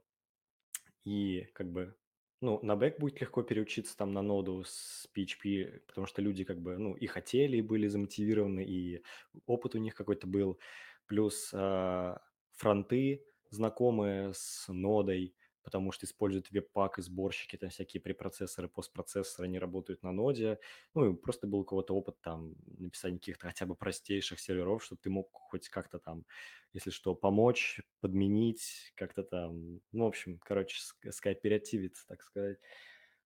и 1.05 1.47
как 1.53 1.71
бы 1.71 1.95
ну, 2.41 2.59
на 2.61 2.75
бэк 2.75 2.99
будет 2.99 3.19
легко 3.19 3.41
переучиться 3.41 3.97
там 3.97 4.13
на 4.13 4.21
ноду 4.21 4.63
с 4.63 5.07
PHP, 5.15 5.81
потому 5.87 6.05
что 6.05 6.21
люди 6.21 6.43
как 6.43 6.61
бы, 6.61 6.77
ну, 6.77 6.93
и 6.93 7.07
хотели, 7.07 7.57
и 7.57 7.61
были 7.61 7.87
замотивированы, 7.87 8.63
и 8.63 9.01
опыт 9.47 9.73
у 9.73 9.79
них 9.79 9.95
какой-то 9.95 10.27
был. 10.27 10.59
Плюс 11.07 11.49
э, 11.51 12.17
фронты 12.53 13.25
знакомые 13.49 14.33
с 14.35 14.65
нодой, 14.67 15.35
потому 15.67 15.91
что 15.91 16.05
используют 16.05 16.49
веб-пак 16.49 16.97
и 16.97 17.01
сборщики, 17.01 17.57
там 17.57 17.69
всякие 17.69 17.99
препроцессоры, 17.99 18.69
постпроцессоры, 18.69 19.49
они 19.49 19.59
работают 19.59 20.01
на 20.01 20.13
ноде. 20.13 20.59
Ну, 20.93 21.11
и 21.11 21.13
просто 21.17 21.45
был 21.45 21.59
у 21.59 21.65
кого-то 21.65 21.93
опыт 21.93 22.21
там 22.21 22.55
написания 22.77 23.17
каких-то 23.17 23.47
хотя 23.47 23.65
бы 23.65 23.75
простейших 23.75 24.39
серверов, 24.39 24.81
чтобы 24.81 25.01
ты 25.03 25.09
мог 25.09 25.27
хоть 25.33 25.67
как-то 25.67 25.99
там, 25.99 26.23
если 26.71 26.89
что, 26.89 27.15
помочь, 27.15 27.81
подменить, 27.99 28.93
как-то 28.95 29.23
там, 29.23 29.81
ну, 29.91 30.05
в 30.05 30.07
общем, 30.07 30.39
короче, 30.39 30.79
скооперативиться, 31.11 32.07
так 32.07 32.23
сказать. 32.23 32.59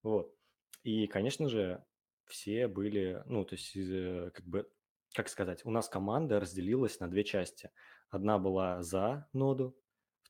Вот. 0.02 0.36
И, 0.82 1.06
конечно 1.06 1.48
же, 1.48 1.86
все 2.26 2.68
были, 2.68 3.22
ну, 3.28 3.46
то 3.46 3.54
есть, 3.54 3.76
э, 3.76 4.32
как 4.34 4.48
бы, 4.48 4.68
как 5.14 5.30
сказать, 5.30 5.64
у 5.64 5.70
нас 5.70 5.90
команда 5.90 6.40
разделилась 6.40 7.00
на 7.00 7.08
две 7.08 7.24
части. 7.24 7.70
Одна 8.10 8.40
была 8.40 8.82
за 8.82 9.30
ноду, 9.32 9.78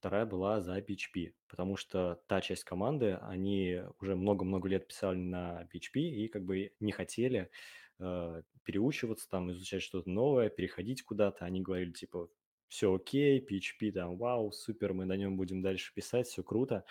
вторая 0.01 0.25
была 0.25 0.61
за 0.61 0.79
PHP, 0.79 1.33
потому 1.47 1.77
что 1.77 2.23
та 2.25 2.41
часть 2.41 2.63
команды, 2.63 3.19
они 3.21 3.83
уже 3.99 4.15
много-много 4.15 4.67
лет 4.67 4.87
писали 4.87 5.19
на 5.19 5.69
PHP 5.71 5.99
и 5.99 6.27
как 6.27 6.43
бы 6.43 6.73
не 6.79 6.91
хотели 6.91 7.51
э, 7.99 8.41
переучиваться, 8.63 9.29
там, 9.29 9.51
изучать 9.51 9.83
что-то 9.83 10.09
новое, 10.09 10.49
переходить 10.49 11.03
куда-то. 11.03 11.45
Они 11.45 11.61
говорили, 11.61 11.91
типа, 11.91 12.29
все 12.67 12.95
окей, 12.95 13.45
PHP 13.45 13.91
там, 13.91 14.17
вау, 14.17 14.51
супер, 14.51 14.93
мы 14.93 15.05
на 15.05 15.15
нем 15.15 15.37
будем 15.37 15.61
дальше 15.61 15.93
писать, 15.93 16.25
все 16.25 16.41
круто. 16.41 16.83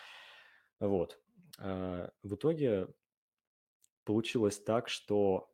Вот. 0.79 1.19
Э, 1.59 2.11
в 2.23 2.37
итоге 2.37 2.87
получилось 4.05 4.61
так, 4.61 4.89
что 4.89 5.51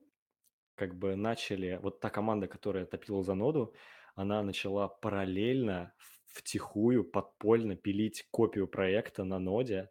как 0.75 0.95
бы 0.95 1.17
начали, 1.17 1.79
вот 1.81 2.01
та 2.01 2.11
команда, 2.11 2.49
которая 2.49 2.85
топила 2.85 3.23
за 3.23 3.33
ноду, 3.33 3.73
она 4.15 4.43
начала 4.43 4.89
параллельно 4.89 5.95
втихую, 6.37 7.05
подпольно 7.05 7.77
пилить 7.77 8.27
копию 8.31 8.69
проекта 8.69 9.25
на 9.25 9.39
ноде, 9.39 9.89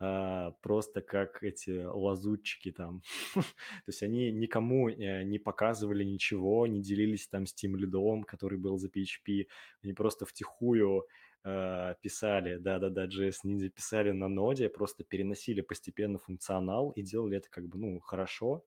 а, 0.00 0.52
просто 0.62 1.00
как 1.00 1.42
эти 1.42 1.84
лазутчики 1.84 2.70
там. 2.70 3.02
То 3.34 3.88
есть 3.88 4.02
они 4.02 4.30
никому 4.30 4.88
э, 4.88 5.24
не 5.24 5.38
показывали 5.38 6.04
ничего, 6.04 6.66
не 6.66 6.80
делились 6.80 7.26
там 7.28 7.46
с 7.46 7.54
тем 7.54 7.76
лидом, 7.76 8.22
который 8.22 8.58
был 8.58 8.78
за 8.78 8.88
PHP. 8.88 9.46
Они 9.82 9.92
просто 9.94 10.24
втихую 10.24 11.04
э, 11.44 11.94
писали, 12.00 12.58
да-да-да, 12.58 13.06
JS 13.06 13.38
Ninja 13.44 13.68
писали 13.70 14.12
на 14.12 14.28
ноде, 14.28 14.68
просто 14.68 15.02
переносили 15.02 15.62
постепенно 15.62 16.18
функционал 16.18 16.90
и 16.92 17.02
делали 17.02 17.38
это 17.38 17.50
как 17.50 17.66
бы, 17.66 17.78
ну, 17.78 17.98
хорошо, 17.98 18.64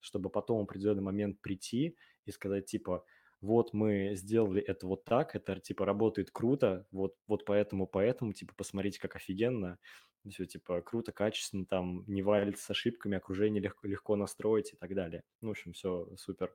чтобы 0.00 0.30
потом 0.30 0.60
в 0.60 0.62
определенный 0.62 1.02
момент 1.02 1.40
прийти 1.40 1.94
и 2.24 2.30
сказать, 2.30 2.64
типа, 2.64 3.04
вот 3.40 3.72
мы 3.72 4.14
сделали 4.14 4.62
это 4.62 4.86
вот 4.86 5.04
так, 5.04 5.34
это 5.34 5.60
типа 5.60 5.86
работает 5.86 6.30
круто, 6.30 6.86
вот, 6.90 7.16
вот 7.26 7.44
поэтому, 7.44 7.86
поэтому, 7.86 8.32
типа, 8.32 8.54
посмотрите, 8.54 9.00
как 9.00 9.16
офигенно, 9.16 9.78
все, 10.28 10.44
типа, 10.44 10.82
круто, 10.82 11.12
качественно, 11.12 11.64
там, 11.64 12.04
не 12.06 12.22
валится 12.22 12.64
с 12.64 12.70
ошибками, 12.70 13.16
окружение 13.16 13.62
легко, 13.62 13.86
легко 13.86 14.16
настроить 14.16 14.74
и 14.74 14.76
так 14.76 14.94
далее. 14.94 15.22
Ну, 15.40 15.48
в 15.48 15.50
общем, 15.52 15.72
все 15.72 16.14
супер. 16.16 16.54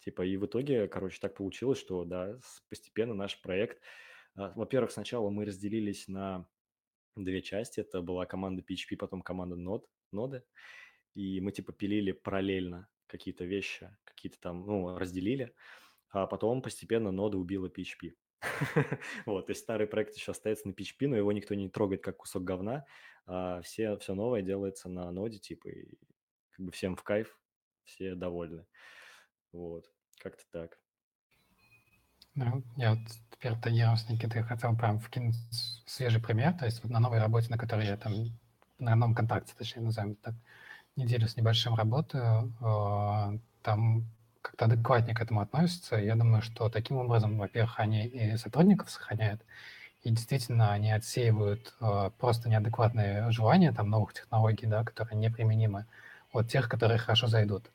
Типа, 0.00 0.22
и 0.22 0.36
в 0.36 0.46
итоге, 0.46 0.88
короче, 0.88 1.20
так 1.20 1.36
получилось, 1.36 1.78
что, 1.78 2.04
да, 2.04 2.38
постепенно 2.68 3.14
наш 3.14 3.40
проект, 3.42 3.80
а, 4.34 4.52
во-первых, 4.56 4.90
сначала 4.90 5.28
мы 5.30 5.44
разделились 5.44 6.08
на 6.08 6.48
две 7.14 7.42
части, 7.42 7.80
это 7.80 8.00
была 8.00 8.24
команда 8.26 8.62
PHP, 8.62 8.96
потом 8.96 9.22
команда 9.22 9.56
Node, 9.56 9.84
ноды, 10.10 10.42
и 11.14 11.40
мы, 11.40 11.52
типа, 11.52 11.72
пилили 11.72 12.12
параллельно 12.12 12.88
какие-то 13.06 13.44
вещи, 13.44 13.94
какие-то 14.04 14.40
там, 14.40 14.64
ну, 14.66 14.96
разделили, 14.96 15.54
а 16.12 16.26
потом 16.26 16.62
постепенно 16.62 17.10
нода 17.10 17.38
убила 17.38 17.68
PHP. 17.68 18.14
вот, 19.26 19.46
то 19.46 19.50
есть 19.52 19.62
старый 19.62 19.86
проект 19.86 20.14
еще 20.14 20.32
остается 20.32 20.68
на 20.68 20.72
PHP, 20.72 21.08
но 21.08 21.16
его 21.16 21.32
никто 21.32 21.54
не 21.54 21.68
трогает 21.68 22.02
как 22.02 22.18
кусок 22.18 22.44
говна, 22.44 22.84
а 23.26 23.62
все, 23.62 23.96
все 23.96 24.14
новое 24.14 24.42
делается 24.42 24.88
на 24.88 25.10
ноде, 25.10 25.38
типа, 25.38 25.68
и 25.68 25.98
как 26.50 26.66
бы 26.66 26.72
всем 26.72 26.96
в 26.96 27.02
кайф, 27.02 27.38
все 27.84 28.14
довольны. 28.14 28.66
Вот, 29.52 29.90
как-то 30.18 30.44
так. 30.50 30.78
Ну, 32.34 32.62
я 32.76 32.94
вот 32.94 33.00
теперь 33.30 33.74
я 33.74 33.96
с 33.96 34.08
Никитой 34.08 34.42
хотел 34.42 34.76
прям 34.76 34.98
вкинуть 34.98 35.34
свежий 35.86 36.20
пример, 36.20 36.54
то 36.54 36.64
есть 36.64 36.82
вот 36.82 36.90
на 36.90 37.00
новой 37.00 37.18
работе, 37.18 37.48
на 37.50 37.58
которой 37.58 37.86
я 37.86 37.96
там, 37.96 38.12
на 38.78 38.94
новом 38.94 39.14
контакте, 39.14 39.54
точнее, 39.56 39.82
назовем 39.82 40.16
так, 40.16 40.34
неделю 40.96 41.28
с 41.28 41.36
небольшим 41.36 41.74
работаю, 41.74 42.52
э, 42.60 43.38
там 43.62 44.06
как-то 44.42 44.66
адекватнее 44.66 45.14
к 45.14 45.20
этому 45.20 45.40
относятся. 45.40 45.96
Я 45.96 46.16
думаю, 46.16 46.42
что 46.42 46.68
таким 46.68 46.98
образом, 46.98 47.38
во-первых, 47.38 47.78
они 47.80 48.06
и 48.06 48.36
сотрудников 48.36 48.90
сохраняют, 48.90 49.40
и 50.02 50.10
действительно 50.10 50.72
они 50.72 50.92
отсеивают 50.92 51.74
э, 51.80 52.10
просто 52.18 52.48
неадекватные 52.48 53.30
желания 53.30 53.72
там 53.72 53.88
новых 53.88 54.12
технологий, 54.14 54.66
да, 54.66 54.84
которые 54.84 55.16
неприменимы 55.16 55.86
от 56.32 56.48
тех, 56.48 56.68
которые 56.68 56.98
хорошо 56.98 57.28
зайдут. 57.28 57.70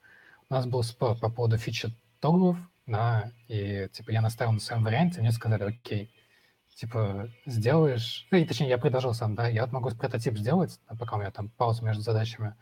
У 0.49 0.53
нас 0.53 0.65
был 0.65 0.84
спор 0.84 1.18
по 1.18 1.30
поводу 1.30 1.57
фичи 1.57 1.94
тогов, 2.19 2.57
да, 2.85 3.31
и 3.48 3.88
типа 3.91 4.11
я 4.11 4.22
наставил 4.22 4.52
на 4.53 4.60
своем 4.60 4.84
варианте, 4.84 5.22
мне 5.22 5.31
сказали, 5.31 5.64
окей, 5.64 6.11
типа 6.76 7.30
сделаешь, 7.45 8.27
ну, 8.31 8.38
и 8.38 8.45
точнее 8.45 8.69
я 8.69 8.77
предложил 8.77 9.14
сам, 9.14 9.35
да, 9.35 9.48
я 9.48 9.65
могу 9.68 9.89
прототип 9.91 10.38
сделать, 10.38 10.80
пока 10.99 11.15
у 11.15 11.19
меня 11.19 11.31
там 11.31 11.49
пауза 11.49 11.84
между 11.84 12.03
задачами, 12.03 12.56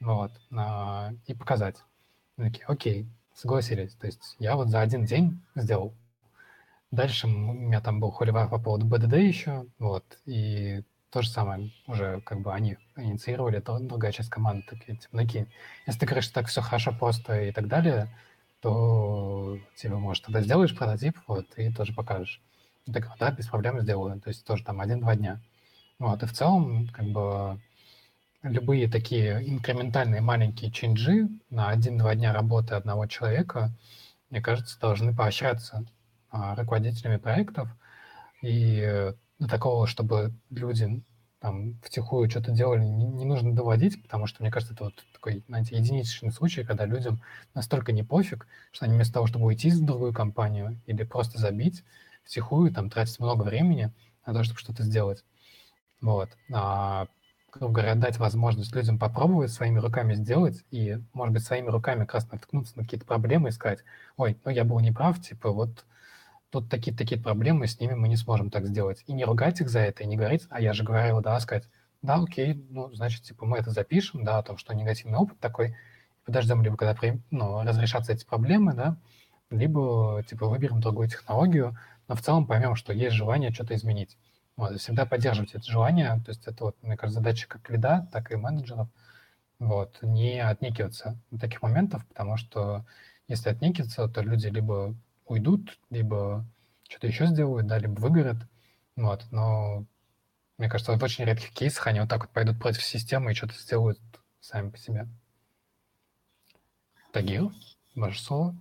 вот, 0.00 0.32
а, 0.54 1.12
и 1.26 1.34
показать. 1.34 1.76
Такие, 2.36 2.64
окей, 2.66 3.08
согласились. 3.34 3.94
То 3.94 4.06
есть 4.06 4.36
я 4.38 4.56
вот 4.56 4.68
за 4.68 4.80
один 4.80 5.04
день 5.04 5.40
сделал. 5.54 5.94
Дальше 6.90 7.26
у 7.26 7.30
меня 7.30 7.80
там 7.80 8.00
был 8.00 8.10
холивар 8.10 8.48
по 8.48 8.58
поводу 8.58 8.84
БДД 8.84 9.14
еще, 9.14 9.66
вот, 9.78 10.04
и 10.26 10.82
то 11.10 11.22
же 11.22 11.30
самое, 11.30 11.70
уже 11.86 12.20
как 12.20 12.40
бы 12.40 12.52
они 12.52 12.76
инициировали, 12.96 13.58
это 13.58 13.78
другая 13.78 14.12
часть 14.12 14.28
команды, 14.28 14.64
такие, 14.68 14.98
типа, 14.98 15.16
такие, 15.16 15.46
если 15.86 16.00
ты 16.00 16.06
говоришь, 16.06 16.24
что 16.24 16.34
так 16.34 16.48
все 16.48 16.60
хорошо, 16.60 16.92
просто 16.92 17.44
и 17.44 17.52
так 17.52 17.66
далее, 17.66 18.14
то 18.60 19.58
типа, 19.76 19.96
может, 19.96 20.24
тогда 20.24 20.42
сделаешь 20.42 20.76
прототип, 20.76 21.18
вот, 21.26 21.46
и 21.56 21.72
тоже 21.72 21.94
покажешь. 21.94 22.42
так, 22.92 23.10
да, 23.18 23.30
без 23.30 23.46
проблем 23.46 23.80
сделаю, 23.80 24.20
то 24.20 24.28
есть 24.28 24.44
тоже 24.44 24.62
там 24.62 24.80
один-два 24.80 25.16
дня. 25.16 25.40
Вот, 25.98 26.22
и 26.22 26.26
в 26.26 26.32
целом, 26.32 26.88
как 26.88 27.06
бы, 27.06 27.58
любые 28.42 28.88
такие 28.88 29.48
инкрементальные 29.48 30.20
маленькие 30.20 30.70
ченджи 30.70 31.28
на 31.50 31.70
один-два 31.70 32.14
дня 32.14 32.32
работы 32.32 32.74
одного 32.74 33.06
человека, 33.06 33.70
мне 34.30 34.40
кажется, 34.40 34.78
должны 34.80 35.14
поощряться 35.14 35.84
а, 36.30 36.54
руководителями 36.54 37.18
проектов. 37.18 37.68
И 38.42 39.12
до 39.38 39.48
такого, 39.48 39.86
чтобы 39.86 40.32
люди 40.50 41.02
там 41.38 41.78
втихую 41.82 42.30
что-то 42.30 42.52
делали, 42.52 42.84
не, 42.84 43.04
не 43.04 43.24
нужно 43.24 43.54
доводить, 43.54 44.00
потому 44.02 44.26
что, 44.26 44.42
мне 44.42 44.50
кажется, 44.50 44.74
это 44.74 44.84
вот 44.84 44.94
такой, 45.12 45.44
знаете, 45.48 45.76
единичный 45.76 46.30
случай, 46.30 46.64
когда 46.64 46.86
людям 46.86 47.20
настолько 47.54 47.92
не 47.92 48.04
пофиг, 48.04 48.46
что 48.70 48.84
они 48.84 48.94
вместо 48.94 49.14
того, 49.14 49.26
чтобы 49.26 49.46
уйти 49.46 49.70
в 49.70 49.84
другую 49.84 50.14
компанию 50.14 50.80
или 50.86 51.02
просто 51.02 51.38
забить, 51.38 51.84
втихую 52.24 52.72
там 52.72 52.90
тратить 52.90 53.18
много 53.18 53.42
времени 53.42 53.92
на 54.24 54.34
то, 54.34 54.44
чтобы 54.44 54.60
что-то 54.60 54.84
сделать. 54.84 55.24
Вот. 56.00 56.30
А 56.52 57.08
грубо 57.52 57.74
говоря, 57.74 57.94
дать 57.94 58.18
возможность 58.18 58.74
людям 58.74 58.98
попробовать 58.98 59.52
своими 59.52 59.78
руками 59.78 60.14
сделать 60.14 60.64
и, 60.70 60.98
может 61.12 61.34
быть, 61.34 61.44
своими 61.44 61.68
руками 61.68 62.00
как 62.00 62.14
раз 62.14 62.32
наткнуться 62.32 62.76
на 62.76 62.84
какие-то 62.84 63.06
проблемы 63.06 63.50
и 63.50 63.52
сказать, 63.52 63.80
ой, 64.16 64.38
ну 64.44 64.50
я 64.50 64.64
был 64.64 64.80
неправ, 64.80 65.20
типа 65.20 65.50
вот 65.50 65.84
тут 66.50 66.68
такие-такие 66.68 67.20
проблемы, 67.20 67.66
с 67.66 67.78
ними 67.78 67.94
мы 67.94 68.08
не 68.08 68.16
сможем 68.16 68.50
так 68.50 68.66
сделать. 68.66 69.04
И 69.06 69.12
не 69.12 69.24
ругать 69.24 69.60
их 69.60 69.68
за 69.68 69.80
это, 69.80 70.02
и 70.02 70.06
не 70.06 70.16
говорить, 70.16 70.46
а 70.50 70.60
я 70.60 70.72
же 70.72 70.82
говорил, 70.82 71.20
да, 71.20 71.38
сказать, 71.40 71.68
да, 72.00 72.16
окей, 72.16 72.54
ну, 72.70 72.92
значит, 72.92 73.22
типа 73.22 73.46
мы 73.46 73.58
это 73.58 73.70
запишем, 73.70 74.24
да, 74.24 74.38
о 74.38 74.42
том, 74.42 74.56
что 74.56 74.74
негативный 74.74 75.18
опыт 75.18 75.38
такой, 75.38 75.76
подождем 76.24 76.62
либо 76.62 76.76
когда 76.76 76.96
ну, 77.30 77.62
разрешатся 77.62 78.12
эти 78.12 78.24
проблемы, 78.24 78.74
да, 78.74 78.96
либо, 79.50 80.24
типа, 80.28 80.46
выберем 80.46 80.80
другую 80.80 81.08
технологию, 81.08 81.76
но 82.08 82.14
в 82.14 82.22
целом 82.22 82.46
поймем, 82.46 82.74
что 82.74 82.92
есть 82.92 83.14
желание 83.14 83.52
что-то 83.52 83.74
изменить. 83.74 84.16
Вот, 84.62 84.80
всегда 84.80 85.06
поддерживать 85.06 85.56
это 85.56 85.68
желание, 85.68 86.20
то 86.24 86.28
есть 86.28 86.46
это 86.46 86.66
вот, 86.66 86.76
мне 86.82 86.96
кажется, 86.96 87.18
задача 87.18 87.48
как 87.48 87.68
лида, 87.68 88.08
так 88.12 88.30
и 88.30 88.36
менеджеров, 88.36 88.86
вот, 89.58 89.98
не 90.02 90.38
отнекиваться 90.40 91.18
от 91.32 91.40
таких 91.40 91.62
моментов, 91.62 92.06
потому 92.06 92.36
что 92.36 92.86
если 93.26 93.48
отнекиваться, 93.48 94.06
то 94.06 94.20
люди 94.20 94.46
либо 94.46 94.94
уйдут, 95.26 95.80
либо 95.90 96.46
что-то 96.88 97.08
еще 97.08 97.26
сделают, 97.26 97.66
да, 97.66 97.76
либо 97.76 97.98
выгорят, 97.98 98.36
вот, 98.94 99.26
но 99.32 99.84
мне 100.58 100.68
кажется, 100.68 100.96
в 100.96 101.02
очень 101.02 101.24
редких 101.24 101.50
кейсах 101.50 101.88
они 101.88 101.98
вот 101.98 102.08
так 102.08 102.20
вот 102.20 102.30
пойдут 102.30 102.60
против 102.60 102.84
системы 102.84 103.32
и 103.32 103.34
что-то 103.34 103.54
сделают 103.54 103.98
сами 104.38 104.70
по 104.70 104.78
себе. 104.78 105.08
Тагир, 107.10 107.50
ваше 107.96 108.22
слово. 108.22 108.56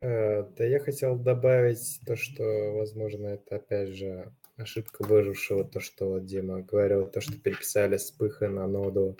Э, 0.00 0.42
да 0.56 0.64
я 0.64 0.78
хотел 0.78 1.16
добавить 1.16 2.00
то, 2.06 2.16
что, 2.16 2.44
возможно, 2.74 3.28
это 3.28 3.56
опять 3.56 3.90
же 3.90 4.32
ошибка 4.56 5.02
выжившего, 5.02 5.64
то, 5.64 5.80
что 5.80 6.18
Дима 6.18 6.62
говорил, 6.62 7.06
то, 7.06 7.20
что 7.20 7.38
переписали 7.38 7.96
с 7.96 8.10
пыха 8.10 8.48
на 8.48 8.66
ноду, 8.66 9.16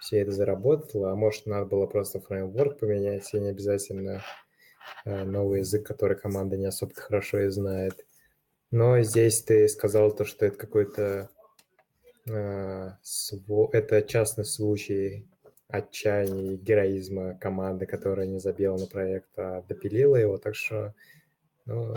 все 0.00 0.20
это 0.20 0.32
заработало, 0.32 1.12
а 1.12 1.14
может, 1.14 1.46
надо 1.46 1.66
было 1.66 1.86
просто 1.86 2.20
фреймворк 2.20 2.78
поменять, 2.78 3.32
и 3.34 3.40
не 3.40 3.50
обязательно 3.50 4.22
э, 5.04 5.24
новый 5.24 5.60
язык, 5.60 5.86
который 5.86 6.16
команда 6.16 6.56
не 6.56 6.66
особо 6.66 6.94
хорошо 6.94 7.40
и 7.40 7.48
знает. 7.48 8.06
Но 8.70 9.00
здесь 9.02 9.42
ты 9.42 9.68
сказал 9.68 10.14
то, 10.14 10.24
что 10.24 10.46
это 10.46 10.56
какой-то 10.56 11.30
э, 12.26 12.90
это 13.72 14.02
частный 14.02 14.44
случай 14.44 15.29
отчаяния 15.72 16.54
и 16.54 16.56
героизма 16.56 17.34
команды, 17.34 17.86
которая 17.86 18.26
не 18.26 18.38
забила 18.38 18.76
на 18.76 18.86
проект, 18.86 19.30
а 19.38 19.62
допилила 19.62 20.16
его. 20.16 20.38
Так 20.38 20.54
что 20.54 20.94
ну, 21.66 21.94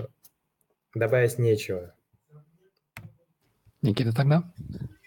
добавить 0.93 1.39
нечего. 1.39 1.95
Никита 3.81 4.15
тогда? 4.15 4.53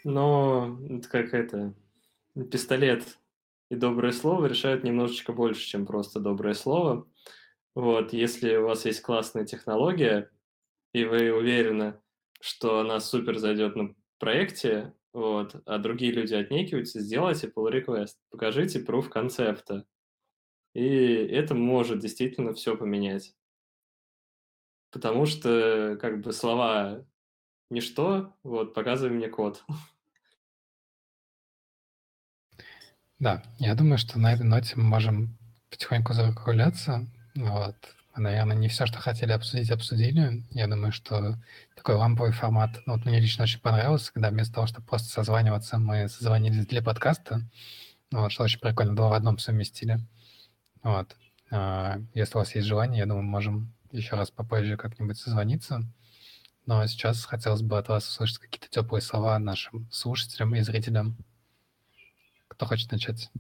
Но 0.05 0.79
это 0.89 1.09
как 1.09 1.35
это, 1.35 1.75
пистолет 2.51 3.19
и 3.71 3.75
доброе 3.75 4.13
слово 4.13 4.47
решают 4.47 4.85
немножечко 4.85 5.33
больше, 5.33 5.67
чем 5.67 5.87
просто 5.87 6.21
доброе 6.21 6.55
слово. 6.55 7.07
Вот, 7.75 8.13
если 8.13 8.57
у 8.57 8.67
вас 8.67 8.85
есть 8.85 9.03
классная 9.03 9.45
технология, 9.45 10.31
и 10.93 11.05
вы 11.05 11.33
уверены, 11.33 11.95
что 12.41 12.81
она 12.81 13.01
супер 13.01 13.39
зайдет 13.39 13.77
на 13.77 13.95
проекте, 14.19 14.95
вот, 15.17 15.63
а 15.65 15.79
другие 15.79 16.13
люди 16.13 16.35
отнекиваются, 16.35 17.01
сделайте 17.01 17.47
pull 17.47 17.73
request, 17.73 18.17
покажите 18.29 18.81
proof 18.81 19.09
концепта. 19.09 19.87
И 20.75 20.85
это 20.85 21.55
может 21.55 22.01
действительно 22.01 22.53
все 22.53 22.77
поменять. 22.77 23.35
Потому 24.91 25.25
что, 25.25 25.97
как 26.03 26.21
бы, 26.21 26.35
слова 26.35 27.03
ничто, 27.71 28.35
вот, 28.43 28.75
показывай 28.75 29.17
мне 29.17 29.31
код. 29.31 29.65
Да, 33.19 33.43
я 33.59 33.75
думаю, 33.75 33.97
что 33.97 34.19
на 34.19 34.35
этой 34.35 34.45
ноте 34.45 34.75
мы 34.77 34.83
можем 34.83 35.39
потихоньку 35.71 36.13
закругляться. 36.13 37.07
Вот. 37.35 37.75
Наверное, 38.17 38.57
не 38.57 38.69
все, 38.69 38.87
что 38.87 38.99
хотели 38.99 39.33
обсудить, 39.33 39.71
обсудили. 39.71 40.43
Я 40.51 40.67
думаю, 40.67 40.93
что 40.93 41.37
такой 41.77 41.97
ламповый 41.97 42.33
формат, 42.33 42.81
ну, 42.87 42.95
вот 42.95 43.05
мне 43.05 43.21
лично 43.21 43.45
очень 43.45 43.61
понравился, 43.61 44.13
когда 44.13 44.31
вместо 44.31 44.55
того, 44.55 44.67
чтобы 44.67 44.87
просто 44.87 45.09
созваниваться, 45.09 45.79
мы 45.79 46.09
созвонились 46.09 46.67
для 46.67 46.83
подкаста. 46.83 47.43
Вот, 48.11 48.33
что 48.33 48.45
очень 48.45 48.61
прикольно, 48.61 48.97
два 48.97 49.11
в 49.11 49.13
одном 49.13 49.39
совместили. 49.39 49.99
Вот. 50.83 51.15
А, 51.51 51.99
если 52.15 52.37
у 52.37 52.39
вас 52.39 52.55
есть 52.55 52.67
желание, 52.67 53.01
я 53.01 53.07
думаю, 53.07 53.25
можем 53.25 53.75
еще 53.93 54.17
раз 54.17 54.31
попозже 54.31 54.77
как-нибудь 54.77 55.19
созвониться. 55.19 55.83
Но 56.65 56.87
сейчас 56.87 57.25
хотелось 57.25 57.63
бы 57.63 57.79
от 57.79 57.89
вас 57.89 58.09
услышать 58.09 58.39
какие-то 58.39 58.69
теплые 58.69 59.03
слова 59.03 59.39
нашим 59.39 59.89
слушателям 59.93 60.55
и 60.55 60.61
зрителям. 60.63 61.17
Кто 62.49 62.67
хочет 62.67 62.91
начать? 62.91 63.31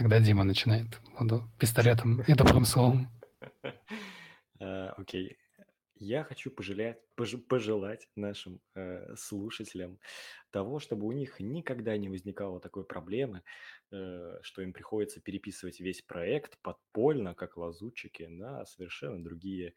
Тогда 0.00 0.18
Дима 0.18 0.44
начинает. 0.44 0.98
Буду 1.18 1.42
пистолетом 1.58 2.22
и 2.22 2.32
добрым 2.32 2.64
словом. 2.64 3.08
А, 4.58 4.94
окей. 4.96 5.36
Я 5.96 6.24
хочу 6.24 6.50
пожелать, 6.50 6.98
пож, 7.16 7.34
пожелать 7.48 8.08
нашим 8.16 8.60
э, 8.74 9.14
слушателям 9.16 9.98
того, 10.50 10.78
чтобы 10.78 11.06
у 11.06 11.12
них 11.12 11.40
никогда 11.40 11.96
не 11.98 12.08
возникало 12.08 12.60
такой 12.60 12.84
проблемы, 12.84 13.42
э, 13.90 14.38
что 14.42 14.62
им 14.62 14.72
приходится 14.72 15.20
переписывать 15.20 15.80
весь 15.80 16.00
проект 16.00 16.58
подпольно, 16.62 17.34
как 17.34 17.58
лазутчики, 17.58 18.22
на 18.22 18.64
совершенно 18.64 19.22
другие, 19.22 19.74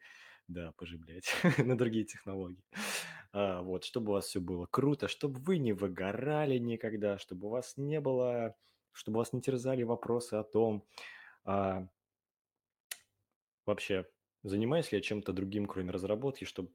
да, 0.48 0.72
поживлять, 0.72 1.30
на 1.58 1.76
другие 1.76 2.04
технологии. 2.04 2.64
А, 3.32 3.60
вот, 3.60 3.84
чтобы 3.84 4.10
у 4.10 4.14
вас 4.14 4.26
все 4.26 4.40
было 4.40 4.66
круто, 4.70 5.08
чтобы 5.08 5.40
вы 5.40 5.58
не 5.58 5.74
выгорали 5.74 6.56
никогда, 6.56 7.18
чтобы 7.18 7.46
у 7.46 7.50
вас 7.50 7.74
не 7.76 8.00
было 8.00 8.56
чтобы 8.94 9.18
вас 9.18 9.32
не 9.32 9.42
терзали 9.42 9.82
вопросы 9.82 10.34
о 10.34 10.44
том, 10.44 10.86
а, 11.44 11.86
вообще, 13.66 14.08
занимаюсь 14.42 14.92
ли 14.92 14.98
я 14.98 15.02
чем-то 15.02 15.32
другим, 15.32 15.66
кроме 15.66 15.90
разработки, 15.90 16.44
чтобы 16.44 16.70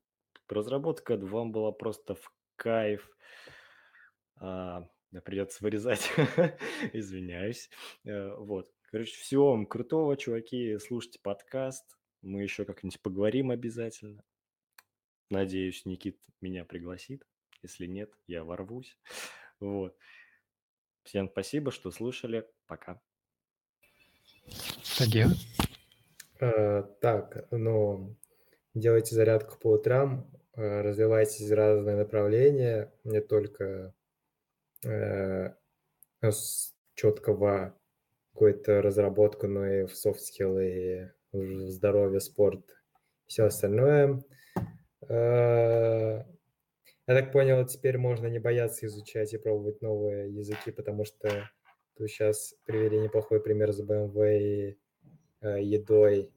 разработка 0.48 1.18
вам 1.18 1.52
была 1.52 1.72
просто 1.72 2.16
в 2.16 2.32
кайф. 2.56 3.10
А, 4.36 4.88
да, 5.12 5.22
придется 5.22 5.64
вырезать, 5.64 6.12
извиняюсь. 6.94 7.70
Э, 8.06 8.36
вот, 8.36 8.72
короче, 8.92 9.16
всего 9.16 9.52
вам 9.52 9.66
крутого, 9.66 10.16
чуваки, 10.18 10.78
слушайте 10.78 11.20
подкаст, 11.24 11.98
мы 12.22 12.44
еще 12.44 12.66
как-нибудь 12.66 13.02
поговорим 13.02 13.50
обязательно. 13.50 14.24
Надеюсь, 15.30 15.86
Никит 15.86 16.20
меня 16.42 16.66
пригласит. 16.66 17.26
Если 17.62 17.86
нет, 17.86 18.12
я 18.28 18.44
ворвусь. 18.44 18.98
Вот. 19.60 19.98
Всем 21.10 21.28
спасибо, 21.28 21.72
что 21.72 21.90
слушали. 21.90 22.46
Пока. 22.68 23.02
Тагир? 25.00 25.30
Э, 26.40 26.84
так, 27.02 27.48
ну, 27.50 28.16
делайте 28.76 29.16
зарядку 29.16 29.58
по 29.58 29.72
утрам, 29.72 30.30
э, 30.56 30.82
развивайтесь 30.82 31.50
в 31.50 31.54
разные 31.56 31.96
направления, 31.96 32.94
не 33.04 33.22
только 33.22 33.96
э, 34.86 35.56
с 36.22 36.76
четкого 36.94 37.76
какой-то 38.34 38.84
разработку, 38.84 39.48
но 39.48 39.66
и 39.66 39.86
в 39.88 39.94
soft 39.94 40.20
skill, 40.20 40.64
и 40.64 41.10
в 41.32 41.72
здоровье, 41.72 42.20
спорт, 42.20 42.64
все 43.26 43.46
остальное. 43.46 44.24
Я 47.10 47.16
так 47.16 47.32
понял, 47.32 47.66
теперь 47.66 47.98
можно 47.98 48.28
не 48.28 48.38
бояться 48.38 48.86
изучать 48.86 49.34
и 49.34 49.40
пробовать 49.40 49.82
новые 49.82 50.32
языки, 50.32 50.70
потому 50.70 51.06
что 51.06 51.50
тут 51.98 52.08
сейчас 52.08 52.54
привели 52.66 53.00
неплохой 53.00 53.42
пример 53.42 53.74
с 53.74 53.82
BMW 53.82 54.40
и 54.40 54.78
э, 55.42 55.60
едой, 55.60 56.32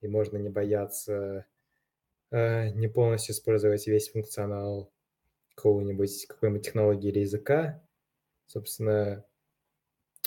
и 0.00 0.08
можно 0.08 0.36
не 0.36 0.48
бояться 0.48 1.46
э, 2.32 2.70
не 2.70 2.88
полностью 2.88 3.32
использовать 3.32 3.86
весь 3.86 4.10
функционал 4.10 4.92
какого-нибудь, 5.54 6.26
какой-нибудь 6.26 6.64
технологии 6.64 7.10
или 7.10 7.20
языка. 7.20 7.80
Собственно, 8.46 9.24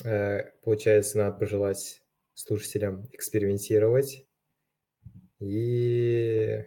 э, 0.05 0.51
получается, 0.63 1.18
надо 1.18 1.38
пожелать 1.38 2.01
слушателям 2.34 3.09
экспериментировать 3.11 4.26
и 5.39 6.65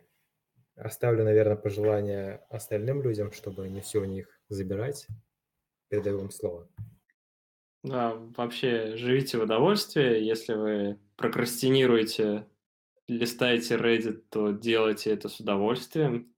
Оставлю, 0.77 1.25
наверное, 1.25 1.57
пожелания 1.57 2.45
остальным 2.51 3.03
людям, 3.03 3.33
чтобы 3.33 3.69
не 3.69 3.81
все 3.81 4.01
у 4.01 4.05
них 4.05 4.41
забирать. 4.49 5.07
Передаю 5.89 6.19
вам 6.19 6.31
слово. 6.31 6.69
Да, 7.85 8.15
вообще 8.37 8.97
живите 8.97 9.39
в 9.39 9.43
удовольствии. 9.43 10.21
Если 10.21 10.55
вы 10.55 10.99
прокрастинируете, 11.17 12.47
листаете 13.07 13.77
Reddit, 13.77 14.25
то 14.31 14.51
делайте 14.53 15.13
это 15.13 15.29
с 15.29 15.39
удовольствием. 15.39 16.35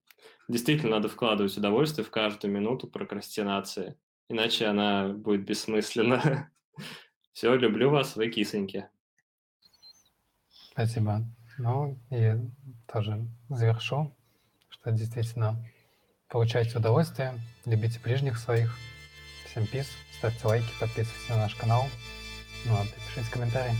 Действительно, 0.47 0.97
надо 0.97 1.09
вкладывать 1.09 1.57
удовольствие 1.57 2.05
в 2.05 2.11
каждую 2.11 2.53
минуту 2.53 2.87
прокрастинации, 2.87 3.97
иначе 4.29 4.65
она 4.65 5.09
будет 5.09 5.45
бессмысленна. 5.45 6.51
Все, 7.33 7.55
люблю 7.55 7.89
вас, 7.89 8.15
вы 8.15 8.29
кисоньки. 8.29 8.87
Спасибо. 10.71 11.23
Ну 11.57 11.97
и 12.11 12.33
тоже 12.87 13.25
завершу 13.49 14.16
что 14.87 14.95
действительно 14.95 15.61
получайте 16.29 16.77
удовольствие, 16.77 17.33
любите 17.65 17.99
ближних 17.99 18.37
своих. 18.37 18.73
Всем 19.49 19.67
пиз, 19.67 19.85
ставьте 20.17 20.47
лайки, 20.47 20.69
подписывайтесь 20.79 21.29
на 21.29 21.35
наш 21.35 21.55
канал. 21.55 21.89
Ну, 22.65 22.81
и 22.81 22.87
пишите 22.87 23.29
комментарии. 23.29 23.75